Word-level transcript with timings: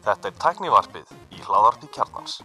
Þetta 0.00 0.28
er 0.28 0.34
tæknivarpið 0.38 1.08
í 1.34 1.40
hláðarpi 1.42 1.88
kjarnans. 1.90 2.36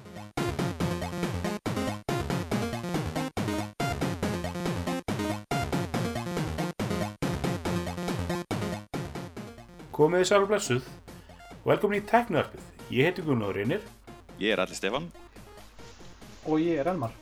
Komið 9.93 10.23
þið 10.23 10.29
sælu 10.31 10.49
blessuð 10.49 10.83
velkomin 11.65 12.01
í 12.01 12.07
Teknarpið. 12.09 12.63
Ég 12.89 13.05
heiti 13.09 13.21
Gunnar 13.25 13.53
Reynir, 13.53 13.85
Ég 14.41 14.51
er 14.51 14.59
allir 14.65 14.75
Stefan 14.77 15.11
Og 16.45 16.57
ég 16.59 16.81
er 16.81 16.89
Elmar 16.91 17.13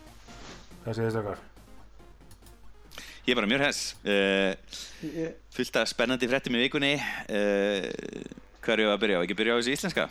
það 0.84 0.96
þess 1.04 1.20
okkar. 1.20 1.53
Ég 3.24 3.32
er 3.32 3.40
bara 3.40 3.48
mjög 3.48 3.62
hess 3.64 3.82
uh, 4.04 4.52
ég, 5.08 5.36
Fullt 5.56 5.78
af 5.80 5.88
spennandi 5.88 6.28
fréttum 6.28 6.58
í 6.58 6.64
vikunni. 6.66 6.94
Uh, 7.32 7.88
Hvað 8.64 8.74
er 8.78 8.82
ég 8.84 8.90
að 8.94 9.02
byrja 9.04 9.20
á? 9.20 9.24
Ekki 9.26 9.36
byrja 9.40 9.56
á 9.56 9.58
þessu 9.60 9.74
íslenska? 9.76 10.06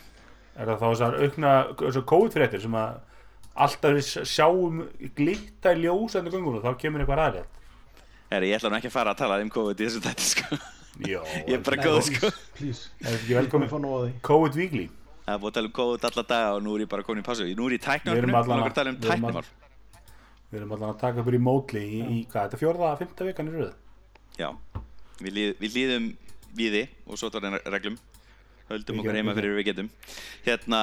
Er 0.53 0.69
það 0.69 0.81
þá 0.81 0.85
þessar 0.85 1.15
aukna, 1.23 1.51
þessar 1.81 2.05
COVID-fréttir 2.11 2.61
sem 2.61 2.75
að 2.77 2.97
alltaf 3.65 3.95
við 3.97 4.09
sjáum 4.29 4.83
glitta 5.17 5.73
í 5.73 5.81
ljós 5.83 6.17
endur 6.19 6.35
göngunum, 6.35 6.61
þá 6.61 6.77
kemur 6.81 7.01
eitthvað 7.03 7.21
aðrið. 7.23 7.47
Herri, 8.33 8.49
ég 8.51 8.59
ætla 8.59 8.69
nú 8.73 8.77
ekki 8.79 8.89
að 8.91 8.95
fara 8.97 9.13
að 9.13 9.21
tala 9.23 9.39
um 9.41 9.49
COVID 9.53 9.81
í 9.81 9.87
þessu 9.87 10.03
tætti 10.05 10.27
sko. 10.29 10.59
Jó, 11.09 11.23
Ég 11.49 11.55
er 11.57 11.63
bara 11.65 11.79
góð 11.81 12.11
please, 12.57 12.91
sko 13.01 13.41
er 13.41 13.49
COVID 14.29 14.57
Weekly. 14.61 14.85
Það 15.23 15.33
er 15.33 15.41
búið 15.41 15.49
að 15.51 15.57
tala 15.57 15.69
um 15.71 15.75
COVID 15.79 16.07
alla 16.09 16.25
daga 16.33 16.53
og 16.57 16.63
nú 16.65 16.77
er 16.77 16.85
ég 16.85 16.89
bara 16.93 17.05
komin 17.07 17.23
í 17.23 17.25
passu 17.25 17.45
Nú 17.57 17.69
er 17.69 17.77
ég 17.77 17.81
í 17.81 17.85
Við 18.13 18.21
erum 18.21 18.33
og 18.37 18.41
að- 18.69 18.77
tala 18.77 18.93
um 18.93 19.01
tæknimál 19.01 19.45
Við 20.53 20.59
erum 20.61 20.73
allan 20.75 20.91
að 20.93 20.99
taka 21.01 21.23
upp 21.23 21.33
í 21.33 21.41
mótli 21.41 21.81
í, 21.81 21.99
í 22.13 22.17
hvað, 22.29 22.43
þetta 22.45 22.57
er 22.59 22.61
fjórða, 22.61 22.89
fymta 22.99 23.25
vikan 23.25 23.47
í 23.49 23.53
röð. 23.57 23.71
Já, 24.37 24.49
við, 25.19 25.31
líð, 25.37 25.53
við 25.63 25.77
líðum 25.79 26.09
viði 26.57 26.83
og 27.09 27.17
svo 27.17 27.29
tóra 27.33 27.55
reglum. 27.73 27.95
Höldum 28.69 28.95
Við 28.95 29.01
okkur 29.01 29.09
gerum- 29.09 29.17
heima 29.19 29.33
við 29.33 29.39
fyrir 29.41 29.55
við 29.57 29.65
getum. 29.67 29.87
Hérna, 30.45 30.79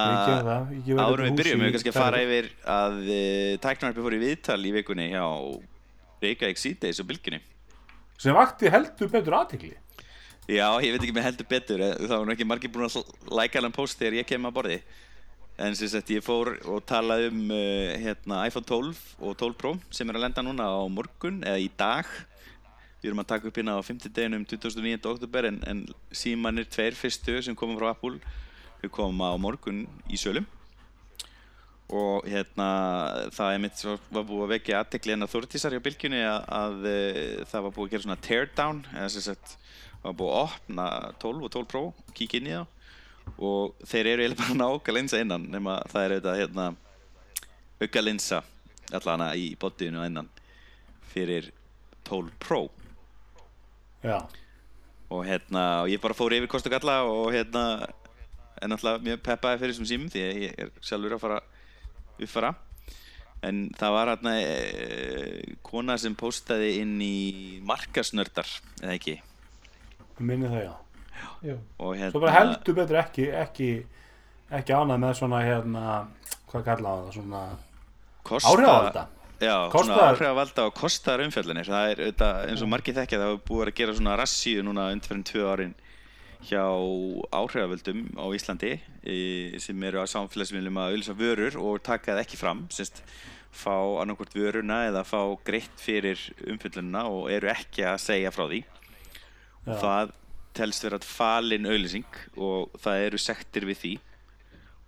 Við 0.69 0.89
við 0.91 0.99
árum 1.01 1.25
við 1.25 1.37
byrjum 1.39 1.63
við 1.65 1.71
kannski 1.75 1.91
að 1.93 1.97
fara 1.97 2.19
yfir 2.25 2.49
að 2.75 2.97
uh, 3.01 3.53
tæknarpi 3.63 4.03
fór 4.05 4.15
í 4.17 4.19
viðtal 4.21 4.59
í 4.69 4.73
vikunni 4.75 5.07
hjá 5.15 5.23
Reykjavík 6.21 6.59
síðdeis 6.61 6.99
og 7.01 7.07
bylginni 7.09 7.39
Sem 8.21 8.35
vakti 8.37 8.69
heldur 8.69 9.09
betur 9.09 9.33
aðtikli. 9.39 9.71
Já, 10.51 10.67
ég 10.83 10.93
veit 10.93 11.01
ekki 11.07 11.15
með 11.15 11.25
heldur 11.31 11.47
betur 11.49 11.81
eh, 11.81 11.95
það 12.03 12.13
var 12.19 12.27
nú 12.27 12.33
ekki 12.35 12.45
margir 12.49 12.71
búin 12.73 12.85
að 12.85 12.99
læka 13.39 13.57
alveg 13.61 13.73
post 13.79 13.97
þegar 13.97 14.19
ég 14.19 14.27
kem 14.29 14.45
að 14.49 14.55
borði 14.59 14.77
en 15.61 15.77
sem 15.77 15.89
sagt 15.91 16.11
ég 16.13 16.23
fór 16.25 16.55
og 16.65 16.83
talaði 16.89 17.29
um 17.31 17.53
uh, 17.53 17.93
hérna, 18.01 18.43
iPhone 18.49 18.67
12 18.67 19.01
og 19.21 19.35
12 19.37 19.57
Pro 19.61 19.73
sem 19.93 20.09
er 20.09 20.19
að 20.19 20.25
lenda 20.25 20.45
núna 20.45 20.67
á 20.67 20.81
morgun 20.91 21.41
eða 21.45 21.61
í 21.61 21.69
dag 21.77 22.09
við 23.01 23.09
erum 23.09 23.23
að 23.23 23.29
taka 23.33 23.49
upp 23.49 23.57
hérna 23.57 23.77
á 23.77 23.81
50 23.81 24.13
deginum 24.13 24.45
29. 24.45 24.97
oktober 25.09 25.49
en, 25.49 25.59
en 25.65 25.83
símanir 26.13 26.69
tveir 26.69 26.97
fyrstu 26.97 27.39
sem 27.41 27.57
komum 27.57 27.79
frá 27.79 27.91
Apple 27.93 28.19
þau 28.81 28.89
koma 28.93 29.31
á 29.33 29.35
morgun 29.41 29.85
í 30.09 30.19
sölum 30.21 30.45
og 31.91 32.27
hérna 32.29 32.67
það 33.35 33.53
er 33.53 33.63
mitt 33.65 33.81
var 33.83 34.27
búið 34.27 34.45
að 34.45 34.53
vekja 34.53 34.81
aðtekli 34.81 35.15
en 35.15 35.25
að 35.25 35.33
Þórtísar 35.33 35.75
hjá 35.75 35.83
bylgjunni 35.83 36.21
að, 36.23 36.45
að 36.55 36.85
e, 36.87 36.99
það 37.51 37.65
var 37.65 37.73
búið 37.75 37.87
að 37.87 37.93
gera 37.93 38.05
svona 38.05 38.21
teardown 38.27 38.83
eða 38.93 39.09
sem 39.11 39.25
sagt 39.25 39.57
var 40.01 40.15
búið 40.17 40.37
að 40.37 40.45
opna 40.45 40.85
12 41.21 41.47
og 41.47 41.55
12 41.57 41.67
Pro 41.73 41.83
kíkja 42.15 42.39
inn 42.39 42.51
í 42.51 42.55
þá 42.55 42.63
og 43.37 43.75
þeir 43.87 44.13
eru 44.13 44.25
eiginlega 44.25 44.41
bara 44.43 44.59
náka 44.59 44.95
linsa 44.95 45.21
innan 45.21 45.47
nema 45.51 45.79
það 45.91 46.03
er 46.03 46.15
auðvitað 46.15 46.41
hérna 46.41 46.67
auka 47.81 48.03
linsa 48.03 48.41
allana 48.91 49.31
í 49.39 49.51
bodyinu 49.59 50.03
innan 50.05 50.29
fyrir 51.13 51.51
12 52.07 52.31
Pro. 52.39 52.65
Já, 54.03 54.17
og 55.11 55.25
hérna 55.27 55.63
og 55.83 55.91
ég 55.91 56.01
bara 56.01 56.17
fór 56.17 56.33
yfir 56.35 56.49
kost 56.51 56.67
og 56.67 56.73
galla 56.73 57.01
og 57.05 57.31
hérna 57.35 57.63
er 58.61 58.69
náttúrulega 58.69 59.05
mjög 59.05 59.23
peppaði 59.25 59.61
fyrir 59.61 59.73
þessum 59.73 59.89
símum 59.89 60.11
því 60.13 60.23
ég 60.23 60.59
er 60.61 60.71
sjálfur 60.85 61.17
að 61.17 61.23
fara 61.23 61.39
uppfara. 62.21 62.53
En 63.41 63.63
það 63.73 63.95
var 63.95 64.11
hérna 64.11 64.35
e, 64.37 65.55
kona 65.65 65.97
sem 65.97 66.15
postaði 66.17 66.75
inn 66.83 66.99
í 67.01 67.59
markasnördar 67.65 68.49
eða 68.83 68.93
ekki? 68.99 69.17
Minnum 70.21 70.53
það 70.53 70.67
já. 70.67 70.73
Hérna 71.43 72.11
Svo 72.11 72.21
bara 72.23 72.35
heldur 72.37 72.77
betur 72.77 72.99
ekki, 73.01 73.27
ekki, 73.43 73.69
ekki 74.59 74.75
ánað 74.77 75.01
með 75.05 75.13
svona 75.21 75.41
hérna, 75.45 75.83
hvað 76.51 76.65
kallaði 76.69 77.05
það, 77.07 77.13
svona 77.17 77.43
Kostar- 79.73 80.11
áhrifavalda 80.11 80.65
og 80.69 80.73
kostar 80.77 81.23
umfjöldanir 81.25 81.65
það 81.65 81.91
er 81.91 82.01
auðvitað 82.05 82.41
eins 82.51 82.61
og 82.61 82.69
margir 82.69 82.93
þekkja 82.93 83.17
það 83.17 83.31
hafa 83.31 83.45
búið 83.47 83.71
að 83.71 83.77
gera 83.79 83.95
svona 83.97 84.17
rassíu 84.19 84.61
núna 84.67 84.91
undir 84.93 85.23
tvö 85.31 85.47
árin 85.49 85.73
hjá 86.45 86.61
áhrifavöldum 87.33 88.03
á 88.21 88.25
Íslandi 88.37 88.71
e, 89.01 89.57
sem 89.61 89.83
eru 89.89 90.01
á 90.01 90.05
samfélagsmiðlum 90.09 90.77
að 90.81 90.93
auðvitað 90.93 91.19
vörur 91.21 91.57
og 91.61 91.81
taka 91.85 92.13
það 92.13 92.23
ekki 92.23 92.37
fram 92.37 92.63
semst 92.73 93.01
fá 93.51 93.73
annarkvort 94.01 94.33
vöruna 94.37 94.83
eða 94.89 95.03
fá 95.05 95.19
greitt 95.45 95.81
fyrir 95.81 96.21
umfjöldunina 96.47 97.03
og 97.09 97.29
eru 97.33 97.49
ekki 97.51 97.83
að 97.83 97.97
segja 97.99 98.31
frá 98.31 98.45
því. 98.47 98.61
Já. 99.65 99.75
það 99.81 100.13
telst 100.57 100.85
vera 100.85 100.99
falin 101.05 101.67
auðlýsing 101.69 102.17
og 102.37 102.73
það 102.81 103.05
eru 103.07 103.21
sektir 103.21 103.67
við 103.69 103.79
því. 103.83 103.93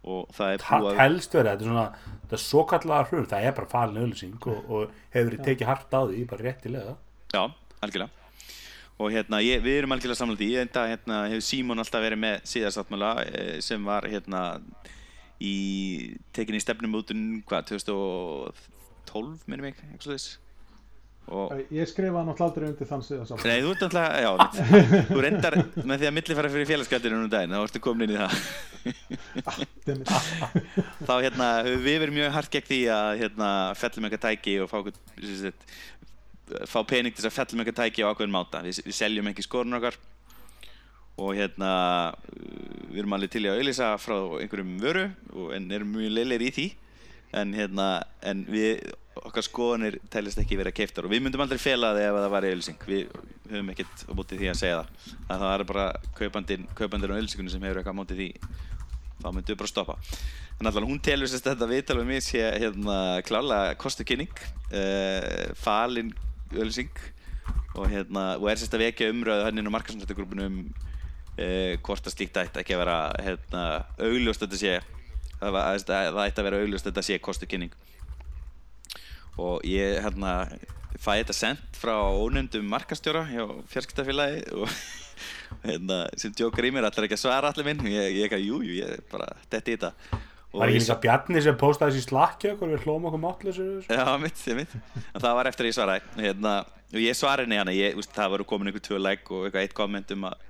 Og 0.03 0.33
það 0.35 0.53
er 0.53 0.65
búið 0.67 0.89
að 0.89 0.99
helst 0.99 1.35
verið, 1.37 1.49
þetta 1.53 1.63
er 1.63 1.69
svona, 1.69 2.15
þetta 2.23 2.35
er 2.35 2.41
svo 2.43 2.63
kallega 2.67 3.05
hrun, 3.07 3.29
það 3.31 3.45
er 3.47 3.55
bara 3.59 3.71
falin 3.71 4.01
auðlýsing 4.01 4.49
og, 4.51 4.65
og 4.67 4.97
hefur 5.13 5.29
verið 5.29 5.45
tekið 5.47 5.69
hart 5.69 5.95
á 5.95 6.01
því, 6.01 6.25
bara 6.33 6.47
réttilega. 6.49 6.95
Já, 7.31 7.43
algjörlega. 7.79 8.19
Og 9.01 9.09
hérna, 9.15 9.39
ég, 9.41 9.63
við 9.63 9.79
erum 9.79 9.95
algjörlega 9.95 10.19
samlega 10.19 10.45
í 10.45 10.57
þetta 10.59 10.83
hérna, 10.91 11.21
hefur 11.31 11.47
Símon 11.47 11.81
alltaf 11.81 12.03
verið 12.03 12.21
með 12.25 12.43
síðarsáttmála 12.51 13.13
eh, 13.23 13.55
sem 13.63 13.87
var 13.87 14.09
hérna 14.11 14.43
í 15.43 15.55
tekinni 16.35 16.59
í 16.59 16.63
stefnumótun 16.63 17.25
hvað, 17.47 17.71
2012 17.71 19.47
minnum 19.47 19.71
ég, 19.71 19.79
eitthvað 19.87 20.17
þess 20.17 20.42
og 21.31 21.53
ég 21.71 21.87
skrifa 21.87 22.23
náttúrulega 22.27 22.49
aldrei 22.49 22.65
undir 22.67 22.87
þann 22.89 23.03
síðan 23.05 23.39
Nei, 23.47 23.61
þú 23.63 23.69
ert 23.71 23.83
alltaf, 23.87 24.07
já, 24.19 24.31
þú 25.11 25.19
reyndar 25.23 25.55
með 25.79 26.01
því 26.01 26.09
að 26.09 26.15
millifæra 26.17 26.51
fyrir 26.51 26.69
félagskattir 26.73 27.15
um 27.15 27.29
daginn, 27.31 27.55
þá 27.55 27.63
ertu 27.63 27.81
komin 27.83 28.11
inn 28.11 28.15
í 28.15 28.19
það. 28.19 28.33
Þá 31.07 31.13
hérna, 31.23 31.47
við 31.69 31.99
verið 32.03 32.15
mjög 32.17 32.35
hart 32.35 32.51
gegn 32.53 32.69
því 32.69 32.81
að 32.97 33.11
hérna, 33.23 33.49
fellum 33.79 34.09
eitthvað 34.09 34.25
tæki 34.27 34.57
og 34.65 34.71
fá, 34.73 34.77
sagt, 35.39 35.67
fá 36.67 36.79
pening 36.91 37.15
til 37.15 37.23
þess 37.23 37.31
að 37.31 37.37
fellum 37.39 37.63
eitthvað 37.63 37.79
tæki 37.79 38.03
á 38.03 38.11
ákveðin 38.11 38.35
máta. 38.35 38.65
Við, 38.67 38.83
við 38.89 38.99
seljum 38.99 39.31
ekki 39.31 39.47
skorun 39.47 39.79
okkar 39.79 39.99
og 41.23 41.35
hérna 41.37 41.71
við 42.89 43.03
erum 43.03 43.15
alveg 43.15 43.31
til 43.31 43.45
í 43.45 43.49
að 43.49 43.59
auðlýsa 43.59 43.89
frá 44.01 44.15
einhverjum 44.41 44.79
vöru 44.81 45.03
en 45.53 45.67
erum 45.71 45.91
mjög 45.93 46.15
leilir 46.17 46.45
í 46.49 46.53
því 46.55 46.71
en 47.39 47.53
hérna 47.55 47.87
en 48.25 48.43
við, 48.49 48.83
okkar 49.23 49.45
skoðanir 49.45 49.97
telist 50.13 50.39
ekki 50.41 50.57
vera 50.59 50.73
keiftar 50.75 51.07
og 51.07 51.13
við 51.13 51.23
myndum 51.25 51.43
aldrei 51.45 51.61
fela 51.61 51.93
það 51.93 52.05
ef 52.07 52.17
það 52.19 52.33
var 52.33 52.47
auðlýsing 52.49 52.85
við 52.89 53.17
höfum 53.51 53.71
ekkert 53.73 54.05
á 54.09 54.11
móti 54.17 54.39
því 54.39 54.51
að 54.51 54.59
segja 54.61 54.77
það. 54.79 55.09
Að 55.27 55.43
það 55.43 55.55
er 55.55 55.65
bara 55.71 55.87
kaupandinn 56.19 56.69
kaupandinn 56.77 57.13
á 57.13 57.17
auðlýsingunni 57.17 57.53
sem 57.53 57.67
hefur 57.67 57.81
eitthvað 57.81 57.97
á 57.97 57.99
móti 58.01 58.19
því. 58.19 58.29
Þá 59.23 59.27
myndum 59.29 59.51
við 59.53 59.59
bara 59.63 59.73
stoppa. 59.73 59.97
En 60.59 60.69
allavega 60.69 60.91
hún 60.91 61.03
telur 61.03 61.29
sérst 61.29 61.47
að 61.47 61.55
þetta 61.55 61.71
viðtal 61.71 61.99
við 61.99 62.09
mig 62.09 62.23
sé 62.25 62.43
hérna 62.61 62.97
klálega 63.25 63.75
kostu 63.81 64.05
kynning 64.07 64.33
uh, 64.71 65.51
falin 65.59 66.13
auðlýsing 66.53 66.93
og 67.73 67.87
hérna 67.89 68.25
og 68.37 68.49
er 68.49 68.61
sérst 68.61 68.75
að 68.77 68.85
vekja 68.87 69.09
umröðu 69.13 69.47
hann 69.47 69.59
inn 69.59 69.69
á 69.69 69.75
markasnættagrúpunum 69.75 70.45
um 70.45 70.59
uh, 71.37 71.73
hvort 71.85 72.07
að 72.07 72.15
slíkt 72.15 72.37
ætti 72.41 72.61
ekki 72.61 72.75
að 72.77 72.83
vera 72.83 72.97
hérna 73.25 73.63
augljóst 73.97 74.45
að 74.45 74.53
þetta 74.53 74.61
sé 74.61 75.02
það, 75.43 75.55
var, 75.55 75.67
að 75.73 75.85
það 75.89 76.23
ætti 76.25 76.41
að 76.41 76.47
vera 76.49 76.61
augljóst 76.63 76.87
að 76.87 76.91
þetta 76.91 77.05
sé 77.07 77.19
kostu 77.23 77.49
kynning. 77.49 77.75
Og 79.41 79.63
ég 79.65 80.01
hérna 80.03 80.33
fæ 81.01 81.15
þetta 81.19 81.35
sendt 81.35 81.79
frá 81.79 81.95
ónefndum 81.99 82.67
markastjóra 82.69 83.23
hjá 83.27 83.47
fjarskiptafélagi 83.73 84.43
og 84.55 84.69
hérna, 85.67 86.03
sem 86.19 86.33
djókar 86.35 86.69
í 86.69 86.73
mér 86.75 86.87
allir 86.87 87.07
ekki 87.07 87.17
að 87.17 87.25
svara 87.25 87.49
allir 87.49 87.67
minn. 87.67 87.81
Ég, 87.89 88.21
ekki 88.27 88.43
jú, 88.45 88.61
jú, 88.63 88.77
ég 88.81 88.93
er 88.99 89.03
bara 89.11 89.33
detti 89.51 89.73
í 89.73 89.79
þetta. 89.79 90.21
Og 90.53 90.61
Var 90.61 90.69
ekki 90.69 90.83
líka 90.83 90.99
Bjarni 91.01 91.41
sem 91.41 91.55
postaði 91.57 91.95
þessi 91.95 92.07
slakki 92.11 92.51
okkur, 92.53 92.75
við 92.75 92.83
hlóum 92.85 93.07
okkur 93.09 93.47
þessu? 93.49 93.67
Já, 93.89 94.05
mitt, 94.21 94.41
mitt. 94.53 94.75
En 95.09 95.23
það 95.23 95.37
var 95.39 95.49
eftir 95.49 95.65
að 95.65 95.71
ég 95.71 95.77
svaraði 95.79 96.25
hérna, 96.27 96.51
og 96.93 96.99
ég 97.01 97.17
svaraði 97.17 97.87
úst, 97.97 98.13
það 98.13 98.35
voru 98.35 98.45
komin 98.51 98.69
einhver 98.69 98.83
tvö 98.85 98.99
like 99.01 99.33
og 99.33 99.47
eitthvað 99.47 99.65
eitt 99.65 99.73
komment 99.77 100.13
um 100.13 100.27
að 100.29 100.43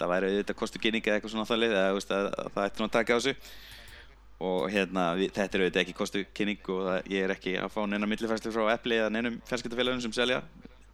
það 0.00 0.12
væri 0.14 0.30
auðvitað 0.30 0.58
kostu 0.60 0.80
kynning 0.82 1.04
eða 1.04 1.18
eitthvað 1.18 1.34
svona 1.34 1.46
að, 1.50 2.30
að 2.30 2.54
það 2.54 2.64
ætti 2.68 2.80
nú 2.80 2.86
að 2.86 2.94
taka 2.94 3.16
á 3.16 3.18
þessu 3.18 3.34
og 4.40 4.70
hérna, 4.72 5.10
við, 5.18 5.32
þetta 5.36 5.58
er 5.58 5.64
auðvitað 5.64 5.82
ekki 5.84 5.96
kostu 5.98 6.24
kynning 6.36 6.72
og 6.72 6.82
það, 6.86 6.98
ég 7.12 7.26
er 7.26 7.34
ekki 7.34 7.54
að 7.60 7.72
fá 7.74 7.80
neina 7.84 8.08
millifærslu 8.08 8.52
frá 8.54 8.70
Apple 8.72 9.00
eða 9.02 9.12
neinum 9.12 9.36
fjarskiptafélagum 9.48 10.00
sem 10.04 10.14
selja 10.16 10.40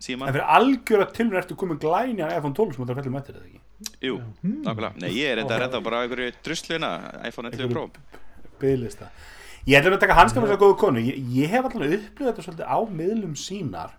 síma 0.03 0.29
En 0.29 0.35
fyrir 0.35 0.51
algjöra 0.59 1.07
tilmur 1.15 1.41
ertu 1.41 1.57
komið 1.59 1.81
glæni 1.87 2.27
á 2.27 2.35
iPhone 2.35 2.57
12 2.57 2.75
sem 2.75 2.83
þetta 2.83 2.99
fellum 2.99 3.19
eftir 3.21 3.39
þetta 3.39 3.49
ekki? 3.49 3.63
Jú, 4.09 4.19
nákvæmlega, 4.43 4.93
nei 5.05 5.13
ég 5.15 5.31
er 5.31 5.43
þetta 5.43 5.61
reynda 5.63 5.83
bara 5.87 6.01
á 6.01 6.05
einhverju 6.05 6.35
drusluna 6.45 6.91
iPhone 7.29 7.53
11 7.53 7.73
Pro 7.73 7.87
Byðlista. 8.61 9.11
Ég 9.67 9.81
ætlum 9.81 9.97
að 9.97 10.03
taka 10.05 10.17
hanskar 10.17 10.43
með 10.43 10.53
þessa 10.53 10.63
góðu 10.63 10.77
konu. 10.81 11.01
Ég, 11.05 11.17
ég 11.37 11.51
hef 11.53 11.67
alltaf 11.67 11.83
upplifað 11.83 12.29
þetta 12.31 12.45
svolítið 12.47 12.69
á 12.71 12.79
miðlum 12.99 13.33
sínar 13.37 13.97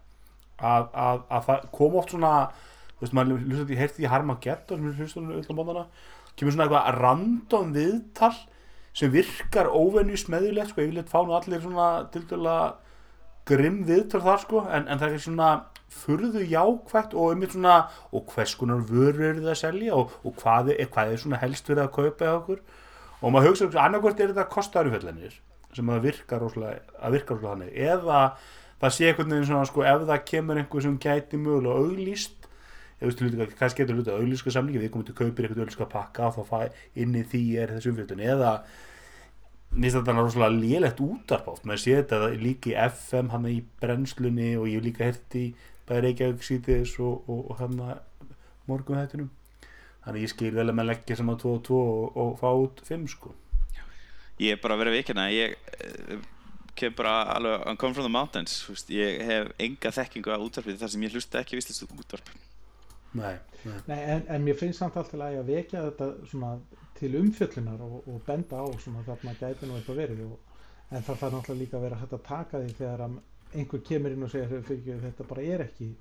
að, 0.57 0.85
að, 0.93 1.23
að 1.29 1.47
það 1.49 1.65
kom 1.77 1.97
oft 1.99 2.13
svona, 2.13 2.33
þú 2.95 3.03
veist, 3.03 3.15
maður 3.17 3.41
hlustar, 3.43 3.73
ég 3.73 3.81
heyrti 3.83 3.99
því 3.99 4.11
Harmageddon 4.13 4.85
sem 4.85 5.01
hlustar 5.03 5.23
um 5.23 5.33
öll 5.35 5.43
á 5.43 5.57
móðana 5.59 5.83
kemur 6.37 6.55
svona 6.55 6.67
eitthvað 6.67 6.99
random 7.01 7.73
viðtal 7.75 8.33
sem 8.97 9.13
virkar 9.13 9.69
óvenju 9.69 10.17
smeðulegt 10.17 10.73
sko, 10.73 10.83
yfirleitt 10.83 11.11
fá 11.11 11.21
nú 11.21 11.35
allir 11.37 11.61
svona 11.61 11.87
til 12.13 12.23
dæla 12.29 12.57
grimm 13.47 13.83
viðtal 13.87 14.23
þar 14.25 14.43
sko, 14.43 14.63
en, 14.73 14.87
en 14.89 15.01
það 15.01 15.17
er 15.17 15.23
svona 15.23 15.49
furðu 15.97 16.43
jákvætt 16.43 17.13
og 17.15 17.35
um 17.35 17.45
svona 17.47 17.77
og 18.11 18.33
hvers 18.33 18.55
konar 18.59 18.83
vörur 18.89 19.29
eru 19.29 19.45
það 19.45 19.53
að 19.53 19.61
selja 19.61 19.95
og, 19.95 20.15
og 20.23 20.35
hvað, 20.41 20.73
er, 20.75 20.89
hvað 20.91 21.13
er 21.13 21.21
svona 21.23 21.41
helst 21.43 21.69
fyrir 21.69 21.85
að 21.85 21.93
kaupa 21.95 22.25
eða 22.25 22.39
okkur? 22.41 22.63
Og 23.21 23.33
maður 23.33 23.53
hugsa 23.53 23.69
annarkvært 23.81 24.19
er 24.21 24.33
þetta 24.33 24.49
kostaðurfællanir 24.53 25.37
sem 25.77 25.89
að 25.93 26.03
virka 26.07 26.39
rosalega, 26.41 26.81
þannig 26.97 27.73
eða 27.87 28.19
það 28.81 28.93
sé 28.93 29.07
einhvern 29.09 29.33
veginn 29.33 29.47
svona 29.49 29.69
sko 29.69 29.85
ef 29.85 30.05
það 30.09 30.25
kemur 30.31 30.59
einhver 30.61 30.85
sem 30.85 30.97
gæti 31.01 31.39
mögulega 31.41 31.81
auglýst 31.81 32.36
kannski 32.99 33.83
getur 33.83 33.97
hluti 33.99 34.13
auglýska 34.13 34.53
samlingi 34.53 34.81
við 34.81 34.91
komum 34.93 35.05
til 35.05 35.13
að 35.13 35.21
kaupa 35.21 35.43
eitthvað 35.43 35.63
auglýska 35.63 35.89
pakka 35.91 36.29
og 36.29 36.37
þá 36.37 36.43
fæ 36.49 37.01
inn 37.03 37.15
í 37.15 37.23
því 37.29 37.43
er 37.61 37.73
þessu 37.75 37.91
umfjöldun 37.93 38.23
eða 38.25 38.53
nýst 39.77 39.99
að 39.99 40.07
það 40.07 40.13
er 40.13 40.23
rosalega 40.23 40.61
lélegt 40.63 41.01
útarp 41.03 41.49
átt 41.51 41.65
maður 41.67 41.83
sé 41.83 41.97
þetta 41.99 42.29
líka 42.41 42.71
í 42.71 42.77
FM 42.87 43.33
hann 43.33 43.49
í 43.51 43.57
brennslunni 43.81 44.53
og 44.57 44.69
ég 44.71 44.85
líka 44.85 45.05
herti 45.05 45.49
bæði 45.87 46.03
Reykjavík 46.07 46.47
sítiðis 46.47 46.95
og, 47.03 47.27
og, 47.29 47.43
og 47.51 47.59
hann 47.61 47.81
morgum 48.67 48.97
hættunum 48.97 49.29
þannig 50.05 50.25
ég 50.25 50.33
skil 50.33 50.53
vel 50.55 50.65
að 50.69 50.77
maður 50.79 50.91
leggja 50.93 51.19
saman 51.19 51.39
2 51.43 51.53
og 51.53 51.61
2 51.67 51.77
og, 51.83 52.17
og 52.23 52.33
fá 52.39 52.49
út 52.55 52.81
5 52.87 53.05
sko. 53.11 53.35
Ég 54.39 54.55
er 54.55 54.59
bara 54.61 54.77
að 54.77 54.83
vera 54.85 54.95
vikina 54.95 55.29
ég 55.33 55.55
uh, 55.57 56.19
kem 56.77 56.93
bara 56.97 57.19
alveg 57.35 57.65
I'm 57.67 57.79
come 57.79 57.93
from 57.93 58.07
the 58.07 58.13
mountains 58.13 58.59
ég 58.93 59.23
hef 59.25 59.53
enga 59.61 59.93
þekkingu 59.93 60.33
að 60.33 60.45
útvarpið 60.47 60.83
þar 60.83 60.93
sem 60.93 61.07
ég 61.07 61.17
hlusta 61.17 61.41
ekki 61.41 61.59
vistist 61.59 61.85
útvarp 61.87 62.29
Nei, 63.17 63.35
nei. 63.63 63.77
Nei, 63.89 63.99
en, 64.15 64.25
en 64.35 64.43
mér 64.45 64.59
finnst 64.59 64.81
samt 64.81 64.97
alltaf 64.99 65.23
að 65.27 65.39
vekja 65.47 65.85
þetta 65.89 66.09
svona 66.31 66.51
til 66.97 67.13
umfjöllunar 67.19 67.81
og, 67.85 68.01
og 68.09 68.21
benda 68.25 68.61
á 68.61 68.65
svona 68.81 69.05
þarna 69.07 69.35
gæti 69.39 69.69
nú 69.69 69.77
eitthvað 69.77 70.01
verið 70.03 70.25
og, 70.27 70.37
en 70.89 71.03
það 71.03 71.21
þarf 71.21 71.37
náttúrulega 71.37 71.61
líka 71.61 71.77
að 71.77 71.87
vera 71.87 72.01
hægt 72.01 72.17
að 72.17 72.27
taka 72.27 72.61
því 72.63 72.75
þegar 72.81 73.05
að 73.07 73.17
einhver 73.57 73.81
kemur 73.87 74.13
inn 74.13 74.27
og 74.27 74.31
segir 74.33 74.67
fyrir, 74.67 75.01
þetta 75.03 75.25
bara 75.29 75.47
er 75.55 75.65
ekki 75.67 75.93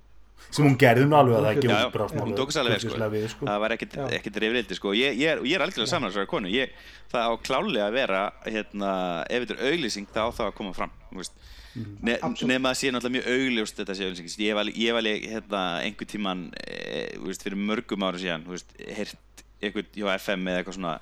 sem 0.53 0.67
hún 0.67 0.77
gerði 0.79 1.07
nú 1.09 1.17
alveg 1.17 1.39
að 1.39 1.47
það 1.47 1.55
ekki 1.55 1.71
útbrást 1.73 2.17
hún 2.21 2.35
tók 2.37 2.51
þess 2.51 2.61
alveg 2.61 2.75
vel, 2.77 2.91
sko. 2.91 3.31
sko. 3.33 3.47
það 3.49 3.63
var 3.63 3.75
ekkert, 3.77 4.41
reyfrildi 4.43 4.77
sko. 4.79 4.93
ég, 4.97 5.17
ég, 5.17 5.43
ég 5.49 5.57
er 5.57 5.65
algjörlega 5.65 5.91
saman 5.91 6.13
þessari 6.13 6.31
konu 6.31 6.53
ég, 6.53 6.75
það 7.13 7.33
á 7.33 7.33
klálega 7.47 7.87
að 7.87 7.97
vera 7.97 8.23
hérna, 8.45 8.91
ef 9.33 9.47
þetta 9.47 9.57
er 9.57 9.73
auglýsing 9.73 10.11
þá 10.13 10.21
á 10.21 10.31
það 10.39 10.51
að 10.51 10.57
koma 10.61 10.75
fram 10.77 10.93
þú 11.09 11.23
veist. 11.23 11.47
Ne, 11.76 12.17
nema 12.49 12.73
að 12.73 12.81
sé 12.81 12.90
náttúrulega 12.93 13.17
mjög 13.19 13.31
augljóst 13.37 13.81
þetta 13.81 13.96
sé 13.96 14.08
auglýsing 14.08 14.44
ég 14.46 14.58
var, 14.58 14.73
ég 14.73 14.96
var 14.96 15.08
hérna, 15.12 15.62
einhver 15.84 16.11
tíman 16.11 16.49
e, 16.62 17.06
veist, 17.25 17.44
fyrir 17.44 17.61
mörgum 17.61 18.06
ára 18.06 18.20
síðan 18.20 18.46
heyrt 18.46 19.44
eitthvað 19.61 19.90
hjá 19.96 20.11
FM 20.17 20.50
eða 20.50 20.62
eitthvað 20.62 20.78
svona 20.78 20.99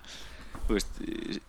þú 0.64 0.76
veist, 0.78 1.00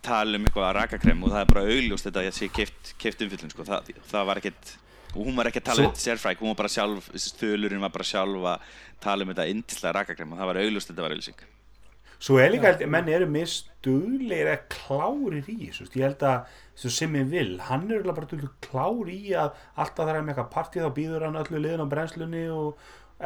tala 0.04 0.38
um 0.38 0.48
eitthvað 0.48 0.72
rakakrem 0.76 1.22
og 1.24 1.32
það 1.34 1.42
er 1.42 1.52
bara 1.52 1.68
augljóst 1.74 2.08
þetta 2.08 2.24
að 2.24 2.34
sé 2.36 2.50
keift, 2.52 2.92
keift 3.00 3.22
umfyllun 3.26 3.54
sko. 3.54 3.66
það, 3.66 3.94
það 4.10 4.28
var 4.30 4.42
ekkert 4.42 4.76
og 5.16 5.24
hún 5.24 5.36
var 5.36 5.48
ekki 5.48 5.62
að 5.62 5.68
tala 5.70 5.88
um 5.88 5.98
sérfræk, 5.98 6.40
hún 6.42 6.52
var 6.52 6.60
bara 6.60 6.72
sjálf 6.72 7.10
þölurinn 7.40 7.84
var 7.84 7.92
bara 7.94 8.06
sjálf 8.06 8.48
að 8.52 8.72
tala 9.02 9.24
um 9.24 9.32
þetta 9.32 9.46
yndislega 9.52 9.94
rakakrem 10.00 10.34
og 10.34 10.40
það 10.40 10.50
var 10.50 10.60
augljóst 10.62 10.92
þetta 10.92 11.06
var 11.06 11.14
auglýsing. 11.14 11.44
Svo 12.16 12.38
er 12.40 12.52
líka, 12.52 12.72
ég, 12.80 12.88
menn 12.88 13.08
eru 13.12 13.28
mér 13.28 13.48
stuðlegir 13.52 14.50
að 14.54 14.62
klárir 14.72 15.50
í 15.52 15.56
þessu, 15.66 15.88
ég 15.92 16.06
held 16.08 16.24
að 16.24 16.60
þessu 16.76 16.92
sem 16.92 17.16
ég 17.16 17.28
vil, 17.32 17.56
hann 17.64 17.88
er 17.90 18.04
bara 18.10 18.28
dullu 18.28 18.52
klár 18.64 19.08
í 19.08 19.32
að 19.32 19.56
alltaf 19.80 20.04
það 20.04 20.14
er 20.14 20.22
með 20.22 20.34
eitthvað 20.34 20.54
partí 20.54 20.84
þá 20.84 20.88
býður 20.96 21.26
hann 21.26 21.40
öllu 21.40 21.60
liðin 21.62 21.84
á 21.88 21.92
brennslunni 21.92 22.46
og 22.52 22.80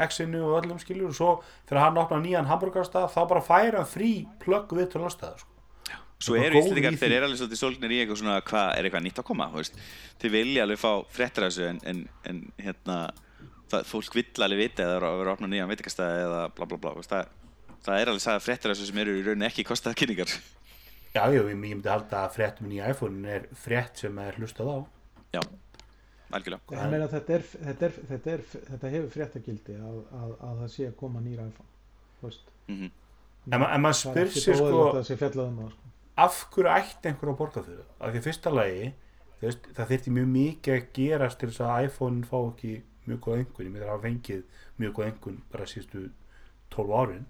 X-inu 0.07 0.43
og 0.47 0.61
öllum 0.61 0.79
skiljur 0.79 1.11
og 1.11 1.17
svo 1.19 1.31
þegar 1.67 1.89
hann 1.89 1.99
opnar 1.99 2.21
nýjan 2.23 2.47
hamburgarstað 2.47 3.11
þá 3.11 3.23
bara 3.33 3.43
færa 3.43 3.87
frí 3.89 4.13
plögg 4.43 4.71
við 4.79 4.93
til 4.93 5.03
ástæða 5.03 5.41
sko. 5.41 5.49
Svo 6.21 6.37
eru 6.37 6.61
góður 6.61 6.61
Íslandingar, 6.61 6.95
í 6.95 6.99
því. 6.99 7.01
þeir 7.01 7.17
eru 7.17 7.27
alveg 7.27 7.41
svolítið 7.41 7.61
sólgnir 7.63 7.95
í 7.95 7.99
eitthvað 8.03 8.21
svona 8.21 8.37
hvað 8.45 8.71
er 8.77 8.87
eitthvað 8.87 9.05
nýtt 9.07 9.21
að 9.23 9.27
koma, 9.31 9.49
þú 9.51 9.63
þeir 10.21 10.33
vilja 10.35 10.67
alveg 10.67 10.81
fá 10.83 10.91
fréttir 11.17 11.47
af 11.47 11.51
þessu 11.51 11.67
en, 11.71 11.79
en, 11.91 12.03
en 12.29 12.41
hérna, 12.61 12.97
það, 13.73 13.87
fólk 13.89 14.19
vill 14.19 14.45
alveg 14.45 14.61
vita 14.61 14.85
eða 14.85 15.11
að 15.11 15.31
opna 15.33 15.49
nýjan 15.49 15.71
veitingastæði 15.73 16.27
eða 16.27 16.43
bla 16.59 16.69
bla 16.69 16.81
bla, 16.85 16.93
þú 16.99 17.07
það, 17.09 17.33
það 17.87 18.03
er 18.03 18.13
alveg 18.13 18.25
sagða 18.27 18.45
fréttir 18.45 18.75
af 18.75 18.77
þessu 18.77 18.91
sem 18.91 19.01
eru 19.01 19.17
í 19.17 19.25
rauninni 19.25 19.49
ekki 19.49 19.65
kostað 19.71 19.97
kynningar 20.03 20.37
Já, 21.11 21.25
já, 21.35 21.41
ég 21.43 21.59
myndi 21.59 21.91
halda 21.91 22.25
að 22.27 22.37
frétt 22.37 22.63
með 22.63 22.73
nýja 22.75 22.93
iPhone 22.95 23.35
er 23.35 23.49
frétt 23.59 23.99
sem 23.99 24.19
er 24.23 24.39
hlustað 24.39 24.71
á 24.71 24.79
Já, 25.35 25.43
algjörlega 26.31 26.79
ég 26.79 26.93
meina 26.95 27.11
þetta, 27.11 27.37
er, 27.39 27.47
þetta, 27.51 27.89
er, 27.89 27.99
þetta, 28.13 28.35
er, 28.37 28.45
þetta 28.71 28.95
hefur 28.95 29.13
fréttagildi 29.17 29.79
að, 29.81 30.01
að, 30.21 30.33
að 30.49 30.63
það 30.63 30.73
sé 30.77 30.89
að 30.89 30.97
koma 31.03 31.23
nýra 31.25 31.47
iPhone 31.51 31.71
þú 32.21 32.29
veist. 32.31 32.53
mm 32.71 32.91
En, 33.49 33.57
ma 33.63 33.71
en 33.73 33.81
maður 33.81 33.99
spyr 33.99 34.33
sér 34.35 34.59
sko 34.59 34.67
að 34.69 35.39
um 35.47 35.61
það 35.63 35.71
sko. 35.73 35.91
af 36.21 36.41
hverju 36.53 36.73
ætti 36.75 37.09
einhver 37.09 37.31
að 37.33 37.39
borga 37.39 37.63
fyrir 37.65 37.79
það? 37.81 37.95
Af 37.97 38.11
því 38.13 38.21
að 38.21 38.27
fyrsta 38.27 38.53
lagi 38.53 38.89
veist, 39.41 39.69
það 39.77 39.93
þyrfti 39.93 40.13
mjög 40.17 40.29
mikið 40.35 40.75
að 40.77 40.91
gerast 40.99 41.41
til 41.41 41.49
þess 41.49 41.63
að 41.65 41.87
iPhone 41.87 42.29
fá 42.29 42.37
ekki 42.41 42.73
mjög 43.07 43.23
góð 43.25 43.39
engun, 43.39 43.65
ég 43.65 43.73
með 43.73 43.85
það 43.85 43.93
hafa 43.95 44.05
fengið 44.05 44.43
mjög 44.83 44.93
góð 44.99 45.09
engun 45.09 45.39
bara 45.55 45.69
síðustu 45.73 46.03
12 46.77 46.99
árin 47.01 47.25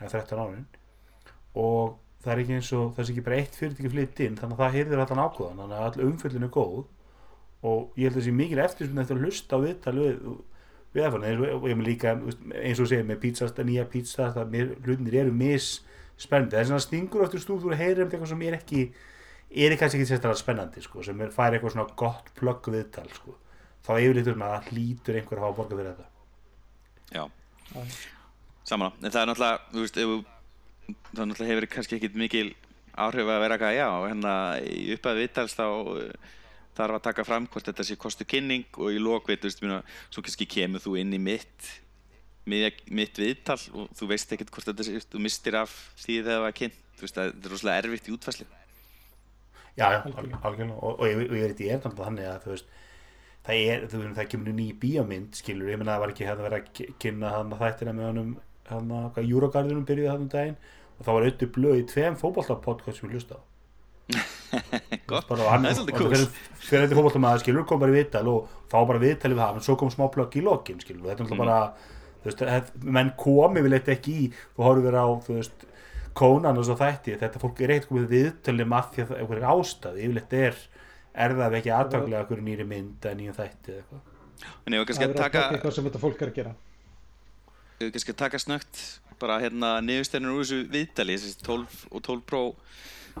eða 0.00 0.10
13 0.16 0.42
árin 0.46 0.64
og 1.64 1.98
það 2.24 2.34
er 2.34 2.42
ekki 2.42 2.56
eins 2.58 2.72
og 2.74 2.90
það 2.96 3.04
er 3.04 3.12
ekki 3.12 3.26
bara 3.28 3.38
eitt 3.40 3.58
fyrirtæki 3.58 3.92
flytt 3.92 4.24
inn 4.24 4.38
þannig 4.40 4.56
að 4.56 4.64
það 4.64 4.76
heyrðir 4.78 5.04
allan 5.04 5.24
ákvöðan 5.24 5.62
þannig 5.62 5.78
að 5.78 5.88
all 5.88 6.08
umfyllin 6.08 6.48
er 6.48 6.54
góð. 6.54 6.84
Og 7.64 7.94
ég 7.96 8.04
held 8.04 8.12
að 8.12 8.20
það 8.20 8.26
sé 8.26 8.32
mikil 8.36 8.60
eftir 8.60 8.90
eftir 8.90 9.16
að 9.16 9.22
hlusta 9.24 9.56
á 9.56 9.64
viðtal 9.64 9.94
við, 9.96 10.16
við 10.92 11.06
iPhone 11.08 11.28
eins 11.30 11.40
og, 11.40 11.52
og 11.56 11.68
ég 11.70 11.78
með 11.80 11.88
líka 11.88 12.12
eins 12.60 12.80
og 12.80 12.90
segir 12.90 13.06
með 13.08 13.22
pítsast, 13.22 13.60
nýja 13.64 13.86
pítsast 13.88 14.36
það 14.36 14.50
mér- 14.52 14.74
hlutinir 14.84 15.16
eru 15.22 15.32
mis 15.32 15.68
spennandi 16.20 16.56
það 16.56 16.60
er 16.60 16.68
svona 16.70 16.84
stingur 16.84 17.24
eftir 17.24 17.42
stúð 17.42 17.64
þú 17.64 17.78
heyrir 17.78 18.04
um 18.04 18.10
eitthvað 18.10 18.30
sem 18.30 18.44
er 18.46 18.56
ekki 18.58 18.82
er 19.54 19.74
kannski 19.78 20.00
ekki 20.00 20.10
sérstaklega 20.10 20.40
spennandi 20.40 20.84
sko, 20.84 21.02
sem 21.06 21.24
er, 21.24 21.32
fær 21.34 21.54
eitthvað 21.54 21.74
svona 21.74 21.96
gott 21.98 22.30
plögg 22.38 22.70
viðtal 22.74 23.08
sko. 23.14 23.36
þá 23.84 23.92
yfirleitt 23.96 24.30
að 24.30 24.44
það 24.44 24.70
hlýtur 24.70 25.18
einhver 25.20 25.42
að 29.80 30.22
þetta 30.86 31.22
er 31.22 31.28
náttúrulega, 31.30 31.52
hefur 31.52 31.68
kannski 31.74 31.98
ekkit 31.98 32.18
mikil 32.18 32.48
áhrif 32.94 33.28
að 33.28 33.42
vera 33.42 33.56
eitthvað, 33.56 33.76
já, 33.78 33.88
hérna 34.08 34.34
í 34.62 34.82
upphæðu 34.94 35.22
viðtals 35.22 35.56
þá 35.58 35.66
uh, 35.66 36.34
þarf 36.74 36.98
að 36.98 37.06
taka 37.06 37.24
fram 37.26 37.46
hvort 37.50 37.70
þetta 37.70 37.86
sé 37.86 37.96
kostu 38.00 38.26
kynning 38.28 38.78
og 38.78 38.94
í 38.94 39.00
myrna, 39.62 39.80
svo 40.10 40.22
kannski 40.22 40.46
kemur 40.50 40.82
þú 40.82 40.98
inn 41.00 41.14
í 41.14 41.22
mitt 41.22 41.72
mitt, 42.50 42.82
mitt 42.92 43.18
viðtal 43.18 43.58
og 43.72 43.92
þú 43.96 44.10
veist 44.10 44.32
ekkert 44.34 44.52
hvort 44.54 44.68
þetta 44.68 44.86
sé, 44.86 45.00
þú 45.10 45.22
mistir 45.24 45.56
af 45.58 45.72
því 46.02 46.20
þegar 46.20 46.32
það 46.34 46.44
var 46.44 46.56
kynnt, 46.60 46.80
þú 46.94 47.06
veist, 47.06 47.18
það 47.18 47.30
er 47.30 47.52
rosalega 47.52 47.84
erfitt 47.84 48.08
í 48.08 48.14
útfæslu. 48.14 48.46
já, 49.74 49.86
já, 49.90 50.00
algjörlega, 50.04 50.74
og, 50.78 50.98
og, 50.98 51.06
ég, 51.08 51.22
ég 51.24 51.46
veit 51.48 51.62
ég 51.64 51.76
er 51.78 51.84
þannig 51.84 52.28
að 52.30 52.42
þú 52.44 52.54
veist 52.54 52.74
það 53.44 53.62
er, 53.74 53.86
þú 53.90 54.02
veist, 54.02 54.16
það 54.18 54.32
kemur 54.34 54.58
ný 54.58 54.66
bíómynd 54.80 55.38
skilur, 55.40 55.70
ég 55.72 55.80
menna 55.80 55.96
það 55.96 56.04
var 56.04 56.14
ekki 56.14 56.28
hérna 56.28 56.48
verið 56.48 56.60
að 56.60 56.98
kynna 57.02 57.32
hann 57.34 57.56
þættina 57.60 57.96
með 57.96 58.10
honum 58.10 58.34
að 58.36 58.53
Júragarðunum 58.70 59.84
byrjuði 59.88 60.10
hann 60.12 60.24
um 60.24 60.30
daginn 60.32 60.56
og 60.98 61.04
það 61.06 61.14
var 61.18 61.26
auðvitað 61.26 61.52
blöð 61.56 61.80
í 61.80 61.84
tveim 61.90 62.16
fótballtapodcast 62.20 63.00
sem 63.00 63.08
við 63.08 63.18
hlusta 63.18 63.36
á. 63.36 63.40
Það 65.04 65.66
er 65.66 65.74
svolítið 65.74 65.96
cool. 65.98 66.10
fyrir, 66.14 66.84
þetta 66.84 66.96
fótballtamaður 66.98 67.42
skilur 67.42 67.64
kom 67.68 67.80
bara 67.82 67.92
í 67.92 67.96
viðtal 67.98 68.24
og 68.30 68.50
þá 68.70 68.76
bara 68.88 69.00
viðtalið 69.02 69.36
við 69.38 69.42
hann 69.44 69.58
og 69.60 69.64
svo 69.66 69.76
kom 69.80 69.90
smá 69.92 70.04
plögg 70.14 70.36
í 70.38 70.42
lokin 70.44 70.80
skilur 70.82 71.04
og 71.04 71.10
þetta 71.10 71.24
er 71.24 71.24
Mm. 71.24 71.30
náttúrulega 71.30 71.44
bara 71.44 71.58
þú 72.24 72.28
veist, 72.30 72.44
hef- 72.54 72.84
menn 72.96 73.10
komi 73.20 73.60
við 73.64 73.70
leitt 73.74 73.88
ekki 73.92 74.14
í 74.22 74.26
þú 74.56 74.64
horfir 74.68 74.96
á, 74.96 75.06
þú 75.26 75.38
veist 75.40 75.66
kónan 76.14 76.58
og 76.60 76.64
svo 76.68 76.76
þætti, 76.78 77.16
þetta 77.20 77.42
fólk 77.42 77.60
er 77.60 77.74
ekkert 77.74 77.88
komið 77.90 78.08
viðtalið 78.14 78.74
að 78.78 78.90
því 78.94 79.02
að 79.04 79.14
einhver 79.18 79.46
ástæð 79.50 79.98
yfirleitt 80.04 80.32
er, 80.40 80.54
er 81.14 81.34
það 81.40 81.56
ekki 81.58 81.72
aðtaglega 81.74 82.20
einhverju 82.22 82.44
nýri 82.48 82.66
mynd 82.70 83.00
eða 83.08 83.18
nýjum 83.18 83.34
þætti 83.40 83.72
eða 83.74 83.80
eitthvað. 83.82 84.04
En 84.66 84.74
ef 84.74 84.80
við 84.80 84.86
kannski 84.88 85.04
það 85.04 85.10
að 85.10 85.14
er 85.18 85.22
taka, 85.24 85.42
eitthvað 85.56 85.74
sem 85.74 85.84
þetta 85.88 86.02
fólk 86.04 86.22
er 86.22 86.30
að 86.30 86.38
gera 86.38 86.54
við 87.80 87.94
kannski 87.94 88.14
að 88.14 88.22
taka 88.22 88.40
snögt 88.42 88.82
bara 89.20 89.38
hérna 89.42 89.78
niðurstennur 89.84 90.34
úr 90.34 90.44
þessu 90.44 90.60
viðtali, 90.72 91.16
þessi 91.18 91.42
12 91.46 91.82
og 91.90 92.04
12 92.04 92.24
Pro 92.28 92.42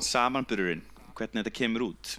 samanbururinn, 0.02 0.82
hvernig 1.14 1.42
þetta 1.42 1.58
kemur 1.58 1.88
út. 1.90 2.16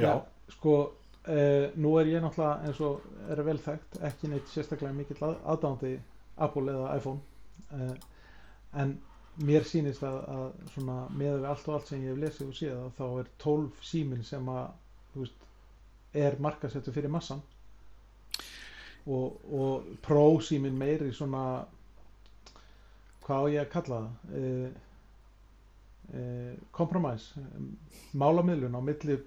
já, 0.00 0.14
sko 0.56 0.74
uh, 0.80 1.66
nú 1.76 1.96
er 2.00 2.08
ég 2.08 2.22
náttúrulega 2.24 2.66
eins 2.66 2.80
og 2.84 3.04
er 3.30 3.42
vel 3.44 3.58
þekkt 3.60 4.00
ekki 4.08 4.30
neitt 4.32 4.48
sérstaklega 4.48 4.96
mikill 4.96 5.20
að, 5.26 5.36
aðdándi 5.52 5.92
Apple 6.40 6.72
eða 6.72 6.96
iPhone 6.96 7.20
uh, 7.76 7.94
en 8.80 8.96
mér 9.44 9.66
sýnist 9.68 10.04
að, 10.06 10.18
að 10.32 10.46
svona 10.74 10.96
með 11.12 11.36
við 11.40 11.48
allt 11.50 11.68
og 11.68 11.76
allt 11.76 11.90
sem 11.90 12.02
ég 12.04 12.14
hef 12.14 12.22
lesið 12.24 12.48
og 12.48 12.58
séð 12.58 12.78
að 12.78 12.90
þá 12.98 13.04
er 13.08 13.30
12 13.44 13.84
síminn 13.90 14.26
sem 14.26 14.50
að 14.52 14.66
þú 15.12 15.24
veist, 15.24 15.46
er 16.24 16.38
markasettur 16.42 16.96
fyrir 16.96 17.12
massan 17.12 17.42
og, 19.10 19.40
og 19.50 19.92
Pro 20.04 20.24
síminn 20.44 20.78
meiri 20.78 21.10
svona 21.14 21.44
hvað 23.24 23.46
á 23.46 23.52
ég 23.54 23.64
að 23.64 23.72
kalla 23.74 24.00
það? 24.00 24.40
Uh, 24.40 24.68
uh, 26.14 26.52
kompromæs 26.74 27.30
málamiðlun 28.18 28.78
á 28.78 28.82
milli 28.82 29.20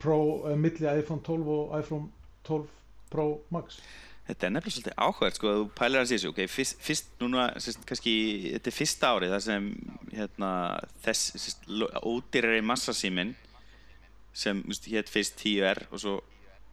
Pro, 0.00 0.18
uh, 0.44 0.56
milli 0.56 0.88
iPhone 0.88 1.22
12 1.24 1.54
og 1.56 1.78
iPhone 1.78 2.10
12 2.48 2.68
Pro 3.12 3.30
Max. 3.54 3.80
Þetta 4.26 4.48
er 4.48 4.52
nefnilega 4.56 4.74
svolítið 4.74 5.02
áhverð 5.06 5.36
sko 5.36 5.48
að 5.48 5.58
þú 5.60 5.66
pælir 5.78 6.00
hans 6.00 6.10
í 6.10 6.16
þessu, 6.16 6.30
ok, 6.32 6.40
fyrst, 6.50 6.78
fyrst 6.82 7.12
núna, 7.22 7.44
sérst, 7.62 7.84
kannski, 7.86 8.14
þetta 8.56 8.70
er 8.72 8.74
fyrsta 8.74 9.10
árið 9.14 9.34
þar 9.36 9.44
sem, 9.44 9.68
hérna, 10.10 10.48
þess, 11.04 11.52
ódýrari 12.00 12.64
massasíminn 12.66 13.36
sem, 14.34 14.64
hétt 14.90 15.12
fyrst 15.12 15.38
10R 15.44 15.84
og 15.92 16.02
svo 16.02 16.16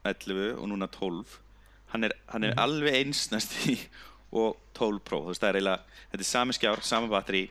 11 0.10 0.58
og 0.58 0.66
núna 0.72 0.90
12, 0.90 1.38
hann 1.94 2.08
er, 2.10 2.16
hann 2.34 2.44
er 2.48 2.56
mm. 2.56 2.62
alveg 2.64 3.00
einsnæst 3.00 3.56
í 3.72 3.78
og 4.44 4.58
12 4.74 5.02
Pro, 5.06 5.22
þú 5.24 5.32
veist, 5.34 5.44
það 5.44 5.50
er 5.50 5.60
eiginlega, 5.60 6.00
þetta 6.12 6.26
er 6.26 6.30
sami 6.30 6.58
skjár, 6.58 6.82
sama 6.86 7.10
batteri, 7.12 7.44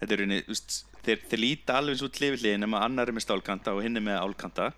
þetta 0.00 0.16
er 0.16 0.22
rauninni, 0.22 0.58
þeir, 1.06 1.24
þeir 1.30 1.42
líta 1.44 1.78
alveg 1.78 1.94
eins 1.94 2.04
út 2.08 2.18
hlifillið 2.18 2.58
nema 2.58 2.82
annar 2.82 3.12
er 3.12 3.16
með 3.16 3.26
stálkanta 3.28 3.76
og 3.76 3.84
hinn 3.86 4.00
er 4.00 4.06
með 4.08 4.18
álkanta, 4.24 4.72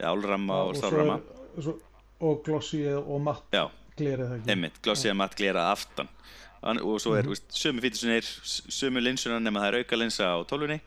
eða 0.00 0.12
álramma 0.12 0.58
og, 0.64 0.72
og 0.72 0.80
stálramma. 0.80 1.20
Svo, 1.56 1.76
og 2.26 2.42
glossi 2.44 2.82
og 2.96 3.20
matt 3.22 3.56
glerið 3.96 4.50
einmitt, 4.50 4.82
glossi 4.84 5.08
og 5.12 5.18
matt 5.20 5.36
glerað 5.38 5.70
aftan. 5.76 6.10
Og 6.66 6.98
svo 7.00 7.14
er 7.14 7.24
mm 7.24 7.32
-hmm. 7.32 7.52
sömu 7.62 7.80
fítusunir 7.80 8.24
sömu 8.68 9.00
linsuna 9.00 9.38
nema 9.38 9.60
það 9.60 9.68
er 9.68 9.78
auka 9.78 9.96
linsa 9.96 10.24
á 10.24 10.36
tólunni 10.44 10.80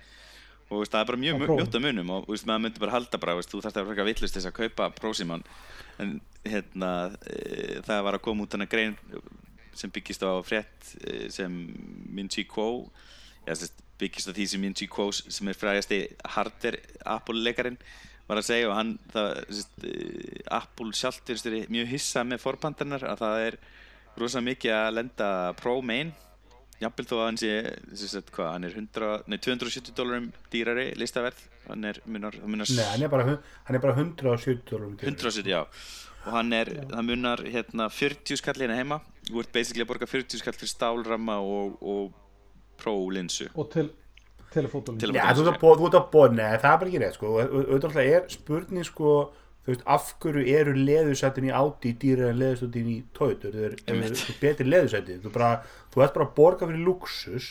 og 0.70 0.84
veist, 0.84 0.94
það 0.94 1.02
er 1.02 1.10
bara 1.10 1.22
mjög 1.24 1.44
mjótt 1.44 1.78
að 1.78 1.86
munum 1.86 2.14
og 2.14 2.30
veist, 2.30 2.48
maður 2.48 2.64
myndi 2.66 2.84
bara 2.84 2.96
halda 2.96 3.22
bara 3.22 3.38
veist, 3.40 3.52
þú 3.52 3.62
þarfst 3.66 3.82
að 3.82 3.92
vera 3.92 4.08
villust 4.08 4.38
þess 4.38 4.50
að 4.50 4.58
kaupa 4.60 4.90
prósíman 4.98 5.46
en 6.00 6.18
hérna 6.46 6.92
e, 7.26 7.80
það 7.86 8.04
var 8.08 8.18
að 8.18 8.26
koma 8.28 8.46
út 8.46 8.58
hana 8.58 8.70
grein 8.70 8.98
sem 9.78 9.92
byggist 9.94 10.24
á 10.24 10.32
frétt 10.46 10.94
e, 11.02 11.30
sem 11.34 11.56
Minchi 12.14 12.46
Kuo 12.50 12.86
byggist 14.00 14.30
á 14.30 14.34
því 14.36 14.46
sem 14.52 14.62
Minchi 14.64 14.88
Kuo 14.92 15.10
sem 15.16 15.50
er 15.50 15.58
frægast 15.58 15.92
í 15.96 16.04
hardware 16.36 16.80
Apple 17.18 17.42
leikarinn 17.42 17.80
var 18.30 18.40
að 18.40 18.50
segja 18.52 18.70
og 18.70 18.78
hann, 18.78 18.94
það, 19.10 19.40
sérst, 19.50 19.84
eh, 19.90 20.42
Apple 20.54 20.94
finnst 20.94 21.48
þér 21.48 21.70
mjög 21.74 21.94
hissa 21.96 22.24
með 22.24 22.44
forbandarinnar 22.44 23.06
að 23.10 23.24
það 23.24 23.46
er 23.48 23.58
rosalega 24.20 24.50
mikið 24.52 24.76
að 24.76 24.96
lenda 25.00 25.30
pro-main 25.58 26.12
jafnvel 26.80 27.08
þó 27.10 27.16
að 27.24 27.40
sé, 27.42 27.54
sérst, 28.02 28.30
hvað, 28.36 28.52
hann 28.56 28.68
er 28.68 28.76
100, 28.78 29.10
nei, 29.32 29.40
270 29.46 29.98
dólarum 29.98 30.30
dýrari 30.54 30.86
listaverð, 31.00 31.42
hann 31.68 31.90
er, 31.90 32.00
munar, 32.08 32.38
munar 32.46 32.72
Nei, 32.72 32.86
hann 32.94 33.04
er 33.08 33.12
bara, 33.12 33.40
hann 33.68 33.80
er 33.80 33.84
bara 33.84 33.98
170 33.98 34.64
dólarum 34.70 34.96
dýrari. 34.96 35.16
170, 35.16 35.52
já, 35.52 35.62
og 36.26 36.32
hann 36.38 36.56
er, 36.56 36.74
það 36.90 37.06
munar 37.10 37.44
hérna 37.48 37.90
40 37.92 38.40
skall 38.40 38.64
hérna 38.64 38.80
heima. 38.80 39.02
Þú 39.30 39.44
ert 39.44 39.54
basically 39.54 39.86
að 39.86 39.92
borga 39.92 40.10
40 40.10 40.42
skall 40.42 40.56
fyrir 40.58 40.72
stálramma 40.72 41.38
og, 41.46 41.76
og 41.86 42.18
pro-linsu 42.80 43.50
og 43.54 43.70
til 43.74 43.92
telefótólínu 44.54 45.14
Já, 45.14 45.28
þú 45.36 45.52
ert 45.52 46.00
að 46.00 46.34
neða, 46.38 46.62
það 46.64 46.72
er 46.72 46.80
bara 46.82 46.90
ekki 46.90 47.04
rétt 47.04 47.18
sko, 47.20 47.36
auðvitað 47.44 48.00
er 48.06 48.26
spurning 48.34 48.88
sko 48.88 49.14
þú 49.66 49.74
veist, 49.74 49.84
af 49.86 50.14
hverju 50.24 50.46
eru 50.58 50.74
leðursættin 50.78 51.50
í 51.50 51.54
áti 51.54 51.94
dýra 52.02 52.32
en 52.32 52.40
leðursættin 52.42 52.90
í 52.90 52.98
tóitur 53.14 53.54
þau 53.54 53.66
eru 53.68 54.10
betri 54.42 54.66
leðursætti 54.66 55.20
þú, 55.22 55.34
bara, 55.36 55.52
þú 55.94 56.04
ert 56.06 56.16
bara 56.18 56.28
að 56.28 56.36
borga 56.38 56.70
fyrir 56.70 56.86
luxus 56.86 57.50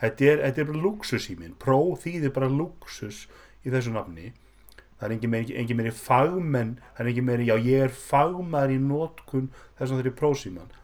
þetta 0.00 0.30
er, 0.30 0.42
þetta 0.44 0.62
er 0.62 0.70
bara 0.70 0.82
luxus 0.86 1.28
í 1.32 1.36
minn 1.38 1.54
pró 1.60 1.78
þýðir 2.02 2.34
bara 2.36 2.50
luxus 2.52 3.26
í 3.66 3.72
þessu 3.72 3.94
nafni. 3.94 4.32
Það 4.96 5.06
er 5.06 5.14
engin 5.16 5.32
meiri, 5.32 5.54
engin 5.60 5.76
meiri 5.76 5.92
fagmenn 5.92 6.76
það 6.96 7.00
er 7.02 7.10
engin 7.10 7.26
meiri, 7.28 7.48
já 7.50 7.56
ég 7.60 7.86
er 7.86 7.92
fagmar 7.92 8.72
í 8.72 8.78
nótkun 8.80 9.50
þess 9.76 9.90
að 9.90 9.98
þetta 9.98 10.12
er 10.12 10.18
prósíman. 10.20 10.76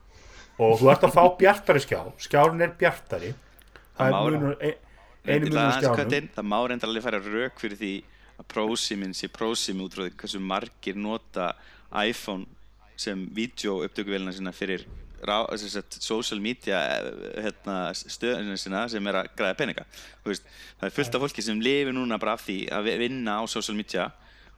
Og 0.60 0.74
þú 0.80 0.90
ert 0.92 1.06
að 1.06 1.14
fá 1.16 1.22
bjartari 1.38 1.82
skjá 1.82 2.00
skjárun 2.20 2.64
er 2.64 2.74
bjartari. 2.78 3.32
Það 3.96 4.08
er 4.08 4.18
munur 4.18 4.58
einu 5.22 5.52
munum 5.52 5.76
skjánum 5.78 6.32
það 6.34 6.48
má 6.50 6.58
reyndar 6.66 6.90
alveg 6.90 7.06
fara 7.06 7.22
rauk 7.22 7.60
fyrir 7.62 7.78
því 7.78 7.92
að 8.40 8.48
prósíminn 8.52 9.14
sé 9.16 9.30
prósími 9.32 9.84
út 9.86 9.94
frá 9.94 10.04
því 10.08 10.16
hversu 10.18 10.42
margir 10.42 10.98
nota 10.98 11.52
iPhone 12.02 12.48
sem 12.98 13.24
videóupptökuvélina 13.34 14.34
sína 14.34 14.52
fyrir 14.56 14.84
rá, 15.22 15.36
sagt, 15.58 16.00
social 16.02 16.40
media 16.42 16.80
hérna, 17.36 17.76
stöðinu 17.94 18.56
sína 18.60 18.86
sem 18.90 19.06
er 19.06 19.20
að 19.22 19.30
græða 19.38 19.58
peninga. 19.60 19.86
Veist, 20.26 20.48
það 20.80 20.88
er 20.88 20.96
fullt 20.96 21.18
af 21.18 21.24
fólki 21.26 21.44
sem 21.46 21.62
lifir 21.62 21.94
núna 21.94 22.18
bara 22.22 22.34
af 22.38 22.44
því 22.46 22.58
að 22.74 22.90
vinna 23.04 23.38
á 23.38 23.42
social 23.50 23.78
media 23.78 24.10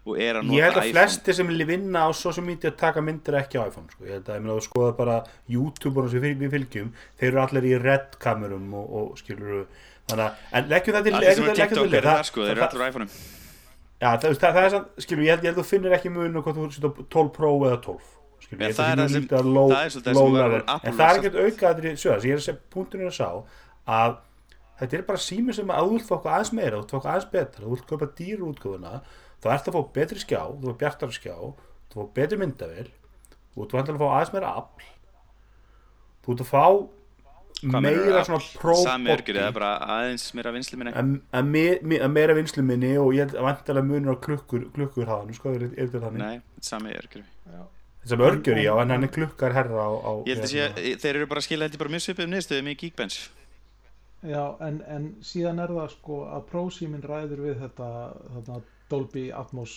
og 0.04 0.18
er 0.21 0.38
að 0.38 0.44
nota 0.44 0.52
iPhone 0.52 0.59
Ég 0.59 0.66
held 0.66 0.80
að 0.80 0.90
flesti 0.92 1.35
sem 1.38 1.52
vinna 1.68 2.04
á 2.04 2.11
social 2.16 2.44
media 2.44 2.73
taka 2.76 3.02
myndir 3.04 3.38
ekki 3.40 3.61
á 3.61 3.64
iPhone 3.64 3.88
sko. 3.92 4.04
ég 4.04 4.18
held 4.18 4.28
að 4.28 4.37
ég 4.37 4.44
meina 4.44 4.56
að 4.56 4.66
skoða 4.66 4.90
bara 4.99 5.21
YouTube-unum 5.49 6.11
sem 6.12 6.25
við 6.25 6.50
fylgjum 6.52 6.90
þeir 7.21 7.30
eru 7.30 7.42
allir 7.44 7.68
í 7.71 7.78
red 7.80 8.18
kamerum 8.21 8.75
og, 8.76 8.90
og 9.00 9.14
skiluru 9.21 9.62
þannig 10.11 10.26
að, 10.26 10.42
en 10.52 10.68
leggjum 10.73 10.99
það 10.99 11.09
til 11.09 11.14
er 11.14 11.38
sem 11.38 11.49
að 11.49 11.62
TikTok 11.62 11.97
er 12.00 12.11
það 12.11 12.26
sko, 12.28 12.44
þeir 12.44 12.56
eru 12.56 12.66
allur 12.68 12.87
iPhone-um. 12.88 13.14
Já, 13.94 14.09
það, 14.21 14.28
það, 14.28 14.50
það 14.50 14.61
er 14.64 14.75
sann, 14.75 14.87
skilur, 15.06 15.25
ég 15.25 15.38
held 15.38 15.49
að 15.49 15.61
þú 15.62 15.66
finnir 15.71 15.97
ekki 15.97 16.12
munu 16.12 16.44
hvort 16.44 16.59
þú 16.59 16.68
setja 16.75 17.06
12 17.16 17.33
Pro 17.38 17.54
eða 17.64 17.80
12 17.87 18.12
skilur, 18.44 18.62
ég 18.64 18.70
að 18.70 18.78
það 18.78 19.02
er 19.04 19.26
það 19.32 19.50
low, 19.56 19.74
sem 19.94 20.06
low 20.18 20.30
level, 20.36 20.62
en 20.76 20.96
það 20.98 21.04
er 21.08 21.20
ekkert 21.20 21.40
aukaðri 21.42 21.94
sögast, 21.96 22.28
ég 22.28 22.36
er 22.36 22.40
að 22.42 22.46
segja, 22.46 22.62
punktunum 22.74 23.08
er 23.08 23.12
að 23.12 23.18
sá 23.18 23.28
að 23.98 24.16
þetta 24.80 24.98
er 24.98 25.06
bara 25.10 25.22
sími 25.22 25.54
sem 25.54 25.70
að 25.70 25.84
þú 25.84 25.94
vilt 25.94 26.08
fá 26.08 26.16
okkur 26.18 26.34
aðeins 26.34 26.54
meira, 26.56 26.74
þú 26.74 26.82
vilt 26.82 26.94
fá 26.94 26.98
okkur 26.98 27.12
aðeins 27.12 27.30
betra 27.34 27.64
þú 27.64 27.74
vilt 27.74 27.86
köpa 27.90 28.10
dýru 28.18 28.50
útgöfuna, 28.50 28.96
þá 29.44 29.48
ert 29.54 29.70
að 29.70 29.76
fá 29.76 29.82
betri 29.98 30.22
skjá, 30.22 30.42
þú 30.50 30.68
vilt 30.68 30.82
bjartara 30.82 31.14
skjá 31.14 31.36
þú 31.94 32.00
fá 32.00 32.12
betri 32.18 32.40
myndavel 32.40 32.90
þú 33.54 33.64
vilt 33.64 33.94
að 33.94 34.02
fá 34.02 34.08
aðeins 34.10 34.34
meira 34.34 34.52
afl 34.60 34.92
þú 36.24 36.32
vilt 36.32 36.44
að 36.44 36.52
fá 36.54 36.66
meira 37.62 38.24
svona 38.26 39.52
bara 39.54 39.70
aðeins 39.96 40.26
meira 40.36 40.52
vinslu 40.54 40.80
minni? 40.80 40.94
Að 41.32 41.46
me, 41.48 41.64
meira 42.12 42.36
vinslu 42.36 42.64
minni 42.66 42.94
og 43.00 43.14
ég 43.16 43.32
að 43.32 43.46
vantilega 43.46 43.88
munur 43.88 44.18
á 44.18 44.24
klukkur 44.26 44.66
klukkur 44.74 45.08
hafa, 45.08 45.36
sko, 45.38 45.54
er, 45.54 45.70
er 45.72 45.88
þetta 45.88 46.02
þannig? 46.08 46.24
Nei, 46.24 46.64
sami 46.64 46.96
örgjur 46.98 47.24
Sami 48.04 48.26
örgjur, 48.26 48.61
já, 48.61 48.73
en 48.82 48.92
hann 48.92 49.06
er 49.06 49.12
klukkar 49.12 49.54
herra 49.56 49.87
á, 49.88 49.90
á 49.96 50.12
Ég 50.28 50.37
held 50.37 50.44
að 50.44 50.50
sé, 50.52 50.61
hérna. 50.61 50.99
þeir 51.00 51.14
eru 51.14 51.30
bara 51.30 51.40
að 51.40 51.46
skilja 51.46 51.68
þetta 51.68 51.80
bara 51.80 51.94
mjög 51.94 52.04
svipið 52.04 52.26
um 52.26 52.34
nýðstöðum 52.34 52.68
í 52.68 52.76
Geekbench. 52.82 53.18
Já, 54.25 54.42
en, 54.64 54.76
en 54.88 55.08
síðan 55.25 55.62
er 55.64 55.73
það 55.73 55.88
sko 55.94 56.20
að 56.32 56.44
ProSímin 56.50 57.04
ræður 57.04 57.42
við 57.46 57.58
þetta, 57.64 57.88
þetta 58.37 58.61
Dolby 58.92 59.25
Atmos 59.32 59.75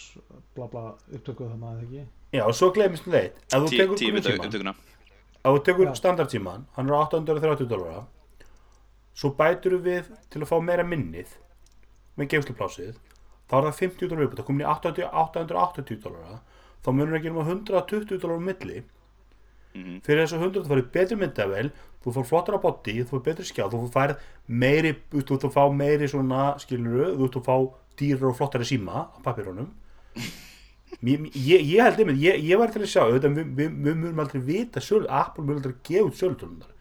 bla 0.55 0.67
bla 0.71 0.83
upptökuð 1.15 1.53
þannig 1.53 1.67
að 1.67 1.79
það 1.79 1.87
ekki? 1.87 2.05
Já, 2.35 2.43
og 2.43 2.55
svo 2.59 2.69
glemist 2.75 3.07
við 3.07 3.15
veit, 3.15 3.41
að 3.55 3.65
þú 3.65 3.73
tekur 3.73 3.99
grunntíma 4.35 4.75
ef 5.47 5.55
þú 5.55 5.63
tekur 5.63 5.91
standardtíman 5.95 6.65
hann 6.75 6.89
er 6.89 6.97
830 6.97 7.69
dólara 7.71 8.01
svo 9.17 9.31
bætur 9.37 9.77
við 9.83 10.09
til 10.33 10.41
að 10.41 10.49
fá 10.49 10.57
meira 10.63 10.85
minnið 10.87 11.37
með 12.19 12.33
geimsluplásið 12.33 12.97
þá 13.47 13.55
er 13.59 13.67
það 13.69 13.79
50 13.79 14.11
dólar 14.11 14.33
það 14.35 14.47
komin 14.49 14.65
í 14.65 14.69
880 14.73 16.01
dólara 16.03 16.41
þá 16.85 16.89
munur 16.93 17.17
ekki 17.17 17.33
um 17.33 17.41
120 17.43 18.21
dólar 18.21 18.37
um 18.37 18.47
milli. 18.51 18.83
Mm 19.77 19.83
-hmm. 19.83 20.01
fyrir 20.01 20.25
þessu 20.25 20.37
100 20.41 20.63
þú 20.63 20.69
farið 20.71 20.91
betri 20.91 21.15
myndavel 21.15 21.71
þú 22.03 22.13
fór 22.15 22.25
flottara 22.25 22.57
body, 22.57 23.03
þú 23.03 23.09
fór 23.09 23.23
betri 23.25 23.45
skjá 23.45 23.67
þú 23.69 23.89
fær 23.91 24.15
meiri, 24.47 24.95
þú 25.11 25.37
þú 25.43 25.49
fá 25.51 25.63
meiri 25.73 26.07
svona 26.07 26.57
skiluru, 26.61 27.17
þú 27.19 27.27
þú 27.33 27.41
fá 27.43 27.55
dýrar 27.99 28.29
og 28.31 28.37
flottari 28.37 28.65
síma 28.65 29.09
á 29.11 29.17
papirunum 29.23 29.69
ég, 31.01 31.61
ég 31.61 31.83
held 31.83 31.99
einmitt, 31.99 32.21
ég, 32.21 32.39
ég 32.41 32.57
var 32.57 32.71
til 32.71 32.81
að 32.81 32.91
sjá 32.93 33.03
við, 33.11 33.27
við, 33.35 33.69
við 33.83 33.95
munum 33.95 34.19
aldrei 34.23 34.41
vita 34.41 34.81
söl, 34.81 35.05
Apple 35.09 35.43
munum 35.43 35.61
aldrei 35.61 35.75
gefa 35.83 36.07
út 36.07 36.15
sölutölunar 36.15 36.73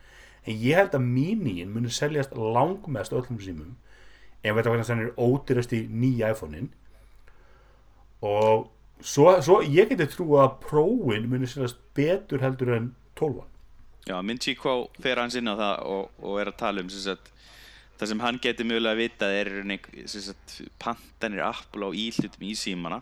en 0.47 0.55
ég 0.63 0.79
held 0.79 0.95
að 0.95 1.09
mínín 1.11 1.75
munum 1.75 1.91
seljast 1.91 2.37
langmest 2.37 3.13
öllum 3.13 3.41
símum 3.43 3.75
en 4.43 4.55
þetta 4.55 4.71
var 4.71 4.79
þannig 4.79 4.87
að 4.87 4.91
það 4.93 5.05
er 5.05 5.27
ódýrast 5.27 5.75
í 5.75 5.83
nýja 5.91 6.31
iPhone-in 6.37 6.71
og 8.23 8.69
svo, 9.01 9.29
svo 9.45 9.61
ég 9.63 9.91
geti 9.93 10.09
trú 10.13 10.39
að 10.41 10.57
prófin 10.65 11.29
munum 11.31 11.51
seljast 11.51 11.81
betur 11.97 12.45
heldur 12.45 12.75
en 12.77 12.91
12 13.19 13.45
Já, 14.07 14.21
minn 14.23 14.39
Chico 14.39 14.85
fer 15.03 15.19
hans 15.19 15.35
inn 15.35 15.51
á 15.51 15.59
það 15.59 15.81
og, 15.91 16.11
og 16.23 16.37
er 16.39 16.53
að 16.53 16.61
tala 16.61 16.83
um 16.85 16.91
sagt, 16.93 17.33
það 17.99 18.11
sem 18.13 18.21
hann 18.23 18.37
geti 18.43 18.67
mögulega 18.67 18.95
að 18.95 19.01
vita 19.01 19.31
er 19.35 19.51
pantanir 20.79 21.43
Apple 21.43 21.89
á 21.89 21.91
íhlutum 21.91 22.45
í 22.47 22.53
símana. 22.55 23.01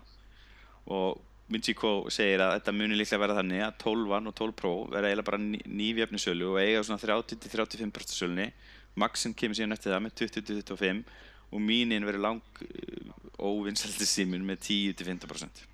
Og 0.88 1.20
Minchiko 1.52 2.06
segir 2.08 2.40
að 2.40 2.54
þetta 2.54 2.72
munir 2.72 2.96
líklega 2.96 3.20
verða 3.20 3.36
þannig 3.42 3.66
að 3.66 3.74
12 3.82 4.14
og 4.16 4.32
12 4.40 4.56
Pro 4.56 4.72
verða 4.88 5.10
eiginlega 5.10 5.28
bara 5.28 5.42
nýfjöfni 5.76 6.22
sölu 6.22 6.54
og 6.54 6.62
eiga 6.62 6.80
svona 6.88 7.02
30-35% 7.04 8.16
sölunni. 8.16 8.48
Maxin 8.96 9.36
kemur 9.36 9.58
síðan 9.58 9.76
eftir 9.76 9.92
það 9.92 10.06
með 10.06 10.16
20-25 10.22 11.04
og 11.52 11.62
mínin 11.68 12.08
verður 12.08 12.24
lang 12.30 12.64
uh, 12.64 13.12
óvinnsaldi 13.44 14.08
símin 14.08 14.48
með 14.48 14.64
10-15% 14.70 15.66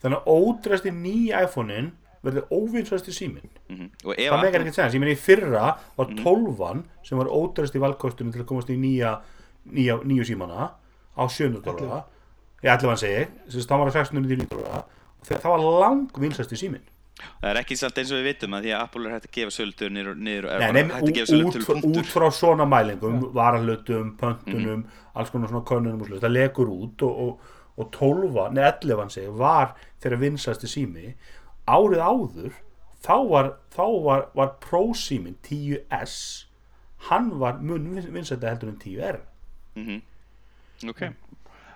Þannig 0.00 0.18
að 0.18 0.30
ódræsti 0.36 0.92
nýja 0.96 1.42
iPhone-in 1.46 1.90
verður 2.24 2.46
óvinnsaldi 2.52 3.12
símin 3.16 3.48
mm 3.68 3.76
-hmm. 3.76 4.14
það 4.16 4.42
megar 4.42 4.60
ekkert 4.60 4.74
segja, 4.74 4.90
símin 4.92 5.12
í 5.12 5.16
fyrra 5.16 5.76
var 5.96 6.06
12 6.06 6.14
mm 6.14 6.56
-hmm. 6.56 6.82
sem 7.02 7.18
var 7.18 7.26
ódræsti 7.26 7.80
valkostunum 7.80 8.32
til 8.32 8.42
að 8.42 8.46
komast 8.46 8.70
í 8.70 8.76
nýja, 8.76 9.20
nýja 9.64 10.00
nýju 10.04 10.24
símana 10.24 10.70
á 11.16 11.22
700 11.28 11.76
dólar. 11.78 12.04
Ég 12.62 12.72
ætla 12.72 12.92
að 12.92 13.00
þess 13.00 13.56
að 13.56 13.68
það 13.68 13.78
var 13.78 13.88
að 13.88 13.92
690 13.92 14.46
dólar. 14.50 14.84
Og 15.20 15.26
það 15.26 15.50
var 15.50 15.80
lang 15.80 16.10
vinsast 16.16 16.52
í 16.52 16.56
símin 16.56 16.84
Það 17.40 17.50
er 17.50 17.60
ekki 17.62 17.76
samt 17.78 18.00
eins 18.00 18.10
og 18.12 18.20
við 18.20 18.28
vitum 18.30 18.56
að 18.56 18.66
því 18.66 18.72
að 18.74 18.82
Apple 18.84 19.08
er 19.08 19.14
hægt 19.14 19.28
að 19.28 19.36
gefa 19.36 19.54
sölutur 19.54 19.92
niður, 19.94 20.18
niður 20.26 20.48
Nei, 20.62 20.68
nefn, 20.76 21.90
út, 21.90 22.10
frá 22.10 22.26
svona 22.34 22.66
mælingum 22.68 23.16
ja. 23.18 23.30
varalötum, 23.36 24.12
pöntunum 24.20 24.60
mm 24.60 24.82
-hmm. 24.82 25.00
alls 25.14 25.32
konar 25.32 25.52
svona 25.52 25.64
konunum 25.64 26.02
og 26.02 26.22
það 26.22 26.36
legur 26.36 26.68
út 26.68 27.02
og, 27.02 27.20
og, 27.24 27.56
og 27.80 27.90
12, 27.96 28.48
neða 28.56 28.74
11 28.82 29.14
segi, 29.16 29.32
var 29.40 29.74
þeirra 30.02 30.20
vinsast 30.24 30.66
í 30.66 30.70
sími 30.74 31.14
árið 31.70 32.04
áður 32.04 32.52
þá 33.04 33.16
var, 33.30 33.50
þá 33.72 33.84
var, 34.04 34.26
var 34.36 34.54
ProSímin 34.64 35.38
10S 35.46 36.16
hann 37.08 37.32
var 37.40 37.60
mun 37.64 37.88
vinsætti 37.96 38.46
heldur 38.50 38.74
en 38.74 38.80
10R 38.84 39.20
Mhm. 39.78 40.00
Ok, 40.90 41.02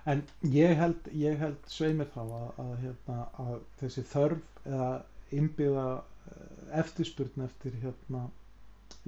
En 0.05 0.23
ég 0.43 0.75
held, 0.77 1.07
ég 1.17 1.39
held 1.41 1.69
sveimir 1.71 2.09
þá 2.13 2.23
að, 2.25 2.49
að, 2.61 2.73
hérna, 2.83 3.19
að 3.41 3.55
þessi 3.81 4.03
þörf 4.11 4.59
eða 4.69 4.89
innbyggða 5.33 5.85
eh, 5.95 6.81
eftirspurn 6.81 7.45
eftir 7.47 7.79
hérna, 7.81 8.27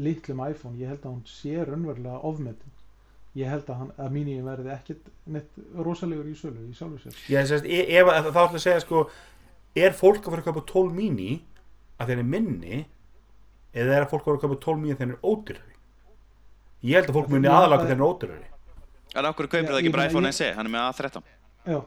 litlum 0.01 0.41
iPhone, 0.47 0.79
ég 0.81 0.95
held 0.95 1.05
að 1.05 1.19
hún 1.19 1.27
sé 1.29 1.59
raunverulega 1.69 2.23
ofmetin. 2.31 2.76
Ég 3.37 3.51
held 3.53 3.67
að, 3.69 3.77
hann, 3.83 3.91
að 4.01 4.13
mínu 4.15 4.35
verði 4.47 4.71
ekkit 4.73 5.09
neitt 5.35 5.59
rosalegur 5.85 6.29
í 6.31 6.35
sölu 6.39 6.63
í 6.71 6.75
sjálfu 6.77 7.01
sér. 7.03 7.17
ég 7.35 7.49
sést, 7.51 7.67
e- 7.69 7.87
ef, 8.01 8.09
þá 8.09 8.41
ætla 8.47 8.57
að 8.57 8.63
segja 8.65 8.81
sko 8.81 9.03
er 9.77 9.93
fólk 9.93 10.23
að 10.25 10.31
fara 10.33 10.41
að 10.45 10.47
kaupa 10.49 10.63
12 10.71 10.95
mini 10.97 11.43
að 12.01 12.13
þeir 12.13 12.23
er 12.23 12.29
minni 12.33 12.79
eða 13.77 13.99
er 13.99 14.07
að 14.07 14.11
fólk 14.15 14.23
að 14.25 14.31
fara 14.31 14.39
að 14.41 14.45
kaupa 14.47 14.59
12 14.65 14.81
mini 14.81 14.95
að 14.97 15.03
þeir 15.03 15.13
er 15.13 15.21
ódýrari? 15.33 15.77
Ég 16.87 16.97
held 17.01 17.11
að 17.13 17.19
fólk 17.19 17.29
muni 17.35 17.49
Já, 17.49 17.53
aðalaga 17.59 17.83
það- 17.83 17.91
þeir 17.93 18.01
er 18.01 18.09
ódýrari. 18.09 18.49
En 19.17 19.25
af 19.27 19.37
hverju 19.37 19.49
kaupir 19.53 19.63
Já, 19.67 19.73
það 19.73 19.79
ekki 19.83 19.89
ég 19.91 19.97
bara 19.97 20.07
iPhone 20.11 20.29
ég- 20.29 20.35
SE, 20.41 20.53
hann 20.57 20.67
er 20.67 20.73
með 20.73 20.89
A13 20.89 21.23
Já, 21.67 21.81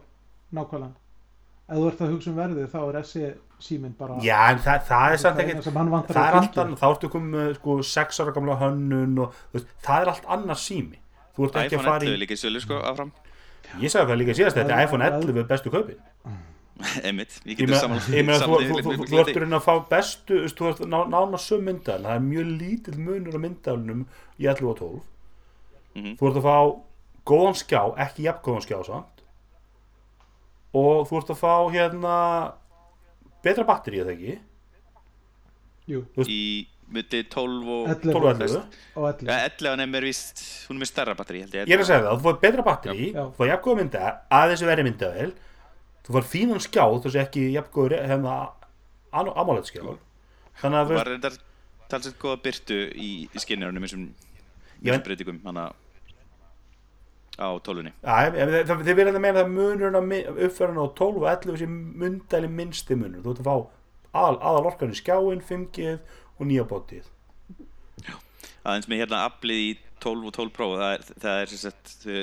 nákvæmlega. 0.53 0.93
Ef 1.69 1.77
þú 1.77 1.87
ert 1.89 1.99
að 2.01 2.11
hugsa 2.13 2.29
um 2.29 2.37
verðið 2.37 2.69
þá 2.73 2.79
er 2.89 3.03
SE 3.03 3.33
síminn 3.59 3.93
bara 3.97 4.15
já 4.23 4.37
en 4.53 4.57
það, 4.63 4.79
það 4.87 5.11
er 5.13 5.17
samt 5.17 5.37
það 5.37 5.43
ekkert 5.43 5.65
það 5.65 5.75
að 5.75 6.09
er 6.15 6.37
allt 6.39 6.55
annað, 6.63 6.79
þá 6.79 6.87
ertu 6.93 7.09
komið 7.13 7.33
með 7.35 7.49
sko 7.59 7.75
6 7.83 8.19
ára 8.23 8.33
gamla 8.37 8.55
hönnun 8.61 9.19
og 9.19 9.33
veist, 9.53 9.67
það 9.83 10.01
er 10.05 10.11
allt 10.13 10.25
annað 10.37 10.61
sími 10.63 10.97
þú 11.39 11.47
ert 11.49 11.57
ekki 11.63 11.75
að 11.75 11.79
iPhone 11.79 11.89
fara 11.89 12.05
11 12.05 12.13
í 12.15 12.21
líka 12.23 12.35
í 12.35 12.41
sölu 12.43 12.61
sko 12.63 12.79
áfram. 12.91 13.11
Ég 13.79 13.91
sagði 13.93 14.11
það 14.11 14.19
líka 14.21 14.35
síðast, 14.39 14.57
þetta 14.59 14.75
er 14.77 14.85
iPhone 14.87 15.05
það- 15.09 15.27
11 15.29 15.47
bestu 15.49 15.71
kaupin. 15.73 15.99
Einmitt, 17.03 17.33
ég 17.43 17.57
getur 17.59 17.73
meina, 17.73 17.79
saman 17.83 17.99
ég 18.15 18.23
meina 18.23 18.39
þú, 18.39 18.57
þú, 18.63 18.75
þú, 18.79 18.91
þú, 18.99 19.05
þú 19.11 19.17
ert 19.19 19.37
raun 19.41 19.55
að 19.57 19.63
fá 19.65 19.73
bestu 19.91 20.37
þú 20.47 20.67
ert 20.69 20.79
ná, 20.87 20.99
nána 21.11 21.39
söm 21.43 21.65
myndal 21.67 21.97
það 22.05 22.13
er 22.15 22.21
mjög 22.23 22.51
lítill 22.61 22.99
munur 23.03 23.35
á 23.35 23.39
myndalunum 23.43 24.05
í 24.39 24.47
11 24.47 24.69
og 24.71 24.77
12 24.79 25.01
Mhm. 25.99 26.13
þú 26.21 26.29
ert 26.29 26.37
að 26.39 26.45
fá 26.47 26.57
góðan 27.27 27.57
skjá 27.59 27.81
ekki 28.05 28.23
jafn 28.29 28.43
góðan 28.45 28.63
skjá 28.63 28.77
samt. 28.87 29.23
Og 30.79 31.07
þú 31.09 31.17
ert 31.19 31.31
að 31.33 31.39
fá 31.41 31.53
hérna 31.73 32.15
betra 33.43 33.65
batteri 33.67 33.99
eða 34.03 34.13
ekki? 34.15 34.37
Jú, 35.89 36.03
í 36.29 36.67
myndi 36.93 37.21
12 37.29 37.69
og 37.75 37.89
11 37.93 38.13
12 38.13 38.19
og 38.19 38.29
11 38.33 38.61
og 38.95 39.07
11. 39.09 39.27
Ja, 39.29 39.37
11 39.49 39.83
er 39.85 39.91
mér 39.91 40.07
víst, 40.09 40.43
hún 40.69 40.79
er 40.79 40.83
með 40.83 40.91
stærra 40.91 41.15
batteri 41.19 41.43
held 41.43 41.57
ég. 41.57 41.67
Ég 41.69 41.75
er 41.77 41.83
að 41.83 41.89
segja 41.91 42.05
það, 42.05 42.15
þú 42.17 42.25
fær 42.27 42.39
betra 42.45 42.65
batteri 42.65 43.09
Já. 43.11 43.21
þú 43.21 43.35
fær 43.37 43.51
jafn 43.51 43.65
góða 43.67 43.79
mynda, 43.81 44.13
aðeins 44.39 44.63
verið 44.69 44.89
myndavel 44.89 45.33
þú 46.07 46.15
fær 46.17 46.29
fínan 46.33 46.63
skjá 46.65 46.85
þú 46.87 47.13
sé 47.13 47.21
ekki 47.25 47.45
jafn 47.53 47.75
góður 47.75 47.99
hérna 47.99 48.37
amálega 49.13 49.69
skjá 49.69 49.83
þannig 50.63 50.79
að 50.79 50.89
þú 50.89 50.97
var 50.99 51.13
þetta 51.15 51.33
talsett 51.89 52.17
góða 52.21 52.41
byrtu 52.45 52.79
í, 52.93 53.11
í 53.29 53.43
skinnjarunum 53.43 53.85
eins 53.85 53.95
og 53.97 55.05
breytingum 55.05 55.39
hana 55.45 55.69
á 57.39 57.47
tólunni 57.63 57.93
þið 58.03 58.95
verður 58.97 59.15
að 59.15 59.23
meina 59.23 59.43
að 59.43 59.51
munurinn 59.53 59.99
uppfærinu 60.47 60.85
á 60.85 60.87
12 60.97 61.21
og 61.23 61.27
11 61.31 61.61
sem 61.61 61.75
mundæli 62.01 62.49
minnsti 62.51 62.97
munur. 62.99 63.23
Þú 63.23 63.33
ert 63.33 63.43
að 63.43 63.47
fá 63.47 63.55
aðal, 64.19 64.39
aðal 64.41 64.69
orkan 64.71 64.93
í 64.93 64.97
skjáin 64.99 65.43
5G 65.45 65.95
og 66.39 66.49
nýja 66.49 66.65
bótið. 66.67 67.07
Aðeins 68.59 68.89
með 68.91 69.03
hérna 69.03 69.21
aflið 69.27 69.61
í 69.63 69.69
12 70.03 70.29
og 70.29 70.35
12 70.35 70.51
Pro 70.55 70.67
það 70.79 70.93
er, 70.93 71.05
það 71.23 71.41
er 71.41 71.51
þau, 71.51 71.71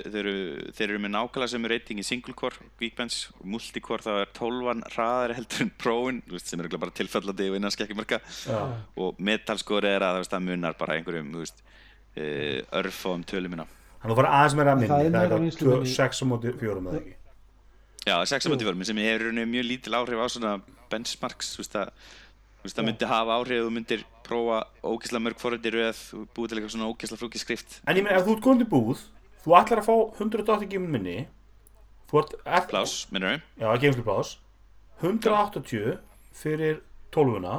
þau 0.06 0.18
eru, 0.20 0.34
þeir 0.76 0.86
eru 0.86 1.00
með 1.02 1.12
nákvæmlega 1.14 1.52
sem 1.52 1.66
er 1.66 1.72
reyting 1.74 2.00
í 2.00 2.04
single 2.06 2.34
core 2.36 2.68
Geekbench 2.80 3.18
og 3.36 3.48
multicore 3.52 4.04
þá 4.04 4.12
er 4.22 4.32
12 4.36 4.70
hraðari 4.94 5.36
heldur 5.36 5.64
en 5.66 6.22
veist, 6.30 6.48
sem 6.48 6.62
er 6.62 6.70
bara 6.76 6.96
tilfallandi 6.96 7.50
og 7.52 7.58
innan 7.58 7.74
skekkjumarka 7.74 8.20
Já. 8.24 8.60
og 9.02 9.20
metalscore 9.28 9.92
er 9.96 10.06
að 10.06 10.22
það 10.24 10.46
munar 10.48 10.78
bara 10.80 10.96
einhverjum 10.96 11.34
uh, 11.36 12.80
örfáum 12.80 13.26
tölumina 13.28 13.66
þannig 13.66 14.08
að 14.08 14.14
þú 14.14 14.18
fara 14.22 14.34
aðeins 14.40 14.58
meira 14.60 14.72
að 14.72 14.76
Það 14.76 14.82
minni 14.82 14.92
það 14.92 15.04
er 15.04 15.10
meira 15.10 15.24
eitthvað 15.26 15.46
vinnsluminni. 15.46 15.94
6 15.96 16.22
á 16.22 16.24
móti 16.32 16.56
4 16.62 16.84
með 16.86 17.00
ekki? 17.00 17.16
Já, 18.06 18.16
6.4 18.30 18.86
sem 18.86 19.00
er 19.02 19.24
mjög 19.50 19.64
lítil 19.66 19.96
áhrif 19.98 20.20
á 20.22 20.26
svona 20.30 20.52
benchmarks 20.92 21.56
þú 21.56 21.64
veist 21.64 21.80
að 21.80 21.88
veist, 22.66 22.76
það 22.76 22.84
Já. 22.84 22.88
myndi 22.90 23.08
hafa 23.12 23.36
áhrif 23.40 23.60
og 23.62 23.66
þú 23.68 23.74
myndir 23.76 24.04
prófa 24.26 24.58
ógeðslega 24.82 25.24
mörg 25.26 25.38
forröndi 25.42 25.72
röð 25.76 26.00
og 26.18 26.26
búið 26.36 26.48
til 26.52 26.58
eitthvað 26.58 26.74
svona 26.74 26.90
ógeðslega 26.90 27.20
flókið 27.22 27.42
skrift 27.44 27.78
en 27.86 27.96
ég 28.00 28.04
meina 28.06 28.18
ef 28.20 28.26
þú 28.26 28.34
ert 28.36 28.44
góðin 28.46 28.66
í 28.66 28.68
búð 28.74 29.04
þú 29.46 29.56
ætlar 29.60 29.82
að 29.82 29.88
fá 29.88 29.94
180 30.24 30.70
gímun 30.74 30.90
minni 30.96 31.16
ert 32.16 32.68
Plás, 32.70 32.96
minnur 33.10 33.32
við 33.36 33.40
já, 33.62 33.68
ekki 33.74 33.88
einslu 33.90 34.04
plás 34.06 34.34
180 35.02 35.96
fyrir 36.36 36.78
12una 37.14 37.56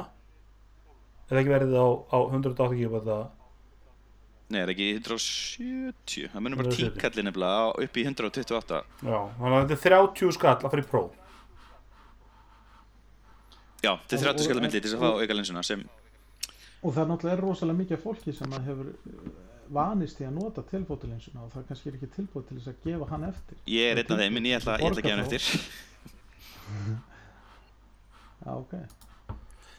eða 1.28 1.42
ekki 1.42 1.52
verið 1.52 1.74
á, 1.76 1.86
á 2.12 2.18
180 2.32 2.78
gímun 2.80 3.00
þetta 3.02 3.18
Nei, 4.48 4.62
er 4.64 4.70
ekki 4.72 4.86
170 4.96 6.30
það 6.32 6.40
munur 6.44 6.56
bara 6.62 6.70
170. 6.72 6.94
tíkalli 6.96 7.24
nefnilega 7.26 7.58
á- 7.68 7.76
upp 7.84 7.98
í 8.00 8.04
128 8.08 8.78
já, 9.04 9.18
þannig 9.36 9.56
að 9.58 9.66
þetta 9.72 9.76
er 9.76 9.82
30 10.08 10.32
skall 10.38 10.56
að 10.64 10.78
í 10.80 10.86
próf 10.88 11.10
Já, 13.82 13.92
þetta 13.94 14.12
er 14.12 14.18
Og- 14.18 14.24
30 14.24 14.38
og- 14.38 14.44
skallum 14.48 14.62
milli 14.66 14.80
til 14.80 14.82
þess 14.90 14.96
að 14.98 15.04
fá 15.04 15.10
auka 15.22 15.34
linsuna 15.38 15.62
sem 15.64 15.84
Og 16.82 16.94
það 16.94 17.02
er 17.02 17.08
náttúrulega 17.10 17.40
rosalega 17.42 17.78
mikið 17.82 17.98
fólki 18.02 18.32
sem 18.38 18.50
að 18.54 18.66
hefur 18.70 18.86
uh, 18.92 18.94
vanist 19.74 20.20
í 20.20 20.24
að 20.28 20.34
nota 20.38 20.62
tilbótulinsuna 20.70 21.42
og 21.44 21.50
það 21.52 21.64
kannski 21.68 21.88
er 21.90 21.94
ekki 21.98 22.10
tilbúið 22.16 22.44
til 22.48 22.56
þess 22.58 22.68
að 22.72 22.76
gefa 22.84 23.08
hann 23.10 23.24
eftir. 23.28 23.56
ég 23.66 23.90
er 23.92 23.96
einn 24.02 24.12
af 24.14 24.18
þeim 24.22 24.36
en 24.36 24.46
ég 24.48 24.56
ætla, 24.60 24.76
ég 24.78 24.86
ætla 24.86 25.02
að 25.02 25.06
gefa 25.08 25.16
hann 25.16 25.26
eftir 25.26 25.42
Já, 28.44 28.52
ok. 28.54 28.72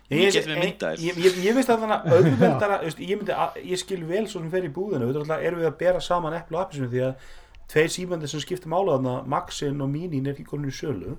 Ég 0.09 0.31
get 0.33 0.47
með 0.49 0.57
myndavél. 0.63 1.01
ég, 1.05 1.17
ég, 1.21 1.35
ég 1.45 1.53
veist 1.55 1.69
að 1.69 1.83
þannig 1.83 2.63
að 2.65 2.83
veist, 2.87 2.99
ég, 3.05 3.19
myndi, 3.21 3.75
skil 3.77 4.01
vel 4.09 4.23
svo 4.27 4.41
sem 4.41 4.49
fer 4.51 4.65
í 4.65 4.71
búðinu 4.73 5.05
auðvitað 5.05 5.43
erum 5.45 5.61
við 5.61 5.69
að 5.69 5.75
bera 5.83 6.01
saman 6.01 6.33
eplu 6.39 6.57
og 6.57 6.63
appisinu 6.65 6.89
því 6.89 7.03
að 7.05 7.27
tveir 7.69 7.91
símandi 7.93 8.29
sem 8.31 8.41
skiptum 8.41 8.73
ála 8.73 8.95
þarna 8.97 9.13
Maxin 9.29 9.83
og 9.85 9.91
Minin 9.93 10.25
er 10.25 10.33
ekki 10.33 10.47
komin 10.49 10.71
í 10.71 10.75
sölu 10.75 11.13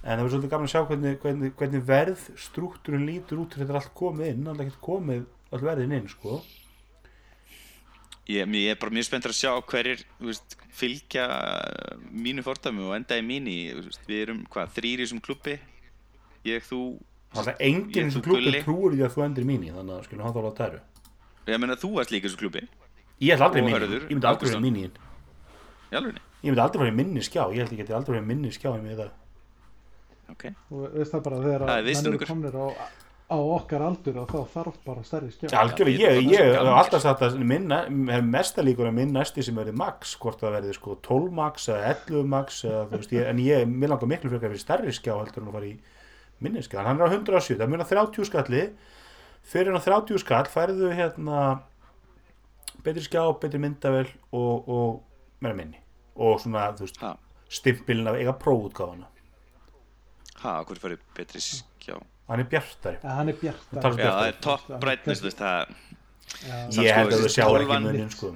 en 0.00 0.16
það 0.16 0.22
var 0.24 0.32
svolítið 0.32 0.52
gaman 0.54 0.68
að 0.68 0.72
sjá 0.72 0.80
hvernig, 0.88 1.18
hvernig, 1.20 1.52
hvernig 1.60 1.84
verð 1.88 2.22
struktúrin 2.40 3.04
lítur 3.08 3.42
út 3.42 3.52
þegar 3.52 3.66
þetta 3.66 3.74
er 3.74 3.80
allt 3.82 3.94
komið 4.00 4.32
inn. 4.32 4.48
Alltaf 4.48 4.66
ekki 4.66 4.82
komið 4.86 5.26
all 5.50 5.62
verðin 5.66 5.94
inn 5.98 6.08
sko. 6.08 6.40
ég, 8.30 8.46
ég 8.46 8.70
er 8.70 8.78
bara 8.80 8.94
mjög 8.94 9.08
spenntur 9.08 9.34
að 9.34 9.40
sjá 9.40 9.52
hverjir 9.72 10.04
veist, 10.22 10.56
fylgja 10.76 11.26
mínu 12.14 12.44
fordæmi 12.46 12.86
og 12.86 12.94
enda 12.96 13.18
í 13.18 13.24
veist, 13.80 14.02
við 14.06 14.22
erum 14.24 14.44
hvað, 14.52 14.74
þrýri 14.78 15.08
sem 15.10 15.20
klubbi 15.20 15.58
ég, 16.46 16.62
þú 16.64 16.82
þannig 17.34 17.52
að 17.52 17.64
enginn 17.66 18.06
Ég, 18.06 18.12
sem 18.14 18.24
klubbi 18.24 18.62
trúur 18.62 18.94
því 18.94 19.06
að 19.06 19.16
þú 19.16 19.24
endur 19.26 19.44
í 19.44 19.48
Mini 19.50 19.74
þannig 19.74 19.96
að 19.96 20.06
skilum 20.06 20.26
hann 20.26 20.36
þóla 20.36 20.52
að 20.52 20.60
tæru. 20.60 20.80
Ég 21.50 21.60
meina 21.62 21.78
þú 21.80 21.92
varst 21.96 22.14
líka 22.14 22.26
í 22.26 22.30
þessu 22.30 22.42
klubbi 22.44 22.64
ég 23.20 23.34
ætla 23.34 23.50
aldrei 23.50 23.64
í 23.66 23.74
Hörður 23.74 24.06
ég 24.06 24.14
myndi 24.14 24.30
aldrei 24.30 24.54
í 24.54 24.86
í 25.90 25.98
alveg 25.98 26.20
ég 26.40 26.52
myndi 26.52 26.62
aldrei 26.62 26.86
í 26.88 26.94
minni 26.94 27.24
skjá. 27.26 27.42
Ég 27.50 27.64
held 27.64 27.74
ég 27.74 27.82
geti 27.82 27.96
aldrei 27.96 28.14
fara 28.14 28.22
í 28.22 28.28
minni 28.30 28.52
skjá 28.54 28.70
í 28.76 28.82
mig 28.84 28.94
það 28.94 29.10
ok, 30.32 30.44
Og 30.70 30.88
veist 30.94 31.12
það 31.14 31.22
bara 31.28 31.38
þegar 31.44 31.64
Það 31.66 31.76
er 31.76 31.80
að 31.80 32.02
menn 32.04 32.12
eru 32.14 32.26
komnir 32.26 32.58
á, 32.60 32.66
á 33.30 33.38
okkar 33.38 33.82
aldur 33.86 34.16
og 34.22 34.28
þá 34.32 34.38
þarf 34.54 34.78
bara 34.86 35.02
stærri 35.06 35.30
skjá. 35.34 35.50
algjörlega, 35.60 35.98
ég, 36.10 36.22
ég- 36.24 36.32
ég 36.34 36.54
er 36.58 36.70
alltaf 36.74 37.02
sagt 37.04 37.22
að 37.22 37.38
minn, 37.46 37.70
hef 38.10 38.24
mesta 38.26 38.62
líkur 38.66 38.88
að 38.90 38.96
minn 38.98 39.12
næsti 39.14 39.42
sem 39.46 39.54
verði 39.54 39.74
max, 39.76 40.16
hvort 40.18 40.40
það 40.42 40.56
verði 40.58 40.74
sko 40.74 40.96
12 41.06 41.30
max 41.32 41.68
eða 41.68 41.92
11 41.94 42.26
max 42.26 42.62
eða, 42.64 42.86
þú 42.90 42.98
veist, 43.02 43.12
ég, 43.14 43.26
en 43.30 43.38
ég, 43.44 43.66
mér 43.70 43.92
langar 43.94 44.10
miklu 44.10 44.30
frekar 44.32 44.50
fyrir 44.50 44.64
stærri 44.64 44.94
skjá 44.96 45.14
heldur 45.20 45.42
en 45.44 45.48
að 45.52 45.58
fara 45.60 45.70
í 45.70 45.76
minni 46.40 46.62
skjá. 46.64 46.82
Hann 46.86 47.00
er 47.00 47.06
á 47.06 47.12
107, 47.12 47.58
það 47.60 47.68
munar 47.68 47.86
30 47.86 48.24
skalli. 48.30 48.64
Fyrir 49.44 49.70
hann 49.72 49.80
á 49.80 49.84
30 49.84 50.18
skall 50.24 50.48
færðu 50.50 50.90
hérna 50.96 51.60
betri 52.84 53.02
skjá, 53.04 53.22
betri 53.40 53.60
myndavel 53.62 54.08
og, 54.32 54.68
og 54.68 55.02
meira 55.44 55.56
minni. 55.58 55.78
Og 56.20 56.40
svona, 56.42 56.70
þú 56.76 56.86
veist, 56.86 56.98
ha, 57.04 57.14
stimpilin 57.50 58.08
af 58.10 58.18
eiga 58.20 58.34
prófútgáfana 58.40 59.06
ha, 60.44 60.54
hverju 60.64 60.82
farið 60.84 61.04
betri 61.16 61.40
skjá 61.44 61.96
hann 62.30 62.40
er 62.44 62.46
bjartari. 62.52 62.98
Ja, 63.02 63.14
hann 63.18 63.28
er 63.32 63.36
bjart. 63.40 63.64
Það 63.72 63.80
talar 63.82 63.98
já, 63.98 64.04
það 64.04 64.28
er 64.28 64.36
Bjartari. 64.36 64.42
top 64.46 64.80
brightness 64.84 65.20
þú 65.20 65.26
veist, 65.26 65.40
það 65.40 66.84
ég 66.84 66.94
held 66.94 67.10
sko, 67.10 67.16
að 67.16 67.24
þú 67.24 67.30
sjáur 67.34 67.64
ekki 67.64 67.70
12 67.74 67.86
munin 67.86 68.12
sko. 68.14 68.30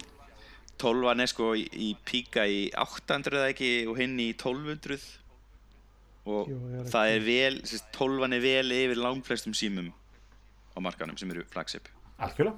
12 0.84 1.20
er 1.24 1.30
sko 1.30 1.50
í, 1.54 1.62
í 1.70 1.90
píka 2.04 2.46
í 2.50 2.60
800 2.74 3.38
eða 3.38 3.52
ekki 3.52 3.70
og 3.92 4.00
hinn 4.02 4.16
í 4.18 4.28
1200 4.34 4.98
og 6.26 6.48
Jú, 6.50 6.58
er 6.80 6.88
það 6.90 7.10
er 7.14 7.24
vel, 7.28 7.56
sérst, 7.68 7.86
12 7.94 8.26
er 8.32 8.42
vel 8.42 8.74
yfir 8.74 8.98
langflestum 9.04 9.54
símum 9.54 9.92
á 10.74 10.78
markanum 10.82 11.16
sem 11.20 11.30
eru 11.30 11.44
flagship. 11.52 11.86
Algjörlega. 12.18 12.56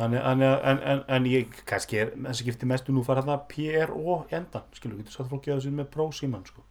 Þannig, 0.00 0.20
að- 0.24 0.62
en, 0.70 0.78
en, 0.92 1.00
en 1.16 1.26
ég, 1.28 1.56
kannski 1.68 1.98
er 2.00 2.10
þessi 2.16 2.44
skipti 2.44 2.66
mestu 2.68 2.92
nú 2.92 3.02
fara 3.04 3.22
þarna 3.22 3.38
PRO 3.48 4.18
endan, 4.32 4.64
skilur, 4.76 4.96
getur 5.00 5.12
satt 5.16 5.28
fólki 5.32 5.52
að 5.52 5.60
þessu 5.60 5.72
með 5.76 5.88
Pro 5.92 6.06
síman, 6.12 6.44
sko. 6.48 6.64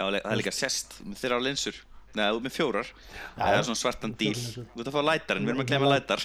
Það 0.00 0.30
er 0.32 0.38
líka 0.40 0.52
sest 0.54 0.98
þeirra 1.20 1.40
á 1.40 1.42
linsur. 1.44 1.80
Ert 2.10 2.42
með 2.42 2.54
fjórar. 2.54 2.92
Það 3.36 3.56
er 3.56 3.66
svona 3.68 3.80
svartan 3.80 4.14
díl. 4.18 4.36
Þú 4.36 4.82
ert 4.82 4.88
að 4.90 4.96
fá 4.96 5.02
lætar 5.06 5.38
en 5.38 5.44
við 5.44 5.52
erum 5.52 5.64
að 5.64 5.68
klemma 5.70 5.90
lætar. 5.92 6.24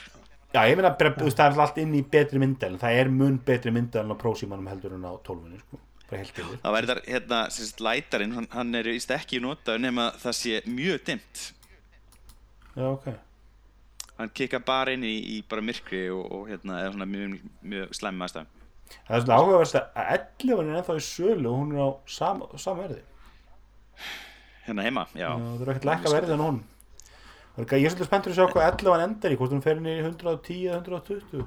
Já, 0.55 0.61
ég 0.69 0.79
meina, 0.79 0.93
það 0.95 1.41
er 1.43 1.59
allt 1.65 1.81
inn 1.81 1.97
í 1.97 2.01
betri 2.07 2.39
myndel, 2.39 2.77
það 2.79 3.01
er 3.01 3.09
mun 3.11 3.35
betri 3.43 3.73
myndel 3.75 4.05
á 4.07 4.15
Pro 4.15 4.31
símanum 4.39 4.69
heldur 4.71 4.95
en 4.95 5.03
á 5.03 5.11
12, 5.27 5.57
sko. 5.65 5.81
Það 6.07 6.75
væri 6.77 6.89
þar, 6.91 7.01
hérna, 7.09 7.39
sérst, 7.51 7.83
lætarinn 7.83 8.35
hann, 8.37 8.47
hann 8.53 8.79
er 8.79 8.87
íst 8.93 9.11
ekki 9.11 9.41
notað 9.43 9.81
nema 9.83 10.11
það 10.21 10.37
sé 10.39 10.61
mjög 10.69 11.03
dimmt. 11.09 11.41
Já, 12.77 12.87
ok. 12.87 13.09
Hann 14.15 14.31
kikkar 14.37 14.63
bara 14.63 14.95
inn 14.95 15.03
í, 15.03 15.15
í 15.35 15.41
bara 15.49 15.65
myrkri 15.65 16.05
og, 16.13 16.23
og 16.23 16.47
hérna, 16.53 16.85
eða 16.85 16.93
svona 16.93 17.09
mjög, 17.09 17.35
mjög 17.73 17.97
slæmi 17.99 18.23
aðstæðum 18.23 18.53
það 18.85 19.15
er 19.17 19.23
svona 19.23 19.39
áhugaverst 19.39 19.77
að 19.79 20.09
11 20.15 20.61
er 20.61 20.71
ennþá 20.79 20.95
í 20.95 21.03
sölu 21.05 21.51
og 21.51 21.59
hún 21.59 21.73
er 21.75 21.81
á 21.81 21.89
sam, 22.17 22.43
samverði 22.61 23.01
hérna 24.65 24.85
heima, 24.87 25.05
já, 25.13 25.29
það 25.35 25.61
er 25.65 25.73
ekkert 25.73 25.89
lækka 25.91 26.13
verði 26.15 26.35
en 26.35 26.45
hún. 26.45 26.63
Ég 27.55 27.71
er 27.71 27.91
svolítið 27.93 28.09
spenntur 28.09 28.33
að 28.33 28.39
sjá 28.39 28.47
hvað 28.51 28.69
11 28.73 29.03
endar 29.05 29.33
í 29.33 29.37
hvort 29.39 29.53
hún 29.55 29.63
fer 29.63 29.79
inn 29.79 29.87
í 29.87 29.95
110 30.01 30.65
eða 30.65 30.79
120 30.81 31.45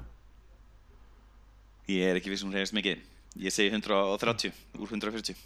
ég 1.89 2.05
er 2.05 2.19
ekki 2.19 2.31
viss 2.33 2.45
um 2.45 2.53
reyðist 2.53 2.75
mikið. 2.77 3.01
Ég 3.39 3.53
segi 3.53 3.69
130 3.73 4.53
úr 4.79 4.89
140 4.89 5.37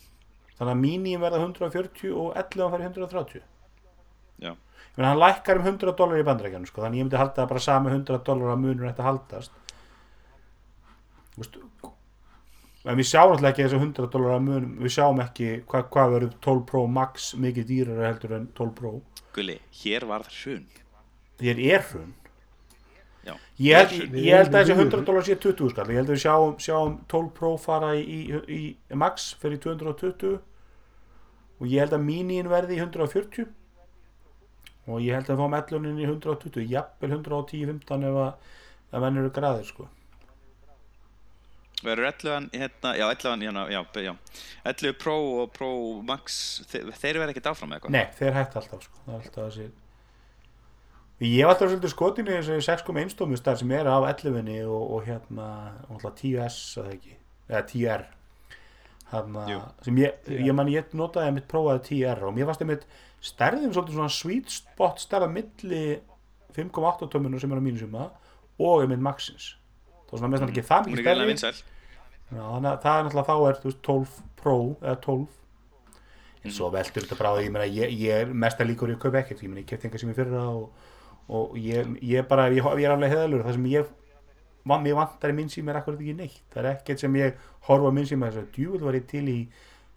þannig 0.57 0.71
að 0.71 0.79
míníum 0.83 1.23
verða 1.23 1.41
140 1.41 2.13
og 2.13 2.37
11 2.39 2.71
fer 2.71 2.83
í 2.83 2.87
130 2.87 3.43
já, 4.43 4.53
meina, 4.95 5.09
hann 5.09 5.19
lækkar 5.19 5.59
um 5.59 5.67
100 5.67 5.95
dólar 5.97 6.21
í 6.21 6.25
bandrækjanu 6.27 6.69
sko, 6.69 6.83
þannig 6.83 7.01
ég 7.01 7.07
myndi 7.07 7.19
halda 7.19 7.43
að 7.43 7.51
bara 7.51 7.63
sami 7.63 7.93
100 7.93 8.23
dólar 8.27 8.53
að 8.53 8.63
munur 8.63 8.89
að 8.89 9.03
haldast. 9.07 9.59
Veist, 11.37 11.57
en 12.83 12.97
við 12.99 13.07
sjáum 13.07 13.31
alltaf 13.33 13.49
ekki 13.53 13.63
þessu 13.65 13.79
100 13.79 14.09
dólar 14.13 14.33
að 14.37 14.41
munum 14.47 14.73
við 14.83 14.91
sjáum 14.97 15.21
ekki 15.23 15.49
hvað, 15.71 15.85
hvað 15.93 16.11
verður 16.17 16.33
12 16.47 16.65
Pro 16.71 16.81
Max 16.97 17.29
mikið 17.39 17.69
dýrara 17.69 18.09
heldur 18.11 18.33
en 18.39 18.47
12 18.59 18.73
Pro. 18.79 18.91
Gulli, 19.33 19.55
hér 19.83 20.05
var 20.09 20.25
það 20.27 20.39
hrun. 20.41 20.65
Þér 21.43 21.61
er 21.69 21.85
hrun. 21.91 22.11
Já, 23.23 23.33
ég 23.63 23.77
held, 23.79 23.91
Hér- 23.95 24.17
ég 24.19 24.35
held 24.35 24.49
að 24.51 24.65
þessi 24.67 24.75
100 24.83 25.05
dólar 25.07 25.23
sé 25.29 25.35
20 25.39 25.69
skall. 25.71 25.87
Ég 25.93 26.01
held 26.01 26.09
að 26.11 26.17
við 26.17 26.23
sjáum, 26.25 26.55
sjáum 26.59 26.97
12 27.07 27.29
Pro 27.37 27.53
fara 27.57 27.93
í, 27.95 28.03
í, 28.03 28.59
í 28.59 28.99
Max 28.99 29.29
fyrir 29.39 29.61
220 29.63 30.33
og 31.61 31.67
ég 31.71 31.79
held 31.85 31.95
að 31.95 32.03
mínín 32.03 32.49
verði 32.51 32.75
í 32.75 32.81
140 32.83 33.47
og 34.91 34.99
ég 34.99 35.15
held 35.15 35.29
að 35.31 35.37
við 35.37 35.39
fáum 35.39 35.55
11 35.55 36.03
í 36.03 36.07
120 36.09 36.67
jafnvel 36.73 37.13
110-15 37.15 38.03
ef 38.09 38.17
að 38.25 38.33
ef 38.93 38.99
menn 39.05 39.19
eru 39.21 39.29
græðir 39.37 39.69
sko 39.69 39.85
verður 41.85 42.09
11 42.09 42.49
hérna, 42.55 42.95
já, 42.97 43.05
11 43.11 43.45
hérna, 43.47 43.63
já, 43.71 43.81
já. 44.03 44.13
11 44.71 44.97
Pro 45.03 45.15
og 45.43 45.53
Pro 45.55 45.71
Max 46.07 46.41
þeir, 46.71 46.91
þeir 46.97 47.21
verða 47.21 47.35
ekkert 47.35 47.49
áfram 47.53 47.71
með 47.71 47.79
eitthvað? 47.79 47.95
Nei, 47.95 48.05
þeir 48.19 48.37
hætti 48.39 48.61
alltaf 48.61 48.85
sko. 48.87 49.01
Það 49.05 49.17
alltaf 49.19 49.47
þessi 49.47 49.69
ég 51.23 51.43
hef 51.43 51.51
alltaf 51.53 51.69
svolítið 51.71 51.93
skotinu 51.93 52.33
í 52.33 52.39
þessi 52.41 52.59
6.1 52.67 53.13
stómustar 53.13 53.59
sem 53.59 53.71
er 53.75 53.87
á 53.87 53.97
11 54.01 54.49
og, 54.65 54.83
og 54.97 55.07
hérna 55.07 55.47
og 55.87 55.97
alltaf 55.97 56.17
10S 56.19 56.59
eða 56.81 56.93
ekki? 56.97 57.15
Eða 57.51 57.63
10R 57.69 58.05
hérna, 59.13 59.45
sem 59.85 59.99
ég, 60.01 60.15
10R. 60.27 60.45
ég 60.47 60.57
man 60.57 60.71
ég 60.71 60.95
notaði 60.97 61.29
einmitt 61.29 61.49
prófaði 61.51 61.83
10R 61.91 62.23
og 62.27 62.35
mér 62.35 62.49
fannst 62.49 62.63
einmitt 62.65 62.87
stærðin 63.23 63.71
svolítið 63.71 63.99
svona 63.99 64.13
sweet 64.13 64.51
spot 64.51 65.03
stærða 65.03 65.29
milli 65.31 65.83
5.8 66.57 67.09
tóminu 67.13 67.39
sem 67.41 67.53
er 67.53 67.61
á 67.61 67.63
mínusuma 67.63 68.09
og 68.59 68.83
einmitt 68.83 69.03
Maxins. 69.03 69.53
Það 70.07 70.11
var 70.11 70.23
svona 70.23 70.33
mest 70.33 70.47
ekki 70.49 70.65
það 70.67 70.89
mikið 70.89 71.07
stærri 71.07 71.72
Já, 72.33 72.43
þannig 72.43 72.69
að 72.71 72.83
það 72.83 72.99
er 72.99 73.07
náttúrulega 73.07 73.29
þá 73.29 73.47
er 73.49 73.59
þú 73.61 73.69
veist, 73.69 73.81
12 73.87 74.19
Pro 74.43 74.57
eða 74.81 74.99
12 75.05 75.39
en 76.43 76.51
svo 76.51 76.69
veldur 76.73 77.05
þetta 77.05 77.17
bara 77.19 77.31
á 77.31 77.35
því, 77.39 77.45
ég, 77.47 77.75
ég, 77.77 77.91
ég 78.03 78.23
er 78.23 78.31
mesta 78.35 78.65
líkur 78.67 78.91
í 78.91 78.97
að 78.97 79.03
kaupa 79.05 79.21
ekkert 79.21 79.43
ég, 79.45 79.51
ég 79.61 79.67
kefti 79.67 79.87
enga 79.87 80.01
sem 80.01 80.11
ég 80.11 80.17
fyrir 80.17 80.33
það 80.35 80.57
og, 80.59 80.87
og 81.39 81.53
ég, 81.59 81.91
ég 82.03 82.25
bara, 82.27 82.49
ég, 82.51 82.65
ég 82.81 82.87
er 82.87 82.95
alveg 82.95 83.13
heðalur 83.13 83.45
það 83.45 83.57
sem 83.57 83.69
ég 83.71 83.91
van, 84.67 84.83
mér 84.83 84.97
vantar 84.99 85.31
í 85.31 85.37
minn 85.37 85.51
síma 85.51 85.71
er 85.71 85.79
akkurat 85.79 86.01
ekki 86.01 86.15
neitt. 86.17 86.41
Það 86.51 86.63
er 86.63 86.69
ekkert 86.73 87.03
sem 87.03 87.15
ég 87.19 87.47
horfa 87.69 87.93
minn 87.95 88.09
síma 88.09 88.29
þess 88.31 88.43
að 88.43 88.51
djúvel 88.57 88.83
var 88.83 88.99
ég 88.99 89.07
til 89.11 89.23
í 89.31 89.39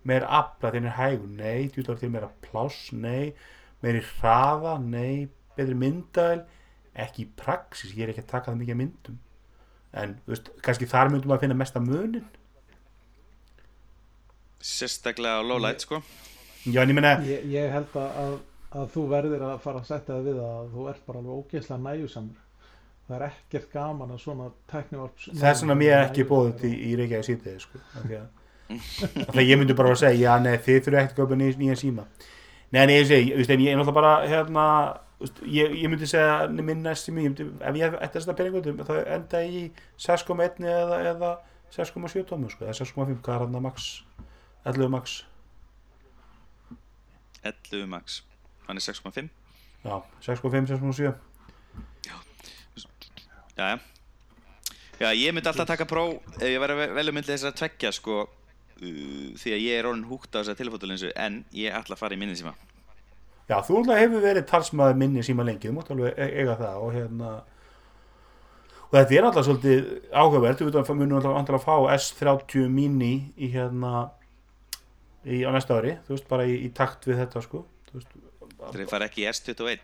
meir 0.06 0.26
afla 0.26 0.70
þegar 0.70 0.90
er 0.92 0.96
hægur, 1.00 1.34
nei, 1.40 1.66
djúvel 1.66 1.92
var 1.92 2.02
til 2.02 2.12
meira 2.14 2.32
pláss, 2.46 2.80
nei, 2.94 3.34
meiri 3.82 4.02
hraða? 4.06 4.76
Nei, 4.82 5.26
betri 5.58 5.78
myndaðil 5.78 6.44
ekki 7.06 7.26
í 7.26 7.30
praxis, 7.38 7.94
ég 7.96 8.06
er 8.06 8.14
ekki 8.14 8.22
að 8.22 8.32
taka 8.36 8.52
það 8.52 8.62
mikið 8.62 8.80
myndum 8.84 9.22
en 10.02 10.16
veist, 10.28 10.50
kannski 10.64 10.88
þar 10.90 11.12
myndum 11.12 11.34
að 11.36 11.44
finna 11.44 11.58
mesta 11.58 11.82
munin. 11.82 12.24
Sérstaklega 14.66 15.40
á 15.40 15.46
lowlight 15.46 15.84
sko. 15.84 16.00
Já, 16.66 16.82
en 16.82 16.90
ég 16.90 16.98
meina, 16.98 17.12
ég, 17.26 17.44
ég 17.52 17.70
held 17.70 17.94
að, 18.00 18.40
að, 18.72 18.88
þú 18.94 19.06
verðir 19.12 19.44
að 19.46 19.60
fara 19.62 19.82
að 19.82 19.92
setja 19.92 20.16
það 20.16 20.26
við 20.30 20.42
að 20.42 20.72
þú 20.72 20.88
ert 20.90 21.06
bara 21.06 21.22
alveg 21.22 21.44
ógeðslega 21.44 21.84
næjusamur 21.84 22.42
það 23.06 23.20
er 23.20 23.24
ekkert 23.28 23.68
gaman 23.70 24.14
að 24.16 24.22
svona 24.24 24.48
tæknivarp 24.70 25.20
þess 25.28 25.62
vegna 25.62 25.76
mér 25.78 25.92
er 25.94 26.08
ekki 26.08 26.24
bóðið 26.26 26.64
í, 26.66 26.72
í 26.88 26.96
Reykjavík 26.98 27.28
sítið 27.28 27.60
sko, 27.62 27.82
af 27.94 28.08
því 28.08 28.18
að 28.18 29.42
ég 29.46 29.60
myndi 29.60 29.76
bara 29.78 29.92
að 29.94 30.00
segja, 30.02 30.18
já, 30.26 30.42
nei, 30.42 30.56
þið 30.58 30.80
þurfu 30.86 31.00
ekkert 31.00 31.12
að 31.12 31.20
köpa 31.20 31.38
nýja, 31.38 31.76
síma. 31.78 32.06
Nei, 32.74 32.80
en 32.82 32.92
ég 32.92 33.06
segi, 33.06 33.30
ég 33.30 33.46
er 33.46 33.78
náttúrulega 33.78 33.94
bara 33.94 34.14
hérna, 34.26 34.64
veist, 35.20 35.40
ég, 35.44 35.76
ég 35.82 35.90
myndi 35.92 36.08
segja 36.10 36.46
minn 36.52 36.84
næst 36.84 37.10
ég 37.10 37.16
myndi, 37.16 37.48
ef 37.60 37.78
ég 37.78 37.96
ætti 38.00 38.18
þess 38.18 38.32
að 38.32 38.38
peningum 38.40 38.84
þá 38.88 38.94
enda 39.16 39.42
ég 39.46 39.56
í 39.60 39.64
6.1 40.02 40.68
eða, 40.72 41.00
eða 41.12 41.32
6.7 41.74 42.26
tómu, 42.28 42.50
sko, 42.52 42.66
eða 42.68 42.78
6.5, 42.82 43.18
hvað 43.24 43.34
er 43.34 43.46
hann 43.46 43.58
að 43.58 43.66
max? 43.66 43.88
11 44.66 44.92
max, 44.92 45.18
11 47.42 47.90
max. 47.90 48.22
Hann 48.66 48.80
er 48.80 48.82
6.5 48.82 49.28
já, 49.86 50.02
6.5, 50.20 50.66
6.7 50.66 51.14
já, 52.06 52.16
já 53.56 53.78
Já, 54.96 55.12
ég 55.12 55.34
myndi 55.34 55.48
alltaf 55.48 55.68
taka 55.68 55.84
Pro 55.84 56.06
ef 56.40 56.48
ég 56.48 56.60
væri 56.60 56.72
að 56.72 56.94
velja 56.96 57.12
myndi 57.12 57.28
þess 57.28 57.44
að 57.50 57.58
tveggja 57.58 57.90
sko 57.92 58.14
uh, 58.24 59.26
því 59.36 59.52
að 59.52 59.60
ég 59.60 59.76
er 59.76 59.88
orðin 59.90 60.06
húgt 60.08 60.32
á 60.32 60.40
þessar 60.40 60.56
telefotolinsu 60.56 61.10
en 61.12 61.42
ég 61.52 61.76
ætla 61.76 61.98
að 61.98 62.00
fara 62.00 62.16
í 62.16 62.20
minni 62.20 62.36
síma 62.38 62.54
Já, 63.46 63.60
þú 63.62 63.76
alltaf 63.80 64.00
hefur 64.00 64.22
verið 64.24 64.46
talsmaður 64.50 64.96
minni 64.98 65.22
síma 65.22 65.44
lengi, 65.46 65.68
þú 65.70 65.76
mátt 65.76 65.90
alveg 65.94 66.16
e- 66.18 66.32
eiga 66.40 66.56
það 66.58 66.80
og 66.82 66.94
hérna 66.96 67.28
og 68.86 68.94
þetta 68.96 69.16
er 69.18 69.26
alltaf 69.28 69.46
svolítið 69.46 69.90
áhugavert 70.14 70.62
við 70.64 70.78
að 70.80 70.90
munum 70.98 71.18
alltaf 71.20 71.34
vantilega 71.36 71.60
að 71.60 71.66
fá 71.66 71.94
S30 71.96 72.68
mini 72.70 73.12
í 73.38 73.50
hérna 73.54 73.92
í, 75.26 75.42
á 75.46 75.50
næsta 75.54 75.78
ári, 75.78 75.96
þú 76.06 76.14
veist, 76.16 76.28
bara 76.30 76.46
í, 76.46 76.56
í 76.66 76.70
takt 76.74 77.06
við 77.06 77.20
þetta 77.22 77.42
sko. 77.42 77.64
Þú 77.92 78.86
fara 78.90 79.06
ekki 79.08 79.22
í 79.24 79.28
S21 79.30 79.78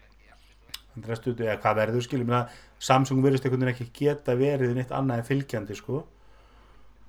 þetta 0.92 1.08
er 1.14 1.18
stuði 1.22 1.46
eða 1.46 1.60
hvað 1.62 1.78
verður 1.80 2.04
skiljum 2.04 2.32
Samsung 2.82 3.22
verðist 3.24 3.46
einhvern 3.46 3.62
veginn 3.64 3.74
ekki 3.76 4.04
geta 4.04 4.34
verið 4.36 4.74
neitt 4.76 4.90
annað 4.92 5.22
en 5.22 5.28
fylgjandi 5.30 5.76
sko. 5.78 6.02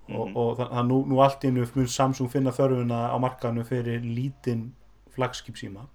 Og, 0.03 0.27
Mhm. 0.27 0.35
og 0.37 0.57
það, 0.59 0.69
það 0.75 0.87
nú, 0.87 0.97
nú 1.07 1.19
allt 1.23 1.43
innu 1.47 1.65
mun 1.75 1.87
Samsung 1.87 2.29
finna 2.29 2.51
þörfuna 2.51 3.01
á 3.09 3.17
markanum 3.17 3.65
fyrir 3.65 4.01
lítinn 4.03 4.71
flagskip 5.15 5.55
síma 5.55 5.87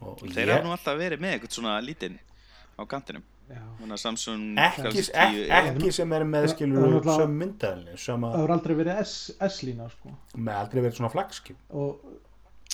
og 0.00 0.18
þeir 0.22 0.52
hafa 0.54 0.64
nú 0.66 0.72
alltaf 0.76 0.98
verið 1.00 1.20
með 1.24 1.34
eitthvað 1.38 1.56
svona 1.58 1.80
lítinn 1.84 2.18
á 2.78 2.82
kantinum. 2.86 3.22
Samsung 3.96 4.58
ekki, 4.60 4.82
Galaxy 4.82 5.12
ekki, 5.12 5.44
10 5.48 5.68
ekki 5.72 5.92
sem 5.96 6.12
er 6.12 6.24
með 6.28 6.42
Það- 6.44 6.50
skilur 6.54 6.78
það 6.82 6.90
náttúrulega- 6.92 7.20
söm 7.22 7.36
myndaðalni 7.42 7.98
sem 7.98 8.20
það 8.20 8.28
að 8.34 8.36
hefur 8.38 8.52
aldrei 8.54 8.74
verið 8.76 8.98
S-lína 9.48 9.86
sko. 9.90 10.10
með 10.36 10.54
aldrei 10.62 10.82
verið 10.82 10.96
svona 10.98 11.10
flagskip. 11.14 11.56
Og, 11.70 12.00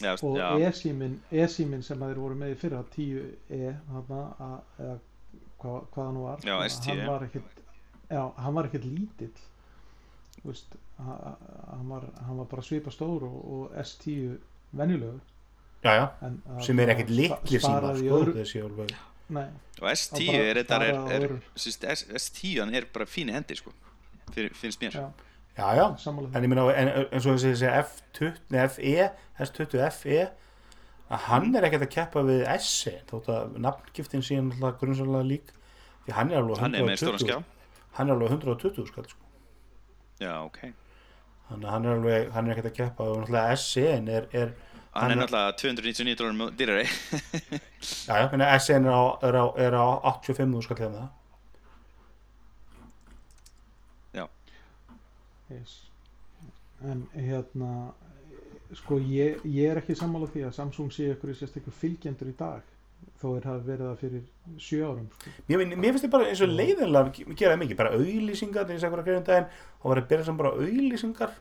Já, 0.02 0.16
og 0.26 0.60
e-símin 0.60 1.20
e-símin 1.30 1.82
sem 1.84 1.98
að 2.02 2.10
þeir 2.10 2.18
voru 2.18 2.34
með 2.34 2.50
í 2.50 2.56
fyrra 2.58 2.80
10e 2.96 3.76
þarna, 3.86 4.22
að, 4.40 4.60
eða 4.80 4.98
hvað, 5.60 5.86
hvað 5.94 6.04
það 6.04 6.12
nú 6.16 6.22
var 6.24 6.38
Já, 6.42 6.54
að 6.58 6.64
S10. 6.66 6.98
hann 6.98 7.06
var 7.06 7.22
ekkert 7.28 7.62
já, 8.10 8.32
hann 8.42 8.54
var 8.54 8.64
ekkert 8.64 8.84
lítill. 8.84 9.36
Þú 10.42 10.50
veist, 10.50 10.74
ha- 10.98 11.20
ha- 11.22 11.38
hann 11.76 11.88
var, 11.88 12.02
hann 12.26 12.36
var 12.36 12.44
bara 12.46 12.62
svipa 12.62 12.90
stór 12.90 13.22
og, 13.22 13.38
og 13.54 13.72
S10 13.78 14.38
venjulegur 14.74 15.20
já, 15.84 15.94
já, 16.00 16.04
en 16.26 16.38
sem 16.64 16.78
er 16.80 16.94
ekkert 16.94 17.10
litli 17.10 17.60
síma 17.60 17.94
sko, 17.98 18.20
og 19.80 19.88
S10 19.90 20.30
bara 20.68 20.84
er 20.84 20.94
er, 20.94 20.94
er, 20.94 21.20
öðru. 21.20 21.40
síst, 21.56 21.84
S, 21.84 22.06
S10 22.08 22.60
hann 22.60 22.74
er 22.74 22.88
bara 22.92 23.06
fíni 23.08 23.34
hendi 23.34 23.56
sko 23.58 23.72
finnst 24.34 24.80
mér. 24.82 24.90
Já, 24.90 25.10
já, 25.56 25.74
já, 25.76 26.10
en 26.34 26.42
ég 26.42 26.48
minna 26.48 26.64
en, 26.74 26.88
en 27.12 27.20
svo 27.22 27.36
þessi, 27.36 27.52
þessi 27.54 27.68
F20, 27.70 28.40
nei, 28.50 28.64
FE 28.68 29.10
S20 29.44 29.84
FE 29.94 30.22
að 31.14 31.26
hann 31.28 31.50
er 31.54 31.66
ekkert 31.68 31.84
að 31.86 31.92
keppa 31.94 32.22
við 32.26 32.46
SE 32.64 32.94
þótt 33.10 33.28
að 33.34 33.58
nafngiftin 33.62 34.24
sé 34.24 34.38
náttúrulega 34.40 34.80
grunnsalega 34.80 35.28
lík. 35.28 35.52
Því 36.06 36.16
hann 36.16 36.32
er 36.32 36.40
alveg 36.40 36.62
hann 36.62 36.74
er 36.74 36.88
með 36.88 36.98
stóran 37.00 37.20
120 37.20 37.28
skjá. 37.28 37.68
hann 37.98 38.10
er 38.10 38.16
alveg 38.16 38.34
120 38.34 38.88
skall 38.90 39.08
sko. 39.12 39.20
já 40.20 40.34
ok. 40.42 40.60
Þannig 41.48 41.68
að 41.68 41.74
hann 41.74 41.86
er 41.86 41.98
alveg, 41.98 42.30
hann 42.34 42.46
er 42.48 42.56
ekkert 42.56 42.70
að 42.72 42.76
keppa 42.80 43.08
og 43.10 43.20
náttúrulega 43.22 43.58
SE 43.62 43.86
er, 44.18 44.28
er 44.32 44.54
hann 44.94 45.14
er 45.14 45.20
náttúrulega 45.20 45.56
299 45.58 46.16
dólarum 46.20 46.56
dýrari 46.58 46.86
já, 46.86 48.14
já, 48.20 48.30
menna 48.30 48.54
SE 48.58 48.74
er 48.78 48.88
á, 48.88 49.02
er 49.22 49.36
á, 49.36 49.44
er 49.66 49.74
á 49.74 49.86
85 50.14 50.66
skall 50.68 50.82
hérna 50.84 51.10
yes. 55.50 55.74
en 56.84 57.06
hérna 57.14 57.94
sko 58.74 58.98
ég, 58.98 59.42
ég 59.44 59.70
er 59.70 59.80
ekki 59.80 59.96
sammála 59.98 60.28
því 60.32 60.46
að 60.48 60.56
Samsung 60.56 60.92
sé 60.92 61.10
ykkur 61.12 61.32
í 61.32 61.36
sérstaklega 61.38 61.76
fylgjendur 61.80 62.30
í 62.30 62.36
dag 62.38 62.62
þó 63.20 63.26
er 63.36 63.44
það 63.46 63.66
verið 63.68 63.88
það 63.88 64.00
fyrir 64.00 64.22
sjö 64.60 64.80
árum 64.88 65.08
sko. 65.12 65.32
Mér, 65.48 65.64
mér 65.74 65.92
finnst 65.92 66.06
þetta 66.06 66.14
bara 66.16 66.30
eins 66.30 66.42
og 66.44 66.54
leiðinlega 66.54 67.10
að 67.10 67.36
gera 67.38 67.58
mikið, 67.60 67.78
bara 67.78 67.98
auðlýsingar 67.98 68.66
þegar 68.66 68.76
ég 68.76 68.82
sagði 68.82 69.04
hverja 69.04 69.26
daginn 69.28 69.50
og 69.80 69.86
var 69.90 70.00
að 70.00 70.08
byrja 70.10 70.28
sem 70.28 70.40
bara 70.40 70.54
auðlýsingar 70.58 71.36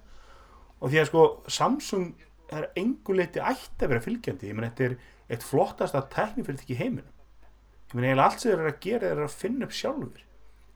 og 0.79 0.91
því 0.91 1.01
að 1.01 1.09
sko 1.09 1.25
Samsung 1.57 2.11
er 2.61 2.83
engu 2.83 3.15
leiti 3.17 3.41
ætti 3.41 3.85
að 3.85 3.93
vera 3.93 4.03
fylgjandi, 4.03 4.49
ég 4.49 4.57
menn 4.57 4.69
þetta 4.69 4.85
er 4.89 4.97
eitt 5.33 5.47
flottasta 5.47 6.03
tæknifyrirtæki 6.13 6.75
í 6.75 6.79
heiminum. 6.81 7.09
Ég 7.89 7.95
meina 7.97 8.09
eiginlega 8.11 8.27
allt 8.29 8.43
sem 8.43 8.51
þeir 8.51 8.59
eru 8.59 8.73
að 8.73 8.83
gera 8.83 9.09
er 9.13 9.23
að 9.23 9.35
finna 9.41 9.67
upp 9.67 9.75
sjálfur 9.77 10.29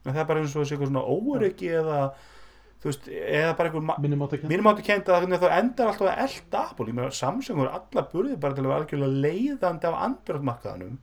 en 0.08 0.14
það 0.14 0.22
er 0.22 0.28
bara 0.28 0.42
eins 0.42 0.54
og 0.54 0.62
þessi 0.62 0.74
eitthvað 0.76 0.90
svona 0.92 1.04
óöryggi 1.04 1.70
eða 1.78 2.00
þú 2.78 2.90
veist, 2.90 3.08
eða 3.10 3.54
bara 3.58 3.70
einhver 3.70 4.02
minnum 4.04 4.24
átt 4.24 4.36
ekki 4.36 4.50
mínum 4.50 4.68
áttu 4.70 4.84
kent 4.86 5.10
að 5.10 5.26
það 5.34 5.54
endar 5.56 5.90
alltaf 5.90 6.10
að 6.12 6.22
elda 6.24 6.60
Apple, 6.62 6.86
ég 6.88 6.98
meina 6.98 7.16
Samsung 7.18 7.58
voru 7.58 7.72
alla 7.74 8.04
burði 8.12 8.36
bara 8.38 8.54
til 8.54 8.62
að 8.64 8.70
vera 8.70 8.84
algjörlega 8.84 9.22
leiðandi 9.24 9.88
af 9.88 9.98
andröðmarkaðanum 10.06 10.98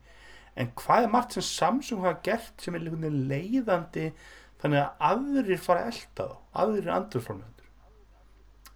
en 0.56 0.72
hvað 0.80 1.04
er 1.04 1.12
margt 1.12 1.36
sem 1.36 1.46
Samsung 1.50 2.06
hafa 2.06 2.22
gert 2.24 2.64
sem 2.64 2.78
er 2.78 2.86
leiðandi 2.86 4.06
þannig 4.62 4.80
að 4.80 5.04
aðrir 5.10 5.60
fara 5.60 5.84
að 5.84 5.92
elda 5.92 6.30
þá? 6.30 6.36
Aðrir 6.64 6.92
andröðframlendur 6.96 7.55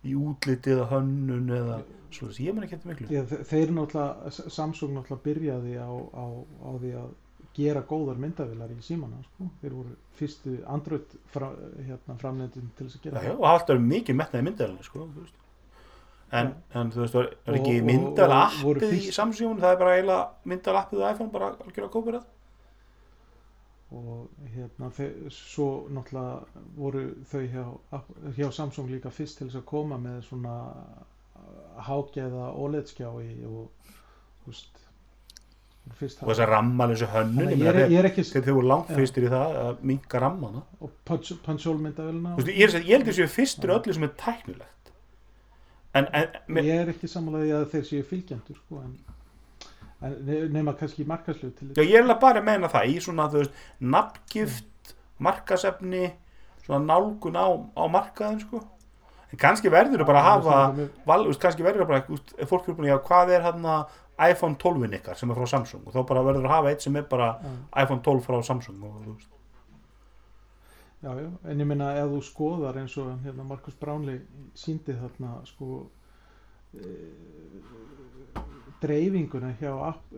í 0.07 0.15
útliti 0.17 0.73
eða 0.75 0.87
hönnun 0.95 1.51
eða 1.57 1.81
svona, 2.11 2.37
ég 2.41 2.55
meina 2.57 2.67
ekki 2.67 2.79
þetta 2.79 2.91
miklu. 2.93 3.09
Já, 3.13 3.23
þe- 3.31 3.43
þeir 3.51 3.73
náttúrulega, 3.77 4.31
Samsung 4.51 4.95
náttúrulega 4.97 5.25
byrjaði 5.27 5.75
á, 5.79 5.91
á, 5.91 6.25
á 6.65 6.71
því 6.81 6.93
að 7.03 7.11
gera 7.61 7.83
góðar 7.83 8.17
myndavilar 8.23 8.71
í 8.73 8.79
símana 8.87 9.19
sko. 9.27 9.51
þeir 9.61 9.73
voru 9.75 9.97
fyrstu 10.17 10.57
Android 10.71 11.15
fra, 11.35 11.51
hérna, 11.85 12.17
framleiðin 12.21 12.71
til 12.79 12.87
þess 12.87 12.97
að 13.01 13.07
gera 13.09 13.23
já, 13.27 13.33
og 13.37 13.45
alltaf 13.51 13.75
verið 13.75 13.89
mikið 13.91 14.19
metnaði 14.21 14.47
myndaðalinn 14.49 14.87
sko, 14.87 15.07
en, 16.33 16.53
en 16.79 16.93
þú 16.95 17.01
veist, 17.03 17.15
það 17.17 17.27
er 17.51 17.59
ekki 17.59 17.73
voru 18.63 18.81
appið 18.81 18.93
í 18.97 19.13
Samsung? 19.13 19.59
Það 19.61 19.73
er 19.75 19.81
bara 19.83 19.97
eiginlega 19.99 20.29
myndal 20.53 20.77
appið 20.81 21.03
á 21.03 21.07
iPhone 21.11 21.33
bara 21.35 21.49
algjörlega 21.57 21.93
kópir 21.97 22.19
það 22.21 22.29
og 23.90 24.50
hérna 24.55 24.90
svo 25.35 25.68
náttúrulega 25.90 26.64
voru 26.76 27.05
þau 27.31 27.40
hjá, 27.42 27.64
hjá 28.37 28.50
Samsung 28.55 28.90
líka 28.90 29.11
fyrst 29.11 29.40
til 29.40 29.48
þess 29.48 29.62
að 29.62 29.70
koma 29.72 29.98
með 29.98 30.20
svona 30.29 30.55
hágeða 31.88 32.53
OLED-skjá 32.61 33.11
í 33.24 33.33
og 33.48 33.90
fyrst 34.46 34.81
og 36.22 36.31
þess 36.31 36.42
að 36.44 36.50
ramma 36.53 36.87
alveg 36.87 37.00
þessu 37.00 37.09
hönnun 37.14 37.48
þeir 37.50 38.44
þeir 38.46 38.57
voru 38.57 38.68
langt 38.70 38.90
fyrstir 38.94 39.26
í 39.26 39.31
það 39.33 39.57
að 39.62 39.81
minka 39.90 40.20
rammana. 40.22 40.62
Og 40.81 40.92
veist, 42.37 42.50
ég, 42.53 42.61
er, 42.68 42.74
að 42.76 42.92
held 42.98 43.09
þessu 43.09 43.29
fyrstur 43.35 43.72
í 43.72 43.74
öllu 43.79 43.96
sem 43.96 44.07
er 44.07 44.12
tæknilegt. 44.20 44.92
En, 45.98 46.07
en 46.14 46.37
með, 46.46 46.68
ég 46.68 46.85
er 46.85 46.92
ekki 46.92 47.11
samanlega 47.11 47.64
að 47.64 47.72
þeir 47.72 47.88
séu 47.88 48.05
fylgjendur 48.07 48.61
sko, 48.61 48.85
en, 48.85 48.92
en 49.11 49.19
nema 50.01 50.73
kannski 50.79 51.05
markaslegu 51.05 51.53
til 51.59 51.71
já, 51.77 51.85
ég 51.85 51.99
er 51.99 52.05
alveg 52.07 52.21
bara 52.23 52.41
að 52.41 52.47
meina 52.49 52.69
það 52.73 52.93
í 52.93 52.99
svona 53.05 53.29
þú 53.33 53.43
veist, 53.43 53.63
nafngift 53.81 54.95
markasefni 55.21 56.11
svona 56.65 56.85
nálgun 56.87 57.37
á, 57.37 57.47
á 57.77 57.85
markaðin 57.91 58.41
sko. 58.45 58.63
En 59.31 59.39
kannski 59.39 59.71
verður 59.71 60.03
þú 60.03 60.07
bara 60.09 60.23
að 60.23 60.29
hafa 60.29 60.87
val, 61.07 61.25
veist, 61.27 61.41
kannski 61.43 61.67
verður 61.67 61.85
það 61.85 61.91
bara 61.93 62.05
veist, 62.09 62.33
fólk 62.51 62.69
er 62.69 62.79
búin 62.79 62.89
að 62.89 62.95
já, 62.95 63.01
hvað 63.09 63.35
er 63.37 63.45
hann 63.47 63.69
iPhone 64.21 64.59
12 64.61 64.97
ykkar 65.01 65.19
sem 65.19 65.31
er 65.33 65.39
frá 65.39 65.51
Samsung? 65.55 65.85
Og 65.87 65.95
þá 65.95 66.01
bara 66.09 66.25
verður 66.27 66.49
að 66.49 66.57
hafa 66.57 66.73
eitt 66.73 66.85
sem 66.85 66.97
er 66.99 67.07
bara 67.09 67.29
iPhone 67.77 68.03
12 68.05 68.25
frá 68.27 68.41
Samsung 68.47 68.83
og, 68.89 68.97
þú 69.05 69.15
veist. 69.15 69.37
Já, 71.01 71.15
já, 71.17 71.31
en 71.49 71.63
ég 71.63 71.69
meina 71.69 71.95
ef 71.97 72.11
þú 72.13 72.19
skoðar 72.27 72.77
eins 72.77 72.97
og 73.01 73.15
hérna, 73.25 73.47
Markus 73.49 73.77
Bránli 73.81 74.19
síndi 74.59 74.93
þarna 74.99 75.39
sko 75.49 75.87
e, 76.77 76.91
dreifinguna 78.81 79.53
hjá, 79.61 79.73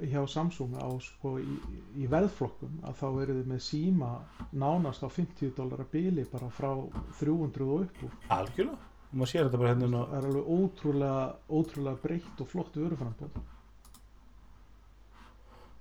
hjá 0.07 0.23
Samsung 0.31 0.77
á 0.79 0.87
sko 1.03 1.35
í, 1.43 1.57
í 1.99 2.07
veðflokkum 2.11 2.79
að 2.87 2.99
þá 3.01 3.07
eru 3.25 3.37
þið 3.41 3.49
með 3.51 3.63
síma 3.67 4.11
nánast 4.55 5.03
á 5.03 5.09
50 5.11 5.55
dólar 5.57 5.83
að 5.83 5.91
bili 5.97 6.27
bara 6.31 6.51
frá 6.55 6.71
300 7.19 7.67
og 7.67 7.87
upp 7.87 8.05
úr. 8.07 8.13
algjörlega, 8.37 8.93
og 9.11 9.17
maður 9.17 9.33
sér 9.33 9.49
þetta 9.49 9.63
bara 9.63 9.73
hérna 9.73 10.05
það 10.05 10.15
er 10.19 10.29
alveg 10.29 10.53
ótrúlega, 10.59 11.25
ótrúlega 11.51 12.03
breytt 12.05 12.45
og 12.45 12.53
flott 12.53 12.79
vöruframbóð 12.79 13.41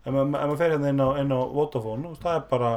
ef 0.01 0.09
maður, 0.09 0.33
maður 0.33 0.57
fer 0.63 0.75
hérna 0.75 0.95
inn 0.95 1.05
á, 1.05 1.09
inn 1.21 1.37
á 1.37 1.39
Vodafone 1.53 2.15
það 2.23 2.39
er 2.39 2.49
bara 2.49 2.73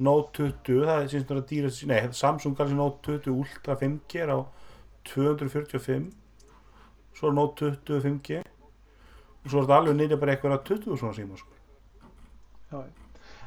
Note 0.00 0.46
20 0.64 0.86
það 0.86 1.02
er 1.02 1.10
síðan 1.12 1.42
að 1.42 1.50
dýra 1.50 1.74
nei, 1.90 2.14
Samsung 2.16 2.54
Galaxy 2.56 2.78
Note 2.78 3.18
20 3.18 3.34
Ultra 3.34 3.76
5G 3.82 4.22
er 4.22 4.32
á 4.32 4.38
245 5.10 6.08
svo 7.18 7.34
Note 7.34 7.74
20 7.90 8.06
5G 8.06 8.40
og 8.40 8.59
svo 9.46 9.58
er 9.60 9.64
þetta 9.68 9.78
alveg 9.80 9.96
nýrið 10.00 10.20
bara 10.20 10.34
eitthvað 10.36 10.56
að 10.58 10.64
20 10.74 10.98
svona 11.00 11.16
síma 11.16 11.38
sko. 11.40 11.54
Já, 12.70 12.82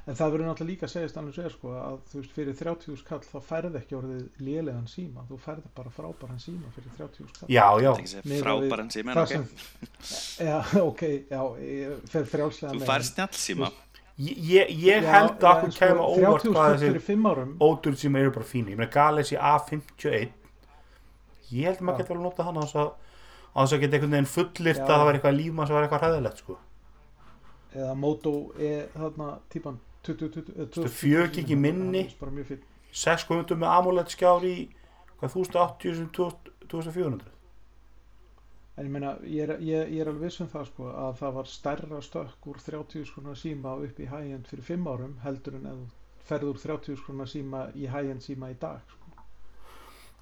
en 0.03 0.17
það 0.19 0.31
verður 0.33 0.47
náttúrulega 0.49 0.67
líka 0.73 0.87
að 0.87 0.91
segjast 0.93 1.17
annars 1.21 1.37
er 1.39 1.53
sko 1.53 1.69
að 1.79 1.99
þú 2.11 2.17
veist 2.19 2.33
fyrir 2.35 2.57
30 2.59 2.97
skall 2.99 3.19
þá 3.23 3.37
færði 3.47 3.79
ekki 3.79 3.95
orðið 3.99 4.41
lélegan 4.43 4.89
síma. 4.91 5.23
Þú 5.29 5.37
færði 5.45 5.69
bara 5.77 5.93
frábæran 5.95 6.41
síma 6.43 6.73
fyrir 6.75 6.97
30 6.97 7.29
skall. 7.31 7.47
Já, 7.53 7.67
já, 7.85 7.91
segja 8.01 8.41
frábæran 8.43 8.91
síma 8.91 9.13
en 9.13 9.21
ok. 9.23 9.31
sem 9.31 9.47
já, 10.49 10.57
ok, 10.81 11.01
já, 11.31 11.41
ég 11.63 12.03
fer 12.11 12.27
frjálslega 12.33 12.73
Þú 12.73 12.81
með 12.81 12.91
fær 12.91 12.99
en- 13.05 13.09
snjallsíma. 13.13 13.71
ég, 14.17 14.43
ég, 14.49 14.73
ég 14.89 15.07
Já, 15.07 15.11
held 15.13 15.31
að 15.37 15.47
já, 15.47 15.53
okkur 15.53 15.69
en 15.69 15.71
sko, 15.77 15.85
kemur 15.85 16.03
óvart 16.09 16.43
30 16.43 16.53
hvað 16.57 16.73
þessi 16.73 16.89
fyrir 16.89 17.05
5 17.07 17.31
árum. 17.31 17.53
Ódur 17.69 17.95
síma 18.03 18.19
eru 18.25 18.33
bara 18.35 18.45
fíni 18.51 18.73
ég 18.75 18.77
meina 18.81 18.91
Galaxy 18.97 19.39
A51 19.39 20.27
ég 21.53 21.63
held 21.69 21.79
að 21.79 21.87
maður 21.87 22.03
getur 22.03 22.13
vel 22.17 22.19
að 22.19 22.27
nota 22.27 22.45
hann 22.49 22.59
að 22.59 22.91
á 23.53 23.57
þess 23.61 23.75
að 23.75 23.83
geta 23.83 23.97
einhvern 23.97 24.15
veginn 24.17 24.31
fullirt 24.33 24.83
að 24.83 24.93
það 24.93 25.05
var 25.07 25.17
eitthvað 25.19 25.39
lífmann 25.39 25.69
sem 25.69 25.77
var 25.77 25.87
eitthvað 25.87 26.05
hræðilegt 26.05 26.43
sko. 26.43 26.57
eða 27.73 27.93
Moto 27.97 28.33
E 28.59 28.71
þarna 28.93 29.29
típan 29.49 29.79
2020 30.03 30.53
eh, 30.57 30.67
2020 30.67 30.97
4 30.99 31.27
gig 31.37 31.53
í 31.53 31.57
minni. 31.57 32.03
það 32.03 32.15
er 32.15 32.19
bara 32.19 32.37
mjög 32.37 32.49
fín 32.51 32.65
6 33.03 33.27
komundum 33.29 33.61
með 33.63 33.75
AMOLED 33.77 34.11
skjár 34.13 34.43
í 34.45 34.57
hvað 35.19 35.37
1080 35.39 35.95
sem 36.01 36.09
2400 36.17 37.33
en 38.73 38.87
ég 38.87 38.93
meina, 38.93 39.13
ég 39.29 39.45
er, 39.45 39.59
ég, 39.61 39.91
ég 39.93 40.01
er 40.01 40.09
alveg 40.09 40.27
viss 40.27 40.41
um 40.41 40.49
það 40.49 40.69
sko 40.71 40.87
að 40.89 41.17
það 41.19 41.35
var 41.37 41.49
stærra 41.49 41.99
stökk 42.01 42.47
úr 42.49 42.61
30 42.67 43.05
skrona 43.09 43.35
síma 43.37 43.75
upp 43.85 43.99
í 44.01 44.07
high-end 44.09 44.49
fyrir 44.49 44.65
5 44.71 44.89
árum 44.89 45.13
heldur 45.25 45.59
en 45.59 45.67
ef 45.69 45.77
þú 45.83 46.25
ferð 46.29 46.49
úr 46.49 46.61
30 46.63 46.97
skrona 47.03 47.27
síma 47.29 47.67
í 47.77 47.85
high-end 47.91 48.25
síma 48.25 48.49
í 48.49 48.57
dag 48.59 48.81
sko. 48.89 49.02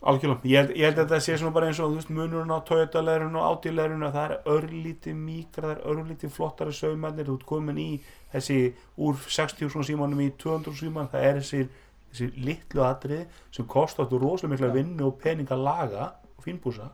Algjörlega, 0.02 0.50
ég 0.50 0.58
held, 0.58 0.72
ég 0.76 0.88
held 0.88 0.98
að 0.98 1.04
þetta 1.04 1.20
sé 1.26 1.36
svona 1.38 1.56
bara 1.56 1.68
eins 1.70 1.82
og 1.82 1.92
þú 1.92 2.00
veist, 2.00 2.14
munurinn 2.16 2.54
á 2.54 2.60
Toyota 2.66 3.04
leirun 3.06 3.38
og 3.38 3.48
Audi 3.50 3.74
leirun 3.74 4.08
það 4.08 4.24
er 4.24 4.50
örlítið 4.56 5.20
mýkra, 5.20 5.68
það 5.68 5.76
er 5.76 5.84
örlítið 5.94 6.34
flottari 6.38 6.74
saumarnir, 6.74 7.30
þú 7.30 7.38
ert 7.38 7.50
komin 7.52 7.82
í 7.82 7.90
þessi 8.32 8.58
úr 8.98 9.22
60 9.28 9.70
svona 9.70 9.90
símanum 9.92 10.24
í 10.26 10.32
200 10.42 10.80
síman, 10.80 11.12
það 11.12 11.28
er 11.28 11.42
þessi, 11.42 11.68
þessi 12.10 12.32
litlu 12.48 12.88
atrið 12.88 13.44
sem 13.54 13.70
kostar 13.70 14.10
þú 14.10 14.24
rosalega 14.26 14.56
mikla 14.56 14.74
Já. 14.74 14.76
vinnu 14.80 15.08
og 15.12 15.22
pening 15.22 15.54
að 15.54 15.68
laga 15.70 16.10
og 16.34 16.48
fínbúsa 16.48 16.90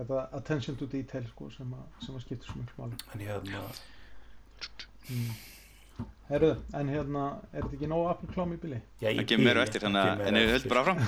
þetta 0.00 0.20
attention 0.36 0.76
to 0.80 0.88
detail 0.90 1.24
sko 1.28 1.48
sem 1.54 1.72
að, 1.76 1.86
sem 2.04 2.16
að 2.16 2.24
skipta 2.24 2.48
svo 2.48 2.60
miklu 2.60 2.84
máli. 2.84 3.00
En 3.14 3.24
hérna, 3.26 3.62
Herðu, 6.30 6.50
en 6.78 6.88
hérna, 6.94 7.22
er 7.52 7.64
þetta 7.64 7.74
ekki 7.76 7.88
nóg 7.90 8.04
Apple 8.12 8.28
klám 8.34 8.52
í 8.54 8.58
bili? 8.62 8.76
já, 9.02 9.08
Það 9.10 9.24
kemur 9.32 9.44
meira 9.48 9.60
á 9.60 9.64
eftir, 9.66 9.82
þannig 9.82 10.02
að 10.10 10.20
en 10.28 10.36
við 10.38 10.52
höldum 10.54 10.70
bara 10.70 10.82
áfram. 10.84 11.00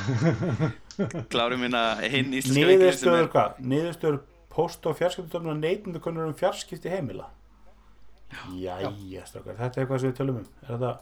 Klárum 1.32 1.62
hérna 1.66 1.82
hinn 2.02 2.32
íslenska 2.34 2.56
sem 2.56 2.72
niðurstöður 2.72 3.28
hvað? 3.36 3.60
niðurstöður 3.72 4.18
post 4.52 4.88
og 4.90 4.98
fjarskiptutöfnum 4.98 5.60
neytundukunnur 5.62 6.26
um 6.32 6.34
fjarskipti 6.36 6.90
heimila 6.92 7.28
Jæja, 8.56 8.90
strákar, 9.28 9.56
þetta 9.60 9.76
er 9.78 9.84
eitthvað 9.84 10.02
sem 10.02 10.10
við 10.10 10.18
tölum 10.18 10.40
um 10.40 10.44
er 10.62 10.72
þetta, 10.72 10.92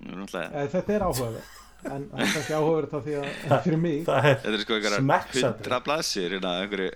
Nú 0.00 0.12
er 0.12 0.20
náttúrulega- 0.20 0.52
Ja, 0.60 0.66
þetta 0.74 0.94
er 0.98 1.04
áhugaverð 1.06 1.56
en 1.90 2.06
það 2.10 2.20
er 2.20 2.32
kannski 2.34 2.54
áhugaverð 2.58 2.90
þá 2.92 2.98
því 3.06 3.16
að 3.20 3.62
fyrir 3.64 3.80
mig 3.80 3.98
það 4.08 4.28
er 4.30 4.38
Þetta 4.44 4.54
er 4.58 4.64
sko 4.64 4.78
Smekksatriði. 5.00 5.56
hundra 5.56 5.80
hérna 6.36 6.54
einhverju 6.64 6.90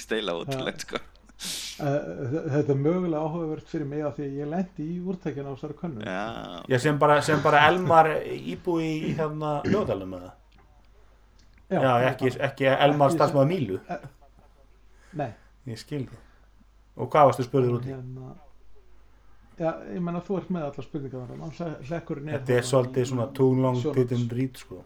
steila 0.06 0.36
ótrúlegt 0.40 0.86
sko. 0.86 1.02
Uh, 1.38 1.98
þetta 2.54 2.72
er 2.74 2.80
mögulega 2.82 3.20
áhugaverð 3.22 3.68
fyrir 3.70 3.86
mig 3.92 4.02
af 4.08 4.16
því 4.16 4.24
að 4.26 4.38
ég 4.40 4.48
lendi 4.50 4.86
í 4.88 4.96
úrtækjana 5.12 5.52
á 5.52 5.54
þessari 5.54 5.76
könnu 5.82 6.02
Já, 6.08 6.24
Já, 6.72 6.78
sem 6.82 6.98
bara, 6.98 7.20
sem 7.22 7.42
bara 7.44 7.60
Elmar 7.68 8.10
íbúi 8.26 8.88
í 9.10 9.12
hérna 9.18 9.52
ljóðalum 9.68 10.16
það 10.18 10.30
Já, 11.68 11.92
ekki, 12.10 12.32
ekki 12.48 12.68
Elmar 12.72 13.10
Ekki 13.12 13.18
starfsmaður 13.18 13.48
Mílu. 13.52 13.78
Nei, 15.20 15.30
Ég 15.68 15.78
skil 15.82 16.04
það. 16.08 16.20
Og 16.98 17.10
hvað 17.12 17.26
varstu 17.28 17.44
spurður 17.46 17.74
út 17.78 17.86
í? 17.86 17.92
hérna 17.92 18.34
Já, 19.58 19.72
ég 19.94 20.00
menna 20.06 20.20
þú 20.22 20.36
ert 20.38 20.50
með 20.54 20.68
alla 20.68 20.84
spurningar 20.86 21.32
Þetta 22.38 22.54
er 22.56 22.66
svolítið 22.66 23.08
svona 23.10 23.26
didn't 23.34 24.12
notes. 24.22 24.32
read 24.38 24.56
sko 24.64 24.82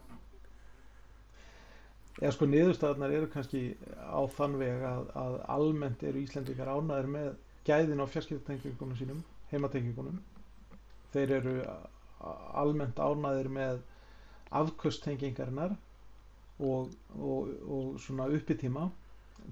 Já, 2.21 2.29
sko, 2.31 2.45
niðurstaðarnar 2.45 3.13
eru 3.17 3.29
kannski 3.33 3.63
á 3.97 4.21
þann 4.35 4.59
veg 4.59 4.83
að, 4.85 5.07
að 5.17 5.37
almennt 5.55 6.03
eru 6.05 6.21
Íslendingar 6.21 6.69
ánæðir 6.69 7.09
með 7.15 7.29
gæðin 7.65 8.03
á 8.03 8.05
fjarskiptatengingunum 8.05 8.99
sínum, 8.99 9.23
heimatengingunum. 9.49 10.19
Þeir 11.13 11.33
eru 11.39 11.55
almennt 12.61 13.01
ánæðir 13.01 13.49
með 13.53 13.81
afkvösttengingarinnar 14.53 15.73
og, 16.59 16.91
og, 17.17 17.49
og 17.65 17.95
svona 18.03 18.29
uppitíma. 18.29 18.91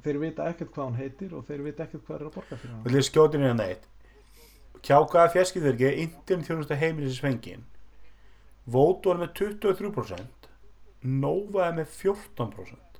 Þeir 0.05 0.21
vita 0.21 0.45
ekkert 0.51 0.71
hvað 0.75 0.91
hún 0.91 0.99
heitir 1.01 1.33
og 1.35 1.47
þeir 1.47 1.65
vita 1.65 1.87
ekkert 1.87 2.05
hvað 2.07 2.19
er 2.19 2.27
að 2.27 2.35
borga 2.37 2.59
fyrir 2.61 2.75
hann. 2.75 2.85
þeir 2.93 3.07
skjótin 3.09 3.43
hérna 3.43 3.65
eitt 3.67 3.89
Kjákaða 4.87 5.33
fjarskiptverki 5.33 5.89
Indin 6.05 6.45
þjónusta 6.47 6.77
heimilisins 6.79 7.19
fengin 7.19 7.65
Vótu 8.71 9.11
var 9.11 9.19
með 9.19 9.33
23% 9.41 10.40
Nova 11.03 11.67
er 11.69 11.73
með 11.79 11.87
14% 11.97 12.99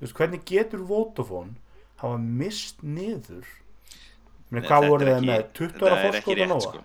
Þú 0.00 0.06
veist, 0.06 0.16
hvernig 0.16 0.44
getur 0.48 0.84
Vodafone 0.88 1.56
hafa 2.00 2.16
mist 2.20 2.80
niður 2.86 3.44
Meni, 4.50 4.62
Nei, 4.64 4.68
hvað 4.68 4.86
voru 4.90 5.04
þið 5.10 5.26
með 5.28 5.42
20 5.54 5.72
þetta 5.74 5.90
ára 5.90 6.20
og 6.20 6.38
nóa 6.50 6.62
sko. 6.64 6.80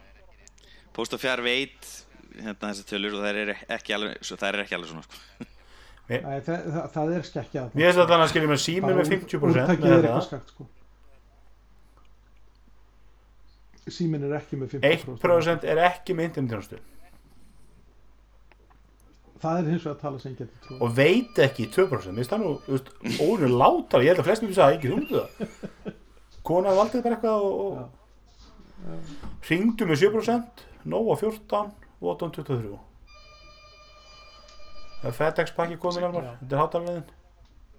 Post 0.96 1.16
og 1.18 1.22
fjár 1.24 1.42
veit 1.46 1.88
hérna 2.36 2.70
þessi 2.70 2.84
tölur 2.90 3.16
og 3.18 3.24
það 3.24 3.40
er 3.42 3.50
ekki 3.78 3.96
alveg, 3.96 4.18
svo 4.28 4.36
það 4.38 4.50
er 4.52 4.60
ekki 4.66 4.76
alveg 4.78 4.90
svona 4.92 5.06
sko. 5.08 5.16
Nei, 6.06 6.20
það, 6.46 6.46
það, 6.46 6.86
það 6.94 7.14
er 7.16 7.24
skekkja 7.26 7.62
þarna. 7.64 7.74
mér 7.80 7.86
finnst 7.88 7.98
þetta 7.98 8.12
þannig 8.12 8.26
að 8.28 8.32
skilja 8.36 8.50
með 8.52 8.62
síminn 8.66 8.86
Bara 8.86 8.98
með 9.00 9.06
úr- 9.06 9.14
50% 9.16 9.42
úrtakið 9.50 9.86
með 9.86 9.90
er 9.90 9.96
þetta. 9.96 10.10
eitthvað 10.12 10.28
skakt 10.30 10.50
sko 10.54 10.64
síminn 13.96 14.24
er 14.26 14.34
ekki 14.40 14.58
með 14.60 14.76
50% 14.80 15.26
1% 15.26 15.66
er 15.74 15.82
ekki 15.88 16.16
með 16.18 16.28
internetjónustu 16.32 16.78
það 19.44 19.60
er 19.60 19.70
hins 19.72 19.84
vegar 19.86 19.96
að 19.96 20.02
tala 20.06 20.22
sem 20.24 20.38
getur 20.40 20.64
trú 20.64 20.80
og 20.80 20.96
veit 20.96 21.44
ekki 21.46 21.68
2% 21.76 22.16
mér 22.16 22.24
finnst 22.24 22.34
það 22.34 22.44
nú, 22.46 22.56
þú 22.66 22.78
veist, 22.78 22.90
óinu 23.20 23.52
látar. 23.52 24.06
Ég 24.06 24.14
held 24.14 24.24
að 24.24 24.30
flestum 24.30 24.56
sagði 24.56 24.80
ekki, 24.80 24.92
þú 24.92 24.98
myndu 25.02 25.22
það. 25.22 25.94
Kona 26.46 26.76
valdið 26.78 27.06
bara 27.06 27.18
eitthvað 27.18 27.46
og, 27.46 27.54
og 27.66 28.04
ringdu 29.50 29.88
með 29.90 30.02
7% 30.04 30.66
Nóa 30.92 31.16
14 31.18 31.72
Voton 32.04 32.34
23 32.36 32.76
það 35.02 35.10
er 35.10 35.16
FedEx 35.20 35.54
pakki 35.56 35.78
komin 35.82 36.06
alvar 36.08 36.28
Já. 36.28 36.34
þetta 36.42 36.56
er 36.56 36.62
hátalarleðin 36.64 37.08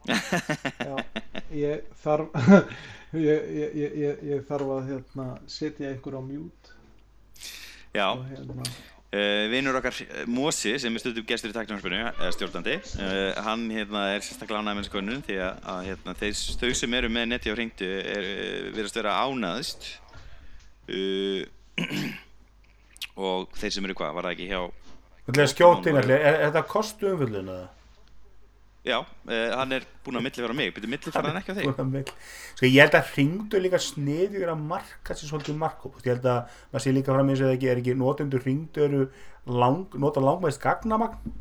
Já, 0.86 0.96
ég 1.58 1.86
þarf 2.02 2.36
ég, 3.28 3.46
ég, 3.60 3.78
ég, 3.82 3.96
ég, 4.02 4.20
ég 4.32 4.44
þarf 4.48 4.74
að 4.76 4.90
hérna, 4.92 5.28
setja 5.50 5.90
einhver 5.92 6.18
á 6.18 6.22
mjút 6.26 6.74
Já, 7.96 8.08
og 8.12 8.26
hérna 8.30 8.66
uh, 9.12 9.44
vinnur 9.52 9.78
okkar 9.80 10.00
eh, 10.04 10.24
Mosi 10.30 10.74
sem 10.80 10.94
er 10.94 11.02
stundum 11.02 11.26
gestur 11.28 11.52
í 11.52 11.56
tæknarspinu, 11.56 12.00
eða 12.10 12.32
stjórnandi 12.34 12.76
uh, 12.80 13.38
hann 13.46 13.66
hérna, 13.72 14.06
er 14.14 14.24
sérstaklega 14.24 14.62
ánægð 14.62 14.80
með 14.80 14.90
konun 14.94 15.22
því 15.26 15.38
að, 15.46 15.62
að 15.74 15.80
hérna, 15.90 16.16
þau 16.62 16.72
sem 16.80 16.98
eru 17.00 17.12
með 17.12 17.28
netti 17.32 17.52
á 17.52 17.56
hringdu 17.56 17.92
er, 18.00 18.30
virðast 18.76 19.00
vera 19.00 19.18
ánæðist 19.26 19.88
uh, 20.90 21.42
og 23.28 23.56
þeir 23.60 23.76
sem 23.76 23.88
eru 23.88 23.98
hvað, 23.98 24.18
var 24.18 24.28
það 24.28 24.36
ekki 24.36 24.50
hjá 24.52 24.60
Þetta 25.26 25.42
er 25.42 25.48
skjótin, 25.50 25.96
er, 25.98 26.10
er 26.14 26.36
þetta 26.44 26.60
kostu 26.70 27.08
umfyllun 27.10 27.48
eða? 27.50 27.70
Já, 28.86 29.00
uh, 29.02 29.52
hann 29.58 29.74
er 29.74 29.84
búinn 30.06 30.20
að 30.20 30.28
millifæra 30.28 30.54
mig, 30.54 30.68
byrju 30.76 30.88
millifæra 30.92 31.30
hann 31.32 31.40
ekki 31.40 31.54
á 31.54 31.56
þig? 31.58 31.70
Búin 31.74 31.96
að. 31.98 32.10
Sko 32.54 32.68
ég 32.68 32.84
held 32.84 32.94
að 32.94 33.08
hringdu 33.16 33.60
líka 33.64 33.80
sniðugur 33.82 34.52
að 34.52 34.60
marka 34.70 35.16
sér 35.16 35.32
svolítið 35.32 35.56
markop 35.58 35.96
ég 36.04 36.12
held 36.12 36.28
að 36.30 36.52
maður 36.70 36.84
sé 36.84 36.92
líka 36.94 37.16
fram 37.16 37.32
í 37.32 37.34
þess 37.34 37.46
að 37.48 37.54
ekki 37.56 37.70
er 37.72 37.80
ekki 37.82 37.96
notendur 37.98 38.44
hringdu 38.44 38.84
eru 38.86 39.00
lang, 39.50 39.96
nota 39.98 40.22
langmæst 40.22 40.62
gagnamagn. 40.62 41.34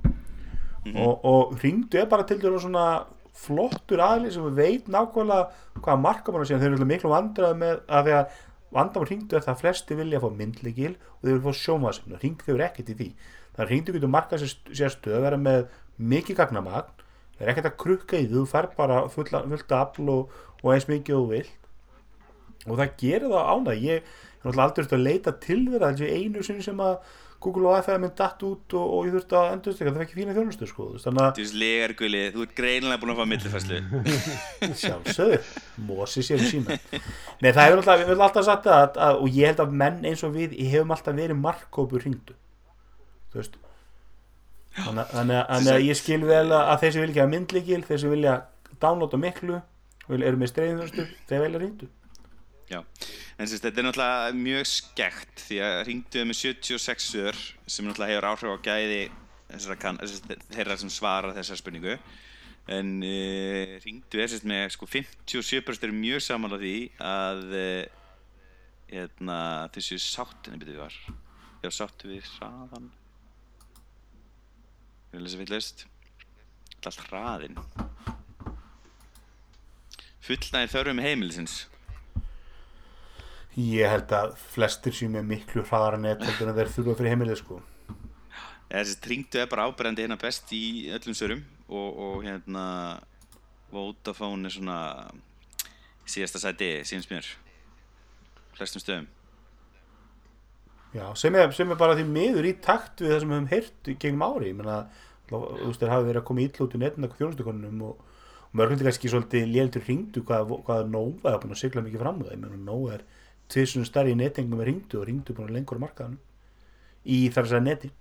Og, 0.96 1.14
og 1.26 1.54
hringdu 1.62 2.02
er 2.02 2.10
bara 2.10 2.26
til 2.26 2.40
dæru 2.42 2.60
svona 2.62 3.06
flottur 3.36 4.02
aðli 4.02 4.34
sem 4.34 4.50
veit 4.58 4.90
nákvæmlega 4.90 5.80
hvaða 5.84 6.02
markop 6.02 6.38
hann 6.38 6.50
sé 6.50 6.58
þeir 6.58 6.76
eru 6.80 6.90
miklu 6.90 7.14
vandrað 7.14 7.56
með 7.62 7.80
að 7.86 8.10
því 8.10 8.18
að 8.18 8.44
vandamál 8.76 9.08
hringdu 9.10 9.38
er 9.38 9.46
það 9.46 9.54
að 9.54 9.62
flesti 9.62 9.98
vilja 10.00 10.22
fá 10.24 10.30
myndleikil 10.34 10.94
og 10.96 11.22
þeir 11.22 11.34
vilja 11.34 11.46
fá 11.46 11.62
sjómaðsefn 11.62 12.16
og 12.16 12.22
hringdu 12.24 12.56
er 12.56 12.68
ekkert 12.72 12.94
í 12.94 13.00
því. 13.00 13.10
Þannig 13.56 13.66
að 13.66 13.72
hringdu 13.72 13.96
getur 13.96 14.14
markað 14.18 14.46
sér, 14.46 14.94
stöð 14.94 15.26
vera 15.26 15.40
með 15.40 15.68
mikið 15.96 16.40
gagnamagn 16.42 16.95
það 17.36 17.46
er 17.46 17.52
ekkert 17.54 17.70
að 17.72 17.78
krukka 17.84 18.20
í 18.20 18.26
því, 18.30 18.38
þú 18.38 18.46
fær 18.52 18.70
bara 18.78 19.04
fulla, 19.12 19.44
fullta 19.52 19.82
afl 19.84 20.10
og, 20.14 20.40
og 20.62 20.72
eins 20.74 20.88
mikið 20.92 21.20
og 21.20 21.30
vilt. 21.34 21.70
Og 22.66 22.80
það 22.80 22.96
gerir 23.02 23.30
það 23.30 23.52
ánæg 23.54 23.86
ég 23.86 24.00
er 24.00 24.24
náttúrulega 24.46 24.66
aldrei 24.70 24.98
að 24.98 25.06
leita 25.06 25.36
til 25.44 25.62
þeirra 25.70 25.92
þessi 25.94 26.10
einu 26.16 26.44
sinni 26.46 26.66
sem 26.66 26.82
að 26.82 26.98
Google 27.46 27.68
og 27.70 27.78
iPhone 27.78 28.02
minn 28.02 28.14
datt 28.18 28.42
út 28.48 28.74
og, 28.78 28.86
og 28.96 29.06
ég 29.06 29.14
þurfti 29.14 29.36
að 29.38 29.52
endur 29.54 29.76
það. 29.78 29.90
Var 29.96 30.06
ekki 30.06 30.18
fína 30.18 30.34
þjónustu 30.34 30.70
sko 30.70 30.88
þannig 31.04 31.36
Þú 31.36 31.44
veist, 31.44 31.58
legar 31.62 31.94
guli, 32.00 32.22
þú 32.34 32.46
ert 32.46 32.56
greinilega 32.58 33.02
búinn 33.02 33.14
að 33.14 33.20
fá 33.20 33.30
millifærslu. 33.34 33.82
Að 34.66 34.74
sjálfsögðu. 34.84 35.40
Mósi 35.90 36.24
sér 36.26 36.42
í 36.42 36.50
sína. 36.50 36.80
Nei 37.44 37.52
það 37.52 37.62
hefur 37.68 37.84
alltaf, 37.84 38.00
við 38.02 38.10
höfum 38.10 38.26
alltaf 38.30 38.48
sagt 38.48 38.66
það 38.66 38.80
að, 38.80 38.98
að, 39.10 39.20
og 39.20 39.38
ég 39.38 39.52
held 39.52 39.62
að 39.66 39.78
menn 39.84 40.02
eins 40.10 40.26
og 40.26 40.34
við 40.34 40.58
ég 40.58 40.74
hefum 40.74 40.96
alltaf 40.96 41.20
verið 41.20 41.42
markkópur 41.44 42.06
hringdu. 42.06 42.38
Þú 43.30 43.42
veist 43.42 43.60
þannig, 44.76 45.06
að- 45.16 45.50
að- 45.56 45.70
að 45.76 45.86
ég 45.88 45.98
skil 46.00 46.22
vel 46.28 46.46
að, 46.52 46.64
að 46.74 46.80
þeir 46.84 46.92
sem 46.96 47.02
vilja 47.06 47.14
ekki 47.14 47.24
hafa 47.24 47.34
myndlíkil 47.36 47.84
þeir 47.88 48.02
sem 48.04 48.12
vilja 48.16 48.34
downloada 48.84 49.18
miklu 49.22 49.62
eru 50.16 50.38
með 50.42 50.52
streyðinvörstu 50.52 51.06
þeir 51.30 51.46
velja 51.48 51.62
hringdu 51.62 51.88
Já, 52.66 52.80
en 53.38 53.46
sérst, 53.48 53.62
þetta 53.62 53.78
er 53.78 53.86
náttúrulega 53.86 54.38
mjög 54.42 54.64
skekt 54.66 55.44
því 55.46 55.58
að 55.62 55.76
ringduðu 55.86 56.24
með 56.32 56.38
76 56.40 57.10
ör 57.22 57.38
sem 57.70 57.86
náttúrulega 57.86 58.16
hefur 58.16 58.28
áhrif 58.32 58.56
á 58.58 58.66
gæði 58.66 59.02
þeirra 60.56 60.78
sem 60.82 60.90
svara 60.90 61.34
þessar 61.38 61.60
spurningu. 61.62 61.94
En 62.74 62.90
uh, 63.06 63.76
ringduðu 63.86 64.24
er 64.24 64.32
sérst 64.34 64.48
með 64.50 64.66
sko 64.74 64.88
57% 64.90 65.86
eru 65.86 65.94
mjög 65.94 66.24
saman 66.26 66.56
á 66.56 66.58
því 66.58 66.74
að 67.06 67.44
uh, 67.54 68.10
hérna, 68.90 69.38
þessu 69.78 70.00
sáttinni 70.02 70.58
byrjuð 70.64 70.82
var 70.82 70.98
já, 71.62 71.70
sáttu 71.70 72.10
við 72.16 72.26
hraðan 75.16 75.16
ég 75.16 75.22
vil 75.22 75.24
lesa 75.24 75.40
villist 75.42 75.86
allt 76.86 77.08
hraðin 77.08 77.56
fullnægir 80.26 80.72
þörfum 80.74 81.02
heimilisins. 81.06 81.56
Ég 83.56 83.88
held 83.88 84.12
að 84.16 84.34
flestir 84.52 84.96
sem 84.96 85.14
er 85.16 85.26
miklu 85.26 85.64
hraðar 85.64 86.00
net 86.02 86.24
heldur 86.26 86.52
en 86.52 86.58
þeir 86.58 86.72
þurfa 86.74 86.96
fyrir 87.00 87.14
heimilið 87.14 87.40
sko. 87.44 87.60
Ja, 88.72 88.82
þessi 88.82 88.98
tringdu 89.04 89.40
er 89.40 89.50
bara 89.52 89.68
áberandi 89.70 90.04
hérna 90.04 90.18
best 90.20 90.50
í 90.56 90.90
öllum 90.96 91.16
sörum 91.16 91.44
og, 91.70 91.90
og 91.94 92.26
hérna 92.26 92.66
Vodafone 93.72 94.50
er 94.50 94.56
svona 94.56 94.80
síðasta 96.10 96.42
sæti 96.42 96.72
síðan 96.88 97.08
mér. 97.14 97.30
Flestum 98.58 98.84
stöðum. 98.84 99.08
Já, 100.96 101.10
sem 101.20 101.36
er, 101.36 101.52
sem 101.52 101.72
er 101.72 101.80
bara 101.80 101.96
því 101.98 102.06
miður 102.08 102.48
í 102.50 102.54
takt 102.64 103.02
við 103.04 103.14
það 103.14 103.22
sem 103.22 103.32
við 103.32 103.38
höfum 103.38 103.52
heyrt 103.52 103.90
gegnum 104.00 104.26
ári 104.26 104.52
ég 104.52 104.58
meina, 104.58 104.78
þú 105.30 105.42
veist, 105.68 105.82
þeir 105.82 105.94
hafi 105.94 106.08
verið 106.10 106.22
að 106.22 106.28
koma 106.30 106.46
ítla 106.46 106.66
út 106.66 106.76
í 106.76 106.82
netin 106.82 107.06
eitthvað 107.06 107.22
þjónustukonunum 107.22 107.84
og, 107.88 108.16
og 108.46 108.56
mörgum 108.60 108.80
til 108.80 108.88
kannski 108.88 109.12
svolítið 109.12 109.46
lélendur 109.52 109.86
hringdu 109.88 110.24
hvað, 110.28 110.56
hvað 110.68 110.90
Nova 110.94 111.34
er 111.34 111.42
búin 111.44 111.56
að 111.56 111.62
sigla 111.64 111.84
mikið 111.86 112.04
fram 112.04 112.22
það, 112.22 112.32
ég 112.36 112.42
meina 112.44 112.62
Nova 112.70 112.96
er 112.98 113.06
tvisunum 113.52 113.88
starri 113.90 114.16
í 114.16 114.20
netengum 114.20 114.60
með 114.60 114.70
hringdu 114.70 115.00
og 115.00 115.06
hringdu 115.08 115.36
búin 115.38 115.50
að 115.50 115.58
lengur 115.60 115.82
á 115.82 115.86
markaðanum 115.86 116.22
í 117.06 117.20
þar 117.30 117.46
að 117.46 117.52
segja 117.54 117.66
neti. 117.66 117.92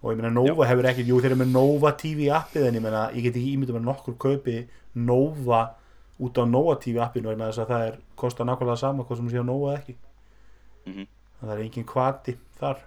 Og 0.00 0.14
ég 0.14 0.20
meina 0.20 0.32
Nova 0.32 0.66
hefur 0.68 0.88
ekkert, 0.88 1.08
jú 1.08 1.20
þeir 1.20 1.34
eru 1.34 1.40
með 1.42 1.52
Nova 1.52 1.92
TV 2.00 2.30
appið 2.32 2.68
en 2.68 2.78
ég 2.78 2.84
meina, 2.84 3.06
ég 3.12 3.24
get 3.26 3.36
ekki 3.36 3.54
ímyndum 3.54 3.80
að 3.80 3.88
nokkur 3.88 4.16
kaupi 4.20 4.62
Nova 4.96 5.62
út 6.20 6.40
á 6.40 6.44
Nova 6.44 6.76
TV 6.80 7.00
appinu 7.04 7.30
vegna 7.32 7.48
þess 7.48 7.64
að 7.64 7.72
það 7.72 7.86
er 7.88 7.98
kostar 8.20 8.48
nákvæmlega 8.48 8.80
sama 8.80 9.04
hvað 9.08 9.20
sem 9.20 9.30
sé 9.32 9.40
á 9.40 9.44
Nova 9.44 9.74
eða 9.74 9.80
ekki. 9.80 9.96
Mhm. 10.86 11.06
það 11.40 11.52
er 11.54 11.62
engin 11.64 11.86
kvati 11.88 12.36
þar 12.60 12.80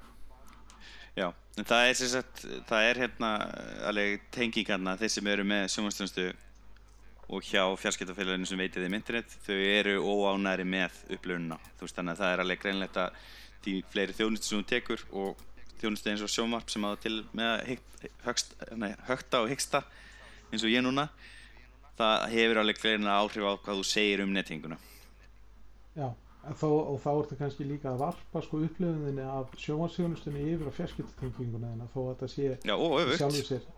Já, 1.13 1.27
en 1.29 1.67
það 1.69 1.87
er 1.87 1.97
sem 1.99 2.09
sagt 2.09 2.43
það 2.69 2.87
er 2.87 2.99
hérna 3.03 3.29
alveg 3.89 4.23
tengingarna 4.33 4.95
þeir 4.97 5.13
sem 5.13 5.29
eru 5.29 5.45
með 5.45 5.67
sjónvarsþjónustu 5.75 6.27
og 7.33 7.45
hjá 7.47 7.63
fjarskiptafélaginu 7.79 8.49
sem 8.49 8.59
veitir 8.59 8.83
þeim 8.83 8.97
internet 8.97 9.35
þau 9.45 9.55
eru 9.55 9.95
óánæri 10.01 10.65
með 10.67 10.97
upplöfunina 11.13 11.59
þú 11.77 11.85
veist 11.85 11.99
þannig 11.99 12.15
að 12.15 12.23
það 12.23 12.33
er 12.33 12.43
alveg 12.43 12.63
greinlegt 12.63 12.99
að 13.03 13.19
því 13.63 13.75
fleiri 13.93 14.17
þjónustu 14.17 14.49
sem 14.49 14.63
þú 14.63 14.69
tekur 14.73 15.05
og 15.23 15.45
þjónustu 15.83 16.11
eins 16.11 16.25
og 16.25 16.33
sjónvarp 16.33 16.73
sem 16.73 16.87
að 16.87 16.97
til 17.05 17.15
með 17.35 17.53
að 17.53 18.97
högta 19.07 19.43
og 19.43 19.53
hyggsta 19.53 19.83
eins 20.51 20.65
og 20.65 20.73
ég 20.73 20.83
núna 20.85 21.07
það 21.97 22.27
hefur 22.33 22.61
alveg 22.61 22.81
greinlega 22.81 23.21
áhrif 23.21 23.45
á 23.45 23.53
hvað 23.63 23.79
þú 23.79 23.85
segir 23.87 24.23
um 24.23 24.33
nettinguna. 24.33 24.77
Já, 25.93 26.07
þó, 26.59 26.67
og 26.91 26.97
þá 27.03 27.09
ertu 27.13 27.37
kannski 27.39 27.65
líka 27.67 27.91
að 27.93 28.01
varpa 28.03 28.41
sko 28.43 28.59
upplifuninni 28.65 29.23
af 29.23 29.53
sjónvarsjónustunni 29.63 30.43
yfir 30.53 30.67
á 30.67 30.73
fjarskiptatenginguna 30.79 31.69
en 31.75 31.85
þó 31.93 31.99
að 32.03 32.09
þetta 32.13 32.29
sé 32.33 32.49
Já, 32.67 32.75
og 32.75 32.97
öfugt. 32.99 33.69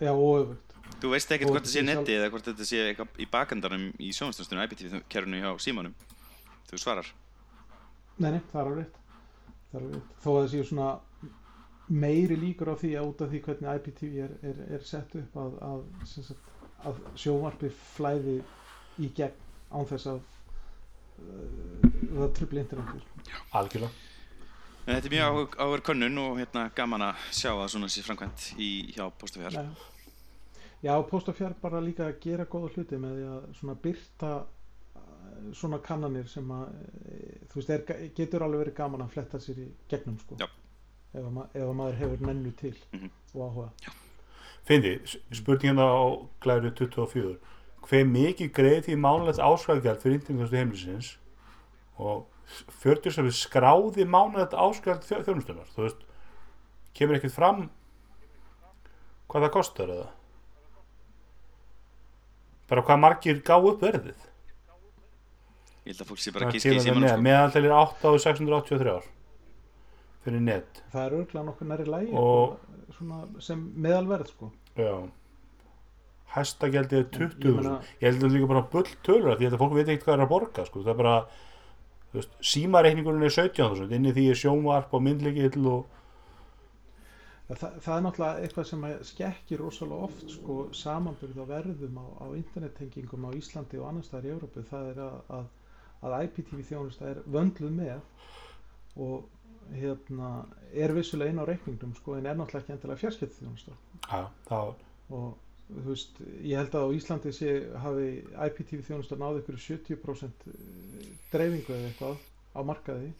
Já, 0.00 0.12
og 0.12 0.32
öfugt. 0.40 0.76
Þú 1.02 1.10
veist 1.12 1.32
ekkert 1.34 1.50
hvort 1.50 1.66
það 1.66 1.72
sé 1.72 1.80
ég 1.80 1.86
sjálf- 1.88 2.00
netti 2.00 2.16
eða 2.16 2.30
hvort 2.32 2.48
þetta 2.50 2.66
sé 2.68 2.82
eitthvað 2.90 3.20
í 3.20 3.26
bakandanum 3.32 3.86
í 4.00 4.12
sjónvarsþjónustunum 4.16 4.64
IPTV-kerfinu 4.66 5.40
hjá 5.42 5.50
símanum 5.66 5.94
þú 6.70 6.80
svarar. 6.82 7.08
Nei, 8.18 8.30
nei, 8.36 8.40
það 8.52 8.60
er 8.60 8.70
alveg 8.70 8.84
rétt. 8.84 9.02
Þó 10.22 10.28
að 10.30 10.38
það 10.40 10.50
séu 10.54 10.64
svona 10.70 10.90
meiri 11.88 12.36
líkur 12.40 12.70
á 12.72 12.76
því 12.80 12.92
að 12.98 13.08
út 13.10 13.20
af 13.26 13.30
því 13.30 13.40
hvernig 13.44 13.80
IPTV 13.80 14.14
er, 14.24 14.32
er, 14.42 14.62
er 14.78 14.86
sett 14.86 15.12
upp 15.20 15.36
að, 15.42 15.58
að, 15.62 15.82
sagt, 16.08 16.48
að 16.88 17.02
sjónvarpi 17.18 17.70
flæði 17.96 18.38
í 19.04 19.10
gegn 19.14 19.36
án 19.76 19.86
þess 19.90 20.08
að 20.14 20.24
það 21.16 22.32
trubli 22.36 22.60
internetur 22.62 23.02
algjörlega. 23.56 23.92
En 24.86 24.94
þetta 24.94 25.08
er 25.08 25.14
mjög 25.16 25.56
áver 25.58 25.80
könnun 25.88 26.18
og 26.22 26.36
hérna 26.38 26.68
gaman 26.76 27.02
að 27.08 27.22
sjá 27.34 27.50
að 27.56 27.70
svona 27.72 27.88
sé 27.90 28.04
framkvæmt 28.06 28.44
í, 28.62 28.68
hjá 28.94 29.08
Póstafjár. 29.18 29.56
Já, 29.56 29.64
Já 30.86 30.92
Post 31.08 31.28
og 31.32 31.34
Fjár 31.34 31.56
bara 31.60 31.80
líka 31.82 32.06
að 32.06 32.20
gera 32.22 32.44
góða 32.46 32.68
hluti 32.76 32.98
með 33.02 33.16
því 33.16 33.24
að 33.32 33.48
svona 33.58 33.74
byrta 33.82 34.30
uh, 34.44 35.00
svona 35.56 35.80
kannanir 35.82 36.28
sem 36.30 36.52
að 36.54 36.68
uh, 36.68 37.32
þú 37.50 37.58
veist, 37.58 37.72
er, 37.74 38.10
getur 38.14 38.44
alveg 38.46 38.62
verið 38.66 38.76
gaman 38.78 39.02
að 39.06 39.14
fletta 39.16 39.40
sér 39.42 39.58
í 39.64 39.66
gegnum 39.90 40.18
sko. 40.22 40.38
Já. 40.38 40.46
ef, 41.16 41.24
að 41.24 41.32
ma 41.32 41.46
ef 41.54 41.64
að 41.66 41.74
maður 41.80 41.98
hefur 42.04 42.26
nennu 42.28 42.52
til 42.60 42.74
Mhm. 42.92 43.10
og 43.34 43.42
áhuga. 43.48 43.94
Fyndi, 44.66 44.92
spurningina 45.34 45.82
á 45.86 46.04
glæru 46.42 46.70
24 46.78 47.36
hver 47.86 48.04
mikið 48.10 48.50
greið 48.56 48.80
því 48.88 48.96
mánulegt 49.02 49.38
ásvæðgjald 49.42 50.00
fyrir 50.02 50.18
internetþjónustu 50.18 50.58
heimilisins 50.60 51.10
og 51.98 52.24
40 52.82 53.14
sem 53.16 53.26
við 53.26 53.36
skráði 53.40 54.04
mánuð 54.06 54.42
þetta 54.44 54.62
áskjöld 54.66 55.06
þjónustunar 55.08 55.70
þú 55.74 55.82
veist, 55.86 56.04
kemur 56.94 57.18
ekkert 57.18 57.34
fram 57.34 57.64
hvað 59.30 59.46
það 59.46 59.52
kostar 59.56 59.90
eða? 59.96 60.06
Bara 62.70 62.82
hvað 62.86 62.98
margir 63.02 63.42
gá 63.46 63.54
upp 63.58 63.82
verðið. 63.82 64.22
Ég 65.86 65.92
held 65.92 66.00
að 66.02 66.08
fólk 66.10 66.22
sé 66.22 66.32
bara 66.34 66.48
að 66.48 66.56
gíska 66.56 66.72
í 66.74 66.80
síman 66.82 67.04
með, 67.04 67.12
sko. 67.12 67.22
meðaltælir 67.26 67.74
8 67.78 68.10
á 68.10 68.12
683 68.24 68.94
fyrir 70.26 70.42
net. 70.42 70.80
Það 70.90 71.04
er 71.04 71.14
örgulega 71.20 71.44
nokkuð 71.46 71.68
næri 71.70 71.86
lægi 71.92 72.16
Og- 72.18 72.56
svona 72.96 73.20
sem 73.46 73.60
meðalverð 73.76 74.32
sko. 74.32 74.50
Já 74.74 74.90
hæsta 76.36 76.70
gjaldið 76.72 77.02
er 77.02 77.10
20 77.16 77.50
Ég 78.00 78.06
held 78.06 78.20
að 78.20 78.24
það 78.26 78.36
líka 78.36 78.52
bara 78.52 78.64
bull 78.72 78.86
tölur 79.06 79.36
því 79.40 79.50
að 79.50 79.60
fólk 79.62 79.76
veit 79.76 79.88
ekkert 79.88 80.06
hvað 80.06 80.16
er 80.16 80.24
að 80.26 80.32
borga 80.32 80.64
sko. 80.68 80.84
það 80.84 80.94
er 80.94 81.00
bara 81.02 81.16
þú 82.12 82.20
veist, 82.20 82.38
símareikningurinn 82.52 83.26
er 83.26 83.34
17.000 83.34 83.98
inn 83.98 84.08
í 84.08 84.14
því 84.16 84.30
er 84.32 84.40
sjónvarp 84.40 84.96
og 84.96 85.06
myndleikill 85.06 85.68
og 85.74 85.92
Það, 87.46 87.74
það 87.78 87.92
er 87.94 88.00
náttúrulega 88.02 88.42
eitthvað 88.42 88.64
sem 88.66 88.84
skekkir 89.06 89.60
rosalega 89.62 90.06
oft 90.08 90.32
sko 90.34 90.54
samanbyrð 90.74 91.36
á 91.38 91.44
verðum 91.46 92.00
á, 92.02 92.06
á 92.18 92.26
internettengingum 92.34 93.28
á 93.30 93.30
Íslandi 93.38 93.78
og 93.78 93.86
annars 93.86 94.08
staðar 94.10 94.26
í 94.26 94.32
Európu 94.32 94.64
það 94.66 94.88
er 94.90 94.98
að, 95.04 95.20
að, 95.36 95.44
að 96.02 96.16
IPTV 96.26 96.64
þjónusta 96.72 97.06
er 97.12 97.20
vöndluð 97.36 97.76
með 97.76 98.26
og 99.06 99.70
hérna 99.78 100.32
er 100.74 100.94
vissulega 100.96 101.30
inn 101.30 101.38
á 101.38 101.46
reikningum 101.46 101.94
sko 102.00 102.16
en 102.18 102.26
er 102.26 102.34
náttúrulega 102.34 102.64
ekki 102.64 102.74
endilega 102.74 103.02
fjarskipti 103.04 103.44
þjónusta 103.44 103.78
þá 104.50 104.58
og 105.14 105.28
þú 105.66 105.88
veist, 105.88 106.20
ég 106.46 106.60
held 106.60 106.76
að 106.78 106.86
á 106.86 106.96
Íslandi 106.96 107.32
sé 107.34 107.56
hafi 107.82 108.10
IPTV 108.46 108.84
þjónusta 108.86 109.18
náði 109.18 109.42
ykkur 109.42 109.58
70% 109.64 110.46
dreifingu 111.32 111.74
eða 111.74 111.90
eitthvað 111.90 112.22
á 112.54 112.60
markaði 112.66 113.10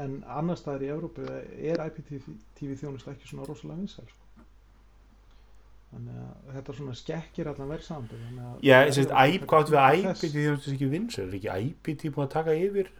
en 0.00 0.16
annars 0.30 0.62
staðar 0.62 0.86
í 0.86 0.90
Európu 0.94 1.26
er 1.28 1.82
IPTV 1.84 2.72
þjónusta 2.80 3.12
ekki 3.12 3.28
svona 3.28 3.48
rosalega 3.48 3.82
vinsæl 3.82 4.06
sko. 4.08 4.46
þannig 5.90 6.22
að 6.22 6.56
þetta 6.56 6.76
svona 6.78 6.96
skekkir 7.02 7.50
allan 7.52 7.72
verð 7.74 7.86
saman 7.88 8.40
já, 8.62 8.76
ég 8.86 8.96
sést, 8.96 9.12
hvað 9.44 9.74
við 9.74 9.84
IPT 10.00 10.24
því 10.24 10.46
að 10.46 10.56
það 10.56 10.66
er 10.70 10.74
ekki 10.74 10.90
vinsar, 10.94 11.28
er 11.28 11.38
ekki 11.40 11.56
IPT 11.68 12.08
búin 12.14 12.28
að 12.28 12.34
taka 12.38 12.56
yfir 12.56 12.92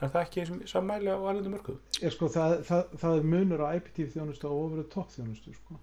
er 0.00 0.12
það 0.12 0.22
ekki 0.22 0.68
sammæli 0.70 1.12
á 1.12 1.18
alveg 1.18 1.50
mörgum 1.52 1.80
sko, 1.98 2.28
það, 2.32 2.60
það, 2.68 2.94
það 3.02 3.16
er 3.16 3.32
munur 3.34 3.64
á 3.66 3.74
IPTV 3.80 4.12
þjónusta 4.14 4.48
og 4.48 4.66
ofurðu 4.68 4.86
topp 4.94 5.16
þjónustu 5.16 5.56
sko. 5.56 5.80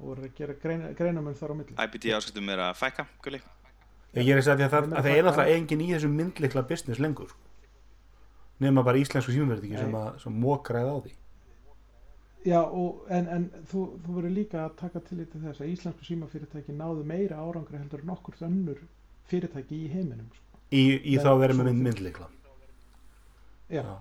Og 0.00 0.08
voru 0.08 0.26
að 0.26 0.34
gera 0.40 0.56
greina, 0.62 0.90
greinamenn 0.96 1.36
þar 1.38 1.52
á 1.52 1.56
milli 1.60 1.76
IPT 1.84 2.10
áskiptum 2.16 2.50
er 2.54 2.64
að 2.66 2.74
fækka, 2.80 3.06
gulli. 3.24 3.40
ég 4.16 4.32
er 4.34 4.40
að 4.40 4.46
segja 4.48 4.66
að 4.66 4.74
það, 4.74 4.90
að 4.90 5.06
það 5.06 5.14
er 5.16 5.24
náttúrulega 5.28 5.56
engin 5.60 5.84
í 5.84 5.88
þessum 5.94 6.18
myndleikla 6.18 6.66
business 6.68 7.02
lengur 7.02 7.34
nema 8.60 8.84
bara 8.84 9.00
íslensku 9.00 9.32
símaverðingi 9.34 9.78
sem, 9.80 9.96
sem 10.24 10.40
mókraði 10.44 10.92
á 10.92 10.98
því 11.06 11.16
Já, 12.40 12.60
og, 12.64 13.02
en, 13.12 13.26
en 13.28 13.42
þú, 13.68 13.82
þú 14.00 14.14
verður 14.16 14.32
líka 14.32 14.62
að 14.64 14.76
taka 14.80 15.02
til 15.04 15.18
til 15.28 15.40
þess 15.42 15.60
að 15.60 15.72
íslensku 15.74 16.06
símafyrirtæki 16.08 16.72
náðu 16.72 17.02
meira 17.04 17.36
árangri 17.36 17.76
heldur 17.76 18.00
en 18.00 18.08
nokkur 18.14 18.38
önnur 18.46 18.78
fyrirtæki 19.28 19.76
í 19.84 19.90
heiminum 19.92 20.30
sko. 20.32 20.60
í, 20.72 20.84
í 21.04 21.18
þá 21.20 21.34
svo- 21.36 21.58
mynd, 21.60 21.82
myndleikla 21.84 22.30
Já. 23.70 23.82
Já. 23.84 23.98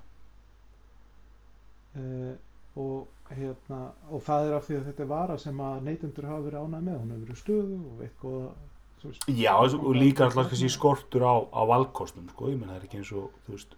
Uh, 1.99 2.35
og, 2.79 3.07
hérna, 3.37 3.79
og 4.09 4.23
það 4.25 4.47
er 4.47 4.55
af 4.57 4.65
því 4.67 4.77
að 4.79 4.87
þetta 4.89 5.03
er 5.05 5.09
vara 5.09 5.37
sem 5.37 5.59
að 5.61 5.83
neytendur 5.85 6.27
hafa 6.29 6.45
verið 6.47 6.63
ánægð 6.63 6.85
með, 6.85 6.99
hún 6.99 7.11
hefur 7.13 7.25
verið 7.25 7.41
stöðu 7.43 7.79
og 7.79 8.03
eitthvað 8.05 8.47
veist, 9.03 9.27
Já, 9.31 9.53
og 9.57 9.91
líka 9.95 10.25
alltaf 10.25 10.49
kannski 10.49 10.69
skortur 10.71 11.25
á, 11.25 11.35
á 11.53 11.61
valkostum, 11.69 12.29
sko, 12.33 12.49
ég 12.51 12.57
menn 12.59 12.71
það 12.71 12.79
er 12.79 12.87
ekki 12.87 13.01
eins 13.01 13.11
og, 13.15 13.35
þú 13.45 13.55
veist, 13.55 13.75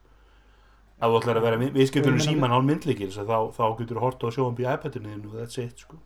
ef 1.02 1.10
þú 1.10 1.20
ætlar 1.20 1.42
að 1.42 1.48
vera 1.48 1.74
viðskiptunum 1.76 2.24
síman 2.24 2.56
án 2.56 2.70
myndleikils, 2.70 3.20
þá, 3.20 3.38
þá 3.58 3.66
getur 3.82 4.00
þú 4.00 4.06
hort 4.06 4.24
á 4.24 4.28
sjóðan 4.38 4.58
býja 4.62 4.78
iPadinu 4.78 5.18
og 5.20 5.36
that's 5.36 5.60
it, 5.62 5.84
sko. 5.86 6.00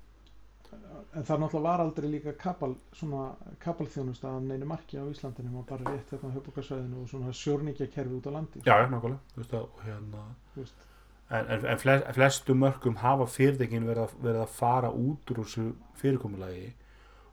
en 1.15 1.23
það 1.23 1.45
náttúrulega 1.45 1.69
var 1.69 1.85
aldrei 1.85 2.09
líka 2.11 2.33
kapal, 2.35 2.73
svona 2.91 3.29
kapalþjónusta 3.63 4.33
að 4.33 4.49
neinu 4.49 4.67
marki 4.67 4.99
á 4.99 5.05
Íslandinu 5.07 5.61
og 5.61 5.69
bara 5.69 5.93
rétt 5.93 6.09
þetta 6.11 6.27
á 6.27 6.35
höfbúkarsvæðinu 6.35 7.03
og 7.03 7.07
svona 7.13 7.31
sjórningjakerfi 7.31 8.17
út 8.17 8.27
á 8.27 8.31
landi 8.35 8.65
Já, 8.65 8.75
nákvæmlega, 8.89 9.21
þú 9.31 9.43
veist, 9.43 9.55
og 9.61 9.85
hérna, 9.85 10.25
þú 10.55 10.65
veist. 10.65 10.83
En, 11.29 11.47
en, 11.49 11.77
flest, 11.81 12.07
flestu 12.17 12.55
mörgum 12.57 12.99
hafa 13.01 13.27
fyrirtekin 13.29 13.87
verið, 13.87 14.15
verið 14.21 14.41
að 14.43 14.57
fara 14.57 14.91
út 14.93 15.31
úr 15.33 15.41
þessu 15.43 15.67
fyrirkomulagi 16.01 16.73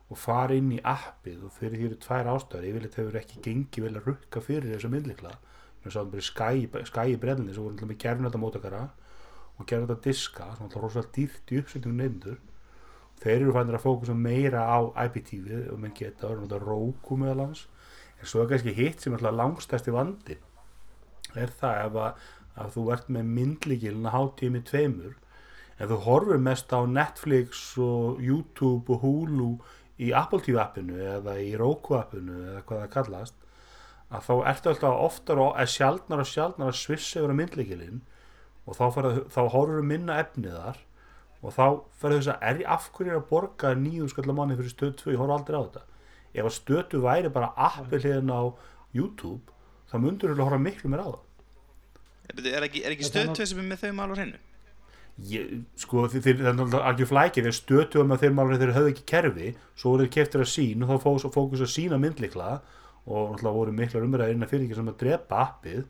og 0.09 0.19
fara 0.19 0.57
inn 0.57 0.71
í 0.75 0.79
appið 0.81 1.45
og 1.47 1.53
fyrir 1.57 1.79
því 1.79 1.89
eru 1.89 1.99
tvær 2.03 2.29
ástæður, 2.33 2.69
yfirleitt 2.69 2.97
hefur 2.99 3.19
ekki 3.21 3.43
gengið 3.45 3.87
vel 3.87 3.95
að 3.97 4.09
rukka 4.09 4.43
fyrir 4.43 4.73
þessu 4.75 4.91
myndleikla 4.93 5.35
við 5.83 5.95
sáum 5.95 6.11
bara 6.13 7.07
í 7.09 7.17
brellinni 7.19 7.53
sem 7.53 7.63
voru 7.63 7.75
náttúrulega 7.75 7.91
með 7.91 8.01
gerfnölda 8.03 8.41
mótakara 8.41 8.83
og 9.57 9.67
gerfnölda 9.67 9.99
diska 10.03 10.49
sem 10.53 10.65
náttúrulega 10.65 10.85
rosalega 10.85 11.15
dýrt 11.17 11.53
í 11.53 11.59
uppsetningu 11.61 11.97
neyndur 11.97 12.39
þeir 13.23 13.35
eru 13.41 13.55
fannir 13.55 13.77
að 13.77 13.85
fókusa 13.85 14.15
meira 14.17 14.63
á 14.67 14.79
IPTV 15.05 15.67
og 15.73 15.81
menn 15.81 15.95
geta 15.97 16.29
og 16.29 16.43
náttúrulega 16.43 16.69
Roku 16.69 17.17
meðal 17.19 17.47
hans 17.47 17.65
en 18.19 18.29
svo 18.29 18.43
er 18.43 18.51
kannski 18.51 18.75
hitt 18.77 19.03
sem 19.03 19.13
náttúrulega 19.13 19.39
langstæsti 19.41 19.93
vandi 19.95 20.39
er 21.39 21.53
það 21.59 21.79
ef 21.87 21.99
að, 22.05 22.23
að 22.59 22.73
þú 22.75 22.85
ert 22.95 23.11
með 23.13 23.29
myndlíkilin 23.37 24.09
að 24.09 24.15
hátími 24.17 24.61
tveimur 24.67 25.15
ef 25.79 25.89
þú 25.89 25.99
horfur 26.05 26.41
mest 26.47 26.73
á 26.73 26.79
Netflix 26.85 27.63
og 27.81 28.21
YouTube 28.21 28.93
og 28.93 29.05
Hulu 29.05 29.49
í 30.01 30.11
Apple 30.17 30.41
TV 30.45 30.59
appinu 30.61 30.99
eða 31.17 31.37
í 31.41 31.53
Roku 31.59 31.97
appinu 31.97 32.37
eða 32.43 32.63
hvað 32.67 32.83
það 32.83 32.93
kallast 32.97 33.39
að 34.13 34.25
þá 34.27 34.33
ertu 34.51 34.71
alltaf 34.71 35.03
oftar 35.07 35.41
og 35.41 35.61
sjaldnar 35.73 36.21
og 36.21 36.29
sjaldnar 36.29 36.73
að 36.73 36.81
svissa 36.81 37.21
yfir 37.21 37.33
á 37.33 37.39
myndlíkilin 37.39 38.01
og 38.67 38.77
þá, 38.77 38.85
þá 39.33 39.41
horfur 39.53 39.79
þú 39.79 39.87
minna 39.89 40.19
efnið 40.21 40.59
þar 40.59 40.83
og 41.43 41.55
þá 41.55 41.65
ferðu 41.99 42.19
þess 42.19 42.31
að 42.33 42.45
er 42.49 42.61
ég 42.61 42.69
af 42.75 42.85
hverju 42.95 43.11
er 43.11 43.19
að 43.19 43.27
borga 43.31 43.73
nýðu 43.75 44.11
skallar 44.13 44.37
manni 44.37 44.55
fyrir 44.59 44.71
stöð 44.71 44.93
2, 45.01 45.11
ég 45.11 45.19
horf 45.19 45.33
aldrei 45.35 45.57
á 45.59 45.63
þetta. 45.65 45.81
Ef 46.33 46.47
að 46.47 46.55
stötu 46.55 47.01
væri 47.03 47.31
bara 47.33 47.51
appi 47.59 47.99
hliðin 47.99 48.31
á 48.31 48.41
YouTube 48.95 49.51
þá 49.91 49.97
mundur 49.99 50.31
þú 50.31 50.39
að 50.39 50.47
horfa 50.47 50.61
miklu 50.63 50.93
meira 50.93 51.09
á 51.09 51.11
það 51.11 51.32
Er, 52.29 52.41
er 52.53 52.65
ekki, 52.69 52.83
er 52.83 52.95
ekki 52.95 53.07
Það 53.07 53.13
stöðtöð 53.13 53.49
sem 53.51 53.61
er 53.63 53.69
með 53.69 53.83
þau 53.83 53.93
mál 53.99 54.11
á 54.11 54.15
hreinu? 54.17 54.41
ég, 55.29 55.49
sko 55.77 56.07
þeir, 56.09 56.39
það 56.39 56.47
er 56.49 56.55
náttúrulega 56.57 56.87
algjör 56.89 57.09
flækið 57.11 57.47
þeir 57.47 57.57
stötuðum 57.57 58.13
að 58.15 58.23
þeir 58.23 58.31
málur 58.37 58.61
þeir 58.61 58.71
höfðu 58.77 58.93
ekki 58.93 59.03
kerfi. 59.11 59.49
Svo 59.77 59.93
voru 59.93 60.07
þeir 60.07 60.13
keftir 60.15 60.43
að 60.45 60.49
sín 60.53 60.85
og 60.85 60.89
þá 60.89 60.95
fókus, 61.03 61.27
fókus 61.35 61.65
að 61.65 61.73
sína 61.73 61.99
myndlikla 62.01 62.47
og 63.03 63.35
náttúrulega 63.35 63.57
voru 63.59 63.75
miklar 63.77 64.07
umræðir 64.07 64.37
innan 64.37 64.49
fyrir 64.49 64.73
sem 64.79 64.89
að 64.89 64.99
drepa 65.03 65.43
appið 65.43 65.83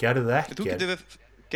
gerði 0.00 0.24
það 0.26 0.36
Þú 0.36 0.40
ekki 0.40 0.68
getur 0.70 0.92
við, 0.92 1.04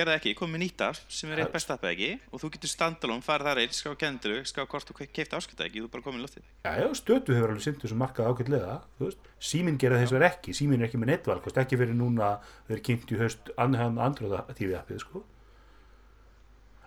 gerði 0.01 0.17
ekki, 0.17 0.35
komið 0.39 0.63
nýtt 0.65 0.85
app 0.89 1.01
sem 1.13 1.31
er 1.31 1.45
eitt 1.45 1.55
besta 1.55 1.77
appið 1.77 1.93
ekki? 1.95 2.11
Og 2.33 2.43
þú 2.43 2.53
getur 2.57 2.73
standalone, 2.73 3.25
farið 3.25 3.51
þar 3.51 3.63
einn, 3.63 3.75
ská 3.77 3.91
kendur, 4.01 4.37
ská 4.49 4.63
hvort 4.65 4.91
þú 4.91 4.97
keift 5.07 5.37
áskipta 5.39 5.67
ekki, 5.69 5.85
þú 5.85 5.91
bara 5.93 6.07
komið 6.07 6.21
í 6.21 6.25
loftið. 6.27 6.47
Já, 6.67 6.87
stötu 6.99 7.37
hefur 7.37 7.55
alveg 7.55 7.67
sinnt 7.67 7.85
þessu 7.85 7.99
markað 8.01 8.45
veist, 9.01 9.29
síminn 9.41 9.79
gera 9.81 9.99
þess 10.01 10.15
verið 10.17 10.29
ekki, 10.31 10.55
síminn 10.57 10.83
er 10.83 10.89
ekki 10.91 11.01
með 11.01 11.15
netvalkost, 11.15 11.61
ekki 11.61 11.79
fyrir 11.81 11.97
núna 11.97 12.39
er 12.69 12.83
kynnt 12.85 13.13
í 13.13 13.21
haust 13.21 13.53
annan 13.61 14.01
andröða 14.01 14.43
TV 14.53 14.75
appið, 14.79 15.05
sko. 15.05 15.23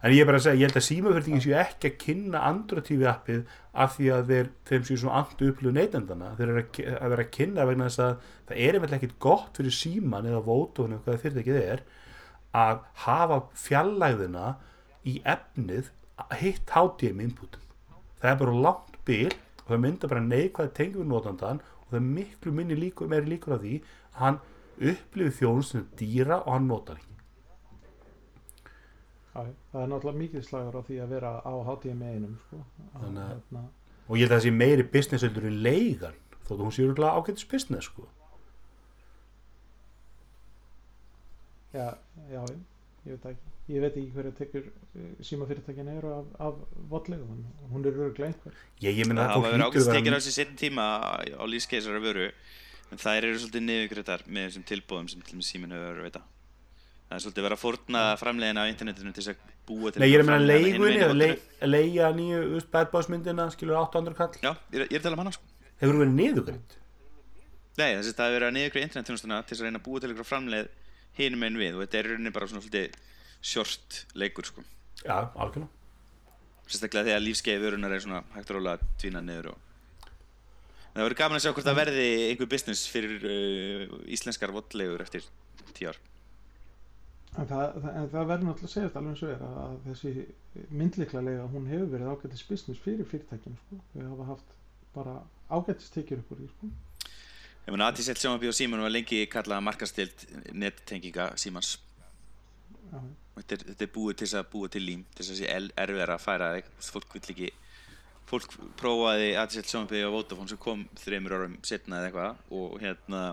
En 0.04 0.12
ég 0.12 0.20
er 0.20 0.28
bara 0.28 0.40
að 0.42 0.44
segja, 0.50 0.60
ég 0.60 0.68
held 0.68 0.78
að 0.78 0.84
símafyrtingin 0.84 1.42
séu 1.46 1.54
ekki 1.56 1.90
að 1.90 2.00
kynna 2.02 2.40
andröða 2.44 2.86
TV 2.90 3.06
appið 3.08 3.54
af 3.84 3.94
því 3.96 4.10
að 4.12 4.32
þeir, 4.32 4.50
þeim 4.68 4.88
séu 4.90 4.98
svona 5.00 5.22
andu 5.22 5.48
upplöðu 5.48 5.76
neytendana, 5.78 6.32
þeir 6.36 6.50
eru 6.50 6.64
að, 6.64 6.80
að 6.98 7.14
vera 7.14 7.24
að 7.24 7.30
kynna 7.38 7.68
vegna 7.70 7.88
þess 7.88 8.02
að 8.04 8.26
það 8.50 8.58
er 8.66 8.78
einhvern 8.78 8.98
ekkit 8.98 9.14
gott 9.24 9.62
fyrir 9.62 9.76
síman 9.78 10.28
eða 10.28 10.42
vótónu, 10.44 11.00
hvað 11.06 11.22
fyrirtækið 11.24 11.60
er, 11.62 11.86
að 12.54 12.80
hafa 13.06 13.40
fjallæðina 13.58 14.56
í 15.10 15.18
efnið 15.26 15.90
hitt 16.40 16.70
HDMI 16.70 17.28
inputum. 17.30 17.62
Það 18.22 18.32
er 18.32 18.40
bara 18.44 18.58
langt 18.68 18.98
bil 19.06 19.32
og 19.64 19.70
það 19.72 19.82
myndar 19.86 20.10
bara 20.14 20.22
neikvæði 20.28 20.74
tengjum 20.78 21.10
notandan 21.12 21.60
og 21.82 21.88
það 21.90 22.00
er 22.00 22.08
miklu 22.10 22.52
minni 22.56 22.76
líkur, 22.78 23.10
meiri 23.12 23.34
líkur 23.34 23.56
af 23.58 23.64
því 23.64 23.74
að 24.14 24.20
hann 24.22 24.40
upplifir 24.80 25.36
þjónum 25.40 25.66
sem 25.68 25.88
dýra 26.00 26.40
og 26.46 26.54
hann 26.54 26.68
notar 26.70 26.98
ekki. 27.02 27.10
Það 29.34 29.80
er 29.82 29.88
náttúrulega 29.90 30.20
mikið 30.20 30.44
slagur 30.46 30.76
á 30.78 30.82
því 30.86 30.98
að 31.02 31.14
vera 31.16 31.32
á 31.42 31.54
HTML 31.66 32.10
einum 32.14 32.36
sko. 32.46 32.60
Þannig 32.94 33.24
að- 33.24 33.32
hérna, 33.34 33.64
Og 34.10 34.18
ég 34.18 34.28
held 34.28 34.32
að 34.32 34.38
það 34.38 34.44
sé 34.46 34.52
meiri 34.52 34.84
business 34.84 35.24
heldur 35.24 35.46
en 35.48 35.62
leigan 35.64 36.14
þótt 36.46 36.58
að 36.60 36.64
hún 36.64 36.74
sé 36.76 36.84
örgulega 36.84 37.18
ágætis 37.18 37.48
business 37.50 37.86
sko. 37.86 38.08
Já, 41.74 41.88
já, 42.32 42.42
ég 43.08 43.16
veit 43.18 43.26
ekki 43.34 43.52
ég 43.74 43.80
veit 43.84 43.96
ekki 43.98 44.12
hverja 44.16 44.34
tekur 44.38 44.66
símafyrirtækin 45.24 45.88
eru 45.96 46.12
af, 46.18 46.26
af 46.50 46.58
vodlegu 46.92 47.24
hún 47.72 47.88
er 47.88 47.96
örglega 47.96 48.30
einhver 48.32 48.54
Ég, 48.84 48.98
ég 49.00 49.08
minna 49.08 49.30
Það 49.30 49.36
að 49.38 49.46
verið 49.48 49.58
lítur 49.58 49.70
ákveðst 49.70 49.90
að 49.90 49.98
tekið 49.98 50.14
á 50.14 50.20
þessi 50.20 50.36
setjum 50.36 50.60
tíma 50.60 50.86
á 51.40 51.44
lífskeisara 51.48 52.04
vöru 52.04 52.28
en 52.94 53.02
þær 53.02 53.28
eru 53.30 53.40
svolítið 53.42 53.66
niðurgreitar 53.70 54.26
með 54.28 54.50
þessum 54.50 54.66
tilbúðum 54.70 55.08
sem 55.10 55.24
til 55.24 55.34
og 55.34 55.40
með 55.40 55.48
síminn 55.48 55.74
hefur 55.74 55.88
verið 55.88 56.04
að 56.04 56.08
veita. 56.10 56.22
Það 57.08 57.16
er 57.16 57.24
svolítið 57.24 57.46
verið 57.48 57.58
að 57.58 57.64
fórna 57.64 58.02
framlegin 58.20 58.60
á 58.62 58.64
internetinu 58.70 59.14
til 59.16 59.24
þess 59.24 59.32
að 59.34 59.38
búa 59.68 59.92
til 59.94 60.00
Nei, 60.04 60.08
ég 60.12 60.16
er 60.18 60.24
að 60.24 60.28
meina 60.30 60.38
á 60.38 60.44
að 60.44 60.48
lei, 60.50 60.62
vodinu. 60.78 61.36
leia 61.74 62.12
nýju 62.20 62.40
þú 62.44 62.54
veist, 62.60 62.70
bad 62.76 62.92
boys 62.94 63.10
myndina 63.10 63.48
skilur 63.54 63.80
800 63.80 64.18
kall 64.20 64.38
Já, 64.44 64.52
ég 64.74 64.84
er, 64.84 64.86
er 64.92 65.00
að 65.00 65.06
tala 65.08 65.18
um 65.18 65.24
hana 65.24 65.34
sko. 65.36 65.46
hefur 65.82 66.00
verið 66.04 66.16
niðugrind 66.20 66.78
Nei, 67.80 67.90
þess 67.98 68.12
að 68.12 68.18
það 68.20 68.28
hinum 71.18 71.46
einn 71.48 71.60
við 71.60 71.78
og 71.78 71.84
þetta 71.84 72.00
er 72.00 72.10
í 72.10 72.14
rauninni 72.14 72.36
bara 72.36 72.50
svona 72.50 72.64
svolítið 72.64 72.98
short 73.44 74.00
leikur 74.20 74.50
sko 74.50 74.64
Já, 75.04 75.30
algjörlega 75.34 75.70
sérstaklega 76.64 77.10
þegar 77.10 77.26
lífskeið 77.26 77.66
vörunar 77.66 77.94
er 77.94 78.06
svona 78.06 78.24
hægt 78.38 78.52
og 78.52 78.60
rólega 78.60 78.80
að 78.80 78.98
tvína 79.02 79.22
niður 79.26 79.52
og 79.54 80.08
það 80.94 81.04
verður 81.04 81.20
gaman 81.20 81.40
að 81.40 81.46
sjá 81.46 81.52
hvort 81.52 81.68
það 81.68 81.80
verði 81.82 82.08
einhver 82.30 82.52
business 82.56 82.88
fyrir 82.90 83.28
uh, 83.28 84.00
íslenskar 84.16 84.56
vottlegur 84.56 85.04
eftir 85.04 85.28
tíu 85.76 85.92
ár 85.92 86.00
En 87.34 87.48
það, 87.50 87.78
það, 87.82 87.96
það 88.14 88.28
verður 88.30 88.46
náttúrulega 88.48 88.68
að 88.68 88.74
segja 88.74 88.88
þetta 88.88 89.00
alveg 89.00 89.14
eins 89.14 89.24
og 89.24 89.32
er 89.34 89.46
að, 89.46 89.54
að 89.64 89.78
þessi 89.88 90.66
myndlikla 90.82 91.22
lega 91.26 91.46
hún 91.50 91.70
hefur 91.72 91.88
verið 91.96 92.12
ágættis 92.12 92.44
business 92.50 92.82
fyrir 92.84 93.08
fyrirtækjum 93.10 93.56
sko. 93.58 93.78
Við 93.96 94.10
hafa 94.12 94.28
haft 94.28 94.52
bara 94.94 95.16
ágættis 95.50 95.90
tekjur 95.96 96.22
upp 96.22 96.36
úr 96.36 96.44
því 96.44 96.50
sko. 96.52 96.70
Ég 97.64 97.72
meina 97.72 97.88
Atisell 97.88 98.20
Sjónabí 98.20 98.50
og 98.52 98.56
Síman 98.58 98.84
var 98.84 98.92
lengi 98.92 99.24
kallað 99.32 99.64
markastild 99.64 100.26
nettenginga 100.52 101.30
Símans 101.40 101.78
Já, 102.92 103.00
þetta 103.38 103.56
er, 103.56 103.68
þetta 103.72 103.86
er 103.86 103.94
búið 103.96 104.18
til 104.20 104.28
þess 104.28 104.40
að 104.42 104.50
búa 104.52 104.72
til 104.74 104.84
lím 104.84 105.06
til 105.14 105.24
þess 105.24 105.34
að 105.34 105.40
sé 105.40 105.70
erfiðar 105.86 106.12
að 106.14 106.26
færa 106.26 106.50
þig. 106.58 106.68
Fólk 106.92 107.16
vill 107.16 107.24
ekki 107.34 107.50
fólk 108.30 108.58
prófaði 108.80 109.32
Atisell 109.40 109.66
Sjónabí 109.70 110.04
og 110.08 110.14
Vodafone 110.18 110.52
sem 110.52 110.62
kom 110.62 110.86
þreymur 111.00 111.38
árum 111.38 111.58
setna 111.66 112.02
eða 112.02 112.12
eitthvað 112.12 112.60
og 112.60 112.78
hérna 112.84 113.24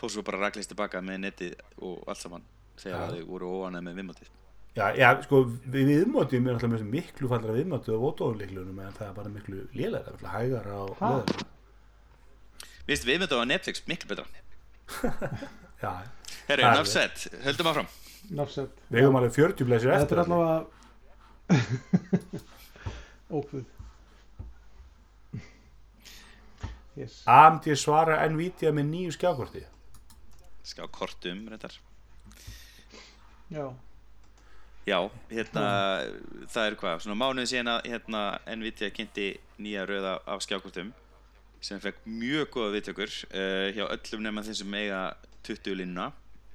fór 0.00 0.14
svo 0.14 0.24
bara 0.26 0.40
raklist 0.46 0.72
tilbaka 0.72 1.02
með 1.04 1.24
netið 1.26 1.56
og 1.84 2.04
allt 2.08 2.22
saman 2.22 2.46
þegar 2.80 3.16
þau 3.16 3.24
voru 3.28 3.54
óanæð 3.60 3.86
með 3.88 4.00
viðmátið 4.00 4.36
Já, 4.78 4.84
já, 4.94 5.08
sko, 5.24 5.40
við 5.66 5.88
viðmótið 5.90 6.44
mér 6.44 6.54
alltaf 6.54 6.76
þessi 6.76 6.90
miklu 6.92 7.30
fallra 7.32 7.56
viðmótið 7.56 7.96
á 7.98 8.02
vótóðuleiklunum 8.04 8.84
en 8.84 8.92
það 8.94 9.08
er 9.08 9.16
bara 9.16 9.32
miklu 9.34 9.64
lélega, 9.74 10.12
það 10.22 10.54
er 10.60 10.68
alltaf 10.76 11.42
leðar. 12.90 13.06
Við 13.06 13.12
viðmátið 13.14 13.42
á 13.42 13.50
Netflix 13.50 13.82
miklu 13.88 14.10
betra. 14.10 14.26
Já, 15.82 15.90
Herru, 16.48 16.62
er 16.62 16.76
náfsett, 16.76 17.26
höldum 17.44 17.70
áfram. 17.70 17.90
Náfsett. 18.30 18.80
við 18.90 19.04
hefum 19.04 19.18
alveg 19.18 19.32
40 19.34 19.66
blæsir 19.66 19.90
Þetta 19.90 20.02
eftir 20.04 20.18
er 20.18 20.22
allavega 20.24 20.56
ókvöð. 23.40 23.64
Yes. 26.98 27.20
AMD 27.30 27.70
svara 27.80 28.18
Nvidia 28.28 28.74
með 28.76 28.90
nýju 28.90 29.14
skjákorti. 29.16 29.62
Ská 30.66 30.84
kortum, 30.92 31.46
reyndar. 31.48 31.78
Já, 33.50 33.70
Já, 34.88 34.96
hérna, 35.30 35.62
það 36.50 36.66
er 36.66 36.76
hvað, 36.80 37.02
svona 37.04 37.16
mánuð 37.20 37.48
síðan 37.50 37.68
að 37.74 37.88
hérna, 37.92 38.22
Nvidia 38.56 38.88
kynnti 38.94 39.26
nýja 39.60 39.84
röða 39.86 40.16
af 40.26 40.40
skjákortum 40.42 40.92
sem 41.64 41.80
fekk 41.82 42.02
mjög 42.08 42.50
góða 42.54 42.74
viðtökur 42.76 43.14
uh, 43.30 43.68
hjá 43.76 43.84
öllum 43.86 44.24
nema 44.24 44.44
þeim 44.46 44.58
sem 44.62 44.76
eiga 44.80 45.00
20 45.46 45.78
línuna, 45.82 46.10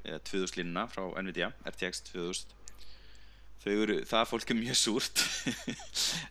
eða 0.06 0.22
2000 0.30 0.60
línuna 0.62 0.86
frá 0.90 1.04
Nvidia, 1.22 1.52
RTX 1.70 2.06
2000 2.12 2.56
þau 3.66 3.74
eru, 3.74 3.98
það 4.06 4.30
fólk 4.30 4.52
er 4.54 4.60
mjög 4.60 4.78
súrt. 4.78 5.26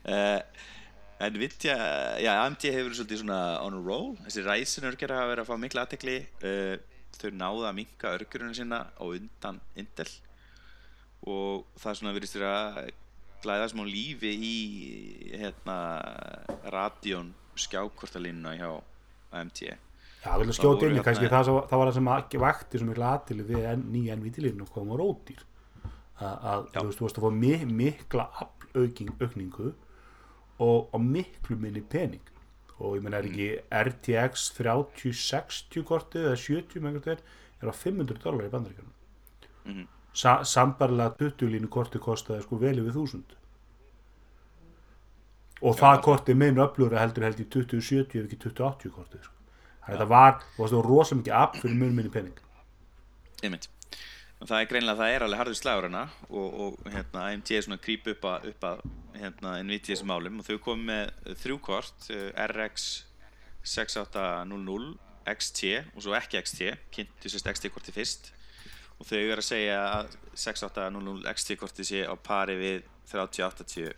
Uh, 0.06 0.40
Nvidia, 1.34 1.76
já, 2.20 2.32
AMD 2.42 2.66
hefur 2.66 2.88
verið 2.88 2.98
svolítið 2.98 3.22
svona 3.22 3.38
on 3.64 3.78
a 3.78 3.80
roll, 3.82 4.10
þessi 4.26 4.44
Ryzen 4.44 4.88
örgjara 4.90 5.20
hafa 5.20 5.30
verið 5.32 5.44
að 5.44 5.50
fá 5.50 5.62
mikla 5.62 5.84
aðtekli 5.86 6.16
uh, 6.46 6.74
þau 7.14 7.30
náða 7.34 7.70
að 7.70 7.78
minka 7.78 8.12
örgjurinn 8.18 8.56
sína 8.56 8.84
á 8.90 9.04
undan 9.06 9.60
Intel. 9.78 10.10
Og 11.24 11.64
það 11.80 11.98
svona 12.00 12.14
vera 12.16 12.50
að 12.50 12.92
glæða 13.44 13.70
smá 13.72 13.84
lífi 13.86 14.32
í 14.34 14.56
hérna 15.38 15.78
Radeon 16.72 17.32
skjákortalínuna 17.56 18.54
hjá 18.58 18.70
AMT 19.34 19.60
Já, 20.24 20.32
við 20.32 20.40
viljum 20.40 20.56
skjóta 20.56 20.86
inn 20.88 20.96
í 20.96 21.04
kannski 21.04 21.28
það, 21.28 21.48
það 21.68 21.78
var 21.80 21.88
það 21.90 21.94
sem 21.98 22.08
að- 22.08 22.38
vakti 22.40 22.78
svo 22.80 22.86
mikla 22.88 23.08
aðtili 23.14 23.44
við 23.44 23.64
en, 23.72 23.82
nýja 23.92 24.16
Nvidia-línu 24.16 24.62
og 24.64 24.70
koma 24.72 24.96
rótýr 24.96 25.42
að, 26.20 26.36
að 26.52 26.68
þú 26.72 26.84
veist, 26.86 26.98
þú 26.98 27.04
veist 27.04 27.18
að 27.18 27.26
fá 27.26 27.30
mi 27.42 27.52
mikla 27.82 28.24
aflaukningu 28.44 29.74
og, 30.58 30.88
og 30.94 31.00
miklu 31.00 31.56
minni 31.60 31.82
pening. 31.82 32.22
Og 32.80 32.96
ég 32.96 33.04
menn 33.04 33.14
er 33.14 33.26
ekki 33.28 33.48
RTX 33.70 34.48
3060 34.56 35.84
kortið 35.86 36.24
eða 36.30 36.40
70 36.40 36.80
með 36.80 36.88
einhvern 36.90 37.04
veginn 37.04 37.22
er 37.62 37.70
á 37.70 37.74
500 37.74 38.22
dólar 38.24 38.48
í 38.48 38.52
bandaríkjunum. 38.54 38.94
Mhm. 39.64 39.86
Sa 40.14 40.38
sambarlega 40.46 41.16
20 41.18 41.50
línu 41.52 41.68
korti 41.68 41.98
kostaði 41.98 42.42
sko 42.46 42.56
vel 42.58 42.78
yfir 42.78 42.94
1000 42.94 43.34
og 45.64 45.78
það 45.78 46.02
korti 46.04 46.36
meðin 46.36 46.62
öflugur 46.64 46.98
heldur 47.00 47.24
held 47.26 47.40
í 47.40 47.46
2070 47.48 48.20
ef 48.20 48.26
ekki 48.26 48.40
2080 48.44 48.92
korti 48.94 49.20
sko. 49.22 49.36
það 49.86 50.08
var 50.12 50.88
rosa 50.88 51.16
mikið 51.16 51.38
app 51.38 51.56
fyrir 51.60 51.78
mun 51.80 51.94
minni 51.96 52.12
pening 52.12 52.40
Einmitt. 53.44 53.68
Og 54.40 54.48
það 54.48 54.60
er 54.60 54.68
greinlega 54.68 54.98
það 54.98 55.14
er 55.14 55.24
alveg 55.24 55.40
harður 55.40 55.56
slagur 55.58 55.86
hana 55.88 56.04
og, 56.28 56.54
og 56.64 56.92
hérna, 56.92 57.24
AMT 57.30 57.50
er 57.54 57.64
svona 57.64 57.78
að 57.78 57.84
grípa 57.86 58.12
upp 58.12 58.26
að, 58.28 58.46
upp 58.50 58.66
að 58.68 58.82
hérna, 59.20 59.52
Nvidia 59.64 59.94
þessum 59.94 60.10
málum 60.10 60.40
og 60.40 60.48
þau 60.48 60.58
komið 60.64 60.88
með 60.90 61.34
þrjú 61.42 61.58
kort 61.64 62.08
RX 62.50 62.86
6800 63.74 64.94
XT 65.34 65.70
og 65.94 66.00
svo 66.04 66.16
ekki 66.18 66.40
XT 66.42 66.72
kynntu 66.92 67.32
sérst 67.32 67.48
XT 67.54 67.70
korti 67.72 67.94
fyrst 67.96 68.32
og 68.98 69.08
þau 69.08 69.20
eru 69.20 69.40
að 69.40 69.46
segja 69.48 69.78
að 69.86 70.16
6800 70.44 71.32
XT 71.32 71.56
korti 71.62 71.88
sé 71.88 72.04
á 72.04 72.12
pari 72.20 72.58
við 72.60 72.82
3080 73.12 73.94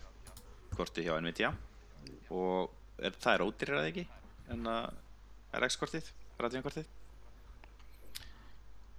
korti 0.77 1.05
hjá 1.05 1.17
Nvidia. 1.19 1.51
Og 2.33 2.71
er, 3.01 3.13
það 3.17 3.33
er 3.33 3.45
ódýrrað 3.45 3.89
ekki 3.91 4.05
en 4.53 4.69
að 4.71 4.93
RX 5.57 5.77
kortið, 5.79 6.09
Radeon 6.39 6.65
kortið 6.65 6.87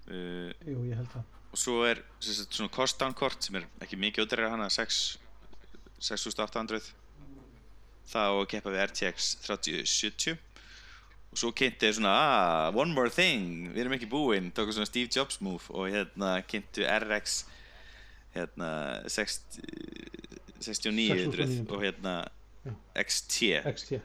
uh, 0.09 0.51
jú, 0.67 0.83
ég 0.89 0.99
held 0.99 1.11
það. 1.13 1.37
og 1.53 1.61
svo 1.61 1.83
er 1.89 2.03
sagt, 2.25 2.57
svona 2.57 2.73
cost 2.75 3.01
down 3.01 3.17
kort 3.17 3.45
sem 3.45 3.59
er 3.61 3.69
ekki 3.85 4.01
mikið 4.01 4.27
ódýrara 4.27 4.55
hana 4.57 4.69
6 4.73 5.19
6800 5.99 6.93
það 8.09 8.33
á 8.33 8.35
að 8.35 8.49
keppa 8.55 8.73
við 8.75 8.85
RTX 8.87 9.33
3070 9.45 10.39
og 11.29 11.41
svo 11.43 11.53
kynnti 11.53 11.85
þeir 11.85 11.99
svona 11.99 12.15
ah, 12.17 12.69
one 12.73 12.95
more 12.97 13.13
thing, 13.13 13.69
við 13.75 13.85
erum 13.85 13.97
ekki 13.99 14.09
búinn 14.11 14.53
tóku 14.57 14.73
svona 14.73 14.89
Steve 14.89 15.13
Jobs 15.13 15.43
move 15.45 15.69
og 15.75 15.91
hérna 15.93 16.39
kynntu 16.49 16.87
RX 16.89 17.43
hérna 18.33 18.71
60, 19.11 20.08
6900 20.65 21.67
og 21.73 21.83
hérna 21.83 22.15
Já. 22.65 22.73
XT 23.05 23.53
XT. 23.73 24.01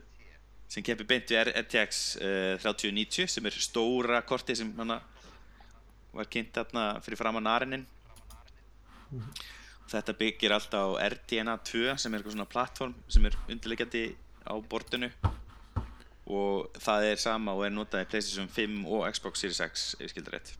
sem 0.73 0.85
keppir 0.85 1.07
beint 1.09 1.31
við 1.31 1.49
RTX 1.53 2.03
uh, 2.21 2.53
3090 2.61 3.31
sem 3.35 3.49
er 3.49 3.57
stóra 3.57 4.21
korti 4.25 4.55
sem 4.57 4.71
hana 4.77 5.01
var 6.13 6.29
kynnt 6.29 6.53
þarna 6.55 6.85
fyrir 7.03 7.19
framann 7.19 7.49
Arinin 7.49 7.87
þetta 9.91 10.15
byggir 10.17 10.53
alltaf 10.55 10.95
á 10.97 11.09
RDNA 11.13 11.57
2 11.69 11.97
sem 12.01 12.13
er 12.13 12.19
eitthvað 12.21 12.37
svona 12.37 12.49
plattform 12.49 12.95
sem 13.11 13.25
er 13.29 13.37
undirleikjandi 13.47 14.05
á 14.47 14.53
bortinu 14.69 15.09
og 16.23 16.79
það 16.79 17.09
er 17.11 17.21
sama 17.21 17.53
og 17.57 17.65
er 17.67 17.73
notað 17.73 18.05
í 18.05 18.09
PlayStation 18.11 18.49
5 18.51 18.83
og 18.87 19.07
Xbox 19.11 19.43
Series 19.43 19.61
X 19.63 19.87
ef 19.97 20.05
ég 20.05 20.13
skildar 20.13 20.37
rétt. 20.37 20.53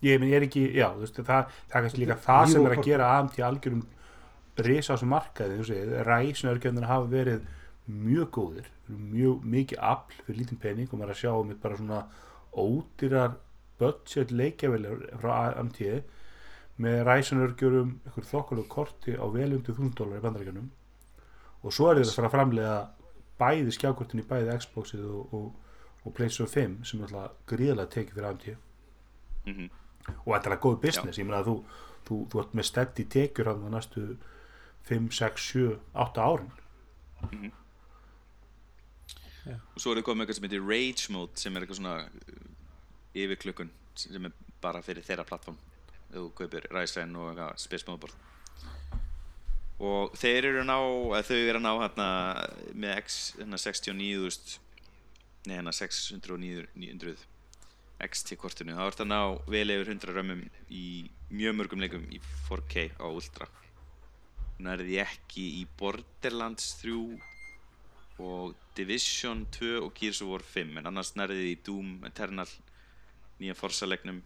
Ég 0.00 0.22
ég 0.24 0.36
er 0.38 0.46
ekki, 0.46 0.62
já, 0.72 0.86
veist, 0.96 1.18
það, 1.20 1.50
það 1.68 1.76
er 1.76 1.84
kannski 1.84 2.00
líka 2.00 2.16
það 2.24 2.44
sem 2.54 2.66
er 2.66 2.76
að 2.76 2.86
gera 2.86 3.08
AMT 3.18 3.40
algjörum 3.44 3.82
þessum 4.66 5.12
markaði, 5.14 5.60
ræsnörgjöndina 6.06 6.90
hafa 6.90 7.10
verið 7.10 7.46
mjög 7.90 8.30
góðir 8.36 8.68
mjög 8.90 9.44
mikið 9.46 9.82
afl 9.82 10.18
fyrir 10.26 10.40
lítinn 10.40 10.60
pening 10.62 10.90
og 10.90 11.00
maður 11.00 11.14
að 11.14 11.20
sjá 11.22 11.30
um 11.34 11.52
bara 11.62 11.78
svona 11.78 12.00
ódýrar 12.52 13.36
budget 13.80 14.30
leikjavelir 14.34 15.06
frá 15.22 15.32
AMT 15.60 15.80
með 16.80 17.02
ræsnörgjörum 17.08 17.96
ykkur 18.08 18.28
þokkulega 18.30 18.72
korti 18.72 19.16
á 19.16 19.26
vel 19.32 19.50
undir 19.56 19.74
1000 19.76 19.96
dólar 19.98 20.20
í 20.20 20.24
bandaríkjunum. 20.24 20.70
Og 21.60 21.74
svo 21.76 21.90
er 21.90 22.00
þetta 22.00 22.12
að 22.12 22.16
fara 22.16 22.30
að 22.30 22.36
framlega 22.36 22.76
bæði 23.40 23.74
skjákortin 23.76 24.22
í 24.22 24.28
bæði 24.28 24.56
Xboxið 24.62 25.04
og, 25.04 25.34
og, 25.36 25.76
og 26.04 26.16
PlayStation 26.16 26.48
5 26.48 26.88
sem 26.88 27.02
er 27.02 27.10
alltaf 27.10 27.36
gríðlega 27.50 27.92
tekið 27.96 28.16
fyrir 28.16 28.30
AMT 28.30 28.50
mm 29.44 29.68
og 30.24 30.34
þetta 30.34 30.50
er 30.50 30.56
að 30.56 30.62
góð 30.64 30.76
business, 30.82 31.18
ég 31.20 31.26
meina 31.28 31.40
að 31.42 31.50
þú, 31.50 31.56
þú, 32.08 32.18
þú 32.32 32.42
ert 32.42 32.54
með 32.56 32.68
steddi 32.70 33.06
tekjur 33.14 33.50
á 33.50 33.54
næstu 33.60 34.04
5, 34.88 35.10
6, 35.12 35.50
7, 35.52 35.78
8 35.94 36.24
árin 36.24 37.52
og 39.50 39.80
svo 39.80 39.92
er 39.92 40.00
það 40.00 40.06
komið 40.06 40.24
eitthvað 40.24 40.38
sem 40.38 40.46
heitir 40.46 40.66
Rage 40.68 41.14
Mode 41.14 41.40
sem 41.40 41.56
er 41.56 41.64
eitthvað 41.64 41.80
svona 41.80 41.94
uh, 42.06 42.48
yfirklukkun 43.22 43.70
sem 43.98 44.28
er 44.28 44.34
bara 44.62 44.82
fyrir 44.84 45.06
þeirra 45.06 45.26
plattform 45.28 45.58
ef 46.10 46.16
þú 46.16 46.26
kaupir 46.38 46.66
Ryzen 46.74 47.16
og 47.16 47.30
eitthvað 47.30 47.62
Space 47.62 47.86
Motherboard. 47.86 48.26
Og 49.80 50.16
þeir 50.20 50.50
eru 50.50 50.60
að 50.60 50.68
ná 50.68 50.76
eða 50.76 51.22
þau 51.30 51.36
eru 51.38 51.60
að 51.60 51.64
ná 51.64 51.70
hérna 51.72 52.08
með 52.82 52.96
X 53.00 53.20
hérna 53.38 53.60
69.000 53.62 54.58
nei 55.48 55.54
hérna 55.56 55.72
609.900 55.72 57.24
XT 58.00 58.36
kortinu. 58.40 58.76
Þá 58.76 58.84
ertu 58.86 59.04
að 59.06 59.12
ná 59.12 59.20
vel 59.54 59.72
yfir 59.72 59.94
100 59.94 60.14
römmum 60.16 60.44
í 60.68 60.84
mjög 61.32 61.56
mörgum 61.56 61.82
leikum 61.84 62.04
í 62.12 62.20
4K 62.48 62.90
á 63.00 63.06
Ultra 63.08 63.48
Því 64.60 64.98
ekki 65.02 65.44
í 65.60 65.66
Borderlands 65.78 66.74
3 66.82 66.96
og 68.20 68.54
Division 68.76 69.46
2 69.56 69.70
og 69.80 69.94
Gears 69.96 70.20
of 70.22 70.28
War 70.28 70.44
5 70.44 70.76
en 70.80 70.90
annars 70.90 71.14
nærði 71.16 71.38
því 71.40 71.52
í 71.54 71.60
Doom, 71.64 71.94
Eternal 72.04 72.48
nýja 73.40 73.56
Forza 73.56 73.88
leiknum 73.88 74.20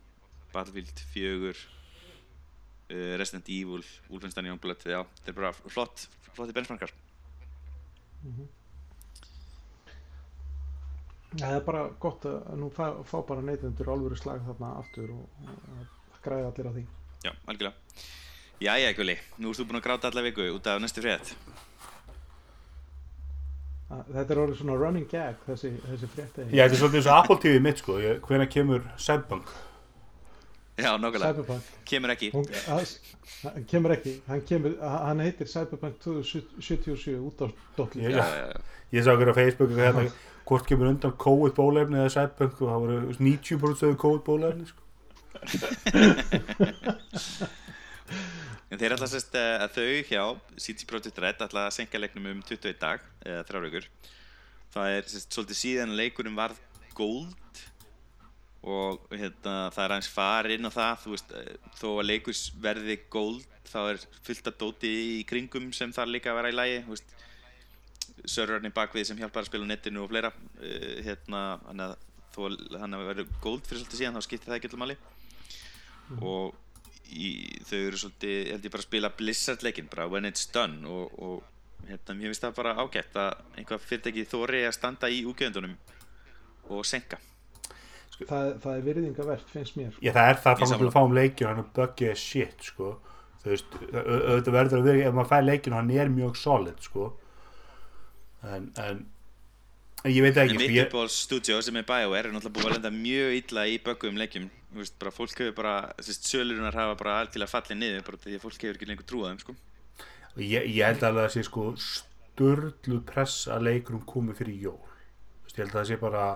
Battlefield 0.53 1.05
4 1.12 1.53
uh, 1.55 3.14
Resident 3.20 3.49
Evil 3.49 3.85
Wolfenstein 4.11 4.51
Youngblood 4.51 4.82
já, 4.82 5.01
þetta 5.20 5.30
er 5.30 5.39
bara 5.39 5.53
flott 5.55 6.09
flotti 6.35 6.57
benchmarkar 6.57 6.93
Mhm. 8.24 8.47
Ja, 11.35 11.49
það 11.51 11.57
er 11.59 11.64
bara 11.66 11.80
gott 12.01 12.26
að 12.30 12.53
nú 12.57 12.70
fá, 12.72 12.87
fá 13.05 13.16
bara 13.26 13.43
neytendur 13.45 13.91
alvöru 13.93 14.16
slag 14.16 14.41
þarna 14.47 14.70
aftur 14.80 15.11
og, 15.12 15.24
og 15.45 15.64
að 15.82 16.20
græða 16.24 16.53
allir 16.53 16.68
á 16.70 16.72
því. 16.76 16.85
já, 17.26 17.32
algjörlega 17.51 17.74
Jæja, 18.63 18.93
Gulli, 18.97 19.17
nú 19.43 19.49
erst 19.51 19.61
þú 19.61 19.65
búinn 19.69 19.81
að 19.81 19.85
gráta 19.89 20.09
alla 20.11 20.23
viku 20.25 20.43
út 20.55 20.67
af 20.71 20.81
næstu 20.83 21.01
frétt 21.05 21.29
Að- 23.93 24.07
Þetta 24.15 24.31
er 24.35 24.39
orðið 24.45 24.59
svona 24.61 24.77
running 24.81 25.09
gag 25.11 25.35
þessi, 25.47 25.71
þessi 25.85 26.07
frétti. 26.15 26.41
Já, 26.55 26.63
þetta 26.65 26.75
er 26.75 26.79
svolítið 26.81 26.99
eins 27.01 27.11
og 27.11 27.17
Apple 27.19 27.39
TV 27.43 27.55
mitt 27.61 27.79
sko 27.83 27.93
Ég- 28.01 28.21
Hvenær 28.25 28.49
kemur 28.51 28.81
Cyberpunk 28.97 29.47
Já, 30.79 30.91
nákvæmlega, 30.99 31.33
Cyberpunk. 31.35 31.63
kemur 31.85 32.11
ekki 32.15 32.31
Hún, 32.33 32.47
hann 33.45 33.65
kemur 33.71 33.91
ekki, 33.95 34.13
hann, 34.27 34.41
kemur, 34.49 34.73
hann 34.81 35.21
heitir 35.21 35.47
Cyberpunk 35.47 35.95
2077 36.01 37.19
út 37.21 37.39
á 37.45 37.47
dollu. 37.77 38.01
Ég- 38.01 38.11
Já, 38.11 38.25
já, 38.25 38.47
já. 38.49 38.57
Ég 38.93 39.03
sá 39.05 39.11
okkur 39.13 39.31
á 39.31 39.35
Facebook 39.35 39.71
og 39.71 39.77
hérna 39.79 40.11
Hvort 40.47 40.67
kemur 40.67 40.87
undan 40.89 41.13
COVID 41.13 41.53
bólefni 41.55 41.97
eða 42.01 42.11
Cyberpunk 42.17 42.63
Og 42.63 42.69
það 42.71 42.81
voru 42.81 43.13
90% 43.19 43.97
COVID 43.97 44.23
bólefni 44.25 44.67
sko. 44.67 44.81
En 48.75 48.81
þeir 48.81 48.97
ætla 48.97 49.07
sérst 49.07 49.37
eh, 49.39 49.61
að 49.62 49.77
þau 49.77 49.91
hjá 50.09 50.22
CD 50.59 50.83
Projekt 50.91 51.18
Red 51.22 51.43
ætla 51.45 51.68
að 51.68 51.77
senka 51.77 51.99
leiknum 52.01 52.25
um 52.33 52.39
21 52.43 52.81
dag 52.81 53.03
eða 53.22 53.45
þrjár 53.47 53.66
vikur. 53.68 53.85
Það 54.75 54.95
er 54.97 55.05
sérst 55.12 55.37
svolítið 55.37 55.59
síðan 55.61 55.93
að 55.93 56.01
leikurinn 56.01 56.35
varð 56.35 56.59
gold 56.99 57.61
og 58.66 59.05
hérna, 59.12 59.53
það 59.77 59.85
er 59.85 59.95
aðeins 59.95 60.09
farin 60.11 60.66
á 60.66 60.72
það. 60.75 60.97
Þú 61.05 61.12
veist, 61.12 61.31
eh, 61.39 61.53
þó 61.79 61.87
að 61.93 62.09
leikus 62.09 62.41
verði 62.64 62.99
gold 63.14 63.47
þá 63.70 63.79
er 63.93 64.03
fullt 64.27 64.51
af 64.51 64.59
dóti 64.64 64.93
í 65.20 65.22
kringum 65.31 65.70
sem 65.70 65.95
þarf 65.95 66.11
líka 66.16 66.35
að 66.35 66.41
vera 66.41 66.51
í 66.51 66.59
lægi 66.59 66.83
þú 66.89 66.97
veist 66.97 67.14
serverarnir 68.35 68.75
bakvið 68.75 69.07
sem 69.12 69.22
hjálpar 69.22 69.45
að 69.45 69.53
spila 69.53 69.66
á 69.66 69.70
netinu 69.70 70.03
og 70.03 70.11
fleira 70.11 70.33
uh, 70.35 70.99
hérna, 71.07 71.45
þannig 71.68 71.87
að 71.87 71.97
þó 72.35 72.43
að 72.49 72.85
að 72.91 73.09
verið 73.12 73.33
gold 73.39 73.66
fyrir 73.68 73.85
svolítið 73.85 74.03
síðan 74.03 74.18
þá 74.18 74.27
skiptir 74.27 74.51
það 74.51 74.59
ekki 74.59 74.72
allum 74.72 74.85
máli. 74.85 74.99
Og 76.18 76.64
í, 77.13 77.31
þau 77.69 77.79
eru 77.89 78.01
svolítið, 78.01 78.33
ég 78.47 78.53
held 78.55 78.65
ég 78.69 78.73
bara 78.75 78.83
að 78.85 78.89
spila 78.89 79.11
Blizzard 79.19 79.63
leikinn, 79.67 79.89
bara 79.93 80.07
when 80.09 80.25
it's 80.29 80.47
done 80.55 80.87
og, 80.89 81.13
og 81.19 81.89
hérna, 81.89 82.15
mér 82.17 82.31
finnst 82.33 82.45
það 82.47 82.55
bara 82.57 82.75
ágætt 82.81 83.17
að 83.21 83.59
einhvað 83.61 83.85
fyrirtæki 83.91 84.25
þóri 84.31 84.63
að 84.69 84.77
standa 84.79 85.11
í 85.13 85.23
úgjöndunum 85.29 85.77
og 86.71 86.85
senka 86.89 87.19
Það, 88.15 88.53
það 88.63 88.77
er 88.79 88.83
virðingavert, 88.87 89.49
finnst 89.51 89.75
mér. 89.77 89.97
Já, 89.99 90.13
það 90.15 90.29
er 90.31 90.37
það 90.39 90.53
Ég 90.53 90.61
þá 90.61 90.61
sammála. 90.63 90.71
náttúrulega 90.71 90.95
fáum 90.95 91.15
leikinu 91.19 91.49
Hann 91.51 91.59
er 91.65 91.71
buggið 91.75 92.11
as 92.13 92.21
shit 92.23 92.63
sko 92.63 92.93
Þú 93.43 93.51
veist, 93.51 93.75
au- 93.75 94.05
au- 94.05 94.21
auðvitað 94.31 94.55
verður 94.55 94.79
að 94.79 94.85
vera 94.87 95.09
Ef 95.09 95.17
maður 95.17 95.31
fær 95.33 95.43
leikinu, 95.49 95.75
hann 95.81 95.91
er 95.91 96.13
mjög 96.15 96.37
solid 96.39 96.79
sko 96.87 97.09
en 98.45 98.69
en 98.79 99.03
Ég 100.05 100.21
veit 100.21 100.37
En 100.37 100.43
ekki 100.43 100.53
sko, 100.53 100.61
mitt 100.61 100.75
ég, 100.75 100.85
uppáhald 100.85 101.13
stúdjó 101.15 101.55
sem 101.65 101.77
er 101.81 101.85
BioWare 101.89 102.29
er 102.29 102.35
náttúrulega 102.35 102.59
búið 102.59 102.67
að 102.69 102.75
lenda 102.75 102.91
mjög 102.93 103.37
illa 103.39 103.63
í 103.73 103.77
böggum 103.81 104.19
leikjum. 104.21 104.49
Veist, 104.77 104.99
bara 105.01 105.13
fólk 105.15 105.39
hefur 105.41 105.55
bara, 105.57 105.77
þessi 105.97 106.17
sölurinnar 106.29 106.77
hafa 106.77 106.97
bara 107.01 107.15
algjörlega 107.23 107.49
fallið 107.49 107.79
niður 107.81 108.03
bara 108.11 108.21
því 108.21 108.35
að 108.37 108.43
fólk 108.43 108.59
hefur 108.67 108.77
ekki 108.77 108.89
lengur 108.91 109.07
trúað 109.09 109.39
sko. 109.41 109.55
Ég, 110.43 110.67
ég 110.69 110.83
held 110.85 111.07
alveg 111.09 111.23
að 111.23 111.31
það 111.31 111.33
sé 111.33 111.45
sko 111.47 111.65
Sturlu 111.87 112.99
press 113.09 113.47
að 113.55 113.65
leikurum 113.71 114.03
komi 114.11 114.37
fyrir 114.37 114.67
jól. 114.67 114.93
Veist, 115.47 115.57
Ég 115.57 115.63
held 115.63 115.73
að 115.73 115.79
það 115.79 115.89
sé 115.93 115.99
bara 116.03 116.27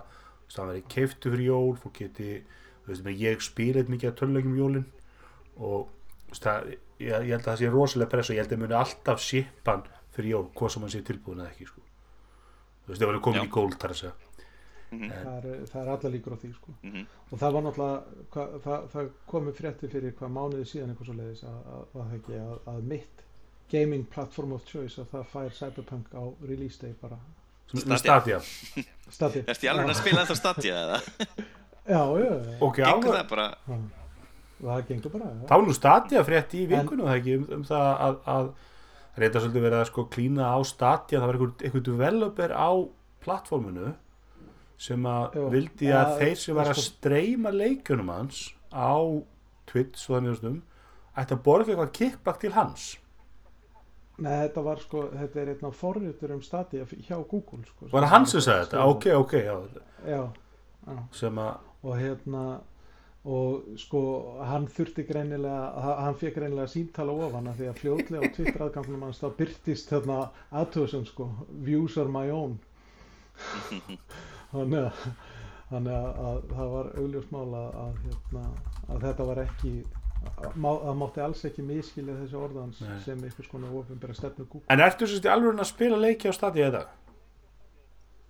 Það 0.49 0.71
verið 0.71 0.87
keiftu 0.95 1.33
fyrir 1.35 1.51
jól 1.51 1.75
Fólk 1.83 2.01
geti, 2.01 2.31
veist, 2.87 3.11
ég 3.21 3.45
spilið 3.45 3.93
mikið 3.93 4.13
að 4.13 4.17
tölulegjum 4.23 4.57
jólin 4.63 4.87
Og 5.59 5.91
það, 6.39 6.73
ég, 7.03 7.11
ég 7.11 7.35
held 7.35 7.43
að 7.43 7.51
það 7.51 7.61
sé 7.61 7.75
rosalega 7.75 8.15
press 8.15 8.33
Og 8.33 8.39
ég 8.39 8.47
held 8.47 8.57
að 8.57 8.65
muni 8.65 8.79
alltaf 8.79 9.21
shipan 9.27 9.85
fyrir 10.17 10.39
jól 10.39 10.49
Hvað 10.57 10.73
sem 10.73 10.87
hann 10.89 10.95
sé 10.97 11.05
tilbúin 11.11 11.45
eða 11.45 11.53
ekki 11.53 11.69
sko 11.69 11.88
Þú 12.89 12.95
veist, 12.95 13.03
það 13.03 13.11
verið 13.13 13.23
komin 13.29 13.45
í 13.45 13.53
gól 13.53 13.69
þar 13.77 13.93
að 13.93 14.01
segja 14.01 14.17
Það 14.89 15.47
er, 15.53 15.65
það 15.69 15.81
er 15.83 15.89
alla 15.93 16.11
líkur 16.15 16.33
á 16.33 16.39
því, 16.41 16.51
sko. 16.57 16.75
Mhm. 16.81 17.03
Og 17.29 17.41
það 17.43 17.57
var 17.57 17.65
náttúrulega, 17.67 18.21
hva, 18.33 18.45
það, 18.65 18.87
það 18.95 19.11
komi 19.29 19.53
frétti 19.53 19.91
fyrir 19.93 20.15
hvað 20.17 20.31
mánuði 20.33 20.69
síðan 20.71 20.95
eitthvað 20.95 21.11
svo 21.11 21.17
leiðis 21.19 21.43
að, 21.45 21.59
að, 21.75 21.83
að, 22.01 22.15
ekki, 22.17 22.39
að, 22.41 22.55
að 22.73 22.87
mitt 22.95 23.25
gaming 23.69 24.07
platform 24.09 24.55
of 24.57 24.65
choice 24.65 24.97
að 25.03 25.11
það 25.13 25.27
fær 25.35 25.53
Cyberpunk 25.59 26.17
á 26.17 26.25
release 26.49 26.81
day 26.81 26.95
bara 27.03 27.21
Stadia. 27.69 28.41
Stadia. 29.19 29.45
Ertu 29.45 29.69
í 29.69 29.71
alveg 29.75 29.93
að 29.93 30.01
spila 30.01 30.25
ennþá 30.25 30.39
Stadia 30.41 30.81
eða? 30.87 31.03
Já, 31.89 32.03
já, 32.21 32.29
já. 32.29 32.57
Ok, 32.61 32.83
Gengur 32.85 33.15
alveg 33.15 33.15
það 33.15 33.29
bara? 33.31 33.45
Það 34.59 34.81
gengur 34.91 35.13
bara, 35.15 35.29
var 35.49 35.63
nú 35.65 35.73
Stadia 35.77 36.25
frétt 36.27 36.57
í 36.59 36.67
það 36.69 37.13
ekki 37.15 37.37
um, 37.39 37.47
um 37.57 37.63
það 37.65 37.87
að, 38.05 38.19
að 38.29 38.51
reynda 39.19 39.41
svolítið 39.43 39.65
verið 39.67 39.81
að 39.83 39.89
sko 39.91 40.05
klína 40.15 40.51
á 40.55 40.59
Stadia 40.67 41.21
það 41.21 41.27
var 41.31 41.39
einhver, 41.39 41.55
einhver 41.69 41.85
developer 41.89 42.55
á 42.55 42.71
plattforminu 43.25 43.95
sem 44.79 45.03
að 45.11 45.35
Jú. 45.41 45.49
vildi 45.51 45.89
Ja, 45.91 46.05
að 46.05 46.19
þeir 46.23 46.37
sem 46.45 46.55
var 46.59 46.71
að 46.71 46.79
sko- 46.79 46.87
streyma 46.93 47.51
leikjunum 47.55 48.09
hans 48.15 48.43
á 48.71 48.95
Twitch 49.67 50.07
og 50.11 50.17
þannig 50.19 50.45
um 50.53 50.63
ætti 51.19 51.35
að 51.35 51.43
borga 51.43 51.73
eitthvað 51.75 51.93
kickback 51.99 52.41
til 52.41 52.53
hans 52.55 52.89
Nei, 54.19 54.33
þetta 54.49 54.63
var 54.67 54.81
sko, 54.83 55.05
þetta 55.15 55.39
er 55.41 55.51
einn 55.53 55.67
af 55.69 55.77
forritur 55.79 56.33
um 56.35 56.41
Stadia 56.43 56.85
hjá 56.85 57.19
Google, 57.31 57.61
sko. 57.69 57.87
var 57.93 58.03
það 58.03 58.09
hann 58.17 58.27
sem 58.27 58.41
sagði 58.41 58.65
þetta? 58.67 58.87
Ok, 58.91 59.07
ok, 59.15 59.33
já, 59.45 59.59
Já, 60.09 60.23
já. 60.89 60.97
sem 61.13 61.39
að 61.39 61.55
og 61.85 61.95
hérna 62.01 62.61
og 63.25 63.65
sko 63.83 64.01
hann 64.47 64.67
þurfti 64.71 65.05
greinilega 65.09 65.83
ha- 65.83 65.97
hann 66.05 66.15
fekk 66.21 66.37
greinilega 66.39 66.71
síntala 66.71 67.13
ofan 67.13 67.51
því 67.59 67.67
að 67.73 67.81
fljótlega 67.83 68.23
á 68.31 68.35
Twitter 68.37 68.63
aðgangunum 68.69 69.03
hans 69.09 69.19
þá 69.23 69.29
byrtist 69.41 69.91
hérna 69.93 70.19
aðtöðsum 70.53 71.07
sko 71.11 71.27
views 71.67 71.97
are 71.99 72.09
my 72.09 72.31
own 72.31 72.59
þannig 74.53 74.85
að, 74.87 75.09
að, 75.71 75.95
að 75.99 76.43
það 76.55 76.71
var 76.75 76.91
augljósmál 77.03 77.49
að, 77.59 77.71
að, 77.85 77.97
hérna, 78.07 78.45
að 78.89 79.03
þetta 79.09 79.27
var 79.31 79.41
ekki 79.45 79.73
að, 80.29 80.55
má, 80.57 80.71
að 80.73 80.95
mátti 81.03 81.25
alls 81.25 81.45
ekki 81.51 81.65
miskilja 81.69 82.17
þessi 82.23 82.39
orðans 82.39 82.81
Nei. 82.87 82.95
sem 83.05 83.19
einhvers 83.29 83.51
konar 83.53 83.75
ofinbæra 83.83 84.17
stefnu 84.17 84.47
Google 84.47 84.67
En 84.73 84.85
ertu 84.87 85.07
sérst 85.11 85.27
í 85.29 85.33
alveg 85.33 85.59
að 85.59 85.69
spila 85.75 86.01
leiki 86.01 86.31
á 86.31 86.35
Stadia 86.39 86.71
þetta? 86.71 86.87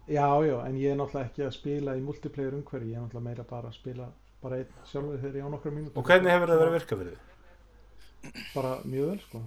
Já, 0.08 0.24
já, 0.48 0.56
en 0.64 0.76
ég 0.80 0.90
er 0.94 0.96
náttúrulega 0.96 1.28
ekki 1.28 1.44
að 1.44 1.52
spila 1.58 1.94
í 1.98 2.00
multiplayer 2.00 2.54
umhverfi, 2.56 2.94
ég 2.94 2.96
er 2.96 3.02
náttúrulega 3.04 3.26
meira 3.28 3.44
bara 3.50 3.68
að 3.68 3.76
spila 3.76 4.06
bara 4.42 4.60
einn 4.60 4.84
sjálfur 4.86 5.18
þegar 5.22 5.40
ég 5.40 5.48
á 5.48 5.50
nokkra 5.54 5.72
mínútur. 5.74 5.98
Og 5.98 6.06
hvernig 6.06 6.34
hefur 6.34 6.52
það 6.52 6.62
verið 6.62 6.72
að 6.72 6.78
virka 6.78 6.98
fyrir 7.00 7.16
þig? 7.16 7.24
bara 8.54 8.78
mjög 8.84 9.12
vel 9.12 9.20
sko. 9.22 9.42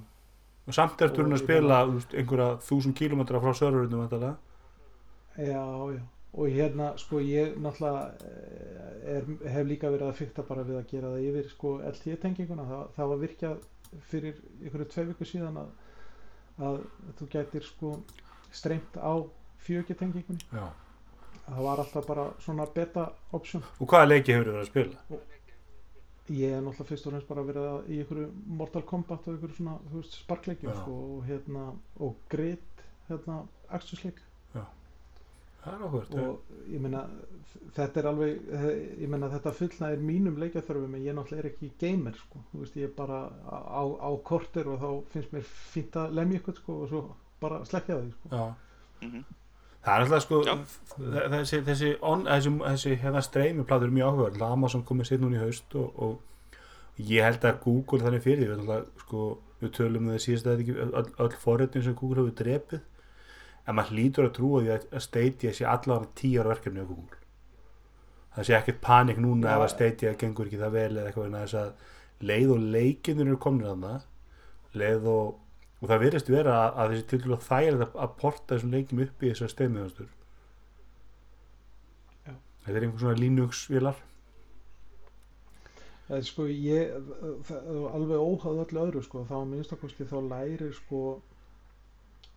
Og 0.68 0.76
samt 0.78 1.02
ertu 1.02 1.26
Og 1.26 1.36
að 1.36 1.42
spila 1.42 1.82
einhverja 1.90 2.48
þúsund 2.68 2.98
kílómetra 2.98 3.42
frá 3.44 3.54
þetta 4.12 4.32
Já, 5.42 5.64
já, 5.96 6.02
og 6.34 6.50
hérna 6.52 6.92
sko 7.00 7.22
ég 7.24 7.56
náttúrulega 7.64 8.02
eh, 8.28 9.16
er, 9.16 9.30
hef 9.56 9.68
líka 9.68 9.92
verið 9.92 10.10
að 10.10 10.20
fykta 10.20 10.46
bara 10.48 10.66
við 10.68 10.80
að 10.82 10.90
gera 10.92 11.14
það 11.14 11.28
yfir 11.30 11.50
sko 11.54 11.72
LTE-tenginguna, 11.92 12.68
það, 12.68 12.84
það 12.98 13.12
var 13.14 13.22
virkjað 13.24 13.64
fyrir 14.12 14.42
ykkur 14.68 14.86
tvei 14.92 15.06
viku 15.12 15.28
síðan 15.28 15.62
að, 15.64 15.72
að 16.68 16.80
þú 17.20 17.30
gætir 17.36 17.68
sko 17.68 17.94
streymt 18.52 19.00
á 19.00 19.14
4G-tengingunni, 19.66 20.48
Já 20.52 20.68
það 21.48 21.62
var 21.68 21.80
alltaf 21.84 22.08
bara 22.08 22.26
svona 22.40 22.66
beta 22.76 23.08
option, 23.34 23.64
Og 23.80 23.88
hvaða 23.88 24.08
leiki 24.08 24.34
hefur 24.34 24.52
verið 24.52 24.62
að 24.62 24.72
spila? 24.72 25.20
ég 26.32 26.52
er 26.56 26.62
náttúrulega 26.64 26.88
fyrst 26.88 27.08
og 27.08 27.12
fremst 27.14 27.28
bara 27.28 27.44
verið 27.44 27.90
í 27.92 28.02
ykkur 28.06 28.20
Mortal 28.48 28.84
Kombat 28.88 29.28
og 29.28 29.36
ykkur 29.40 29.56
svona, 29.58 29.78
veist, 29.92 30.14
sparkleikjum 30.22 30.74
sko 30.78 30.92
og 31.18 31.26
hérna, 31.28 31.74
og 32.00 32.16
grid 32.30 32.84
hérna, 33.10 33.42
Það 35.62 35.74
er 35.76 35.82
áhvert 35.86 36.14
og 36.18 36.54
ég 36.74 36.80
meina 36.82 37.02
þetta 37.76 38.00
er 38.02 38.08
alveg 38.10 38.48
ég 39.04 39.10
meina 39.12 39.28
þetta 39.30 39.52
fullnægir 39.54 40.00
mínum 40.02 40.40
leikjaþörfum 40.42 40.96
en 40.98 41.04
ég 41.06 41.14
náttúrulega 41.14 41.44
er 41.44 41.50
ekki 41.52 41.70
gamer 41.84 42.16
sko. 42.18 42.42
Þú 42.50 42.62
veist, 42.64 42.78
ég 42.82 42.88
er 42.88 42.96
bara 42.98 43.20
á, 43.46 43.84
á 43.86 44.10
korter 44.26 44.72
og 44.74 44.80
þá 44.82 44.90
finnst 45.14 45.36
mér 45.36 45.46
fínt 45.76 46.00
að 46.02 46.16
lemja 46.18 46.40
ykkur 46.42 46.58
sko, 46.58 46.80
og 46.82 46.90
svo 46.90 47.02
bara 47.44 47.60
slekkja 47.70 48.00
því 48.00 48.12
sko. 48.16 48.30
Já 48.32 48.56
Mhm. 49.02 49.22
Það 49.82 49.94
er 49.94 50.04
alltaf 50.06 50.26
sko 50.26 50.40
þessi, 51.32 51.62
þessi, 51.66 51.94
on, 52.06 52.28
þessi, 52.28 52.52
þessi 52.62 52.98
hérna 53.02 53.24
streymiplatur 53.26 53.90
er 53.90 53.96
mjög 53.96 54.12
áhugaverð 54.12 54.44
Amazon 54.46 54.84
komið 54.86 55.10
sér 55.10 55.24
núna 55.24 55.40
í 55.40 55.42
haust 55.42 55.78
og, 55.80 56.04
og 56.06 57.02
ég 57.02 57.26
held 57.26 57.48
að 57.50 57.64
Google 57.64 58.04
þannig 58.04 58.26
fyrir 58.26 58.44
því. 58.44 58.50
Við, 58.52 58.60
alltaf, 58.60 59.06
sko, 59.06 59.26
við 59.62 59.74
tölum 59.78 60.06
um 60.06 60.14
það 60.14 60.24
síðast 60.26 60.52
að 60.52 60.64
ekki 60.64 60.78
öll, 60.86 61.10
öll 61.26 61.40
forréttin 61.42 61.86
sem 61.88 61.98
Google 61.98 62.22
hefur 62.22 62.38
drepið. 62.44 62.86
En 63.66 63.78
maður 63.78 63.98
hlýtur 63.98 64.28
að 64.28 64.36
trúa 64.38 64.62
því 64.62 64.72
að, 64.76 64.86
að 64.92 65.06
Stadia 65.08 65.56
sé 65.56 65.68
allavega 65.70 66.14
tíu 66.22 66.42
ára 66.42 66.54
verkefni 66.54 66.86
á 66.86 66.92
Google. 66.92 67.20
Það 68.36 68.48
sé 68.48 68.56
ekkert 68.58 68.82
panik 68.86 69.20
núna 69.22 69.50
Já. 69.50 69.56
ef 69.56 69.66
að 69.66 69.74
Stadia 69.74 70.14
gengur 70.22 70.48
ekki 70.48 70.62
það 70.62 70.78
vel 70.78 70.92
eða 70.92 71.10
eitthvað 71.10 71.26
vegna 71.28 71.44
þess 71.46 71.60
að 71.62 72.28
leið 72.32 72.54
og 72.54 72.68
leikinir 72.76 73.28
eru 73.28 73.40
komin 73.42 73.68
þarna. 73.68 73.96
Leið 74.78 75.10
og 75.12 75.40
og 75.82 75.90
það 75.90 76.04
verðist 76.06 76.30
vera 76.32 76.56
að, 76.60 76.78
að 76.78 76.94
þessi 76.94 77.08
til 77.10 77.22
dælu 77.24 77.38
þægilegt 77.48 77.86
að, 77.88 78.00
að 78.06 78.16
porta 78.22 78.56
þessum 78.56 78.76
leikjum 78.76 79.04
upp 79.08 79.24
í 79.24 79.32
þessar 79.32 79.54
stefniðastur 79.56 80.10
Já. 82.28 82.34
þetta 82.66 82.76
er 82.76 82.86
einhvern 82.86 83.04
svona 83.06 83.22
Linux 83.22 83.66
vilar 83.72 84.08
Það 86.12 86.18
er 86.20 86.26
sko 86.28 86.46
ég, 86.52 86.90
það, 87.48 87.68
alveg 87.96 88.20
óháð 88.20 88.58
öllu 88.66 88.80
öðru 88.82 89.02
sko, 89.06 89.22
þá 89.30 89.38
minnstakosti 89.48 90.08
þá 90.10 90.18
læri 90.26 90.66
sko, 90.76 91.04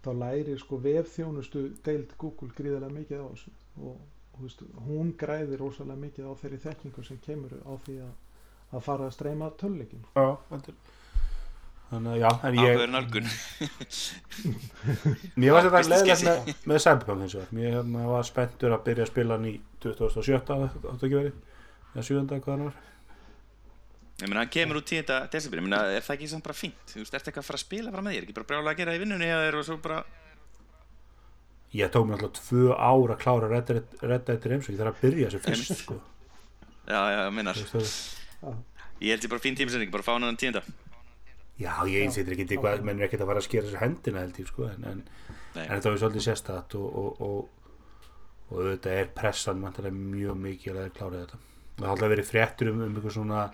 þá 0.05 0.11
læri 0.21 0.55
sko 0.63 0.79
vefþjónustu 0.85 1.63
deild 1.83 2.13
Google 2.21 2.55
gríðarlega 2.55 2.95
mikið 2.95 3.25
á 3.25 3.27
þessu 3.33 3.55
og 3.83 3.97
þú 4.37 4.45
veist, 4.45 4.63
hún 4.87 5.11
græðir 5.19 5.59
rosalega 5.59 6.05
mikið 6.05 6.31
á 6.31 6.33
þeirri 6.39 6.61
þekkingu 6.69 7.07
sem 7.09 7.19
kemur 7.25 7.57
á 7.67 7.75
því 7.87 7.97
að, 8.05 8.15
að 8.71 8.87
fara 8.87 9.09
að 9.09 9.17
streyma 9.17 9.51
töluleikin. 9.59 10.07
Já, 10.15 10.29
þetta 10.53 10.71
er 10.71 10.95
Þannig 11.95 12.15
að 12.15 12.21
já, 12.21 12.31
Ákveður 12.51 12.91
nálgun. 12.95 13.29
Mér 15.41 15.55
var 15.55 15.67
þetta 15.69 15.83
skissi. 16.01 16.27
með, 16.29 16.49
með 16.71 16.81
Cyberpunk 16.85 17.25
eins 17.27 17.35
og 17.39 17.45
það 17.45 17.53
Mér 17.59 17.77
hérna, 17.79 18.07
var 18.11 18.27
spenntur 18.29 18.75
að 18.75 18.83
byrja 18.89 19.05
að 19.07 19.11
spila 19.13 19.37
hann 19.39 19.47
í 19.51 19.53
2007 19.85 20.35
átt 20.41 21.05
ekki 21.07 21.15
verið 21.15 21.37
eða 21.95 22.07
7. 22.09 22.25
hvað 22.35 22.51
hann 22.55 22.65
var 22.69 22.81
Ég 24.23 24.29
meina, 24.31 24.43
hann 24.45 24.53
kemur 24.55 24.79
út 24.79 24.87
10. 24.91 25.09
desember, 25.33 25.59
ég 25.59 25.67
meina, 25.67 25.81
er 25.91 26.05
það 26.07 26.15
ekki 26.19 26.29
samt 26.31 26.45
bara 26.47 26.55
fínt? 26.55 26.85
Þú 26.93 27.01
veist, 27.03 27.15
ertu 27.19 27.31
eitthvað 27.33 27.43
að 27.43 27.49
fara 27.49 27.59
að 27.59 27.65
spila 27.65 27.95
fram 27.95 28.05
með 28.07 28.15
þér? 28.15 28.27
Ekki 28.29 28.37
bara 28.37 28.47
brjálega 28.51 28.71
að 28.75 28.79
gera 28.81 28.93
það 28.93 28.99
í 28.99 29.03
vinnunni 29.03 29.27
eða 29.31 29.47
þér 29.49 29.57
og 29.59 29.65
svo 29.67 29.77
bara... 29.83 29.97
Ég 31.75 31.91
tók 31.91 32.07
mér 32.07 32.21
alltaf 32.23 32.45
tvö 32.47 32.69
ár 32.79 33.15
að 33.17 33.19
klára 33.25 33.49
Red 33.51 33.67
Dead 33.73 33.97
Red 34.07 34.23
Dead 34.29 34.47
Redemption, 34.47 34.77
ég 34.77 34.81
þarf 34.85 34.95
að 34.95 35.03
byrja 35.03 35.33
þessu 35.33 35.41
fyrst 35.49 35.81
sko. 35.83 35.97
Já, 36.87 37.01
já, 37.17 37.23
minnar. 37.35 37.59
Það- 37.75 38.63
Ég 39.03 39.11
held 39.17 39.25
ég 39.27 39.33
bara 39.35 39.43
fín 39.43 39.57
tímsending, 39.59 39.91
bara 39.91 40.07
fá 40.07 40.13
hann 40.15 40.23
hann 40.29 40.39
10. 40.39 40.63
Já, 41.61 41.71
ég 41.87 42.03
einsettir 42.09 42.35
ekki 42.35 42.49
eitthvað, 42.57 42.81
menn 42.83 42.99
er 42.99 43.07
ekkert 43.07 43.23
að 43.23 43.29
fara 43.31 43.41
að 43.43 43.47
skera 43.47 43.67
þessu 43.69 43.81
hendina 43.85 44.23
held 44.25 44.39
ég 44.43 44.49
sko, 44.51 44.65
en, 44.73 44.87
en, 44.91 45.03
en 45.55 45.69
þetta 45.71 45.93
var 45.93 46.01
svolítið 46.03 46.25
sérstætt 46.27 46.75
og, 46.81 46.97
og, 46.99 47.21
og, 47.23 47.69
og 48.49 48.57
auðvitað 48.59 48.97
er 49.03 49.13
pressan 49.15 49.63
vantarlega 49.63 49.95
mjög 49.95 50.41
mikið 50.49 50.81
að 50.83 50.89
klára 50.99 51.21
þetta. 51.23 51.39
Það 51.79 51.87
har 51.87 51.93
alltaf 51.95 52.13
verið 52.15 52.29
fréttur 52.33 52.71
um, 52.73 52.83
um 52.89 52.99
eitthvað 52.99 53.15
svona 53.21 53.45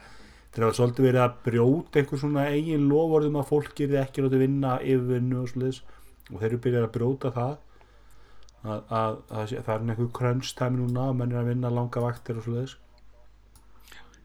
það 0.51 0.65
var 0.67 0.77
svolítið 0.81 1.07
verið 1.11 1.23
að 1.27 1.37
brjóta 1.45 2.01
eitthvað 2.01 2.23
svona 2.25 2.47
eigin 2.55 2.89
lofórðum 2.91 3.37
að 3.43 3.49
fólk 3.53 3.83
er 3.85 3.95
ekki 4.07 4.25
látið 4.25 4.43
vinna 4.47 4.73
yfirvinnu 4.83 5.43
og 5.45 5.51
svoleiðis. 5.53 5.83
Og 6.31 6.39
þeir 6.41 6.49
eru 6.51 6.63
byrjað 6.65 6.87
að 6.89 6.95
brjóta 6.97 7.31
það 7.37 7.53
að, 8.65 8.81
að, 9.01 9.21
að 9.41 9.47
sé- 9.53 9.63
það 9.67 9.75
er 9.77 9.85
einhver 9.93 10.11
krönstæmi 10.21 10.81
núna 10.83 11.07
og 11.13 11.17
menn 11.21 11.33
er 11.37 11.41
að 11.45 11.53
vinna 11.53 11.71
langa 11.77 12.03
vaktir 12.05 12.41
og 12.41 12.45
svoleiðis 12.49 12.75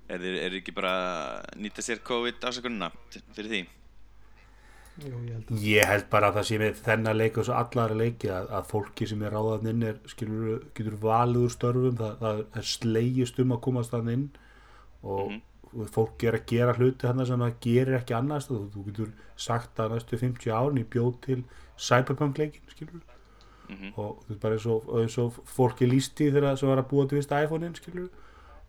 er 0.09 0.19
þið 0.21 0.35
er 0.45 0.57
ekki 0.59 0.73
bara 0.75 0.91
að 0.95 1.57
nýta 1.65 1.81
sér 1.85 2.01
COVID 2.05 2.43
ásökununa 2.49 2.91
fyrir 3.35 3.49
því? 3.51 3.63
Jú, 4.95 5.17
ég 5.27 5.33
held 5.35 5.49
að, 5.51 5.63
Ég 5.67 5.89
held 5.89 6.05
bara 6.13 6.29
að 6.31 6.37
það 6.37 6.45
sé 6.47 6.57
með 6.61 6.77
þennan 6.85 7.17
leik 7.19 7.37
og 7.41 7.45
svo 7.49 7.55
allara 7.59 7.97
leiki 7.99 8.29
að, 8.31 8.45
að 8.55 8.69
fólki 8.69 9.07
sem 9.09 9.25
er 9.27 9.33
ráðan 9.35 9.67
inn 9.73 9.83
er, 9.89 9.97
skilur, 10.07 10.61
getur 10.77 10.95
valið 11.01 11.41
úr 11.49 11.51
störfum, 11.51 11.97
það, 11.99 12.13
það 12.21 12.39
er 12.61 12.69
slegist 12.69 13.41
um 13.43 13.51
að 13.57 13.61
komast 13.67 13.91
þann 13.91 14.13
inn 14.13 14.23
og 15.03 15.33
Mhm. 15.35 15.41
fólk 15.91 16.23
er 16.23 16.37
að 16.37 16.45
gera 16.47 16.73
hluti 16.77 17.03
hann 17.09 17.25
sem 17.27 17.41
það 17.43 17.57
gerir 17.65 17.97
ekki 17.99 18.15
annars 18.15 18.45
þú, 18.47 18.61
þú 18.71 18.83
getur 18.85 19.09
sagt 19.35 19.75
að 19.83 19.91
næstu 19.97 20.17
50 20.21 20.53
árin 20.55 20.79
í 20.79 20.85
bjóð 20.87 21.17
til 21.25 21.43
cyberpunk 21.75 22.37
leikin, 22.39 22.61
skilur 22.71 23.01
Mhm. 23.67 23.91
og 23.97 24.23
þú 24.23 24.29
veist 24.29 24.39
bara 24.39 24.55
eins 24.55 24.65
og, 24.71 24.87
eins 25.01 25.17
og 25.19 25.33
fólki 25.43 25.89
lísti 25.91 26.31
þegar 26.31 26.55
það 26.55 26.67
var 26.71 26.77
að 26.83 26.87
búa 26.93 27.09
til 27.09 27.17
vist 27.19 27.31
iPhone-in, 27.35 27.75
skilur 27.75 28.07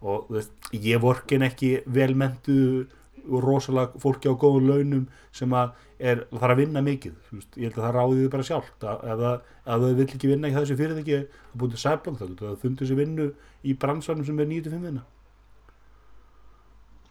og 0.03 0.29
veist, 0.33 0.53
ég 0.73 1.01
vorkin 1.03 1.47
ekki 1.47 1.73
velmentu 1.87 2.87
og 3.27 3.43
rosalega 3.43 3.99
fólki 3.99 4.31
á 4.31 4.35
góðum 4.39 4.69
launum 4.71 5.09
sem 5.35 5.51
að 5.57 5.73
er, 5.99 6.23
þarf 6.31 6.53
að 6.53 6.61
vinna 6.61 6.83
mikið 6.85 7.17
veist, 7.33 7.57
ég 7.57 7.71
held 7.71 7.81
að 7.81 7.87
það 7.87 7.97
ráði 7.97 8.21
þið 8.21 8.31
bara 8.37 8.49
sjálft 8.51 8.87
að, 8.87 9.03
ef, 9.03 9.25
það, 9.25 9.51
það 9.67 9.87
vill 10.01 10.09
ekki 10.09 10.31
vinna 10.31 10.53
í 10.53 10.57
þessu 10.57 10.79
fyrirtæki 10.79 11.19
að 11.19 11.27
búið 11.57 11.75
til 11.75 11.83
sæblank 11.83 12.21
þá 12.21 12.27
það 12.45 12.57
fundið 12.63 12.91
sér 12.91 13.01
vinnu 13.01 13.29
í 13.67 13.77
bransanum 13.83 14.29
sem 14.29 14.45
er 14.45 14.51
9-5 14.53 14.87
vinna 14.87 15.07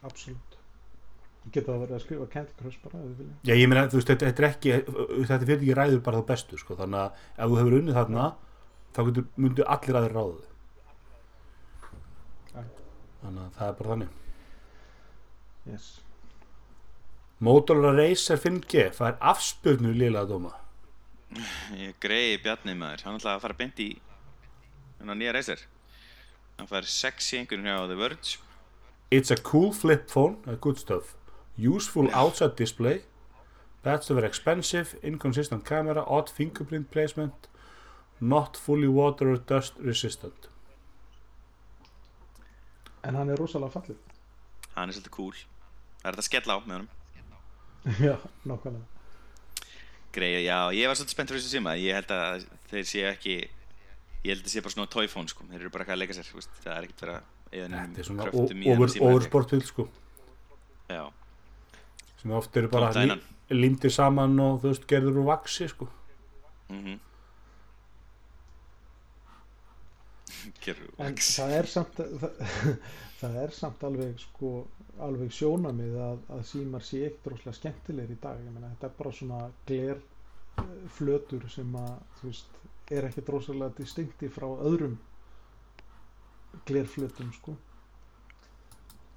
absolutt. 0.06 0.56
Ég 1.46 1.54
geta 1.54 1.74
að 1.74 1.84
vera 1.84 1.96
að 1.98 2.02
skrifa 2.02 2.26
Candy 2.32 2.56
Crush 2.58 2.82
bara. 2.82 3.00
Já, 3.46 3.54
ég 3.54 3.68
meina, 3.70 3.86
þetta, 3.92 4.30
er 4.32 4.48
ekki 4.48 4.74
þetta 4.82 5.46
fyrirtæki 5.46 5.76
ræður 5.78 6.02
bara 6.06 6.20
það 6.20 6.28
bestu 6.32 6.58
sko, 6.58 6.76
þannig 6.80 7.04
að 7.04 7.24
ef 7.36 7.52
þú 7.52 7.60
hefur 7.60 7.78
unnið 7.80 7.98
þarna 8.00 8.26
þá 8.96 9.00
getur, 9.08 9.26
myndu 9.44 9.66
allir 9.76 10.00
þig. 10.00 10.44
Já. 10.46 10.55
Þannig 13.22 13.42
að 13.44 13.58
það 13.58 13.68
er 13.68 13.78
bara 13.80 13.94
þannig 13.94 14.22
Yes. 15.66 15.86
Motorola 17.42 17.90
Racer 17.96 18.38
5G 18.38 18.86
fær 18.94 19.16
afspurnu 19.32 19.90
liðlega 19.96 20.30
dóma 20.30 20.52
Ég 21.74 21.96
greiði 22.00 22.38
Bjarni 22.44 22.76
maður, 22.78 23.02
hann 23.08 23.18
ætlaði 23.18 23.34
að 23.34 23.42
fara 23.42 23.58
beint 23.58 23.80
í 23.82 23.88
nýja 25.06 25.32
reysir. 25.34 25.64
Hann 26.56 26.70
fær 26.70 26.86
6 26.88 27.32
í 27.34 27.40
einhvern 27.40 27.66
hjá 27.66 27.76
The 27.90 27.98
Verge. 27.98 28.38
It's 29.10 29.30
a 29.30 29.36
cool 29.36 29.72
flip 29.72 30.08
phone, 30.10 30.38
a 30.46 30.56
good 30.56 30.78
stuff 30.78 31.14
Useful 31.56 32.10
outside 32.12 32.56
display 32.56 33.02
That's 33.82 34.08
very 34.08 34.26
expensive 34.26 34.96
Inconsistent 35.02 35.64
camera, 35.64 36.02
odd 36.02 36.28
fingerprint 36.30 36.90
placement 36.90 37.46
Not 38.20 38.56
fully 38.56 38.88
water 38.88 39.30
or 39.30 39.36
dust 39.38 39.74
resistant 39.78 40.48
En 43.06 43.18
hann 43.18 43.30
er 43.30 43.40
rosalega 43.40 43.74
fallið. 43.76 43.98
Hann 44.74 44.90
er 44.90 44.96
svolítið 44.96 45.14
cool. 45.16 45.42
Það 46.02 46.08
er 46.10 46.16
þetta 46.16 46.24
að 46.24 46.28
skella 46.30 46.56
á 46.56 46.58
með 46.66 46.76
honum. 46.76 46.90
Já, 48.06 48.16
nákvæmlega. 48.44 48.92
Greið, 50.16 50.38
já, 50.46 50.58
ég 50.72 50.88
var 50.88 50.96
svolítið 50.96 51.12
spennt 51.12 51.30
fyrir 51.30 51.42
þessu 51.42 51.52
síma. 51.58 51.74
Ég 51.76 51.98
held 51.98 52.12
að 52.14 52.44
þeir 52.70 52.86
séu 52.88 53.08
ekki, 53.10 53.34
ég 54.24 54.30
held 54.30 54.40
að 54.40 54.46
það 54.46 54.54
sé 54.54 54.62
bara 54.64 54.74
svona 54.74 54.92
toy 54.94 55.10
phone 55.12 55.28
sko. 55.28 55.44
Þeir 55.50 55.60
eru 55.60 55.72
bara 55.74 55.84
að 55.92 56.00
leika 56.00 56.16
sér, 56.16 56.30
þú 56.30 56.38
veist. 56.38 56.54
það 56.64 56.72
er 56.72 56.86
ekkert 56.86 57.04
vera 57.04 57.18
eða 57.54 57.68
Þetta 57.72 58.02
er 58.02 58.08
svona 58.08 58.26
kröftum 58.26 58.62
í 58.62 58.70
over, 58.70 58.76
þennan 58.76 58.94
síma. 58.94 59.10
oversportfyll 59.14 59.64
sko 59.66 59.86
Já, 60.90 61.02
sem 62.20 62.34
oft 62.38 62.56
eru 62.58 62.70
bara 62.72 63.18
límdir 63.50 63.92
saman 63.94 64.38
og 64.42 64.62
þú 64.62 64.72
veist 64.72 64.86
gerður 64.90 65.20
úr 65.22 65.28
vaksi 65.30 65.68
sko 65.70 65.88
mhm. 66.72 66.96
Gerðu 66.96 67.02
En 71.06 71.16
það 71.20 71.54
er 71.58 71.68
samt, 71.70 72.00
það, 72.22 72.42
það 73.20 73.38
er 73.42 73.54
samt 73.56 73.84
alveg, 73.88 74.20
sko, 74.22 74.50
alveg 75.06 75.32
sjónamið 75.36 75.96
að, 76.06 76.22
að 76.36 76.44
símar 76.50 76.84
sé 76.86 77.02
ekkert 77.08 77.32
rosalega 77.32 77.58
skemmtilegir 77.60 78.14
í 78.14 78.20
dag. 78.22 78.42
Meina, 78.54 78.70
þetta 78.74 78.90
er 78.90 78.96
bara 79.00 79.14
svona 79.20 79.40
gler 79.70 80.00
eh, 80.62 81.48
sem 81.56 81.76
að, 81.82 81.92
veist, 82.22 82.58
er 82.96 83.08
ekkert 83.10 83.32
rosalega 83.34 83.76
distinkti 83.80 84.30
frá 84.32 84.48
öðrum 84.70 84.96
glerflötum, 86.66 87.32
sko. 87.36 87.56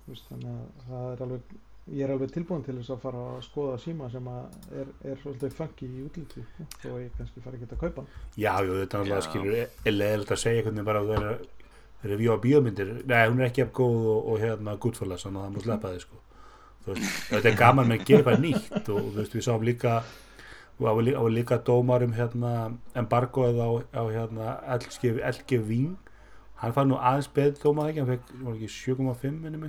Veist, 0.10 0.26
þannig 0.32 0.54
að 0.56 0.88
það 0.90 1.12
er 1.14 1.26
alveg, 1.28 1.58
ég 1.94 2.06
er 2.06 2.14
alveg 2.14 2.34
tilbúin 2.34 2.66
til 2.66 2.78
þess 2.80 2.94
að 2.96 3.04
fara 3.04 3.22
að 3.34 3.46
skoða 3.48 3.78
síma 3.82 4.10
sem 4.14 4.28
að 4.30 4.74
er, 4.82 4.90
er 5.12 5.22
svolítið 5.22 5.56
funky 5.58 5.88
í 5.90 6.04
útliti, 6.06 6.44
sko, 6.54 6.68
þó 6.82 6.90
að 6.92 7.00
ég 7.04 7.16
kannski 7.18 7.44
fari 7.46 7.60
ekki 7.60 7.70
að 7.70 7.84
kaupa 7.86 8.04
hann. 8.04 8.12
Já, 8.36 8.52
jú, 8.66 8.76
þetta 8.82 9.00
er 9.00 9.08
náttúrulega 9.08 9.26
skilur 9.28 9.58
er 9.60 9.96
leðilegt 9.96 10.36
að 10.36 10.42
segja 10.44 10.66
veginn 10.68 10.88
bara 10.90 11.04
að 11.04 11.14
það 11.14 11.30
er 11.30 11.48
eru 12.04 12.18
víða 12.20 12.40
bíómyndir, 12.44 12.92
nei 13.10 13.28
hún 13.28 13.42
er 13.42 13.50
ekki 13.50 13.66
af 13.66 13.72
góð 13.76 14.08
og, 14.14 14.20
og 14.32 14.42
hérna 14.44 14.76
Goodfellas, 14.80 15.26
þannig 15.26 15.42
að 15.42 15.46
það 15.46 15.56
múið 15.56 15.66
sleppa 15.68 15.94
þið 15.94 16.04
sko. 16.06 16.20
þú 16.80 16.94
veist, 16.94 17.16
þetta 17.30 17.50
er 17.50 17.58
gaman 17.60 17.90
með 17.90 18.00
að 18.00 18.14
eitthvað 18.16 18.44
nýtt 18.46 18.78
og, 18.80 19.00
þú 19.00 19.16
veist, 19.18 19.36
við 19.36 19.46
sáum 19.48 19.66
líka 19.68 19.96
og 20.80 20.86
á 20.88 20.94
á 20.96 21.24
líka 21.28 21.58
dómar 21.68 22.06
um 22.06 22.14
hérna 22.16 22.54
embargoð 22.96 23.60
á, 23.60 23.70
á 24.00 24.04
hérna 24.08 24.54
LG, 24.78 25.20
LG 25.20 25.60
Vín 25.68 25.98
hann 26.62 26.74
fann 26.76 26.88
nú 26.88 26.96
aðeins 26.96 27.28
beð 27.36 27.60
dómar 27.60 27.92
ekki, 27.92 28.00
hann 28.00 28.14
fekk 28.14 28.32
var 28.46 28.56
ekki 28.56 28.72
7,5 28.72 29.44
minni 29.44 29.60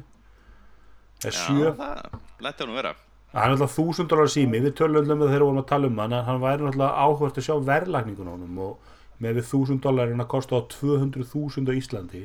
mig 1.25 1.31
eða 1.31 1.47
7 1.47 1.61
Já, 1.61 1.71
það 1.79 2.45
lætti 2.47 2.65
hann 2.65 2.73
að 2.73 2.79
vera. 2.81 2.93
hann 3.33 3.47
er 3.47 3.55
alltaf 3.55 3.77
þúsund 3.77 4.11
dólar 4.11 4.31
sími. 4.35 4.61
Við 4.65 4.77
tölum 4.81 5.01
um 5.01 5.09
það 5.11 5.31
þegar 5.31 5.41
við 5.41 5.47
vorum 5.47 5.63
að 5.63 5.71
tala 5.71 5.91
um 5.91 6.03
hann 6.03 6.17
hann 6.29 6.43
væri 6.45 6.67
náttúrulega 6.67 7.07
áhvert 7.07 7.41
að 7.41 7.47
sjá 7.47 7.55
verðlækningun 7.71 8.31
á 8.31 8.35
honum 8.35 8.61
og 8.67 8.93
með 9.21 9.41
við 9.41 9.49
þúsund 9.53 9.83
dólar 9.85 10.07
er 10.09 10.15
hann 10.15 10.25
að 10.25 10.33
kosta 10.35 10.59
á 10.59 10.61
200.000 10.75 11.71
á 11.71 11.73
Íslandi. 11.81 12.23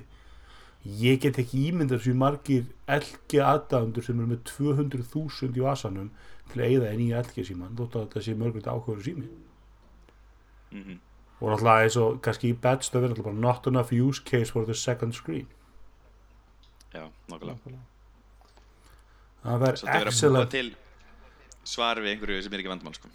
Ég 0.85 1.21
get 1.21 1.39
ekki 1.41 1.63
ímyndað 1.71 2.03
þessu 2.03 2.13
margir 2.17 2.67
LG 2.87 3.41
aðdæðundur 3.41 4.05
sem 4.05 4.19
eru 4.19 4.29
með 4.33 4.43
200.000 4.51 5.57
í 5.57 5.65
vasanum 5.65 6.11
til 6.51 6.61
að 6.61 6.67
eigða 6.69 6.93
í 6.93 6.99
nýja 7.01 7.23
LG 7.25 7.47
síman 7.49 7.73
þótt 7.77 7.97
að 7.97 8.05
þetta 8.05 8.25
sé 8.25 8.37
mörgulegt 8.37 8.69
áhverju 8.69 9.05
sími. 9.09 9.27
Mm 10.75 11.01
og 11.39 11.51
náttúrulega 11.51 11.83
eins 11.83 11.97
og 11.99 12.21
kannski 12.23 12.53
í 12.53 12.55
er 12.55 12.77
náttúrulega 12.79 13.23
bara 13.23 13.35
not 13.35 13.67
enough 13.67 13.91
use 13.93 14.21
case 14.23 14.51
for 14.51 14.65
the 14.65 14.73
second 14.73 15.13
screen. 15.13 15.47
Já, 16.93 17.09
nokkulega. 17.29 17.57
Það 19.45 19.59
búa 19.65 20.01
excellent. 20.05 20.77
svar 21.65 22.01
við 22.01 22.11
einhverju 22.15 22.41
sem 22.45 22.53
er 22.55 22.63
ekki 22.63 22.71
vandamál 22.73 22.97
sko. 22.97 23.09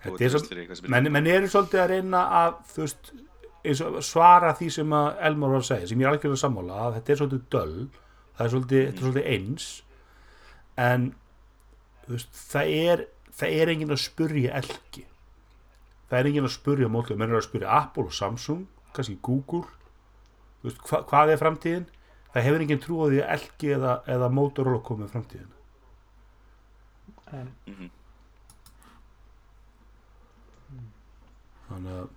Er 0.00 0.32
svo- 0.32 0.44
er 0.56 0.90
menn, 0.90 1.10
menn 1.12 1.26
eru 1.28 1.46
svolítið 1.52 1.82
að 1.82 1.90
reyna 1.92 2.20
að 2.40 2.54
veist, 2.76 3.10
svara 4.06 4.54
því 4.56 4.70
sem 4.72 4.94
að 4.96 5.08
Elmar 5.28 5.50
var 5.50 5.60
að 5.60 5.68
segja, 5.68 5.88
sem 5.90 6.00
ég 6.00 6.06
er 6.08 6.12
algjörlega 6.14 6.40
sammála 6.40 6.78
að 6.86 6.94
þetta 6.96 7.12
er 7.12 7.20
svolítið 7.20 7.42
döll 7.50 7.88
það 8.40 8.44
er 8.46 8.52
svolítið, 8.54 8.84
þetta 8.86 8.96
er 8.96 9.04
svolítið 9.04 9.26
eins. 9.34 9.66
En 10.80 11.14
veist, 12.08 12.32
það 12.50 12.74
er 12.80 13.04
það 13.40 13.56
er 13.60 13.72
enginn 13.74 13.94
að 13.94 14.02
spurja 14.06 14.54
elki. 14.60 15.04
Það 16.10 16.18
er 16.18 16.28
enginn 16.30 16.48
að 16.48 16.54
spurja 16.56 16.88
mótlega, 16.90 17.18
menn 17.20 17.30
eru 17.30 17.38
að 17.40 17.46
spurja 17.48 17.74
Apple 17.76 18.04
og 18.08 18.16
Samsung, 18.16 18.64
kannski 18.96 19.18
Google. 19.22 19.62
Veist, 20.64 20.80
hva, 20.88 21.02
hvað 21.08 21.34
er 21.34 21.40
framtíðin 21.40 21.86
það 22.34 22.46
hefur 22.46 22.64
engin 22.66 22.82
trú 22.84 23.00
á 23.02 23.06
því 23.10 23.22
að 23.24 23.32
LG 23.38 23.72
eða, 23.76 23.94
eða 24.16 24.28
Motorola 24.34 24.82
komið 24.86 25.08
í 25.08 25.12
framtíðina. 25.14 25.56
En 27.40 27.52
Mhm. 27.66 27.90
þannig 31.70 31.92
að 32.00 32.08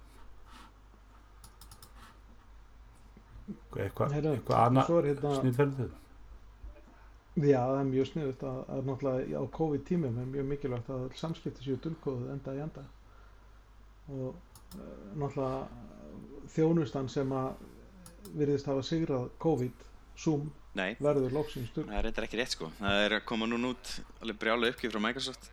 eitthvað 3.84 4.14
Heyrðu, 4.16 4.32
eitthvað 4.38 4.64
annað 4.68 4.89
hérna 5.07 5.36
snýðferðið 5.41 5.91
Já, 7.34 7.59
það 7.66 7.80
er 7.80 7.88
mjög 7.89 8.07
sniðut 8.11 8.43
að, 8.45 8.57
að 8.70 8.89
náttúrulega 8.89 9.39
á 9.41 9.43
COVID-tímum 9.57 10.18
er 10.22 10.28
mjög 10.30 10.49
mikilvægt 10.51 10.89
að 10.93 11.05
samskipti 11.18 11.66
séu 11.66 11.80
dulkóðu 11.82 12.30
enda 12.34 12.53
í 12.53 12.61
enda 12.61 12.84
og 14.14 14.28
uh, 14.30 14.36
náttúrulega 15.18 16.45
þjónustan 16.53 17.09
sem 17.09 17.34
að 17.34 17.55
virðist 18.38 18.70
hafa 18.70 18.86
sigrað 18.86 19.32
COVID 19.41 19.88
Zoom 20.20 20.51
Nei, 20.74 20.95
verður 21.01 21.34
loksins 21.36 21.70
dul 21.74 21.86
það 21.86 21.97
er 21.99 22.07
reyndar 22.07 22.26
ekki 22.26 22.39
rétt 22.39 22.55
sko. 22.55 22.72
Það 22.80 23.03
er 23.03 23.16
að 23.20 23.28
koma 23.30 23.45
núna 23.49 23.74
út 23.76 23.91
alveg 24.24 24.39
brjála 24.41 24.72
uppgjöf 24.74 24.95
frá 24.95 25.03
Microsoft. 25.05 25.51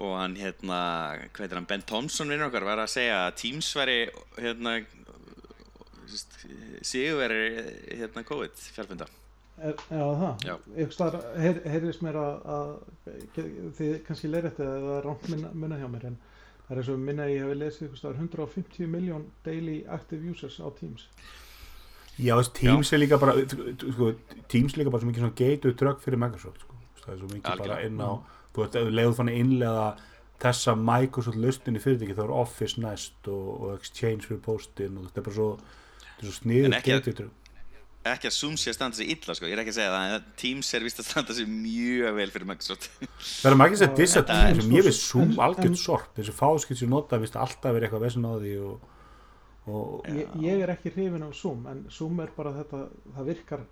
Og 0.00 0.16
hann 0.16 0.34
hérna, 0.40 0.80
hvað 1.30 1.44
heitir 1.44 1.58
hann, 1.60 1.68
Ben 1.70 1.84
Thompson 1.86 2.32
vinnur 2.32 2.48
okkar 2.48 2.66
var 2.66 2.82
að 2.82 2.90
segja 2.94 3.20
að 3.28 3.36
Teams 3.42 3.68
væri 3.76 3.98
hérna 4.40 4.78
sigurveri 6.82 7.42
hérna 8.00 8.24
COVID 8.26 8.62
fjárfunda. 8.74 9.06
Já, 9.60 9.76
það, 9.92 10.46
staðar 10.94 11.26
heyr, 11.36 11.60
heyrðist 11.68 12.02
mér 12.02 12.16
að, 12.16 12.46
að 12.54 12.70
þið 13.76 13.92
kannski 14.06 14.30
leirætti 14.30 14.64
að 14.64 14.86
það 14.86 14.94
er 14.94 15.06
rámt 15.06 15.26
minna, 15.28 15.50
minna 15.52 15.78
hjá 15.82 15.86
mér 15.92 16.06
en 16.08 16.16
það 16.64 16.72
er 16.72 16.80
eins 16.80 16.90
og 16.94 17.02
minna 17.04 17.26
ég 17.28 17.44
hef 17.44 17.58
lesið 17.60 17.86
ykkur 17.86 18.00
staðar 18.00 18.22
150 18.24 18.90
miljón 18.90 19.26
daily 19.44 19.76
active 19.92 20.32
users 20.32 20.56
á 20.64 20.66
Teams 20.80 21.04
Já, 22.20 22.34
Teams 22.60 22.92
er 22.92 23.00
líka 23.02 23.18
bara 23.22 23.34
sko, 23.40 24.12
Teams 24.52 24.74
er 24.76 24.82
líka 24.82 24.92
bara 24.92 25.02
svo 25.04 25.10
mikið 25.10 25.34
gateway 25.40 25.74
drug 25.80 26.00
fyrir 26.04 26.20
Microsoft 26.20 26.60
sko. 26.66 26.78
það 27.04 27.12
er 27.14 27.18
svo 27.22 27.30
mikið 27.32 27.42
bara 27.48 27.56
Algjörlega. 27.56 27.86
inn 27.86 28.00
á 28.04 28.10
þú 28.54 28.62
veist, 28.64 28.76
ef 28.76 28.86
þú 28.88 28.94
leiður 28.98 29.18
þannig 29.20 29.40
innlega 29.44 29.84
þessa 30.40 30.74
Microsoft 30.80 31.36
lustinni 31.40 31.80
fyrirtæki 31.82 32.16
þá 32.18 32.24
er 32.26 32.32
Office 32.42 32.80
næst 32.80 33.28
og, 33.28 33.50
og 33.60 33.74
Exchange 33.78 34.26
fyrir 34.28 34.40
postin 34.44 34.96
og 35.00 35.08
þetta 35.10 35.20
er 35.22 35.28
bara 35.28 35.36
svo, 35.36 35.50
er 36.18 36.24
svo 36.30 36.34
sniður 36.40 36.76
ekki 36.80 36.94
gateway 36.96 37.18
drug 37.22 37.36
Ekki 38.00 38.30
að 38.30 38.32
Zoom 38.32 38.54
sé 38.56 38.70
að 38.72 38.76
standa 38.78 38.96
sig 38.96 39.10
illa 39.12 39.34
sko, 39.36 39.44
ég 39.44 39.52
er 39.52 39.60
ekki 39.60 39.74
að 39.74 39.76
segja 39.76 39.90
það, 39.92 40.12
en 40.16 40.28
Teams 40.40 40.68
er 40.72 40.84
vist 40.86 41.00
að 41.02 41.08
standa 41.10 41.34
sig 41.36 41.48
mjög 41.52 42.14
vel 42.16 42.30
fyrir 42.32 42.48
Microsoft. 42.48 42.86
Það 43.42 43.48
er 43.50 43.56
margir 43.60 43.82
að 43.84 43.98
dissa 43.98 44.22
Þetta 44.22 44.36
Teams 44.46 44.64
er 44.64 44.70
ég 44.78 44.86
veist 44.86 45.04
Zoom 45.04 45.26
en- 45.34 45.42
algjört 45.44 45.66
en- 45.68 45.76
sorp 45.76 46.14
þessi 46.16 46.32
fáskilt 46.38 46.80
sem 46.80 46.88
nota 46.88 47.18
vist 47.20 47.36
alltaf 47.36 47.74
verið 47.76 47.90
eitthvað 47.90 48.06
vesinn 48.06 48.24
á 48.24 48.32
því 48.40 48.54
og 48.70 48.86
ég, 49.68 50.32
ég 50.40 50.64
er 50.64 50.72
ekki 50.74 50.92
hrifin 50.94 51.26
af 51.26 51.34
Zoom 51.36 51.66
en 51.70 51.84
Zoom 51.92 52.20
er 52.24 52.32
bara 52.36 52.54
þetta 52.56 52.84
það 53.16 53.28
virkar, 53.32 53.66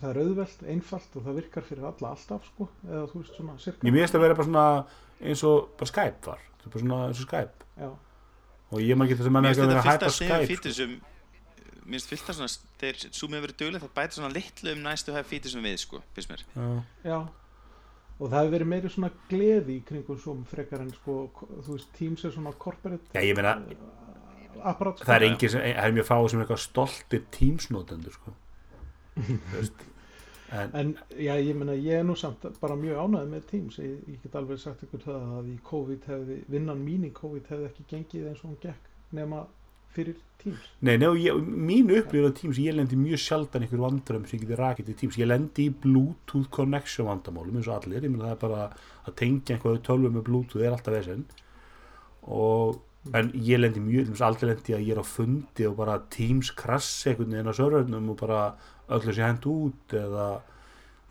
það 0.00 0.08
er 0.10 0.20
auðvelt, 0.24 0.64
einfalt 0.74 1.16
og 1.16 1.26
það 1.26 1.38
virkar 1.40 1.68
fyrir 1.68 1.88
alla 1.92 2.14
alltaf 2.14 2.48
sko 2.50 2.68
eða 2.88 3.04
þú 3.12 3.22
veist 3.22 3.38
svona 3.38 3.58
cirka 3.62 3.86
ég 3.86 3.96
minnst 3.96 4.18
að 4.18 4.26
vera 4.26 4.38
bara 4.38 4.48
svona 4.50 4.66
eins 5.22 5.44
og 5.46 5.70
bara 5.78 5.92
Skype 5.92 6.26
var 6.32 6.42
þetta 6.42 6.66
er 6.66 6.74
bara 6.74 6.84
svona 6.84 7.00
eins 7.06 7.22
og 7.22 7.28
Skype. 7.28 7.70
Já, 7.78 7.90
og 8.72 8.82
ég 8.82 8.98
maður 8.98 9.14
getur 9.14 9.22
þess 9.22 9.32
að 9.32 9.36
menna 9.38 9.52
ekki 9.52 9.62
að 9.62 9.72
finnst 9.72 9.78
vera 9.78 9.96
þetta 9.96 10.12
að 10.12 10.18
Skype 10.18 10.76
sem 10.80 11.00
Mér 11.82 11.98
finnst 11.98 12.12
fyrsta 12.12 12.34
svona 12.36 12.52
Þegar 12.78 12.98
Zoom 13.10 13.32
hefur 13.34 13.48
verið 13.48 13.60
duglega 13.62 13.82
Það 13.82 13.94
bætir 13.96 14.18
svona 14.18 14.34
litlu 14.36 14.74
um 14.76 14.82
næstu 14.86 15.14
hef 15.16 15.30
fítur 15.30 15.50
sem 15.50 15.64
við 15.66 15.80
sko 15.82 16.02
Fyrst 16.14 16.30
mér. 16.30 16.44
Já. 16.54 16.66
já. 17.10 17.16
Og 18.18 18.28
það 18.30 18.36
hefur 18.38 18.52
verið 18.54 18.70
meiri 18.70 18.90
svona 18.92 19.10
gleði 19.30 19.78
í 19.80 19.82
kringum 19.88 20.20
Zoom 20.22 20.44
frekar 20.46 20.84
en 20.84 20.92
sko 20.94 21.16
þú 21.50 21.74
veist 21.74 21.90
Teams 21.96 22.22
er 22.28 22.34
svona 22.36 22.52
corporate 22.54 23.10
Já, 23.16 23.24
ég 23.26 23.34
meina, 23.38 23.56
apparat 24.70 24.98
sko. 24.98 25.06
það 25.08 25.16
er 25.16 25.26
engin 25.28 25.52
sem, 25.54 25.64
það 25.68 25.88
er 25.88 25.96
mjög 25.98 26.08
fáið 26.10 26.28
sem 26.30 26.40
er 26.40 26.44
eitthvað 26.44 26.62
stoltir 26.66 27.24
Teams-notendur 27.38 28.18
sko. 28.18 28.34
En, 30.52 30.68
En 30.76 30.90
já, 31.16 31.32
ég 31.40 31.56
meina, 31.56 31.72
ég 31.72 32.02
er 32.02 32.04
nú 32.04 32.12
samt 32.18 32.44
bara 32.60 32.76
mjög 32.76 32.98
ánægð 33.00 33.30
með 33.32 33.44
Teams. 33.48 33.78
Ég, 33.80 33.94
ég 34.04 34.18
get 34.20 34.34
alveg 34.36 34.60
sagt 34.60 34.82
ykkur 34.84 35.00
það 35.06 35.30
að 35.38 35.48
í 35.48 35.56
COVID 35.64 36.08
hefði, 36.10 36.36
vinnan 36.52 36.82
mín 36.84 37.06
í 37.08 37.12
COVID 37.16 37.48
hefði 37.48 37.68
ekki 37.70 37.86
gengið 37.94 38.26
eins 38.28 38.42
og 38.44 38.50
hún 38.50 38.58
gekk 38.60 38.90
nema 39.16 39.46
fyrir 39.96 40.18
Teams. 40.42 40.68
nei, 40.80 40.96
nei, 40.98 41.08
og 41.08 41.18
ég, 41.20 41.40
mín 41.40 41.88
upplýður 41.92 42.32
á 42.32 42.38
Teams, 42.38 42.60
ég 42.60 42.76
lendi 42.76 43.00
mjög 43.00 43.20
sjaldan 43.24 43.64
ykkur 43.66 43.80
vandrömm 43.80 44.28
sem 44.28 44.38
ég 44.38 44.44
geti 44.44 44.60
rakið 44.60 44.88
til 44.90 44.98
Teams 45.00 45.18
ég 45.20 45.28
lendi 45.28 45.66
í 45.68 45.74
Bluetooth 45.84 46.48
connection 46.52 47.08
vandamálum 47.08 47.58
eins 47.60 47.68
og 47.68 47.76
allir, 47.78 48.04
ég 48.04 48.12
meina 48.12 48.30
það 48.30 48.36
er 48.36 48.40
bara 48.44 48.62
að 49.06 49.18
tengja 49.20 49.56
einhverju 49.56 49.84
tölvu 49.88 50.12
með 50.12 50.26
Bluetooth 50.28 50.64
er 50.64 50.72
alltaf 50.76 50.96
vesinn 50.96 51.26
og 52.28 52.80
en 53.10 53.32
ég 53.34 53.58
lendi 53.58 53.82
mjög, 53.82 54.12
aldrei 54.22 54.52
lendi 54.52 54.76
að 54.76 54.84
ég 54.86 54.94
er 54.94 55.02
á 55.02 55.06
fundi 55.06 55.66
og 55.66 55.74
bara 55.80 55.98
Teams 56.14 56.52
krassi 56.54 57.10
einhvern 57.10 57.34
veginn 57.34 57.50
á 57.50 57.58
servernum 57.58 58.12
og 58.14 58.20
bara 58.20 58.42
öllu 58.94 59.14
sé 59.14 59.24
hend 59.24 59.48
út 59.50 59.96
eða 59.98 60.28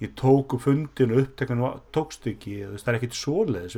ég 0.01 0.15
tók 0.17 0.55
upp 0.55 0.63
fundin 0.63 1.11
og 1.11 1.25
uppteknan 1.25 1.65
tókst 1.93 2.29
ekki, 2.31 2.61
það 2.71 2.93
er 2.93 2.99
ekkit 3.01 3.19
svoleiðis 3.19 3.77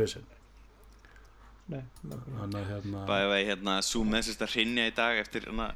að 2.54 2.70
hérna 2.70 3.06
Bæði 3.08 3.28
vegi 3.32 3.50
hérna 3.50 3.74
Zoom 3.88 4.14
með 4.14 4.28
sérst 4.28 4.46
að 4.46 4.54
hrinja 4.58 4.90
í 4.90 4.96
dag 4.96 5.20
Eftir 5.22 5.48
hérna 5.48 5.68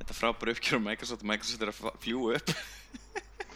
Þetta 0.00 0.16
frábæra 0.16 0.54
uppgjör 0.54 0.80
á 0.80 0.86
Microsoft 0.88 1.22
og 1.22 1.28
Microsoft 1.28 1.64
er 1.64 1.72
að 1.74 1.80
fljúga 2.00 2.40
upp 2.40 2.48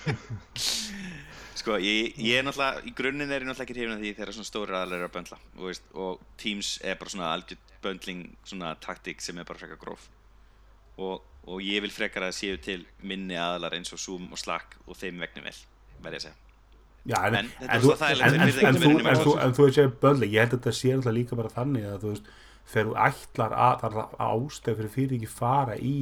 Sko, 1.55 1.77
ég, 1.79 2.17
ég 2.19 2.41
er 2.41 2.47
náttúrulega 2.47 2.83
Í 2.89 2.95
grunninn 2.99 3.31
er 3.31 3.45
ég 3.45 3.49
náttúrulega 3.49 3.69
ekki 3.69 3.77
hrifin 3.77 3.95
af 3.95 4.03
því 4.03 4.13
Þegar 4.17 4.35
svona 4.37 4.49
stóri 4.49 4.75
aðalega 4.75 5.05
er 5.05 5.09
að 5.09 5.15
böndla 5.15 5.39
og, 5.55 5.63
veist, 5.69 5.85
og 5.95 6.25
Teams 6.41 6.73
er 6.83 6.99
bara 7.01 7.15
svona 7.15 7.31
algjörn 7.35 7.71
böndling 7.85 8.25
Svona 8.43 8.75
taktík 8.83 9.23
sem 9.23 9.39
er 9.39 9.47
bara 9.49 9.61
frekar 9.61 9.79
gróf. 9.81 10.09
Og, 10.99 11.23
og 11.51 11.61
ég 11.63 11.83
vil 11.85 11.93
frekar 11.93 12.27
að 12.29 12.37
séu 12.39 12.59
til 12.63 12.85
minni 13.03 13.37
aðalar 13.39 13.77
eins 13.77 13.93
og 13.95 14.01
Zoom 14.03 14.31
og 14.33 14.41
Slack 14.41 14.79
og 14.87 14.99
þeim 14.99 15.23
vegnum 15.25 15.47
vel, 15.49 15.57
verði 16.05 16.21
ég 16.21 16.23
að 16.23 16.27
segja. 16.29 16.41
Já, 17.05 17.17
en, 17.29 17.35
En 17.37 17.49
en, 17.61 17.69
er 17.69 17.83
þú, 17.83 17.91
en, 18.01 18.53
fyrir 18.55 18.79
þú, 18.81 18.93
eru 19.03 19.25
þú, 19.25 19.33
þú 19.59 19.67
veist 19.67 19.81
að 19.83 19.97
börnleik, 20.01 20.33
ég 20.33 20.45
held 20.45 20.55
að 20.55 20.61
þetta 20.61 20.75
sé 20.79 20.93
alltaf 20.95 21.17
líka 21.17 21.37
bara 21.41 21.53
þannig 21.53 21.89
að 21.91 21.99
þú 22.05 22.13
veist, 22.15 22.31
þegar 22.73 22.87
þú 22.87 22.95
ætlar 23.09 23.57
að 23.67 23.75
það 23.83 23.99
er 23.99 24.23
ástæð 24.29 24.79
fyrir 24.79 24.95
fyrirtæki 24.95 25.33
fara 25.35 25.77
í 25.77 25.97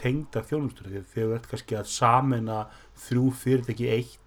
tengda 0.00 0.42
að 0.44 0.48
þegar 0.54 1.10
þú 1.12 1.26
ert 1.36 1.50
kannski 1.50 1.76
að 1.76 1.90
samena 1.92 2.62
þrjú 3.04 3.26
fyrirtæki 3.42 3.84
í 3.84 3.92
eitt 3.98 4.25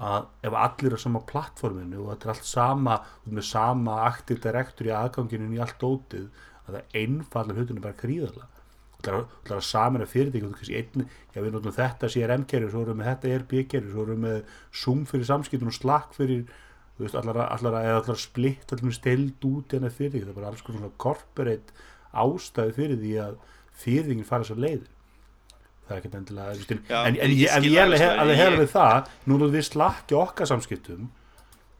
að 0.00 0.24
ef 0.42 0.56
allir 0.58 0.90
er 0.92 0.98
á 0.98 1.04
sama 1.04 1.20
plattforminu 1.28 2.00
og 2.02 2.10
þetta 2.14 2.26
er 2.26 2.32
allt 2.34 2.48
sama 2.48 2.96
með 3.30 3.44
sama 3.46 4.00
aktiv 4.08 4.40
direktur 4.42 4.88
í 4.90 4.94
aðganginu 4.96 5.52
í 5.54 5.60
allt 5.62 5.78
dótið 5.78 6.26
að 6.66 6.74
það 6.80 6.98
einfallar 7.04 7.56
hlutunum 7.60 7.84
bara 7.84 8.00
gríðarlega 8.02 8.50
Það 9.04 9.18
er 9.50 9.52
að 9.58 9.64
samina 9.68 10.06
fyrirtæki 10.08 10.46
og 10.46 10.52
þú 10.54 10.56
kannski 10.56 10.76
einn, 10.80 11.02
já 11.34 11.40
við 11.44 11.50
notum 11.52 11.74
þetta 11.76 12.08
CRM-kerfi, 12.08 12.70
svo 12.72 12.84
erum 12.86 13.02
við 13.02 13.08
þetta 13.10 13.32
ERP-kerfi, 13.34 13.90
svo 13.92 14.04
erum 14.06 14.22
við 14.24 14.38
Zoom 14.80 15.02
fyrir 15.10 15.26
samskiptum 15.28 15.68
og 15.68 15.74
Slack 15.76 16.14
fyrir, 16.16 16.46
þú 16.96 17.04
veist, 17.04 17.18
allar, 17.20 17.36
að- 17.44 17.66
að- 17.68 18.08
að 18.08 18.16
splitt, 18.22 18.64
allar 18.72 18.86
með 18.88 18.96
stild 18.96 19.44
út 19.44 19.68
í 19.68 19.76
hennar 19.76 19.92
fyrirtæki, 19.92 20.24
það 20.24 20.32
er 20.32 20.38
bara 20.40 20.48
alls 20.54 20.62
konar 20.64 20.80
svona 20.80 20.96
corporate 21.04 21.76
ástæði 22.24 22.74
fyrir 22.78 22.96
því 23.04 23.12
að 23.26 23.36
fyrirtækin 23.84 24.24
fara 24.30 24.42
þessar 24.48 24.62
leiðir. 24.64 24.88
Það 25.84 25.92
er 25.94 26.00
ekkert 26.00 26.14
endilega, 26.16 26.54
Já, 26.88 26.98
en, 27.04 27.16
en, 27.20 27.30
ég 27.30 27.42
ég, 27.44 27.66
ég 27.68 27.76
er 27.76 27.82
alveg, 27.84 28.02
alveg, 28.08 28.38
sko, 28.38 28.50
ég- 28.54 28.58
við 28.62 28.70
það, 28.72 29.10
nú 29.28 29.36
erum 29.36 29.52
við 29.52 29.64
slakki 29.68 30.16
okkar 30.16 30.48
samskiptum, 30.48 31.10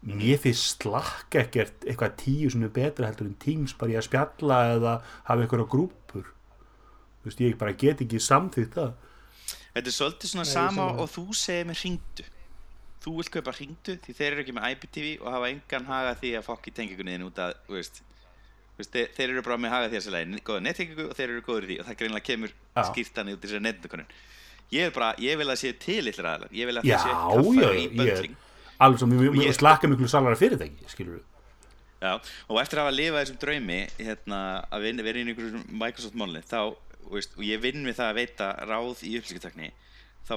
mér 0.04 0.38
finnst 0.42 0.82
slakk 0.84 1.38
ekkert 1.40 1.86
eitthvað 1.88 2.16
tíu 2.20 2.50
sem 2.52 2.66
er 2.66 2.72
betra 2.74 3.08
heldur 3.08 3.30
en 3.30 3.38
Teams 3.40 3.72
bara 3.80 3.94
í 3.94 3.96
að 3.96 4.04
spjalla 4.10 4.58
eða 4.74 4.92
hafa 5.30 5.40
einhverja 5.46 5.68
grúpur 5.72 6.26
þú 6.28 7.30
veist, 7.30 7.40
ég 7.40 7.56
bara 7.56 7.72
get 7.72 8.02
ekki 8.04 8.20
samþýtt 8.20 8.76
það. 8.76 8.92
Þetta 9.74 9.88
er 9.88 9.96
svolítið 9.96 10.30
svona 10.34 10.44
Nei, 10.44 10.50
ég 10.50 10.54
sama 10.58 10.88
og 11.00 11.08
þú 11.10 11.24
segir 11.34 11.64
með 11.70 11.80
hringdu. 11.80 12.26
Þú 13.04 13.14
vilt 13.16 13.30
kaupa 13.32 13.52
hringdu 13.56 13.94
því 14.04 14.12
þeir 14.20 14.28
eru 14.34 14.42
ekki 14.44 14.52
með 14.58 14.68
IPTV 14.74 15.08
og 15.24 15.32
hafa 15.32 15.48
engan 15.54 15.88
haga 15.88 16.12
því 16.20 16.34
að 16.38 16.44
fokki 16.50 16.74
tengingunniðin 16.76 17.24
út 17.26 17.40
að, 17.40 17.56
veist 17.72 18.02
þeir, 18.78 19.10
þeir 19.16 19.28
eru 19.34 19.42
bara 19.46 19.58
með 19.62 19.74
haga 19.74 19.90
því 19.90 19.98
að 20.00 20.06
sérlega 20.06 20.40
góða 20.48 20.64
nettengingu 20.66 21.04
og 21.08 21.16
þeir 21.18 21.28
eru 21.30 21.44
góður 21.46 21.66
í 21.66 21.68
því 21.68 21.76
og 21.80 21.86
það 21.88 21.98
greinlega 22.00 22.28
kemur 22.30 22.54
Já. 22.54 22.82
skýrtan 22.90 23.30
út 23.30 23.36
í 23.36 23.46
þessari 23.46 23.66
nettengunum 23.68 24.16
Ég 24.74 24.96
ég 25.22 25.38
vil 25.38 25.46
að 25.52 25.60
séu 25.60 25.76
til 25.78 26.00
litlir 26.02 26.26
aðlar 26.26 26.50
Ég 26.50 26.66
vil 26.66 26.78
að 26.80 26.82
það 26.82 26.90
já, 26.90 26.98
kaffar 27.04 27.78
í 27.78 27.84
böndling 27.94 28.36
alveg 28.84 29.12
við 29.14 29.44
ég- 29.44 29.54
slakka 29.54 29.88
miklu 29.88 30.08
salara 30.10 30.36
fyrirtæki 30.40 30.90
skilur 30.90 31.20
við 31.20 31.30
Já, 32.04 32.18
og 32.50 32.58
eftir 32.60 32.80
að 32.80 32.84
hafa 32.84 32.96
lifað 32.96 33.20
þessum 33.22 33.38
draumi 33.40 33.76
hérna, 33.96 34.38
að 34.68 34.82
vinna, 34.84 35.04
vera 35.06 35.18
í 35.18 35.22
einhverjum 35.24 35.62
Microsoft 35.70 36.18
veist, 37.12 37.32
og 37.36 37.44
ég 37.46 37.62
vinn 37.62 37.84
við 37.86 37.98
það 37.98 38.10
að 38.10 38.18
veita 38.20 38.48
ráð 38.68 39.02
í 39.06 39.14
upplýsingatakni 39.18 39.70
þá, 40.24 40.34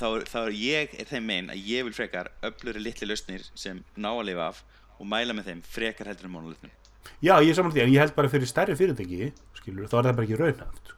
þá, 0.00 0.06
þá 0.28 0.38
er 0.42 0.54
ég 0.56 0.94
er 1.00 1.10
þeim 1.10 1.26
megin 1.28 1.50
að 1.52 1.64
ég 1.68 1.86
vil 1.88 1.96
frekar 1.96 2.30
öfluri 2.48 2.82
litli 2.82 3.08
lausnir 3.08 3.44
sem 3.54 3.82
ná 3.96 4.10
að 4.12 4.26
lifa 4.30 4.48
af 4.52 4.62
og 4.98 5.08
mæla 5.10 5.36
með 5.36 5.50
þeim 5.50 5.64
frekar 5.68 6.10
heldur 6.10 6.28
en 6.28 6.34
monolitnum 6.36 6.74
já, 7.22 7.34
ég 7.42 7.50
er 7.52 7.54
saman 7.58 7.72
því, 7.74 7.82
en 7.86 7.92
ég 7.94 8.02
held 8.02 8.14
bara 8.16 8.28
fyrir 8.32 8.48
stærri 8.50 8.76
fyrirtæki 8.78 9.32
skilur 9.60 9.88
þá 9.90 9.96
er 10.00 10.08
það 10.10 10.18
bara 10.18 10.26
ekki 10.28 10.40
raunhaft 10.42 10.92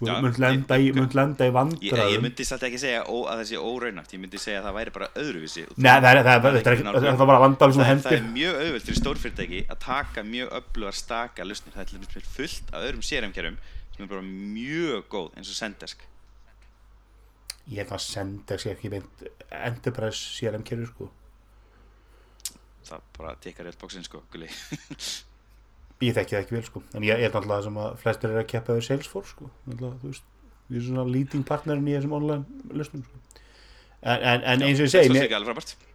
þú 0.00 0.06
Já, 0.08 0.14
munt 0.24 0.38
lenda, 0.40 0.76
í, 0.80 0.86
ég- 0.88 0.96
í 0.96 0.96
ég, 1.44 1.50
ég 1.50 1.52
vandraðum 1.52 2.22
myndi 2.24 2.44
samt 2.48 2.62
ekki 2.64 2.78
segja 2.80 3.02
ó, 3.04 3.16
að 3.28 3.42
það 3.42 3.48
sé 3.50 3.58
óraunæft 3.60 4.14
ég 4.16 4.20
myndi 4.22 4.38
segja 4.40 4.62
að 4.62 4.68
það 4.70 4.76
væri 4.78 4.92
bara 4.94 5.08
öðruvísi. 5.20 5.64
Nei, 5.76 5.90
það 5.90 6.06
er, 6.08 6.20
það 6.24 6.30
er, 6.32 6.40
það 6.40 6.46
er 6.48 6.56
er 6.70 6.76
ekki 6.76 6.86
þetta 6.94 7.10
er 7.12 7.28
bara 7.30 7.42
vandal 7.42 7.68
sem 7.74 7.82
það, 7.82 7.90
er, 7.90 8.00
það 8.00 8.14
hendir 8.14 8.16
er 8.16 8.30
mjög 8.38 8.60
auðvelt 8.62 8.86
fyrir 8.88 9.00
stórfyrirtæki 9.02 9.60
að 9.74 9.78
taka 9.84 10.24
mjög 10.24 10.54
öflugar 10.60 10.96
staka 10.96 11.44
lausnir. 11.44 11.74
Það 11.76 11.84
er 11.84 12.30
fullt 12.38 12.72
af 12.72 12.86
öðrum 12.88 13.04
CRM-kerfum 13.10 13.60
sem 13.92 14.06
er 14.06 14.10
bara 14.14 14.24
mjög 14.24 15.04
góð 15.12 15.28
eins 15.36 15.52
og 15.52 15.58
Sendesk 15.60 16.06
ég 17.70 17.82
held 17.84 17.92
að 17.92 18.02
Sendex 18.06 18.64
ég 18.66 18.78
ekki 18.78 18.90
meint 18.96 19.24
Enterprise 19.52 20.32
CRM 20.38 20.64
kerfi 20.66 20.88
sko 20.88 21.10
það 22.88 23.04
bara 23.18 23.34
tekkar 23.44 23.68
rétt 23.68 23.80
bóksinn 23.80 24.06
sko 24.06 24.22
gulli. 24.32 24.48
ég 26.06 26.16
þekki 26.16 26.36
það 26.36 26.42
ekki 26.42 26.56
vel 26.56 26.64
sko 26.66 26.82
en 26.94 27.06
ég 27.06 27.20
er 27.20 27.32
náttúrulega 27.34 27.66
sem 27.66 27.78
að 27.84 27.96
flestir 28.00 28.32
eru 28.32 28.42
að 28.42 28.50
keppa 28.54 28.76
við 28.78 28.86
Salesforce 28.88 29.34
sko 29.34 29.50
veist, 30.04 30.26
við 30.68 30.80
erum 30.80 30.88
svona 30.88 31.06
leading 31.10 31.46
partnerin 31.46 31.88
í 31.88 31.96
þessum 31.98 32.16
online 32.20 32.76
löstum 32.80 33.04
sko. 33.04 33.22
en, 34.00 34.18
en, 34.18 34.44
en 34.54 34.66
eins 34.68 34.80
og 34.80 34.88
ég 34.88 34.94
það 34.94 35.08
segi 35.10 35.38
er 35.38 35.88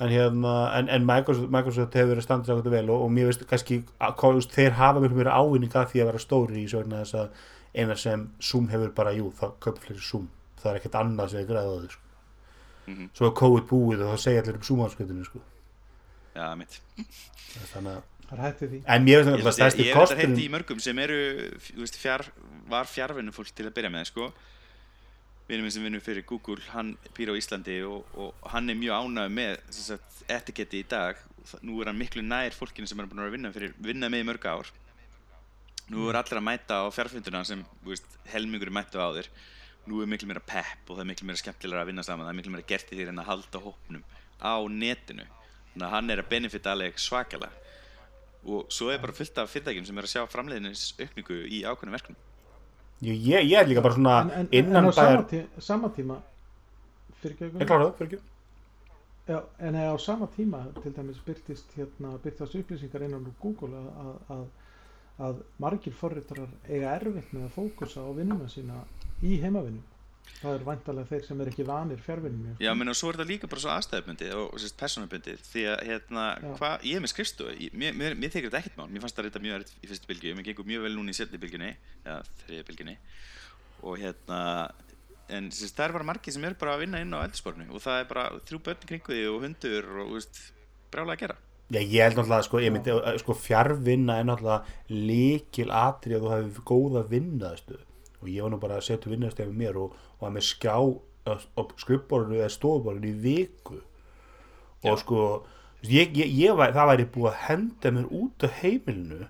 en, 0.00 0.10
hérna, 0.10 0.54
en, 0.78 0.88
en 0.90 1.04
Microsoft, 1.06 1.50
Microsoft 1.54 1.94
hefur 1.94 2.14
verið 2.14 2.26
standið 2.26 2.54
ákveðu 2.54 2.72
vel 2.72 2.88
og, 2.90 3.02
og 3.04 3.12
mér 3.14 3.28
veist 3.30 3.44
kannski 3.50 3.82
veist, 4.00 4.56
þeir 4.56 4.78
hafa 4.80 5.02
mjög 5.04 5.18
meira 5.20 5.36
ávinning 5.38 5.76
að 5.76 5.92
því 5.92 6.02
að 6.02 6.08
vera 6.10 6.22
stóri 6.22 6.62
í 6.64 6.70
svo 6.70 6.80
vegna 6.82 7.02
þess 7.04 7.18
að 7.20 7.44
eina 7.74 7.96
sem 7.98 8.24
Zoom 8.42 8.66
hefur 8.70 8.90
bara, 8.96 9.12
jú, 9.14 9.30
það 9.38 9.54
köpur 9.62 9.86
fleiri 9.86 10.02
Zoom 10.02 10.26
það 10.64 10.70
er 10.72 10.80
ekkert 10.80 10.98
annað 10.98 11.30
sem 11.30 11.42
þeir 11.42 11.50
græða 11.50 11.70
á 11.70 11.78
því 11.78 11.92
sko. 11.92 12.02
Mhm. 12.84 13.08
svo 13.16 13.26
er 13.28 13.36
COVID 13.40 13.66
búið 13.70 14.04
og 14.04 14.12
þá 14.12 14.24
segja 14.24 14.42
allir 14.42 14.58
um 14.58 14.66
Zoom 14.68 14.82
áskutinu 14.84 15.24
sko. 15.28 15.40
Já, 16.34 16.48
mitt 16.58 16.80
þannig 17.72 17.94
að 17.94 18.02
það 18.24 18.34
er 18.38 18.42
hættið 18.46 18.70
því 18.74 18.80
en 18.94 19.04
mér 19.06 19.20
náttúrulega 19.24 19.44
ég, 19.44 19.56
stærsti 19.58 19.84
ég 19.86 19.98
hef 20.00 20.14
heitt 20.18 20.40
í 20.42 20.48
mörgum 20.54 20.80
sem 20.82 20.98
eru, 21.04 21.18
veist, 21.76 21.98
fjár, 22.00 22.24
var 22.72 22.88
fjárvinnu 22.90 23.34
fólk 23.36 23.52
til 23.54 23.66
að 23.68 23.74
byrja 23.76 23.90
með, 23.94 24.08
sko. 24.10 24.30
Vinnum 25.44 25.68
sem 25.70 25.84
vinnur 25.84 26.00
fyrir 26.00 26.24
Google, 26.24 26.56
hann 26.72 26.94
býr 27.16 27.28
á 27.28 27.34
Íslandi 27.36 27.74
og, 27.84 28.06
og 28.16 28.46
hann 28.54 28.72
er 28.72 28.78
mjög 28.80 28.96
ánægð 29.04 29.34
með 29.36 29.58
sem 29.76 29.84
sagt, 29.90 30.22
etiketti 30.32 30.80
í 30.80 30.86
dag. 30.88 31.18
Það- 31.44 31.66
Nú 31.68 31.76
er 31.82 31.90
hann 31.90 31.98
miklu 32.00 32.22
nær 32.24 32.56
fólkinu 32.56 32.88
sem 32.88 32.98
er 33.02 33.04
búin 33.10 33.20
að 33.20 33.26
vera 33.26 33.28
að 33.28 33.36
vinna, 33.36 33.50
fyrir, 33.52 33.74
vinna 33.84 34.08
með 34.08 34.22
í 34.24 34.28
mörg 34.30 34.46
ár. 34.48 34.70
Nú 35.92 36.06
er 36.08 36.16
allir 36.16 36.40
að 36.40 36.46
mæta 36.48 36.78
á 36.80 36.88
fjárfunduna 36.96 37.42
sem, 37.44 37.60
veist, 37.84 38.08
helmingur 38.32 38.70
er 38.72 38.76
mættu 38.78 38.96
á 38.96 39.12
þér. 39.12 39.28
Nú 39.84 40.00
er 40.00 40.08
miklu 40.08 40.30
meira 40.32 40.40
pepp 40.40 40.88
og 40.88 40.96
það 40.96 41.04
er 41.04 41.10
miklu 41.12 41.28
meira 41.28 41.42
skemmtilega 41.42 41.84
að 41.84 41.90
vinna 41.92 42.06
saman. 42.08 42.24
Það 42.24 42.32
er 42.32 42.38
miklu 42.40 42.54
meira 42.56 42.68
gert 42.72 42.88
í 42.88 42.96
því 42.96 43.08
en 43.12 43.20
að 43.20 43.28
halda 43.28 43.60
hópnum 43.66 44.04
á 44.40 44.54
netinu. 44.72 45.26
Þannig 45.74 45.86
að 45.88 45.94
hann 45.96 46.14
er 46.14 46.22
að 46.22 46.30
benefita 46.30 46.72
alveg 46.72 47.00
svakalega. 47.02 47.52
Og 48.44 48.68
svo 48.72 48.90
er 48.92 49.00
bara 49.02 49.16
fullt 49.16 49.38
af 49.40 49.50
fyrirtækjum 49.50 49.88
sem 49.88 49.98
er 49.98 50.06
að 50.06 50.14
sjá 50.14 50.22
framleiðinins 50.30 50.92
aukningu 51.00 51.40
í 51.48 51.64
ákveðnum 51.64 51.96
verkefnum. 51.96 52.22
Ég, 53.04 53.16
ég, 53.18 53.48
ég 53.50 53.58
er 53.58 53.66
líka 53.68 53.82
bara 53.84 53.96
svona 53.96 54.20
en, 54.22 54.30
en, 54.30 54.46
en 54.46 54.54
innan 54.54 54.86
á 54.88 54.92
bæjar 54.94 55.24
tí, 55.28 55.40
sama 55.60 55.90
tíma 55.92 56.20
ég 57.24 57.66
klára 57.66 57.88
það, 57.88 57.96
fyrir 57.98 58.12
ekki 58.12 58.20
Já, 59.24 59.38
en 59.66 59.76
á 59.80 59.96
sama 59.98 60.28
tíma 60.36 60.60
til 60.82 60.92
dæmis 60.92 61.20
byrtist 61.24 61.72
hérna, 61.78 62.12
byrtast 62.20 62.54
upplýsingar 62.58 63.06
innan 63.06 63.24
úr 63.24 63.36
Google 63.40 63.80
að, 63.80 63.88
að, 64.04 64.16
að, 64.34 64.44
að 65.26 65.42
margir 65.64 65.96
forritarar 65.96 66.50
eiga 66.68 66.92
erfitt 66.98 67.32
með 67.32 67.46
að 67.46 67.54
fókusa 67.56 68.04
á 68.04 68.10
vinnuna 68.12 68.48
sína 68.52 68.82
í 69.24 69.38
heimavinnum. 69.40 69.80
Það 70.44 70.54
er 70.58 70.64
vantarlega 70.68 71.08
þeir 71.10 71.22
sem 71.26 71.40
er 71.40 71.50
ekki 71.50 71.64
vanir 71.68 72.00
fjárvinninu. 72.04 72.54
Já, 72.60 72.70
menn 72.76 72.92
og 72.92 72.96
svo 72.98 73.08
er 73.10 73.16
þetta 73.18 73.28
líka 73.30 73.48
bara 73.48 73.62
svo 73.64 73.70
aðstæðubundið 73.74 74.34
og, 74.36 74.46
og 74.52 74.60
sérst 74.62 74.76
persónubundið 74.82 75.42
því 75.48 75.62
að 75.72 75.84
hérna, 75.88 76.24
Já. 76.44 76.50
hvað, 76.60 76.84
ég 76.90 76.98
er 77.00 77.04
með 77.06 77.12
skrifstofu, 77.14 77.54
ég- 77.64 77.76
mér, 77.80 77.96
mér, 77.96 78.16
mér 78.20 78.34
þykir 78.34 78.50
þetta 78.50 78.60
ekkert 78.60 78.76
mál, 78.82 78.88
mér 78.92 79.04
fannst 79.06 79.16
það 79.18 79.28
reynda 79.28 79.42
mjög 79.46 79.56
erfitt 79.60 79.86
í 79.88 79.90
fyrstu 79.92 80.10
bylgju, 80.12 80.34
mér 80.38 80.48
gengur 80.50 80.68
mjög 80.68 80.84
vel 80.86 80.92
núna 80.98 81.14
í 81.14 81.18
setni 81.18 81.40
bylgjunni, 81.42 81.70
eða 82.04 82.18
þriði 82.44 82.66
bylgjunni 82.70 82.96
og 83.84 83.98
hérna, 84.04 84.40
en 85.38 85.48
sérst, 85.54 85.74
það 85.78 85.86
er 85.88 85.96
bara 85.98 86.08
margir 86.12 86.36
sem 86.36 86.44
eru 86.44 86.60
bara 86.60 86.76
að 86.76 86.84
vinna 86.84 87.00
inn 87.04 87.16
á 87.16 87.24
eldurspornu 87.24 87.66
og 87.72 87.80
það 87.84 88.02
er 88.02 88.06
bara 88.12 88.26
þrjú 88.44 88.60
börn 88.68 88.84
í 88.84 88.90
kringu 88.92 89.14
því 89.16 89.24
og 89.32 89.40
hundur 89.48 89.90
og, 89.94 90.12
þú 90.12 90.18
veist, 90.20 90.42
brjálega 90.92 91.16
að 91.16 91.24
gera. 91.24 91.36
Já, 91.72 91.80
ég 91.80 92.04
held 92.04 92.18
náttúrulega, 92.20 92.44
sko, 92.44 92.60
ég 92.60 92.72
myndi, 92.74 92.92
uh, 92.92 93.14
sko, 93.22 93.34
fjárvinna 93.40 94.18
er 94.20 94.26
náttúrulega 94.28 94.92
líkil 94.92 95.70
atri 95.72 96.14
að 96.18 96.26
þú 96.26 96.32
hefur 96.34 96.66
góða 96.68 97.02
vinnaðastu 97.08 97.78
og 98.24 98.28
ég 98.32 98.40
var 98.44 98.52
nú 98.54 98.58
bara 98.60 98.76
að 98.80 98.86
setja 98.86 99.10
vinnaðastu 99.12 99.44
með 99.48 99.56
mér 99.62 99.78
og, 99.80 99.96
og 100.24 100.30
að 100.30 100.38
með 100.38 100.46
skjá 100.48 100.76
á 101.24 101.62
skrifborinu 101.80 102.40
eða 102.40 102.52
stofuborinu 102.52 103.10
í 103.12 103.18
viku 103.20 103.78
og 104.84 104.90
Já. 104.90 105.00
sko, 105.00 105.20
ég, 105.84 106.16
ég, 106.16 106.32
ég 106.32 106.56
var, 106.56 106.74
það 106.76 106.90
væri 106.90 107.06
búið 107.14 107.30
að 107.30 107.38
henda 107.46 107.94
mér 107.96 108.10
út 108.12 108.48
af 108.48 108.58
heimilinu 108.62 109.20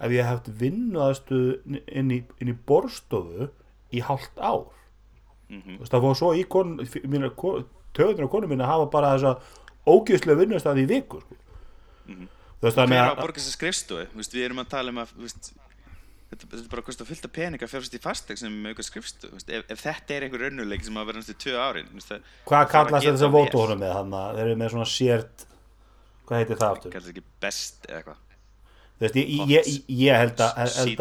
ef 0.00 0.12
ég 0.14 0.20
hef 0.20 0.30
haft 0.34 0.52
vinnaðastu 0.60 1.40
inn 1.86 2.12
í, 2.14 2.20
inn 2.42 2.52
í 2.52 2.58
borstofu 2.66 3.50
í 3.94 4.02
hálft 4.06 4.38
ár 4.38 4.68
Mm 5.50 5.80
veist, 5.80 5.90
það 5.90 6.04
fór 6.04 6.18
svo 6.18 6.28
í 6.38 6.44
kon, 6.46 6.76
mínar, 7.10 7.32
töðunar 7.96 8.28
á 8.30 8.32
konu 8.32 8.46
mín 8.50 8.60
að 8.62 8.70
hafa 8.70 8.90
bara 8.92 9.14
þessa 9.16 9.32
ógeðslega 9.90 10.38
vinnustæði 10.44 10.84
í 10.84 10.90
viku 10.90 11.18
sko. 11.24 11.38
Þú 12.06 12.66
veist 12.66 12.78
þannig 12.78 13.00
Hver 13.00 13.02
á 13.02 13.10
að 13.10 13.16
að 13.16 13.22
borga 13.24 13.40
þessa 13.40 13.54
skrifstofu? 13.56 14.04
Við 14.20 14.44
erum 14.44 14.62
að 14.62 14.68
tala 14.70 14.92
um 14.94 15.00
að, 15.02 15.14
veist, 15.18 15.50
þetta, 16.30 16.46
þetta 16.46 16.62
er 16.62 16.70
bara 16.72 16.84
að 16.84 16.88
kosta 16.88 17.06
fullt 17.08 17.26
af 17.26 17.34
pening 17.34 17.64
að 17.64 17.72
fjárfæst 17.72 17.98
í 17.98 18.02
fasteg 18.02 18.40
sem 18.40 18.56
auka 18.70 18.86
veist, 18.86 19.26
ef, 19.26 19.66
ef 19.66 19.82
þetta 19.82 20.16
er 20.16 20.26
einhver 20.26 20.46
raunuleik 20.46 20.86
sem 20.86 20.98
að 21.00 21.10
vera 21.10 21.22
næstu 21.22 21.36
tvö 21.44 21.56
árin, 21.58 21.92
hvað 22.46 22.58
að 22.60 22.72
kallast 22.74 23.10
að 23.10 23.20
það 23.20 23.26
vel. 23.26 23.36
vótóhunum 23.36 23.82
með 23.82 23.94
hann 23.98 24.16
þeir 24.38 24.42
eru 24.46 24.58
með 24.60 24.74
svona 24.74 24.88
sért 24.90 25.46
hvað 26.28 26.42
heitir 26.42 26.60
það 26.60 26.74
aftur? 26.76 26.94
Kallar 26.94 27.08
þetta 27.08 27.16
ekki 27.16 27.44
best 27.46 27.88
eða 27.88 28.00
eitthvað, 28.00 28.24
þú 28.94 29.06
veist, 29.06 29.20
ég, 29.20 29.30
ég, 29.34 29.50
ég, 29.50 29.84
ég 30.04 30.24
held 30.24 30.44
að, 30.46 30.60
að 30.60 30.92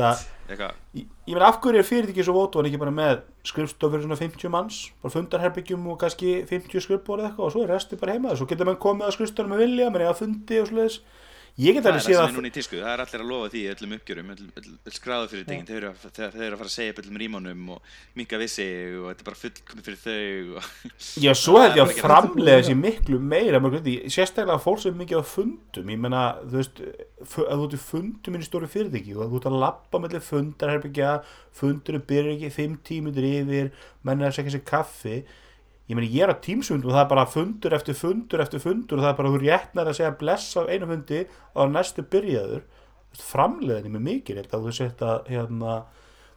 ég, 0.98 1.08
meina 1.30 1.50
af 1.52 1.60
hverju 1.62 1.84
er 1.84 1.86
fyrirtæki 1.86 2.26
svo 2.26 2.34
vótóhun 2.34 2.70
ekki 2.70 2.82
bara 2.82 2.94
með 2.96 3.20
skrifstof 3.46 3.94
fyrir 3.94 4.08
svona 4.08 4.18
50 4.18 4.54
manns? 4.54 4.80
Bara 5.04 5.14
fundarherbyggjum 5.14 5.84
og 5.94 6.00
kannski 6.02 6.40
50 6.50 6.86
skrifbór 6.86 7.22
eða 7.22 7.30
eitthvað 7.30 7.46
og 7.46 7.54
svo 7.54 7.66
er 7.66 7.74
resti 7.76 8.00
bara 8.02 8.16
heima. 8.16 8.34
Svo 8.38 8.48
getur 8.50 8.66
mann 8.66 8.80
komið 8.82 9.10
að 9.10 9.16
skrifstofnum 9.18 9.54
með 9.54 9.62
vilja 9.68 9.92
menn 9.94 10.06
eða 10.08 10.16
fundi 10.18 10.58
og 10.64 10.72
svoleiðis 10.72 10.98
ég 11.60 11.76
get 11.76 11.84
það 11.84 11.90
er 11.90 11.98
alveg 11.98 12.00
það 12.00 12.06
sem 12.06 12.14
séð 12.14 12.20
er 12.20 12.26
að 12.26 12.36
núna 12.38 12.50
í 12.50 12.54
tísku, 12.56 12.78
það 12.80 12.94
er 12.94 13.02
allir 13.04 13.24
að 13.24 13.30
lofa 13.30 13.50
því 13.54 13.64
öllum 13.74 13.96
uppgjörum, 13.98 14.30
öll, 14.34 14.46
öll, 14.60 14.74
öll 14.90 14.96
skráðu 14.96 15.30
fyrirtækin, 15.34 15.66
þau 15.68 15.76
eru, 15.80 15.90
að, 15.92 16.06
að 16.26 16.38
fara 16.40 16.68
að 16.70 16.74
segja 16.74 16.94
upp 16.94 17.02
öllum 17.04 17.20
rímónum 17.20 17.66
og 17.76 17.94
minka 18.20 18.40
við 18.40 18.52
sig 18.54 18.96
og 19.00 19.08
þetta 19.10 19.26
er 19.26 19.30
bara 19.30 19.40
fullkomið 19.44 19.90
fyrir 19.90 20.00
þau 20.06 20.56
og 20.60 20.70
Já, 21.26 21.32
svo 21.42 21.58
held 21.60 21.80
ég 21.80 21.84
að 21.84 21.96
framlega 22.00 22.62
þessi 22.64 22.78
miklu 22.80 23.20
meira 23.20 23.64
sérstaklega 24.10 24.60
fólk 24.64 24.84
sem 24.86 24.98
mikið 25.04 25.20
á 25.20 25.26
fundum, 25.34 25.92
ég 25.92 26.02
menna, 26.06 26.24
þú 26.46 26.62
veist 26.62 26.80
að 26.80 27.60
þú 27.60 27.68
ert 27.68 27.76
í 27.76 27.82
fundum 27.84 28.40
í 28.40 28.46
stóru 28.48 28.72
fyrirtæki 28.72 29.18
og 29.18 29.28
þú 29.34 29.42
ert 29.42 29.50
að 29.52 29.60
lappa 29.66 30.00
mellir 30.00 30.24
fundarherbyggja 30.24 31.12
fundurinn 31.60 32.08
byrjar 32.08 32.34
ekki 32.38 32.56
fimm 32.56 32.80
tímundir 32.88 33.28
yfir 33.28 33.72
menn 34.08 34.24
er 34.24 34.32
að 34.32 34.40
segja 34.40 34.56
sér 34.56 34.66
kaffi 34.68 35.20
ég 35.90 35.98
meni 35.98 36.10
ég 36.14 36.22
er 36.22 36.34
á 36.34 36.38
tímsfundum 36.38 36.92
og 36.92 36.96
það 36.96 37.04
er 37.04 37.10
bara 37.10 37.30
fundur 37.34 37.74
eftir 37.74 37.98
fundur 37.98 38.44
eftir 38.44 38.62
fundur 38.62 39.00
og 39.00 39.06
það 39.06 39.12
er 39.12 39.18
bara 39.18 39.32
þú 39.34 39.40
réttnar 39.42 39.90
að 39.90 39.98
segja 39.98 40.18
bless 40.20 40.54
á 40.54 40.62
einu 40.70 40.90
fundi 40.92 41.22
og 41.56 41.72
næstu 41.74 42.06
byrjaður. 42.14 42.66
Framleiðin 43.18 43.88
er 43.90 43.96
mjög 43.96 44.06
mikil 44.06 44.38
að 44.44 44.68
sett 44.78 45.02
að 45.02 45.32
hérna, 45.34 45.80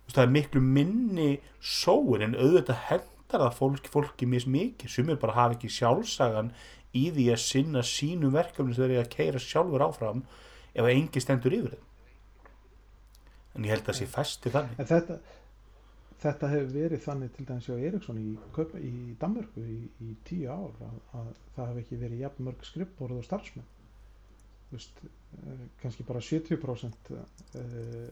það 0.08 0.22
er 0.24 0.32
miklu 0.38 0.62
minni 0.64 1.30
sóin 1.60 2.24
en 2.24 2.38
auðvitað 2.38 2.80
hendar 2.88 3.44
það 3.44 3.58
fólki, 3.58 3.92
fólki 3.92 4.28
mis 4.28 4.48
mikið. 4.48 4.94
Sem 4.94 5.12
er 5.12 5.20
bara 5.20 5.36
hafa 5.36 5.58
ekki 5.58 5.68
sjálfsagan 5.76 6.50
í 6.96 7.10
því 7.12 7.28
að 7.34 7.44
sinna 7.44 7.84
sínu 7.84 8.32
verkefni 8.32 8.72
sem 8.72 8.86
þeir 8.86 8.96
eru 8.96 9.04
að 9.04 9.12
keira 9.12 9.40
sjálfur 9.40 9.84
áfram 9.84 10.24
ef 10.72 10.88
engi 10.88 11.20
stendur 11.20 11.56
yfir 11.58 11.76
þeim. 11.76 11.88
En 13.52 13.68
ég 13.68 13.74
held 13.74 13.84
að 13.84 13.92
það 13.92 14.00
sé 14.00 14.08
festi 14.08 14.52
þannig. 14.52 14.84
Þetta, 14.88 15.20
þetta 16.22 16.50
hefur 16.52 16.72
verið 16.76 17.04
þannig 17.04 17.32
til 17.36 17.46
dæmis 17.48 17.68
hjá 17.68 17.76
Eriksson 17.88 18.20
í, 18.22 18.30
í 18.78 18.92
Danmörku 19.20 19.64
í, 19.66 19.78
í 20.06 20.14
tíu 20.28 20.48
ár 20.52 20.76
að, 20.86 20.96
að 21.20 21.30
það 21.56 21.70
hef 21.72 21.82
ekki 21.82 22.00
verið 22.04 22.24
jafn 22.24 22.48
mörg 22.48 22.64
skrifborð 22.68 23.20
og 23.20 23.26
starfsmenn. 23.26 23.68
Þú 24.70 24.78
veist, 24.78 25.02
eh, 25.02 25.66
kannski 25.82 26.06
bara 26.08 26.22
70% 26.24 27.12
eh, 27.18 28.08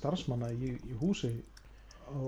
starfsmanna 0.00 0.50
í, 0.56 0.74
í 0.74 0.98
húsi 1.02 1.32
á 2.10 2.18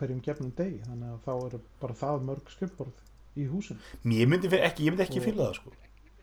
hverjum 0.00 0.24
gefnum 0.24 0.52
degi. 0.58 0.82
Þannig 0.88 1.14
að 1.14 1.24
þá 1.28 1.32
eru 1.36 1.62
bara 1.84 1.98
það 2.02 2.28
mörg 2.32 2.54
skrifborð 2.56 3.08
í 3.38 3.46
húsin 3.48 3.80
ég 4.12 4.28
myndi 4.28 4.50
ekki, 4.58 4.90
myndi 4.90 5.06
ekki 5.06 5.22
fíla 5.24 5.48
það 5.48 5.58
sko 5.60 5.74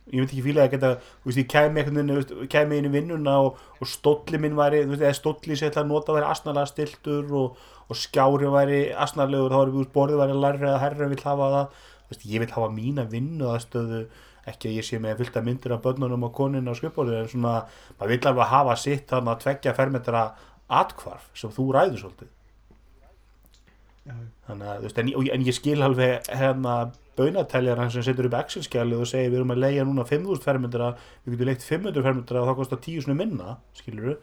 ég 0.09 0.17
myndi 0.17 0.33
ekki 0.33 0.45
fíla 0.45 0.65
að 0.65 0.71
geta, 0.73 0.91
þú 1.21 1.29
veist, 1.29 1.39
ég 1.39 1.49
kæmi 1.51 1.81
einhvern 1.81 1.99
veginn, 1.99 2.47
kæmi 2.51 2.79
inn 2.79 2.87
í 2.89 2.93
vinnuna 2.93 3.35
og, 3.45 3.59
og 3.79 3.89
stólli 3.89 4.39
minn 4.41 4.57
væri, 4.57 4.81
þú 4.85 4.95
veist, 4.95 5.03
eða 5.05 5.17
stólli 5.19 5.57
sem 5.57 5.67
ég 5.67 5.73
ætla 5.73 5.83
að 5.85 5.91
nota 5.91 6.15
væri 6.15 6.29
asnalega 6.29 6.71
stiltur 6.71 7.35
og, 7.41 7.59
og 7.89 7.99
skjári 7.99 8.49
væri 8.53 8.79
asnalegur, 9.05 9.53
þá 9.53 9.59
væri 9.61 9.75
þú 9.75 9.83
veist, 9.83 9.93
borðið 9.97 10.23
væri 10.23 10.39
larri 10.39 10.67
eða 10.67 10.81
herri 10.85 11.11
vill 11.13 11.21
hafa 11.27 11.51
það, 11.55 11.77
þú 11.99 12.15
veist, 12.15 12.25
ég 12.33 12.43
vil 12.43 12.55
hafa 12.55 12.71
mína 12.73 13.05
vinnu 13.13 13.53
aðstöðu, 13.53 14.01
ekki 14.49 14.71
að 14.71 14.79
ég 14.79 14.87
sé 14.87 14.99
með 15.03 15.21
fylgta 15.21 15.45
myndir 15.45 15.75
af 15.75 15.83
börnunum 15.85 16.25
og 16.25 16.33
koninu 16.33 16.73
á 16.73 16.79
skrifborðið, 16.79 17.21
en 17.21 17.31
svona, 17.35 17.55
maður 17.99 18.13
vill 18.15 18.31
alveg 18.31 18.51
hafa 18.55 18.75
sitt 18.81 19.09
þarna 19.11 19.35
að 19.35 19.43
tveggja 19.45 19.75
fermetra 19.77 20.25
atkvarf 20.79 21.29
sem 21.37 21.53
þú 21.53 21.69
ræður 21.75 22.01
svolítið. 22.03 22.35
Þannig 24.47 24.65
að, 24.71 24.79
þú 24.79 24.87
veist, 24.87 25.01
en, 25.03 25.11
en 25.35 25.45
ég 25.45 25.57
skil 25.57 25.77
alveg 25.85 26.29
hérna 26.39 26.75
baunatæljar 27.19 27.83
hann 27.83 27.91
sem 27.93 28.05
setur 28.05 28.29
upp 28.29 28.39
Excel-skjali 28.39 28.97
og 28.97 29.07
segir 29.09 29.33
við 29.33 29.41
erum 29.41 29.53
að 29.53 29.63
leia 29.65 29.85
núna 29.85 30.07
5.000 30.07 30.43
fermyndra 30.45 30.93
við 31.25 31.35
getum 31.35 31.51
leikt 31.51 31.67
500 31.67 32.05
fermyndra 32.07 32.41
og 32.41 32.49
það 32.49 32.59
kostar 32.63 32.81
10 32.87 33.05
svona 33.05 33.19
minna, 33.19 33.57
skilur 33.77 34.17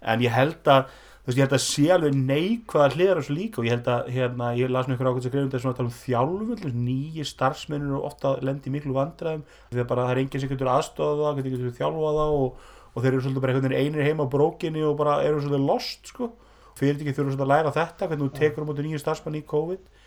en 0.00 0.22
ég 0.22 0.34
held 0.34 0.70
að, 0.70 0.88
þú 1.24 1.30
veist, 1.30 1.38
ég 1.38 1.44
held 1.44 1.56
að 1.56 1.62
sé 1.64 1.86
alveg 1.94 2.18
neikvæða 2.18 2.88
hliðar 2.94 3.20
þessu 3.20 3.36
líka 3.36 3.60
og 3.60 3.68
ég 3.68 3.74
held 3.74 3.90
að, 3.92 4.10
hérna, 4.14 4.50
ég 4.58 4.72
las 4.72 4.88
með 4.88 4.96
ykkur 4.96 5.10
ákveð 5.10 5.26
sem 5.26 5.34
greifum 5.34 5.50
þetta 5.50 5.62
svona 5.64 5.74
að 5.74 5.80
tala 5.80 5.90
um 5.90 5.98
þjálfum, 5.98 6.74
nýji 6.86 7.28
starfsmennir 7.28 7.96
og 7.98 8.08
ofta 8.08 8.34
lendi 8.46 8.70
í 8.70 8.74
miklu 8.74 8.96
vandræðum 8.96 9.44
því 9.72 9.82
að 9.82 9.88
bara 9.92 10.06
það 10.06 10.14
er 10.14 10.22
enginn 10.22 10.44
sem 10.44 10.52
getur 10.52 10.72
aðstofa 10.72 11.32
það, 11.34 11.40
getur 11.48 11.78
þjálfa 11.80 12.12
það 12.18 12.36
og, 12.38 12.66
og 12.94 13.02
þeir 13.02 13.12
eru 13.12 13.24
svolítið 13.24 13.44
bara 13.44 13.56
einhvern 13.56 13.74
veginn 13.74 13.96
einir 13.98 14.08
heima 14.08 14.28
á 14.28 14.32
brókinni 14.32 14.84
og 14.86 14.98
bara 15.00 15.18
eru 15.26 15.42
svolítið 15.42 15.66
lost, 15.66 16.12
sko. 16.12 16.30
Fyrirtæki 16.78 17.10
þurfa 17.10 17.32
svolítið 17.34 17.44
að 17.44 17.50
læra 17.50 17.74
þetta 17.74 18.06
hvernig 18.06 18.28
þú 18.28 18.38
tekur 18.38 18.62
á 18.62 18.68
móti 18.68 18.84
nýju 18.86 19.00
starfsmann 19.02 19.38
í 19.40 19.46
COVID 19.50 19.97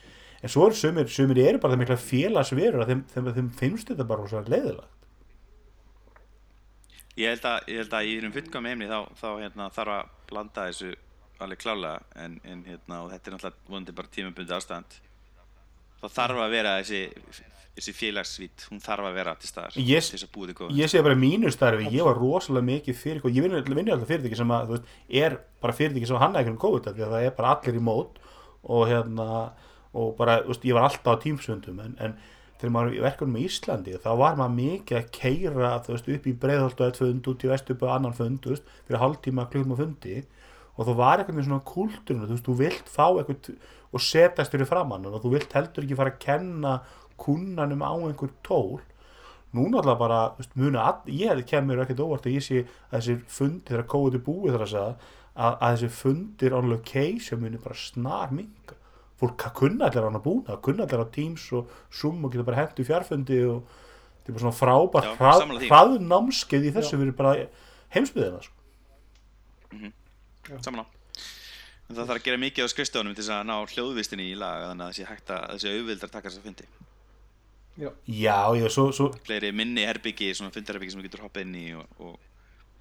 en 0.42 0.50
svo 0.50 0.68
er 0.68 0.78
sumir, 0.78 1.12
sumir 1.12 1.42
eru 1.44 1.62
bara 1.62 1.76
það 1.76 1.84
mikla 1.84 2.00
félagsverur 2.02 2.84
að 2.84 2.92
þeim, 2.94 3.04
þeim, 3.14 3.30
þeim 3.38 3.52
finnst 3.60 3.92
þetta 3.94 4.08
bara 4.10 4.28
svo 4.32 4.42
leiðilegt 4.48 4.98
Ég 7.20 7.28
held 7.34 7.46
að, 7.46 7.66
ég 7.68 7.82
held 7.82 7.94
að 7.98 8.08
í 8.08 8.12
þessum 8.16 8.34
fullkom 8.38 8.68
heimni 8.70 8.88
þá, 8.88 9.00
þá 9.20 9.30
hérna, 9.42 9.70
þarf 9.76 9.94
að 9.98 10.12
blanda 10.30 10.68
þessu 10.70 10.92
alveg 11.44 11.60
klálega 11.60 12.22
en, 12.24 12.38
en 12.48 12.62
hérna, 12.70 13.00
þetta 13.12 13.30
er 13.30 13.36
náttúrulega 13.36 13.72
vonandi 13.74 13.96
bara 13.98 14.12
tímabundi 14.16 14.56
ástand. 14.56 15.00
Þá 16.02 16.06
þarf 16.16 16.40
að 16.46 16.54
vera 16.56 16.76
þessi, 16.80 17.02
þessi 17.76 17.94
félagsvít, 17.98 18.66
hún 18.72 18.82
þarf 18.84 19.10
að 19.10 19.18
vera 19.20 19.34
til 19.42 19.50
staðar 19.50 19.76
Ég- 19.80 20.06
til 20.08 20.16
þess 20.16 20.28
að 20.28 20.34
búið 20.38 20.54
góð 20.60 20.80
ég 20.80 20.92
sé 20.92 21.02
bara 21.04 21.20
mínu 21.20 21.52
starfi, 21.54 21.90
ég 21.94 22.08
var 22.08 22.20
rosalega 22.20 22.68
mikið 22.70 22.98
fyrir 23.02 23.28
ég 23.28 23.46
vinn 23.46 23.76
vinn 23.76 23.92
alltaf 23.92 24.08
fyrirtæki 24.12 24.40
sem 24.40 24.56
að 24.56 24.74
veist, 24.76 24.90
er 25.10 25.38
bara 25.62 25.78
fyrirtæki 25.78 26.08
sem 26.10 26.22
einhvern 26.22 26.58
COVID 26.62 26.88
af 26.88 26.96
því 26.96 27.06
að 27.06 27.14
það 27.16 27.28
er 27.28 27.36
bara 27.38 27.54
allir 27.56 27.80
í 27.80 27.84
mót 27.92 28.22
og 28.64 28.88
hérna 28.90 29.28
og 29.94 30.14
bara, 30.20 30.40
veist, 30.48 30.66
ég 30.68 30.78
var 30.78 30.88
alltaf 30.88 31.20
á 31.20 31.24
tímsvöndum 31.24 31.82
en, 31.84 31.98
en 32.00 32.16
þegar 32.62 32.74
maður 32.76 32.92
var 32.92 32.98
í 32.98 33.04
verkunum 33.06 33.40
í 33.42 33.48
Íslandi 33.48 33.98
þá 34.04 34.12
var 34.22 34.38
maður 34.40 34.56
mikið 34.60 35.00
að 35.00 35.10
keira 35.18 35.72
veist, 35.88 36.12
upp 36.16 36.30
í 36.30 36.36
breiðholt 36.44 36.80
og 36.80 36.88
eitt 36.88 37.02
fund 37.02 37.30
út 37.32 37.46
í 37.46 37.52
vestupu 37.52 37.88
og 37.88 37.96
annan 37.96 38.16
fund, 38.18 38.48
veist, 38.48 38.70
fyrir 38.88 39.02
hálftíma 39.02 39.48
klukkum 39.52 39.76
á 39.76 39.82
fundi. 39.82 40.22
Og 40.78 40.88
þú 40.88 40.96
var 41.02 41.20
einhvern 41.20 41.36
veginn 41.36 41.50
svona 41.50 41.68
kultúrinu, 41.68 42.28
þú 42.30 42.36
veist, 42.38 42.48
þú 42.48 42.58
vilt 42.62 42.92
fá 42.92 43.06
eitthvað 43.10 43.52
og 43.92 44.04
setast 44.06 44.54
fyrir 44.54 44.70
framann 44.70 45.10
og 45.10 45.20
þú 45.20 45.34
vilt 45.34 45.56
heldur 45.58 45.84
ekki 45.84 45.98
fara 46.00 46.14
að 46.14 46.22
kenna 46.24 46.76
kunnanum 47.20 47.84
á 47.84 47.92
einhver 47.92 48.32
tól. 48.46 48.80
Núna 49.52 49.82
alltaf 49.82 49.98
bara, 50.00 50.20
veist, 50.38 50.54
muna 50.56 50.86
ég 51.12 51.42
kemur 51.50 51.82
ekkert 51.84 52.06
óvart 52.06 52.30
að 52.30 52.38
ég 52.38 52.46
sé 52.46 52.62
að 52.62 53.02
þessir 53.02 53.26
fundir 53.28 53.74
þegar 53.74 53.90
kóðið 53.92 54.22
er 54.22 54.24
búið 54.30 54.56
þar 54.56 54.64
að 54.68 54.72
segja 54.72 54.94
að, 55.36 55.58
þessir 55.66 55.94
fundir 55.98 56.56
on 56.56 56.72
location 56.72 57.42
muni 57.42 57.60
bara 57.60 57.82
snar 57.82 58.32
minga 58.32 58.78
fólk 59.22 59.48
kunna 59.58 59.88
allir 59.88 60.04
á 60.04 60.10
hana 60.10 60.22
búna, 60.24 60.58
kunna 60.66 60.88
allir 60.88 61.06
á 61.06 61.08
Teams 61.14 61.48
og 61.54 61.70
Zoom 61.94 62.26
og 62.26 62.34
geta 62.34 62.48
bara 62.48 62.64
hengt 62.64 62.82
í 62.82 62.88
fjárfundi 62.88 63.42
og 63.48 63.68
þetta 64.22 64.32
er 64.32 64.38
bara 64.38 64.46
svona 64.46 64.60
frábært 64.62 65.68
hraðnámskeið 65.70 66.72
í 66.72 66.74
þessu 66.78 66.98
Já. 66.98 67.02
fyrir 67.04 67.18
bara 67.18 67.36
heimsbyðina 67.94 68.42
sko. 68.42 68.58
saman 70.62 70.84
á 70.84 71.02
en 71.92 71.98
það 71.98 72.08
þarf 72.08 72.20
að 72.22 72.28
gera 72.28 72.40
mikið 72.40 72.68
á 72.68 72.72
skrifstofunum 72.72 73.16
til 73.16 73.24
þess 73.26 73.34
að 73.36 73.48
ná 73.50 73.56
hljóðvistinni 73.74 74.28
í 74.32 74.38
lag 74.40 74.66
þannig 74.70 74.86
að 74.86 74.92
það 74.92 74.98
sé 74.98 75.08
hægt 75.10 75.34
að 75.36 75.46
þessi 75.52 75.72
auðvildar 75.76 76.14
taka 76.14 76.30
þess 76.30 76.40
að 76.40 76.46
fundi. 76.48 76.68
Já, 77.82 77.90
já, 78.06 78.40
já, 78.60 78.68
svo, 78.72 78.86
svo 78.96 79.08
fleiri 79.26 79.52
minni 79.56 79.84
herbyggi, 79.88 80.32
svona 80.38 80.54
fundarherbyggi 80.56 80.94
sem 80.94 81.02
þú 81.02 81.08
getur 81.08 81.24
hoppað 81.26 81.46
inn 81.48 81.58
í 81.60 81.66
og, 81.80 82.00
og 82.04 82.16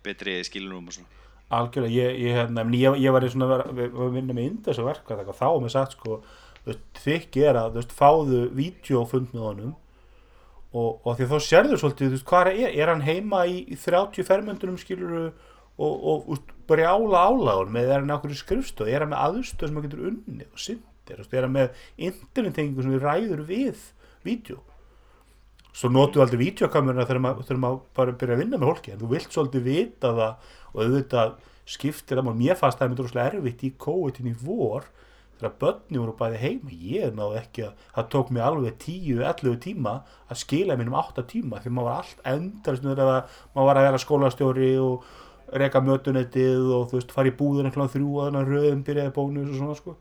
betri 0.05 0.37
skilunum 0.47 0.91
og 0.91 0.97
svona 0.97 1.19
algjörlega, 1.51 1.93
ég, 1.97 2.19
ég, 2.25 2.35
hérna, 2.39 2.65
ég, 2.79 2.97
ég 3.03 3.15
var 3.15 3.27
í 3.27 3.31
svona 3.33 3.61
við- 3.75 3.93
við 3.97 4.13
vinna 4.17 4.37
með 4.37 4.49
indes 4.51 4.79
og 4.79 4.87
verka 4.91 5.17
og 5.19 5.35
þá 5.39 5.47
er 5.51 5.61
mér 5.65 5.73
sagt 5.75 5.97
sko 5.97 6.21
er 7.51 7.59
að, 7.59 7.71
þú 7.73 7.81
veist, 7.81 7.95
fáðu 7.97 8.41
vídeofund 8.55 9.33
með 9.35 9.47
honum 9.49 9.73
og, 10.71 11.01
og 11.07 11.17
því 11.19 11.27
þá 11.33 11.37
sérðu 11.43 11.79
svolítið, 11.81 12.07
þú 12.13 12.15
veist, 12.15 12.29
hvað 12.31 12.51
er, 12.53 12.75
er 12.85 12.93
hann 12.93 13.03
heima 13.07 13.41
í, 13.51 13.57
í 13.75 13.79
30 13.81 14.27
fermöndunum 14.29 14.79
skiluru 14.79 15.25
og, 15.81 15.95
og 16.13 16.29
úst, 16.37 16.53
brjála 16.71 17.25
álagun 17.27 17.73
með, 17.75 17.89
er 17.91 18.05
hann 18.05 18.15
okkur 18.15 18.35
í 18.37 18.39
skrifstof 18.39 18.87
er 18.93 19.03
hann 19.03 19.11
með 19.11 19.25
aðstöð 19.27 19.67
sem 19.73 19.79
hann 19.81 19.87
getur 19.89 20.05
unnið 20.13 20.47
og 20.53 20.63
syndir, 20.63 21.25
er 21.35 21.47
hann 21.49 21.57
með 21.57 21.81
internettengingu 22.11 22.85
sem 22.87 22.95
við 22.95 23.07
ræður 23.09 23.43
við 23.49 23.81
vídeo 24.29 24.61
svo 25.75 25.89
notu 25.95 26.21
aldrei 26.23 26.41
maður, 27.23 27.45
þegar 27.47 27.61
maður 27.63 27.83
bara 27.97 28.15
byrja 28.21 28.37
að 28.37 28.41
vinna 28.43 28.59
með 28.59 28.71
hólki 28.71 28.93
en 28.95 29.01
þú 29.01 29.11
vilt 29.13 29.35
svolítið 29.35 29.67
vita 29.67 30.11
það 30.19 30.49
og 30.73 30.83
auðvitað 30.85 31.37
skiptir 31.71 32.19
það 32.21 32.33
mér 32.35 32.59
fannst 32.59 32.81
það 32.81 32.89
er 32.89 32.95
mjög 32.97 33.21
erfitt 33.27 33.65
í 33.67 33.73
COVID-19 33.85 34.31
í 34.31 34.35
vor 34.43 34.89
þegar 35.41 35.57
börni 35.61 36.01
voru 36.01 36.15
bæði 36.19 36.41
heima. 36.43 36.75
Ég 36.75 37.17
náði 37.17 37.41
ekki 37.41 37.65
að, 37.65 37.87
það 37.95 38.09
tók 38.13 38.31
mig 38.35 38.45
alveg 38.45 38.77
10-11 38.85 39.59
tíma 39.65 39.95
að 40.29 40.41
skila 40.43 40.77
mínum 40.77 40.99
8 41.01 41.25
tíma 41.31 41.63
því 41.63 41.73
maður 41.77 41.89
var 41.89 42.03
allt 42.03 42.23
endar 42.29 42.81
maður 42.85 43.69
var 43.71 43.81
að 43.81 43.89
vera 43.89 44.03
skólastjóri 44.05 44.71
og 44.83 45.09
reka 45.61 45.83
mötunettið 45.83 46.69
og 46.77 46.87
þú 46.91 46.99
veist 46.99 47.15
fara 47.15 47.31
í 47.31 47.35
búðun 47.39 47.71
einhvern 47.71 47.91
þrjú 47.91 48.13
og 48.13 48.29
þannig 48.29 48.41
að 48.45 48.53
röðum 48.55 48.85
byrjaði 48.87 49.15
bónus 49.17 49.49
og 49.51 49.59
svona 49.59 49.79
sko. 49.81 49.97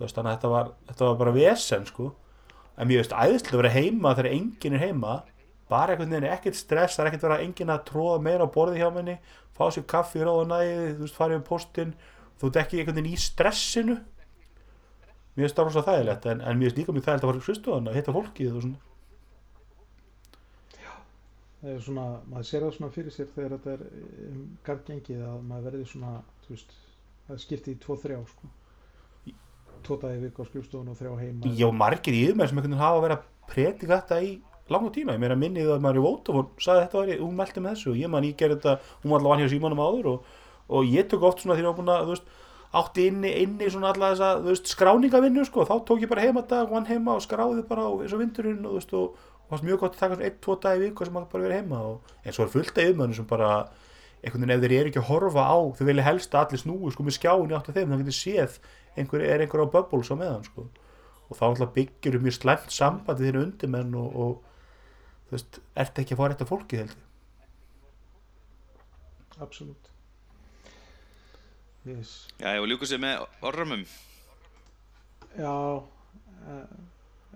Veist 0.00 0.16
þannig 0.16 0.30
að 0.30 0.38
þetta 0.38 0.52
var, 0.54 0.72
þetta 0.88 1.08
var 1.08 1.20
bara 1.20 1.36
vesen 1.36 1.86
sko. 1.88 2.08
En 2.78 2.88
mér 2.88 3.02
veist 3.02 3.12
æðislega 3.12 3.58
að 3.58 3.62
vera 3.62 3.76
heima 3.76 4.14
þegar 4.16 4.32
enginn 4.38 4.78
er 4.78 4.86
heima. 4.86 5.18
Bara 5.72 5.96
ekkert 5.96 6.56
stress 6.56 6.96
það 6.96 7.04
er 7.04 7.10
ekkert 7.10 7.26
vera 7.26 7.42
enginn 7.44 7.72
að 7.72 7.84
tróða 7.90 8.22
meira 8.24 8.48
á 8.48 8.54
borði 8.54 8.80
hjá 8.80 8.90
menni 8.92 9.18
fá 9.56 9.66
sér 9.72 9.86
kaffi, 9.88 10.22
ráða 10.24 10.48
næði 10.52 10.78
þú 10.96 11.06
veist, 11.06 11.18
farið 11.18 11.40
um 11.40 11.44
postin 11.48 11.92
þú 12.40 12.48
ert 12.48 12.62
ekki 12.62 12.80
einhvern 12.80 13.00
veginn 13.00 13.12
í 13.12 13.20
stressinu 13.20 13.98
mér 15.32 15.44
finnst 15.44 15.58
það 15.58 15.68
rosa 15.68 15.84
þægilegt 15.88 16.30
en, 16.32 16.40
en 16.40 16.58
mér 16.58 16.70
finnst 16.70 16.80
líka 16.80 16.96
mjög 16.96 17.06
þægilegt 17.08 17.26
að 17.26 17.30
fara 17.30 17.42
í 17.42 17.46
skristofan 17.46 17.92
að 17.92 18.00
hitta 18.00 18.16
fólkið 18.16 18.56
og 18.56 18.66
svona 18.66 18.80
það 21.62 21.76
er 21.76 21.82
svona, 21.84 22.06
maður 22.30 22.48
sér 22.48 22.64
það 22.64 22.72
svona 22.76 22.94
fyrir 22.96 23.14
sér 23.14 23.28
þegar 23.36 23.52
þetta 23.54 23.74
er 23.76 23.82
um 24.28 24.40
gargengið 24.66 25.20
að 25.28 25.42
maður 25.46 25.66
verði 25.68 25.84
svona, 25.92 26.14
þú 26.46 26.54
veist, 26.56 26.72
það 27.28 27.42
skiptið 27.44 27.74
í 27.74 27.80
tvo 27.84 27.98
þrjá, 28.02 28.18
sko. 28.32 28.50
Í 29.82 30.16
viku 30.22 30.42
á 30.42 30.46
skrifstofun 30.46 30.90
og 30.92 30.98
þrjá 30.98 31.12
heima. 31.18 31.52
Já, 31.58 31.66
margir 31.74 32.14
í 32.14 32.24
yfirmenn 32.26 32.50
sem 32.50 32.58
einhvern 32.58 32.74
veginn 32.74 32.82
hafa 32.82 33.04
verið 33.04 33.16
að 33.16 33.48
predika 33.50 33.98
þetta 34.00 34.18
í 34.22 34.32
langa 34.70 34.92
tíma, 34.94 35.16
ég 35.16 35.22
meira 35.22 35.38
minnið 35.38 35.72
að 35.74 35.82
maður 35.82 35.98
í 35.98 36.04
Vótafón 36.06 36.52
sagði 36.62 36.84
þetta 36.84 36.98
var 37.00 37.10
ég, 37.10 37.20
hún 37.24 37.34
meldi 37.38 37.64
með 37.64 37.74
þessu. 37.74 37.90
Og 37.92 37.98
ég 37.98 38.12
man 38.12 38.28
ég 38.28 38.38
gerði 38.38 38.60
þetta, 38.60 38.94
hún 39.02 39.12
var 39.12 39.20
allavega 39.20 39.34
hann 39.34 39.42
hjá 39.42 39.52
símanum 39.56 39.82
áður 39.82 40.08
og, 40.12 40.30
og 40.78 40.92
ég 40.92 41.10
tók 41.10 41.26
oft 41.28 41.42
svona 41.42 41.58
því 41.58 41.64
að 41.64 41.68
var 41.70 41.78
búin 41.80 41.92
að, 41.92 42.04
þú 42.06 42.14
veist, 42.14 42.32
átti 42.82 43.06
inni, 43.10 43.32
inni 43.42 43.68
svona 43.72 43.92
alla 43.92 44.12
þessa, 44.14 44.30
þú 44.40 44.52
veist, 44.52 44.72
skráningavinnu 44.72 45.44
sko, 45.48 45.66
þá 45.68 45.74
tók 45.88 46.04
ég 46.06 46.12
bara 46.12 46.24
heima 46.24 46.44
dag, 46.48 46.70
vann 46.72 46.88
heima 46.88 47.18
og 47.18 47.24
skráði 47.26 47.66
bara 47.68 47.84
á 47.84 47.92
eins 47.98 48.14
og 48.16 48.22
vindurinn 48.22 48.64
og 48.64 48.72
þú 48.72 48.78
veist, 48.78 48.94
og, 48.96 49.28
og 49.42 49.52
fannst 49.52 49.66
mjög 49.66 49.82
gott 49.82 49.98
að 49.98 50.04
taka 50.06 50.16
svona 50.16 50.28
einn, 50.30 50.38
tvo 50.46 50.56
dagi 50.62 50.80
í 50.80 50.84
viku 50.86 51.04
sem 51.04 51.16
maður 51.18 51.32
bara 51.34 51.46
verið 51.48 51.60
heima 51.60 51.80
og 51.90 52.14
en 52.24 52.36
svo 52.36 52.46
er 52.46 52.52
fullt 52.54 52.78
af 52.78 52.86
yfirmennu 52.86 53.18
sem 53.18 53.28
bara 53.28 53.50
einhvern 54.22 54.46
veginn 54.46 54.54
ef 54.54 54.62
þeir 54.62 54.74
eru 54.78 54.92
ekki 54.92 55.02
að 55.02 55.08
horfa 55.10 55.44
á 55.50 55.58
þau 55.76 55.84
vilja 55.88 56.06
helst 56.06 56.34
að 56.36 56.46
allir 56.46 56.62
snúi 56.62 56.92
sko 56.94 57.06
með 57.06 57.16
skjáin 57.18 57.50
í 57.50 57.56
átt 57.58 57.68
að 57.68 57.78
þeim 57.80 57.92
þá 57.92 57.98
getur 58.00 58.16
séð 58.16 58.56
einhver, 58.96 59.24
er 59.26 59.42
einhver 59.42 59.64
á 59.66 59.72
bubbles 59.74 60.12
á 60.12 60.16
meðan 60.16 60.46
sko. 60.46 60.66
Og 61.28 61.36
þá 61.38 61.42
náttúrulega 61.42 61.74
byggir 61.76 62.18
um 62.18 62.26
mjög 62.26 62.36
slæmt 62.38 62.74
sambandi 62.74 63.26
þínu 63.26 63.42
undirmenn 63.42 63.96
og, 63.98 64.16
og 64.22 64.51
þú 65.32 65.38
veist, 65.38 65.58
ert 65.80 65.98
ekki 66.02 66.12
að 66.12 66.18
fá 66.20 66.26
rétt 66.28 66.42
af 66.44 66.50
fólki 66.52 66.76
held 66.76 66.90
ég? 66.92 67.04
Absolutt. 69.40 69.86
Yes. 71.88 72.10
Já, 72.36 72.58
og 72.60 72.66
ljúku 72.68 72.84
sér 72.86 73.00
með 73.00 73.22
orðrömmum 73.40 73.86
Já, 75.32 75.54
uh, 75.80 76.74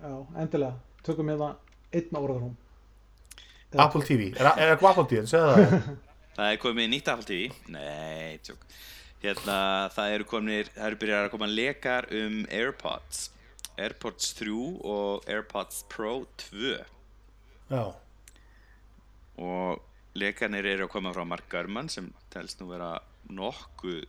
já, 0.02 0.12
endilega. 0.36 0.74
Tökum 1.06 1.30
hérna 1.32 1.54
einn 1.96 2.18
orðarhóm. 2.20 2.52
Eða 3.72 3.86
Apple 3.86 4.04
TV, 4.04 4.26
er, 4.36 4.50
er 4.52 4.74
eitthvað 4.74 4.90
Apple 4.90 5.06
TV, 5.08 5.22
segðu 5.30 5.54
það. 5.54 5.88
Það 6.36 6.50
er 6.52 6.58
komið 6.60 6.90
nýtt 6.92 7.06
Apple 7.08 7.24
TV 7.24 7.72
Nei, 7.72 8.36
tjók. 8.44 8.66
Hérna, 9.22 9.56
það 9.96 10.16
eru 10.18 10.26
komnir, 10.28 10.68
það 10.74 10.90
eru 10.90 10.98
byrjar 11.00 11.24
að 11.24 11.32
koma 11.32 11.48
lekar 11.48 12.10
um 12.12 12.42
Airpods. 12.52 13.22
Airpods 13.80 14.34
3 14.36 14.58
og 14.84 15.24
Airpods 15.32 15.80
Pro 15.88 16.18
2 16.44 16.76
Já, 17.66 17.82
og 19.42 19.80
lekarnir 20.14 20.68
eru 20.70 20.84
að 20.86 20.92
koma 20.92 21.10
frá 21.10 21.24
Mark 21.26 21.48
Gurman 21.50 21.88
sem 21.90 22.12
telst 22.30 22.60
nú 22.60 22.68
vera 22.70 22.92
nokkuð 23.26 24.04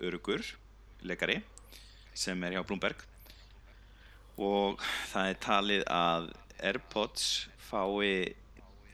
örugur 0.00 0.40
lekari 1.04 1.42
sem 2.16 2.40
er 2.48 2.56
hjá 2.56 2.62
Bloomberg. 2.64 3.02
Og 4.40 4.80
það 5.10 5.28
er 5.28 5.40
talið 5.44 5.84
að 5.92 6.30
Airpods 6.70 7.26
fái 7.68 8.32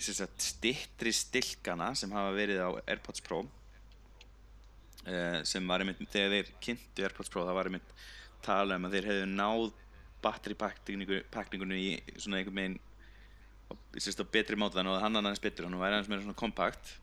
stittri 0.03 1.13
stilkana 1.15 1.93
sem 1.95 2.11
hafa 2.11 2.35
verið 2.35 2.65
á 2.67 2.71
Airpods 2.91 3.23
Pro 3.23 3.45
eh, 5.07 5.41
sem 5.47 5.63
var 5.71 5.85
einmitt 5.85 6.03
þegar 6.11 6.35
þeir 6.35 6.51
kynntu 6.67 7.07
Airpods 7.07 7.31
Pro 7.31 7.47
það 7.47 7.61
var 7.61 7.71
einmitt 7.71 7.95
talað 8.43 8.81
um 8.81 8.91
að 8.91 8.99
þeir 8.99 9.09
hefðu 9.13 9.31
náð 9.31 9.65
batteripakningunni 10.27 11.81
í 11.81 12.19
svona 12.19 12.43
einhvern 12.43 12.61
veginn 12.61 12.79
sérst 13.97 14.23
á 14.23 14.27
betri 14.29 14.59
máta 14.59 14.79
þannig 14.79 14.95
að 14.95 15.03
hann 15.05 15.21
aðeins 15.21 15.43
betur 15.43 15.67
hann 15.67 15.79
væri 15.81 15.97
aðeins 15.97 16.11
meira 16.13 16.25
svona 16.25 16.39
kompakt. 16.39 16.95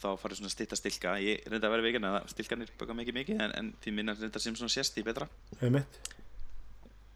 Þá 0.00 0.08
farið 0.20 0.40
svona 0.40 0.52
stitta 0.52 0.78
stilka 0.78 1.14
ég 1.20 1.44
reynda 1.50 1.68
að 1.68 1.74
vera 1.74 1.84
vegan 1.84 2.08
að 2.08 2.18
stilkanir 2.32 2.72
baka 2.80 2.96
mikið 2.96 3.16
mikið 3.18 3.44
en, 3.44 3.54
en 3.58 3.70
því 3.82 3.94
minna 3.96 4.14
reynda 4.16 4.40
sem 4.40 4.56
svona 4.56 4.72
sést 4.72 4.96
í 5.00 5.04
betra. 5.04 5.28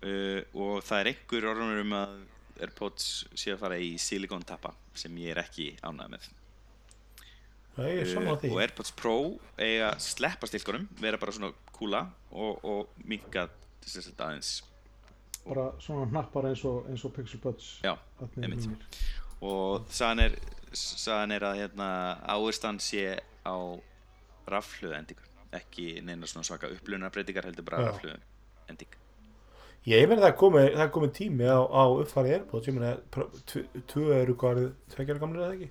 Uh, 0.05 0.40
og 0.52 0.82
það 0.84 1.01
er 1.01 1.10
einhver 1.14 1.46
orðanur 1.48 1.80
um 1.84 1.94
að 1.96 2.16
Airpods 2.64 3.06
sé 3.34 3.55
að 3.55 3.62
fara 3.64 3.78
í 3.80 3.94
silikon 3.98 4.44
tappa 4.46 4.74
sem 4.94 5.14
ég 5.22 5.32
er 5.32 5.40
ekki 5.42 5.70
ánægð 5.80 6.12
með. 6.12 6.28
Uh, 7.74 8.28
og 8.52 8.60
Airpods 8.62 8.92
Pro 8.94 9.16
eiga 9.56 9.94
að 9.94 10.05
sleppa 10.05 10.51
stilkunum 10.51 10.84
vera 11.01 11.18
bara 11.18 11.34
svona 11.34 11.51
kúla 11.74 12.05
og, 12.30 12.60
og 12.62 12.92
að 13.40 13.56
aðeins 14.14 14.59
Bara 15.44 15.66
svona 15.82 16.06
hnappar 16.08 16.48
eins 16.48 16.64
og, 16.64 16.86
eins 16.88 17.04
og 17.04 17.12
Pixel 17.16 17.40
Buds. 17.42 17.80
já, 17.84 17.94
einmitt. 18.40 18.68
og 19.44 19.84
sagan 19.92 20.24
er, 20.24 20.38
sagan 20.72 21.34
er 21.36 21.44
að 21.44 21.58
hérna, 21.62 21.88
áherslan 22.24 22.80
sé 22.80 23.20
á 23.44 23.56
rafhlöðu 24.48 24.96
endingu 24.96 25.30
ekki 25.54 26.00
neina 26.04 26.26
svona 26.28 26.46
svaka 26.46 26.70
upplunarbreytingar 26.72 27.46
heldur 27.48 27.66
bara 27.66 27.82
Já. 27.82 27.88
rafhlöðu 27.92 28.20
ending 28.72 29.00
Ég 29.84 30.08
það 30.08 30.26
er 30.30 30.36
komið, 30.40 30.66
það 30.80 30.90
komið 30.96 31.10
tími 31.18 31.44
á, 31.44 31.60
á 31.60 31.82
uppfæri 31.92 32.30
Airpods, 32.32 32.68
ég 32.70 32.76
meina 32.78 32.94
tvö 33.92 34.04
eru 34.16 34.36
hvað 34.40 34.60
tveggjara 34.94 35.20
gamlir 35.20 35.42
eða 35.44 35.56
ekki? 35.58 35.68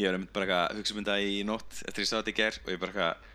Ég 0.00 0.08
var 0.08 0.16
einmitt 0.16 0.32
bara 0.34 0.56
að 0.64 0.80
hugsa 0.80 0.96
um 0.96 1.04
þetta 1.04 1.18
í 1.22 1.36
nótt 1.46 1.82
eftir 1.86 2.02
ég 2.02 2.10
sá 2.10 2.16
þetta 2.18 2.32
í 2.32 2.36
ger 2.40 2.58
og 2.64 2.72
ég 2.72 2.80
bara 2.82 2.92
eitthvað 2.92 3.30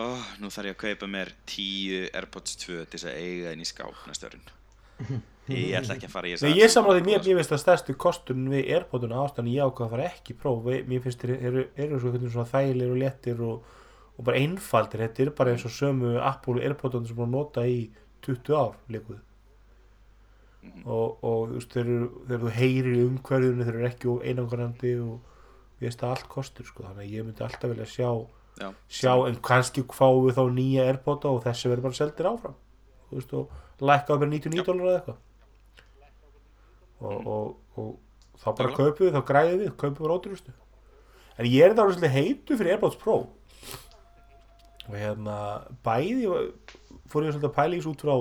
oh, 0.00 0.24
nú 0.40 0.50
þarf 0.52 0.70
ég 0.70 0.76
að 0.76 0.82
kaupa 0.86 1.10
mér 1.10 1.34
10 1.50 2.08
Airpods 2.20 2.56
2 2.62 2.84
til 2.86 2.98
þess 2.98 3.10
að 3.10 3.20
eiga 3.20 3.54
í 3.54 3.68
skáp 3.68 4.08
næsta 4.08 4.30
árin 4.30 4.50
Ég 5.50 5.74
ætla 5.74 5.96
ekki 5.96 6.06
að 6.06 6.12
fara 6.14 6.28
í 6.30 6.34
þess 6.36 6.46
Nei, 6.46 6.60
ég 6.60 6.70
samráði 6.70 7.02
mér, 7.06 7.22
mér 7.24 7.40
finnst 7.40 7.54
að 7.56 7.62
stærstu 7.64 7.96
kostun 7.98 8.44
við 8.52 8.70
Airpoduna 8.76 9.24
ástæðan 9.24 9.50
ég 9.50 9.66
ákvað 9.66 9.88
að 9.88 9.94
fara 9.96 10.08
ekki 10.12 10.36
próf 10.38 10.68
mér 10.68 11.02
finnst 11.02 11.24
þeir 11.24 11.34
eru, 11.50 11.64
eru 11.74 11.98
svona 12.04 12.46
þægilegir 12.52 12.94
og 12.94 13.00
léttir 13.02 13.42
og, 13.42 13.74
og 14.14 14.28
bara 14.28 14.38
einfaldir. 14.38 15.02
Þetta 15.02 15.24
er 15.24 15.32
bara 15.40 15.56
eins 15.56 15.66
og 15.66 15.74
sömu 15.74 16.14
Apple 16.22 16.62
Airpoduna 16.62 17.10
sem 17.10 17.18
búin 17.18 17.32
að 17.32 17.36
nota 17.40 17.66
í 17.66 17.82
20 18.22 18.54
ár 18.54 18.78
líkuð 18.94 19.18
og, 20.86 21.18
og 21.26 21.50
þú 21.50 21.56
veist, 21.56 21.74
þeir 21.74 21.88
eru, 21.88 22.08
þegar 22.28 22.44
þú 22.44 22.52
heyrir 22.58 22.94
í 22.94 23.04
umhverjunu 23.08 23.66
þeir 23.66 23.78
eru 23.80 23.88
ekki 23.88 24.16
einangrandi 24.30 24.92
og 25.02 25.32
við 25.80 25.88
veist 25.88 26.04
að 26.04 26.14
allt 26.14 26.28
kostur 26.30 26.68
sko, 26.68 26.86
þannig 26.86 27.02
að 27.08 27.16
ég 27.16 27.26
myndi 27.26 27.44
alltaf 27.46 27.72
vilja 27.72 27.88
sjá 27.90 28.10
Já, 28.60 28.68
sjá, 28.92 29.12
en 29.28 29.38
kannski 29.44 29.84
fáum 29.96 30.26
við 30.26 30.36
þá 30.38 30.42
nýja 30.52 30.86
Airpoda 30.90 31.32
og 31.32 31.44
þessi 31.46 31.70
verður 31.70 31.86
bara 31.88 31.98
seldir 31.98 32.28
áfram. 32.28 32.56
Þú 33.08 33.18
veist, 33.18 33.36
og 33.38 33.86
lækka 33.88 34.18
bara 34.18 34.32
99 34.32 34.66
dólar 34.66 34.90
eða 34.90 34.98
eitthvað. 34.98 35.20
Og, 37.02 37.30
og, 37.32 37.46
og 37.80 38.42
þá 38.42 38.50
bara 38.58 38.74
kaupum 38.76 39.06
við, 39.06 39.14
þá 39.16 39.24
græðum 39.30 39.62
við 39.62 39.72
kaupum 39.80 40.04
við 40.06 40.14
ótrústu 40.16 40.52
en 41.40 41.48
ég 41.48 41.64
er 41.64 41.74
þá 41.74 41.86
svolítið 41.86 42.14
heitu 42.16 42.58
fyrir 42.58 42.76
Airpods 42.76 42.98
Pro. 43.00 43.16
Og 44.88 44.94
hérna 44.98 45.36
bæði 45.86 46.28
fór 47.10 47.26
ég 47.26 47.38
að 47.38 47.54
pæla 47.54 47.76
í 47.76 47.80
þessu 47.80 47.92
út 47.94 48.04
frá 48.04 48.14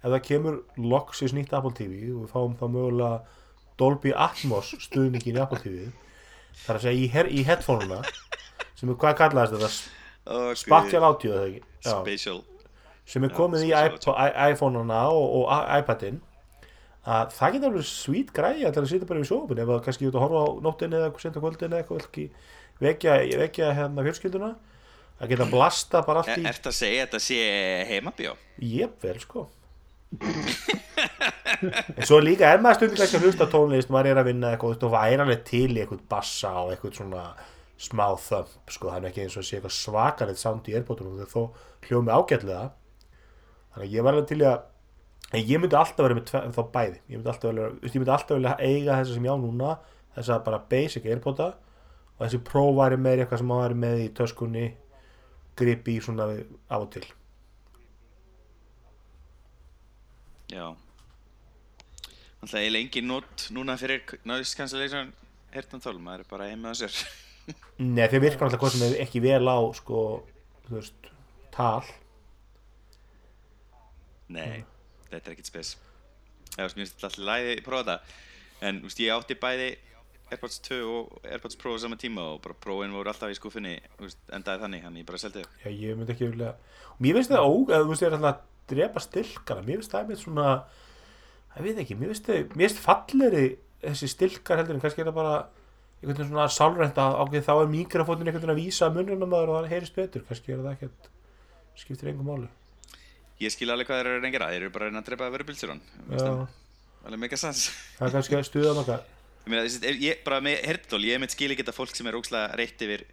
ef 0.00 0.06
það 0.06 0.22
kemur 0.28 0.58
loksins 0.80 1.34
nýtt 1.36 1.52
Apple 1.56 1.74
TV 1.76 2.12
og 2.14 2.24
við 2.24 2.32
fáum 2.32 2.56
þá 2.56 2.66
mögulega 2.72 3.20
Dolby 3.80 4.12
Atmos 4.16 4.72
stuðningin 4.86 5.38
í 5.38 5.42
Apple 5.42 5.60
TV 5.60 5.88
þar 6.64 6.78
að 6.78 6.86
segja 6.86 7.24
í, 7.24 7.40
í 7.40 7.44
headphone-una 7.48 8.00
sem 8.80 8.90
er 8.94 8.96
hvað 9.04 9.18
kallaðist 9.20 9.56
þetta? 9.58 9.70
Oh, 10.30 10.48
Spatial 10.56 11.04
Audio 11.08 11.34
eða 11.36 11.46
ekki? 11.50 11.62
Já, 11.84 11.92
Spatial. 11.92 12.40
Sem 13.10 13.24
er 13.26 13.32
Já, 13.32 13.36
komið 13.36 13.64
í 13.66 13.70
iPo- 13.74 14.16
i- 14.16 14.34
iPhone-una 14.54 15.00
og, 15.12 15.24
og 15.42 15.70
iPad-in. 15.80 16.18
Að 17.10 17.30
það 17.32 17.54
getur 17.56 17.70
alveg 17.72 17.86
svít 17.88 18.32
græði 18.36 18.66
að 18.68 18.74
það 18.76 18.88
sitja 18.90 19.06
bara 19.08 19.22
í 19.22 19.28
sjófun 19.30 19.60
ef 19.62 19.70
það 19.70 19.78
kannski 19.86 20.08
út 20.10 20.18
að 20.18 20.24
horfa 20.26 20.42
á 20.44 20.48
nóttinni 20.66 20.98
eða 20.98 21.08
á 21.08 21.16
kvöldinni 21.16 21.70
eða 21.70 21.78
eitthvað 21.80 22.02
ekki 22.04 22.26
vekja, 22.84 23.14
vekja 23.40 23.70
hérna 23.78 24.04
fjölskylduna. 24.04 24.50
Að 25.20 25.32
geta 25.34 25.46
blasta 25.52 26.00
bara 26.06 26.20
allt 26.22 26.30
Er, 26.32 26.38
í 26.40 26.46
Ertu 26.48 26.70
að 26.70 26.76
segja 26.76 27.00
að 27.02 27.08
þetta 27.08 27.20
sé 27.24 27.40
heimabjó? 27.90 28.36
Jepvel, 28.64 29.16
sko. 29.24 29.46
En 31.60 32.06
svo 32.08 32.18
líka 32.22 32.48
er 32.52 32.60
maður 32.62 32.78
stundum 32.80 32.98
kannski 33.00 33.18
að 33.18 33.26
hlusta 33.26 33.46
tónlist 33.52 33.90
maður 33.92 34.12
er 34.14 34.20
að 34.22 34.28
vinna 34.30 34.52
eitthvað 34.54 34.86
og 34.86 34.92
væri 34.94 35.18
alveg 35.24 35.42
til 35.48 35.66
í 35.74 35.80
eitthvað 35.82 36.04
bassa 36.10 36.52
og 36.62 36.72
eitthvað 36.74 36.96
svona 37.00 37.24
smá 37.80 38.06
þömp 38.20 38.74
sko, 38.74 38.90
það 38.90 38.98
er 39.00 39.08
ekki 39.10 39.22
eins 39.24 39.36
og 39.38 39.42
að 39.42 39.46
sé 39.48 39.56
eitthvað 39.56 39.76
svakalegt 39.76 40.40
sound 40.42 40.68
í 40.68 40.74
erbótunum 40.76 41.16
þegar 41.16 41.30
þó 41.32 41.42
hljómi 41.88 42.12
ágætlega. 42.12 42.66
Þannig 43.72 43.86
að 43.86 43.94
ég 43.96 44.04
var 44.06 44.16
alveg 44.18 44.28
til 44.32 44.40
að 44.44 44.58
en 45.30 45.46
ég 45.46 45.62
myndi 45.62 45.78
alltaf 45.78 46.04
vera 46.04 46.18
með 46.18 46.32
þá 46.56 46.62
bæði. 46.74 47.00
Ég 47.08 47.16
myndi 47.20 47.32
alltaf 47.32 47.48
ég 47.54 48.08
alltaf 48.10 48.36
velja 48.36 48.56
eiga 48.58 48.98
þessa 49.00 49.14
sem 49.16 49.28
ég 49.28 49.32
á 49.32 49.38
núna 49.40 49.72
þessa 50.16 50.38
bara 50.44 50.58
basic 50.72 51.06
erbóta 51.06 51.48
og 51.54 52.24
þessi 52.26 52.42
pro 52.50 52.66
væri 52.76 52.98
með 53.00 53.22
eitthvað 53.24 53.40
sem 53.40 53.48
maður 53.52 53.64
væri 53.68 53.80
með 53.86 54.02
í 54.04 54.08
töskunni 54.18 54.66
gripi 55.60 55.96
svona 56.02 56.26
við- 56.32 56.50
af 56.68 56.84
og 56.84 56.90
til. 56.96 57.06
Já. 60.50 60.66
Þannig 62.40 62.54
að 62.54 62.60
eiginlega 62.60 62.84
engin 62.84 63.08
nót 63.10 63.46
núna 63.54 63.76
fyrir 63.78 64.16
noise 64.26 64.56
cancellation 64.58 65.12
hertantól, 65.54 65.98
maður 66.02 66.24
er 66.24 66.30
bara 66.30 66.48
heima 66.50 66.72
á 66.72 66.74
sér 66.74 66.94
Nei, 67.80 68.06
þeir 68.06 68.24
virkar 68.26 68.48
alltaf 68.48 68.62
hvað 68.62 68.74
sem 68.76 68.86
er 68.88 68.96
ekki 69.04 69.22
vel 69.24 69.42
á 69.48 69.58
sko, 69.76 70.06
þú 70.66 70.78
veist, 70.78 71.12
tal. 71.54 71.84
Nei, 74.30 74.64
þetta 75.10 75.22
er 75.22 75.36
ekkert 75.36 75.52
spes. 75.52 75.76
Já, 76.54 76.60
þú 76.60 76.66
veist, 76.66 76.76
mér 76.76 76.84
finnst 76.84 76.98
þetta 76.98 77.10
alltaf 77.10 77.28
læði 77.30 77.54
að 77.56 77.62
prófa 77.68 77.86
þetta. 77.86 78.18
En, 78.60 78.82
veist, 78.84 79.00
ég 79.02 79.14
átti 79.16 79.38
bæði 79.40 79.70
Airpods 80.30 80.60
2 80.62 80.76
og 80.86 81.24
Airpods 81.26 81.58
Pro 81.58 81.72
á 81.74 81.78
sama 81.82 81.96
tíma 81.98 82.22
og 82.34 82.42
bara 82.44 82.54
Proin 82.62 82.92
voru 82.94 83.10
alltaf 83.10 83.32
í 83.32 83.38
veist, 83.98 84.20
endaði 84.30 84.62
þannig, 84.62 84.84
hann 84.86 84.98
ég 85.00 85.06
bara 85.08 85.18
seldi 85.18 85.42
þau. 85.42 85.56
Já, 85.64 85.70
ég 85.74 85.98
myndi 85.98 86.14
ekki 86.14 86.28
vilja 86.30 86.52
og 86.54 87.00
mér 87.02 87.18
finnst 87.18 87.32
það 87.32 87.46
ó, 87.46 87.50
eða 87.66 87.80
þú 87.82 87.90
veist, 87.90 88.04
ég 88.04 88.10
er 88.10 88.16
alltaf 88.16 88.30
að 88.30 88.44
drepa 88.70 89.02
stilkana 89.02 89.64
mér 89.66 89.80
finnst 89.80 89.96
það 89.96 90.10
með 90.10 90.20
svona 90.22 90.46
ég 91.56 91.66
veit 91.66 91.82
ekki, 91.82 91.96
mér 91.98 92.12
finnst 92.12 92.28
það, 92.28 92.54
mér 92.54 92.68
finnst 92.68 92.84
falleri 92.84 93.44
þessi 93.82 94.10
stilkar 94.12 94.60
heldur 94.60 94.76
en 94.76 94.84
kannski 94.84 95.02
er 95.02 95.10
það 95.10 95.18
bara 95.18 95.34
einhvern 96.00 96.16
veginn 96.16 96.30
svona 96.32 96.48
sálrænt 96.48 96.98
að 97.00 97.18
ákveð 97.20 97.46
þá 97.46 97.52
er 97.54 97.70
mikrofónin 97.74 98.30
einhvern 98.30 98.46
veginn 98.46 98.54
að 98.54 98.62
vísa 98.62 98.88
mununum 98.94 99.28
maður 99.28 99.52
og 99.52 99.58
það 99.60 99.74
heyrist 99.74 99.96
betur, 99.98 100.24
kannski 100.28 100.54
er 100.54 100.62
það 100.64 100.72
ekkert 100.76 101.10
skiptir 101.80 102.10
engum 102.12 102.30
máli. 102.30 102.48
Ég 103.40 103.52
skil 103.52 103.70
alveg 103.72 103.88
hvað 103.88 104.00
þeir 104.00 104.08
eru 104.08 104.18
að 104.18 104.24
reyngera, 104.26 104.50
þeir 104.52 104.64
eru 104.64 104.72
bara 104.74 104.86
að 104.86 104.90
reyna 104.90 105.00
að 105.00 105.08
drepa 105.08 105.26
að 105.26 105.34
vera 105.36 105.48
bilsur 105.48 105.70
Já, 105.72 106.32
Alveg 107.00 107.20
mega 107.22 107.38
sans 107.40 107.62
það 107.96 108.06
er 108.06 108.14
kannski 108.16 108.36
að 108.36 108.46
stuða 108.48 108.74
nokkar 108.76 109.06
Ég 109.96 110.20
bara 110.26 110.40
með 110.44 110.58
hertól, 110.68 111.00
ég 111.08 111.20
mitt 111.22 111.32
skil 111.32 111.48
ekki 111.54 111.64
þetta 111.64 111.76
fólk 111.76 111.94
sem 111.96 112.08
er 112.10 112.18
ógslag 112.18 112.52
reitt 112.60 112.84
yfir 112.84 113.06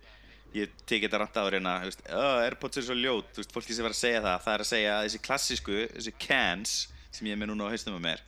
ég 0.55 0.73
tekið 0.83 1.07
þetta 1.07 1.21
ranta 1.21 1.43
á 1.43 1.47
reyna 1.51 1.75
oh, 1.83 2.39
Airpods 2.43 2.79
er 2.79 2.87
svo 2.87 2.95
ljót, 2.97 3.31
veist, 3.35 3.53
fólki 3.55 3.75
sem 3.75 3.85
var 3.85 3.95
að 3.95 4.01
segja 4.01 4.23
það 4.23 4.43
það 4.45 4.53
er 4.53 4.63
að 4.63 4.69
segja 4.71 4.93
að 4.95 5.05
þessi 5.07 5.21
klassísku, 5.27 5.77
þessi 5.93 6.13
cans 6.23 6.75
sem 7.11 7.27
ég 7.27 7.35
er 7.35 7.41
með 7.41 7.51
núna 7.51 7.67
á 7.67 7.71
haustum 7.73 7.99
á 7.99 8.01
mér 8.03 8.23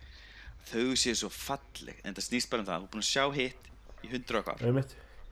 þau 0.69 0.95
séu 0.99 1.15
svo 1.17 1.31
falleg 1.33 1.99
en 2.03 2.15
það 2.15 2.27
snýst 2.27 2.51
bara 2.51 2.63
um 2.63 2.69
það, 2.69 2.83
þú 2.83 2.87
er 2.87 2.93
búin 2.95 3.05
að 3.05 3.11
sjá 3.11 3.25
hitt 3.35 3.69
í 4.05 4.11
hundru 4.13 4.41
okkar, 4.41 4.63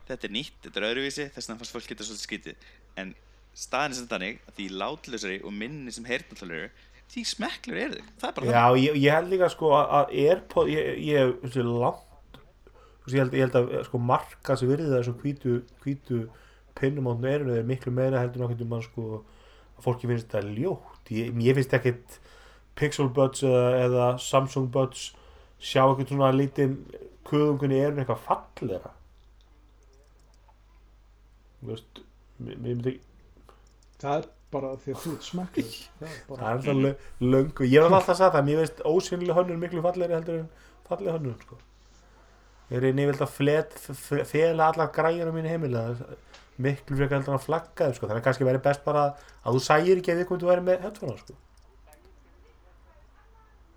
þetta 0.07 0.27
er 0.27 0.33
nýtt, 0.33 0.59
þetta 0.65 0.81
er 0.81 0.89
öðruvísi 0.89 1.29
þess 1.35 1.49
vegna 1.49 1.61
fannst 1.61 1.75
fólk 1.75 1.89
geta 1.91 2.07
svolítið 2.07 2.27
skrítið. 2.27 2.67
En 2.97 3.13
staðan 3.57 3.93
er 3.93 3.99
sem 3.99 4.11
þannig 4.11 4.43
að 4.47 4.59
því 4.59 4.67
látlausari 4.81 5.39
og 5.43 5.55
minni 5.55 5.93
sem 5.95 6.07
heyrnallalur 6.07 6.69
því 7.07 7.23
smekklur 7.27 7.79
eru 7.79 8.01
þau, 8.01 8.11
það 8.19 8.29
er 8.29 8.35
bara 8.37 8.51
Já, 8.51 8.63
ég, 8.83 8.97
ég 8.99 9.15
held 9.15 9.31
líka 9.31 9.49
sko 9.53 9.71
að, 9.77 9.85
að 9.99 10.13
Airpod, 10.23 10.71
ég, 10.73 10.89
ég, 11.07 11.33
þessi 11.45 11.63
langt 11.67 12.41
ég 13.07 13.21
held, 13.21 13.37
ég 13.37 13.45
held 13.45 13.57
að 13.57 13.73
sko 13.87 14.01
markas 14.03 14.63
virðið 14.67 14.95
þessum 14.97 15.17
hvítu, 15.21 15.57
hvítu 15.83 16.21
pinnum 16.77 17.07
áttu 17.11 17.29
erinu 17.31 17.55
er 17.55 17.67
miklu 17.67 17.93
meira 17.95 18.21
heldur 18.21 18.43
nákvæmdum 18.43 18.71
mann 18.73 18.83
sko 18.85 19.21
að 19.77 19.85
fólki 19.85 20.09
finnst 20.09 20.27
þetta 20.27 20.57
ljótt. 20.57 21.11
Ég, 21.13 21.31
ég 21.47 21.57
finnst 21.57 21.75
ekkit 21.77 22.17
Pixel 22.77 23.09
Buds 23.13 23.45
eða, 23.47 23.63
eða 23.85 24.07
Samsung 24.21 24.67
Buds 24.73 25.11
sjá 25.57 25.85
eitthvað 25.85 26.11
svona 26.11 26.33
lítinn 26.35 26.75
kuðungunni 27.29 27.79
erinu 27.83 28.03
eitthvað 28.03 28.23
fallera 28.27 28.91
þú 31.61 31.69
veist 31.73 32.01
mér 32.47 32.59
myndi 32.65 32.93
það 34.01 34.19
er 34.21 34.27
bara 34.53 34.73
því 34.83 34.93
að 34.93 34.99
þú 35.03 35.13
ert 35.17 35.25
smekkur 35.27 35.71
það 35.99 36.07
er 36.07 36.17
það 36.17 36.27
bara 36.29 36.51
er 36.51 36.57
alltaf 36.57 36.81
lö- 36.83 37.31
löngu 37.33 37.67
ég 37.71 37.83
hef 37.87 37.97
alltaf 37.99 38.19
sagt 38.21 38.35
það, 38.37 38.45
mér 38.49 38.61
veist 38.63 38.83
ósynlega 38.91 39.37
hönnur 39.39 39.61
miklu 39.63 39.83
fallegri 39.85 40.17
heldur 40.17 40.39
en 40.43 40.49
fallega 40.87 41.15
hönnur 41.17 41.41
sko. 41.43 41.57
ég 42.71 42.83
er 42.83 42.95
nývild 42.95 43.23
að 43.25 43.33
flet, 43.39 43.75
fela 44.29 44.69
allar 44.71 44.91
græjur 44.95 45.31
á 45.31 45.33
mínu 45.35 45.51
heimilega 45.51 46.15
miklu 46.63 46.97
frekar 46.97 47.19
heldur 47.19 47.33
en 47.33 47.39
að 47.39 47.47
flagga 47.49 47.87
þeim 47.89 47.97
sko. 47.97 48.07
þannig 48.07 48.21
að 48.21 48.27
kannski 48.29 48.47
væri 48.47 48.61
best 48.69 48.85
bara 48.87 49.03
að 49.43 49.57
þú 49.57 49.63
sægir 49.67 50.01
ekki 50.01 50.13
að 50.13 50.21
við 50.21 50.29
komum 50.31 50.43
þú 50.45 50.51
væri 50.53 50.65
með 50.69 50.85
headphone 50.87 51.17
sko. 51.23 51.35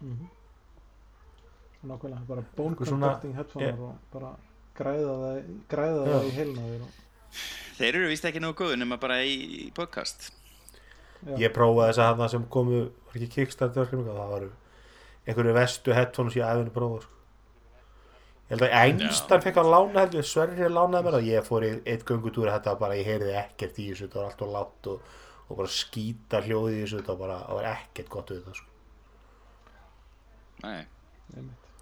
Mhm. 0.00 0.28
Nákvæmlega 1.86 2.26
bara 2.28 2.44
conducting 2.56 3.36
headphonear 3.36 3.78
og 3.80 3.94
bara 4.12 4.34
græða 4.76 5.14
það, 5.22 5.38
græða 5.70 6.02
það 6.08 6.26
í 6.26 6.34
heilna 6.36 6.66
þér 6.66 6.82
og, 6.84 6.98
þeir 7.78 7.90
eru 7.94 8.10
vist 8.10 8.26
ekki 8.28 8.42
nógu 8.42 8.58
góðu 8.60 8.80
nema 8.80 8.98
bara 9.00 9.20
í, 9.24 9.36
í 9.66 9.70
podcast. 9.76 10.30
Já, 11.20 11.34
ég 11.40 11.54
prófaði 11.54 11.92
þess 11.92 12.02
að 12.04 12.20
það 12.20 12.34
sem 12.34 12.44
komu 12.56 12.82
var 12.88 13.16
ekki 13.16 13.30
kickstarter 13.36 13.84
verkefni 13.84 14.08
það 14.08 14.34
varu 14.34 14.50
einhverju 15.28 15.56
vestu 15.56 15.96
headphones 15.96 16.36
ég 16.38 16.46
æfinu 16.48 16.72
prófa 16.74 17.02
sko. 17.04 17.18
ég 18.48 18.54
held 18.54 18.66
að 18.66 18.76
Einstein 18.80 19.44
fekk 19.44 19.60
að 19.62 19.72
lána 19.74 20.04
heldur 20.04 20.26
Sverrir 20.26 20.72
lánaði 20.72 21.06
mér 21.06 21.16
það 21.18 21.28
ég 21.28 21.48
fór 21.48 21.66
í 21.66 21.72
eitt 21.84 22.06
göngutúri 22.08 22.52
þetta 22.54 22.74
var 22.74 22.80
bara 22.86 22.98
ég 22.98 23.10
heyrði 23.10 23.36
ekkert 23.42 23.78
í 23.78 23.90
þessu 23.90 24.08
þetta 24.08 24.20
var 24.20 24.30
allt 24.30 24.44
og 24.46 24.52
látt 24.56 24.90
og, 24.94 25.14
og 25.46 25.60
bara 25.60 25.74
skýta 25.76 26.42
hljóði 26.46 26.78
í 26.78 26.82
þessu 26.82 27.00
þetta 27.02 27.14
var 27.14 27.22
bara 27.26 27.40
það 27.44 27.60
var 27.60 27.70
ekkert 27.74 28.12
gott 28.16 28.32
við 28.32 28.42
þetta 28.42 28.60
sko. 28.60 28.68
Nei. 30.64 30.84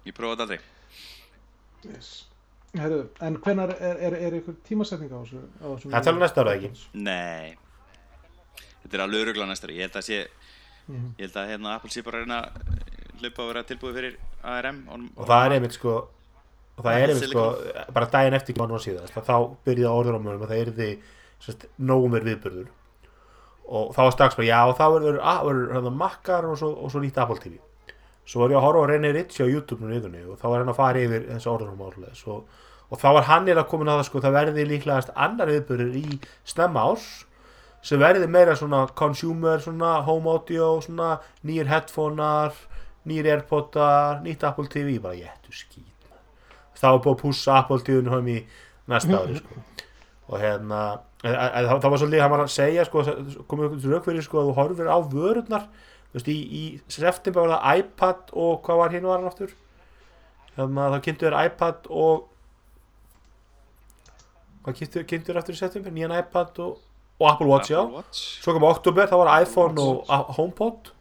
Ég 0.09 0.17
prófaði 0.17 0.45
aldrei. 0.45 0.59
Yes. 1.89 2.11
Heru, 2.77 2.99
en 3.25 3.39
hvenar 3.41 3.71
er, 3.79 3.97
er, 4.09 4.15
er 4.27 4.35
ykkur 4.41 4.59
tímasetning 4.67 5.09
á 5.09 5.17
þessu, 5.23 5.39
á 5.57 5.67
þessu 5.71 5.89
Það 5.89 6.09
alveg 6.11 6.23
næsta 6.25 6.43
ára, 6.43 6.57
ekki? 6.59 6.69
Nei. 7.01 7.55
Þetta 8.83 8.97
er 8.97 9.03
alveg 9.05 9.23
öruglega 9.23 9.49
næstari 9.49 9.79
Ég 9.79 9.87
held 9.87 9.97
að 9.97 10.05
sé 10.05 10.19
Mhm. 10.89 11.11
Ég 11.19 11.27
held 11.27 11.37
að 11.37 11.49
hérna 11.53 11.75
Apple 11.77 11.91
sé 11.93 12.01
bara 12.05 12.17
að 12.19 12.23
reyna 12.25 12.39
að 12.41 13.19
hlaupa 13.19 13.43
að 13.43 13.49
vera 13.51 13.63
tilbúið 13.69 13.97
fyrir 13.99 14.15
ARM 14.49 14.79
og, 14.89 15.03
og 15.19 15.29
það 15.29 15.45
er 15.45 15.55
einmitt 15.57 15.75
sko 15.77 15.93
og 15.99 16.81
það 16.85 16.97
er 16.97 17.13
einmitt 17.13 17.29
sko 17.29 17.43
bara 17.93 18.09
daginn 18.15 18.37
eftir 18.37 18.55
ekki 18.55 18.63
mann 18.63 18.73
og 18.73 18.81
síðast 18.81 19.13
þá 19.13 19.35
byrjaði 19.67 19.91
orður 19.91 20.17
á 20.17 20.21
mönum 20.23 20.45
að 20.45 20.53
það 20.53 20.61
er 20.63 20.71
því 20.79 20.89
nógum 21.91 22.17
er 22.17 22.25
viðbörður 22.25 22.71
og 23.69 23.91
þá 23.93 23.99
var 24.01 24.15
strax 24.15 24.39
bara, 24.39 24.47
já, 24.49 24.61
þá 24.79 24.85
verður 24.95 25.19
verður 25.21 25.73
hérna 25.75 25.93
makkar 25.99 26.47
og 26.49 26.57
svo, 26.57 26.71
og 26.73 26.89
svo 26.89 27.03
nýtt 27.03 27.21
Apple 27.21 27.37
TV 27.43 27.59
svo 28.29 28.43
var 28.43 28.53
ég 28.53 28.59
að 28.59 28.65
horfa 28.67 28.85
á 28.85 28.89
René 28.91 29.13
Ritchie 29.15 29.45
á 29.45 29.49
YouTube 29.49 29.81
nú 29.81 29.89
vikunni 29.93 30.21
og 30.29 30.37
þá 30.37 30.45
var 30.51 30.61
hann 30.61 30.73
að 30.73 30.79
fara 30.79 31.01
yfir 31.01 31.25
þessu 31.31 31.49
orðunum 31.53 31.81
álega 31.87 32.11
og, 32.33 32.59
og 32.89 33.01
þá 33.01 33.07
var 33.17 33.27
hann 33.29 33.49
er 33.49 33.61
að 33.61 33.69
koma 33.71 33.87
að 33.87 34.01
það 34.01 34.07
sko, 34.09 34.23
það 34.25 34.37
verði 34.37 34.67
líklegast 34.69 35.13
annar 35.15 35.51
viðbörður 35.53 35.97
í 35.97 36.19
snemma 36.47 36.85
ás 36.91 37.07
sem 37.81 38.01
verði 38.01 38.27
meira 38.27 38.57
svona 38.59 38.83
consumer, 39.01 39.61
svona 39.63 39.99
home 40.05 40.29
audio 40.29 40.75
svona 40.83 41.15
nýjir 41.47 41.69
headphonear 41.71 42.53
nýjir 43.09 43.31
airpodar, 43.33 44.19
nýtt 44.25 44.43
Apple 44.45 44.69
TV 44.69 44.99
bara 45.01 45.17
jættu 45.17 45.55
skýt 45.55 46.09
þá 46.79 46.89
er 46.93 47.03
búið 47.03 47.13
að 47.15 47.21
pússa 47.23 47.59
Apple 47.59 47.81
TV-un 47.83 48.11
hum 48.13 48.27
í 48.31 48.39
næsta 48.89 49.21
ári 49.23 49.39
sko. 49.39 49.61
og 50.29 50.41
hérna 50.43 50.81
það 51.23 51.89
var 51.91 52.01
svolítið, 52.01 52.21
hann 52.23 52.33
var 52.33 52.43
að 52.45 52.53
segja 52.53 52.85
sko, 52.87 53.03
komið 53.49 53.69
okkur 53.69 53.81
til 53.83 53.93
raukverði 53.93 54.25
sko, 54.25 54.41
að 54.41 54.49
þú 54.49 54.57
horfir 54.59 54.91
á 54.91 54.97
vörurnar 55.11 55.65
þú 56.09 56.17
veist, 56.17 56.29
í, 56.33 56.37
í 56.59 56.63
september 56.89 57.45
var 57.47 57.55
það 57.59 57.79
iPad 57.83 58.33
og 58.43 58.61
hvað 58.65 58.79
var 58.83 58.95
hinn 58.95 59.07
var 59.09 59.19
hann 59.21 59.29
aftur? 59.31 59.51
Þannig 60.55 60.83
að 60.85 60.93
það 60.95 61.03
kynntu 61.07 61.27
þér 61.29 61.37
iPad 61.49 61.89
og 62.03 62.27
hvað 64.65 64.79
kynntu 65.07 65.29
þér 65.31 65.39
aftur 65.41 65.57
í 65.57 65.59
september? 65.61 65.93
Nýjan 65.95 66.15
iPad 66.19 66.61
og, 66.65 66.79
og 67.19 67.27
Apple 67.31 67.47
Watch, 67.49 67.71
Apple 67.75 67.99
Watch. 67.99 68.23
svo 68.43 68.55
kom 68.57 68.65
oktober, 68.69 69.07
það 69.11 69.21
var 69.23 69.43
iPhone 69.43 69.83
og 69.85 70.09
a- 70.11 70.25
HomePod. 70.37 70.91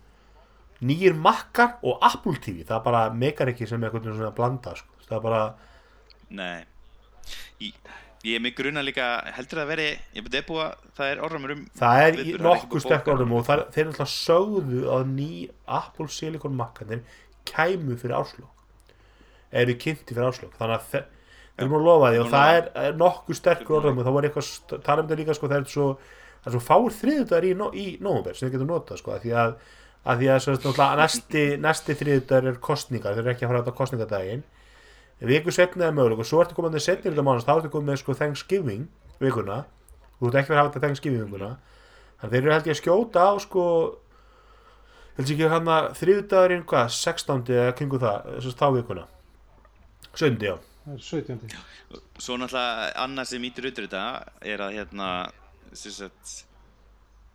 Nýjir 0.86 1.16
Macar 1.18 1.72
og 1.82 1.98
Apple 2.06 2.36
TV 2.38 2.62
það 2.68 2.84
bara 2.84 3.00
meikar 3.10 3.50
ekki 3.50 3.66
sem 3.66 3.82
eitthvað 3.82 4.12
svona 4.12 4.30
blanda 4.36 4.76
sko. 4.78 4.92
það 5.08 5.22
bara, 5.24 5.40
Nei. 6.38 6.60
Ég, 7.64 7.74
ég 8.26 8.34
er 8.34 8.42
mig 8.42 8.54
gruna 8.58 8.82
líka 8.82 9.04
heldur 9.36 9.60
það 9.60 9.64
að 9.64 9.70
veri, 9.72 9.88
ég 10.16 10.24
byrði 10.26 10.40
búið 10.48 10.62
að 10.64 10.86
það 10.98 11.10
er 11.12 11.20
orðramur 11.28 11.52
um 11.54 11.60
það 11.78 12.00
er 12.02 12.16
ekki 12.18 12.32
nokkuð 12.42 12.86
bóka. 12.88 13.12
orðum 13.14 13.34
og 13.38 13.44
það, 13.46 13.62
þeir 13.76 13.86
náttúrulega 13.90 14.12
sögðu 14.14 14.80
að 14.96 15.04
ný 15.14 15.28
Apple 15.78 16.08
Silicon 16.16 16.56
Macanir 16.58 17.02
kæmu 17.48 17.96
fyrir 18.00 18.16
áslokk 18.18 18.96
eru 19.62 19.76
kynnti 19.80 20.16
fyrir 20.16 20.28
áslokk 20.32 20.58
þannig 20.58 20.76
að 20.80 20.88
þe- 20.92 21.04
þeir 21.06 21.64
eru 21.64 21.70
múin 21.72 21.80
að 21.80 21.88
lofa 21.88 22.10
því 22.12 22.18
og 22.24 22.30
það 22.34 22.56
er, 22.58 22.68
er 22.88 22.98
nokkuð 23.04 23.38
sterkur 23.38 23.78
orðum 23.78 23.98
og 24.02 24.08
það 24.08 24.16
var 24.18 24.28
eitthvað, 24.28 24.48
st- 24.50 24.82
tala 24.88 25.02
um 25.06 25.14
líka 25.22 25.34
sko, 25.38 25.48
það 25.54 25.62
er 25.62 25.70
svo, 25.72 25.86
það 26.42 26.50
er 26.50 26.56
svo 26.58 26.64
fáir 26.68 26.98
þriðudagar 26.98 27.46
í, 27.48 27.54
no, 27.62 27.70
í 27.72 27.86
nóvember 28.04 28.36
sem 28.38 28.48
þið 28.48 28.54
getur 28.58 28.68
notað 28.74 29.00
sko, 29.00 29.16
því 29.22 29.32
að, 29.46 29.54
að 30.04 30.20
því 30.22 30.28
að 30.34 30.44
svo, 30.44 30.74
næsti, 31.00 31.46
næsti 31.64 31.96
þriðudagar 32.02 32.50
er 32.52 32.60
kostningar 32.68 33.14
þeir 33.16 33.24
eru 33.24 33.32
ekki 33.36 33.46
að 33.48 33.54
fara 33.54 33.64
á 33.72 33.78
kostningadaginn 33.80 34.44
viku 35.26 35.50
setna 35.54 35.88
er 35.88 35.94
möguleg 35.96 36.20
og 36.22 36.28
svo 36.28 36.42
ertu 36.42 36.54
komandi 36.54 36.80
setni 36.82 37.10
þetta 37.10 37.24
mánast, 37.26 37.48
þá 37.48 37.58
ertu 37.58 37.72
komið 37.72 37.90
með 37.90 38.00
sko 38.02 38.14
Thanksgiving 38.18 38.84
vikuna, 39.18 39.64
þú 40.18 40.28
ert 40.28 40.38
ekki 40.38 40.52
verið 40.52 40.58
að 40.58 40.62
hafa 40.62 40.72
þetta 40.74 40.84
Thanksgiving 40.86 41.24
vikuna 41.26 41.50
þannig 42.20 42.34
þeir 42.34 42.42
eru 42.44 42.54
held 42.54 42.68
ég 42.68 42.76
að 42.76 42.80
skjóta 42.82 43.26
á 43.26 43.32
sko 43.42 43.64
held 45.18 45.26
ég 45.26 45.34
ekki 45.34 45.50
hann 45.50 45.70
að 45.74 45.88
þriðdagurinn 45.98 46.66
hvað, 46.70 46.90
16. 46.94 47.44
eða 47.58 47.76
kringu 47.78 48.02
það 48.02 48.28
þess 48.36 48.50
að 48.52 48.58
þá 48.62 48.68
vikuna 48.78 49.06
sundi, 50.18 50.50
já, 50.50 50.56
það 50.84 50.94
er 50.94 51.06
17. 51.08 51.56
Svo 52.18 52.36
náttúrulega 52.38 52.90
annað 53.02 53.30
sem 53.32 53.48
ítir 53.48 53.68
út 53.70 53.78
í 53.78 53.86
þetta 53.86 54.04
er 54.54 54.62
að 54.62 54.76
hérna 54.78 55.08
sem 55.76 55.94
sagt, 55.94 56.34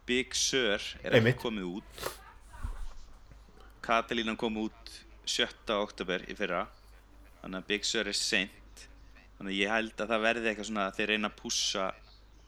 Big 0.07 0.35
Sur 0.35 0.79
er 1.03 1.15
ekki 1.19 1.35
komið 1.39 1.77
út 1.79 2.07
Katalínan 3.83 4.39
kom 4.39 4.55
út 4.63 4.95
7. 5.27 5.47
oktober 5.75 6.23
í 6.27 6.35
fyrra 6.35 6.65
þannig 7.43 7.59
að 7.61 7.67
Big 7.69 7.85
Sur 7.87 8.07
er 8.09 8.17
seint. 8.17 8.83
Þannig 9.37 9.51
að 9.53 9.59
ég 9.59 9.71
held 9.73 10.01
að 10.03 10.11
það 10.13 10.25
verði 10.25 10.49
eitthvað 10.53 10.67
svona 10.71 10.87
að 10.89 10.97
þeir 10.99 11.11
reyna 11.13 11.29
að 11.29 11.37
pússa 11.43 11.85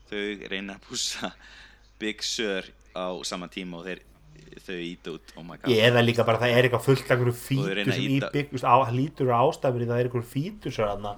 þau 0.09 0.49
reyna 0.55 0.75
að 0.77 0.83
pússa 0.89 1.31
Big 2.01 2.23
Sur 2.25 2.69
á 2.95 3.05
sama 3.27 3.49
tíma 3.51 3.81
og 3.81 3.89
þeir 3.89 4.03
þau 4.65 4.77
ít 4.79 5.07
út, 5.11 5.31
oh 5.35 5.43
ég 5.67 5.81
eða 5.89 6.01
líka 6.05 6.23
bara 6.27 6.39
það 6.39 6.53
er 6.55 6.67
eitthvað 6.67 6.85
fullt 6.85 7.09
einhverju 7.11 7.33
Og 7.35 7.39
þeir 7.41 7.79
fítur 7.81 7.91
sem 7.91 8.05
í 8.05 8.15
ýta- 8.17 8.29
bygg 8.31 8.53
á, 8.63 8.75
lítur 8.95 9.31
á 9.35 9.43
í 9.83 9.87
það 9.89 9.99
er 9.99 10.07
einhverju 10.09 10.29
fítur 10.31 10.75
sem, 10.75 11.09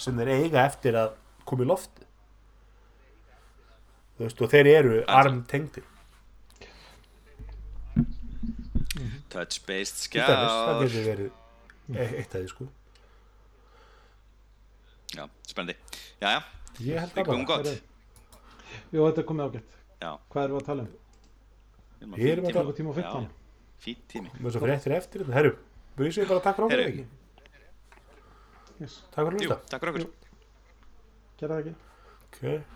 sem 0.00 0.20
þeir 0.20 0.30
eiga 0.36 0.62
eftir 0.64 0.96
að 1.02 1.12
koma 1.48 1.66
í 1.66 1.68
lofti 1.68 2.06
þú 4.16 4.24
veist, 4.24 4.40
og 4.46 4.52
þeir 4.54 4.70
eru 4.72 4.96
armtengdir 5.12 5.84
touch-based 9.32 10.00
Til 10.08 10.22
dæmis, 10.22 10.56
það 10.56 10.80
skjár 10.80 10.82
getur 10.86 11.06
verið 11.10 11.30
e- 12.00 12.10
eitt 12.22 12.32
af 12.34 12.40
því 12.40 12.50
sko 12.54 12.68
já, 15.16 15.24
spennandi. 15.50 15.76
Já, 16.20 16.28
já, 16.28 16.40
ég 16.80 17.00
held 17.02 17.12
það 17.12 17.18
það 17.18 17.30
kom 17.30 17.46
bara 17.48 17.62
gott. 17.62 17.94
Jú, 18.92 19.00
þetta 19.00 19.26
komið 19.30 19.48
ágætt. 19.48 19.78
Hvað 20.32 20.42
erum 20.44 20.56
við 20.56 20.62
að 20.62 20.68
tala 20.70 20.86
um? 20.86 20.92
við 21.96 22.02
erum 22.02 22.12
á 22.12 22.16
Við 22.16 22.30
erum 22.32 22.46
fínum 22.46 22.60
að 22.60 22.66
Klukkutíma 22.66 22.92
og 22.92 23.00
15. 23.00 23.26
Já, 23.26 23.64
fínt 23.86 24.06
tími. 24.12 24.34
Með 24.36 24.56
svo 24.56 24.64
fréttir 24.66 24.96
eftir 24.98 25.24
þetta, 25.24 25.36
herru 25.38 25.56
búið 25.96 26.16
sér 26.18 26.28
bara 26.28 26.44
takk 26.44 26.60
fyrir 26.60 26.68
okkur 26.68 26.86
ekki. 26.86 27.04
Yes. 28.76 29.00
takk 29.14 29.24
fyrir 29.24 29.36
að 29.36 29.44
hlusta. 29.46 29.60
takk 29.72 29.84
fyrir 29.84 29.94
okkur. 29.94 30.08
Gerða 31.40 31.60
það 31.60 31.62
ekki? 31.64 31.76
ok 32.26 32.75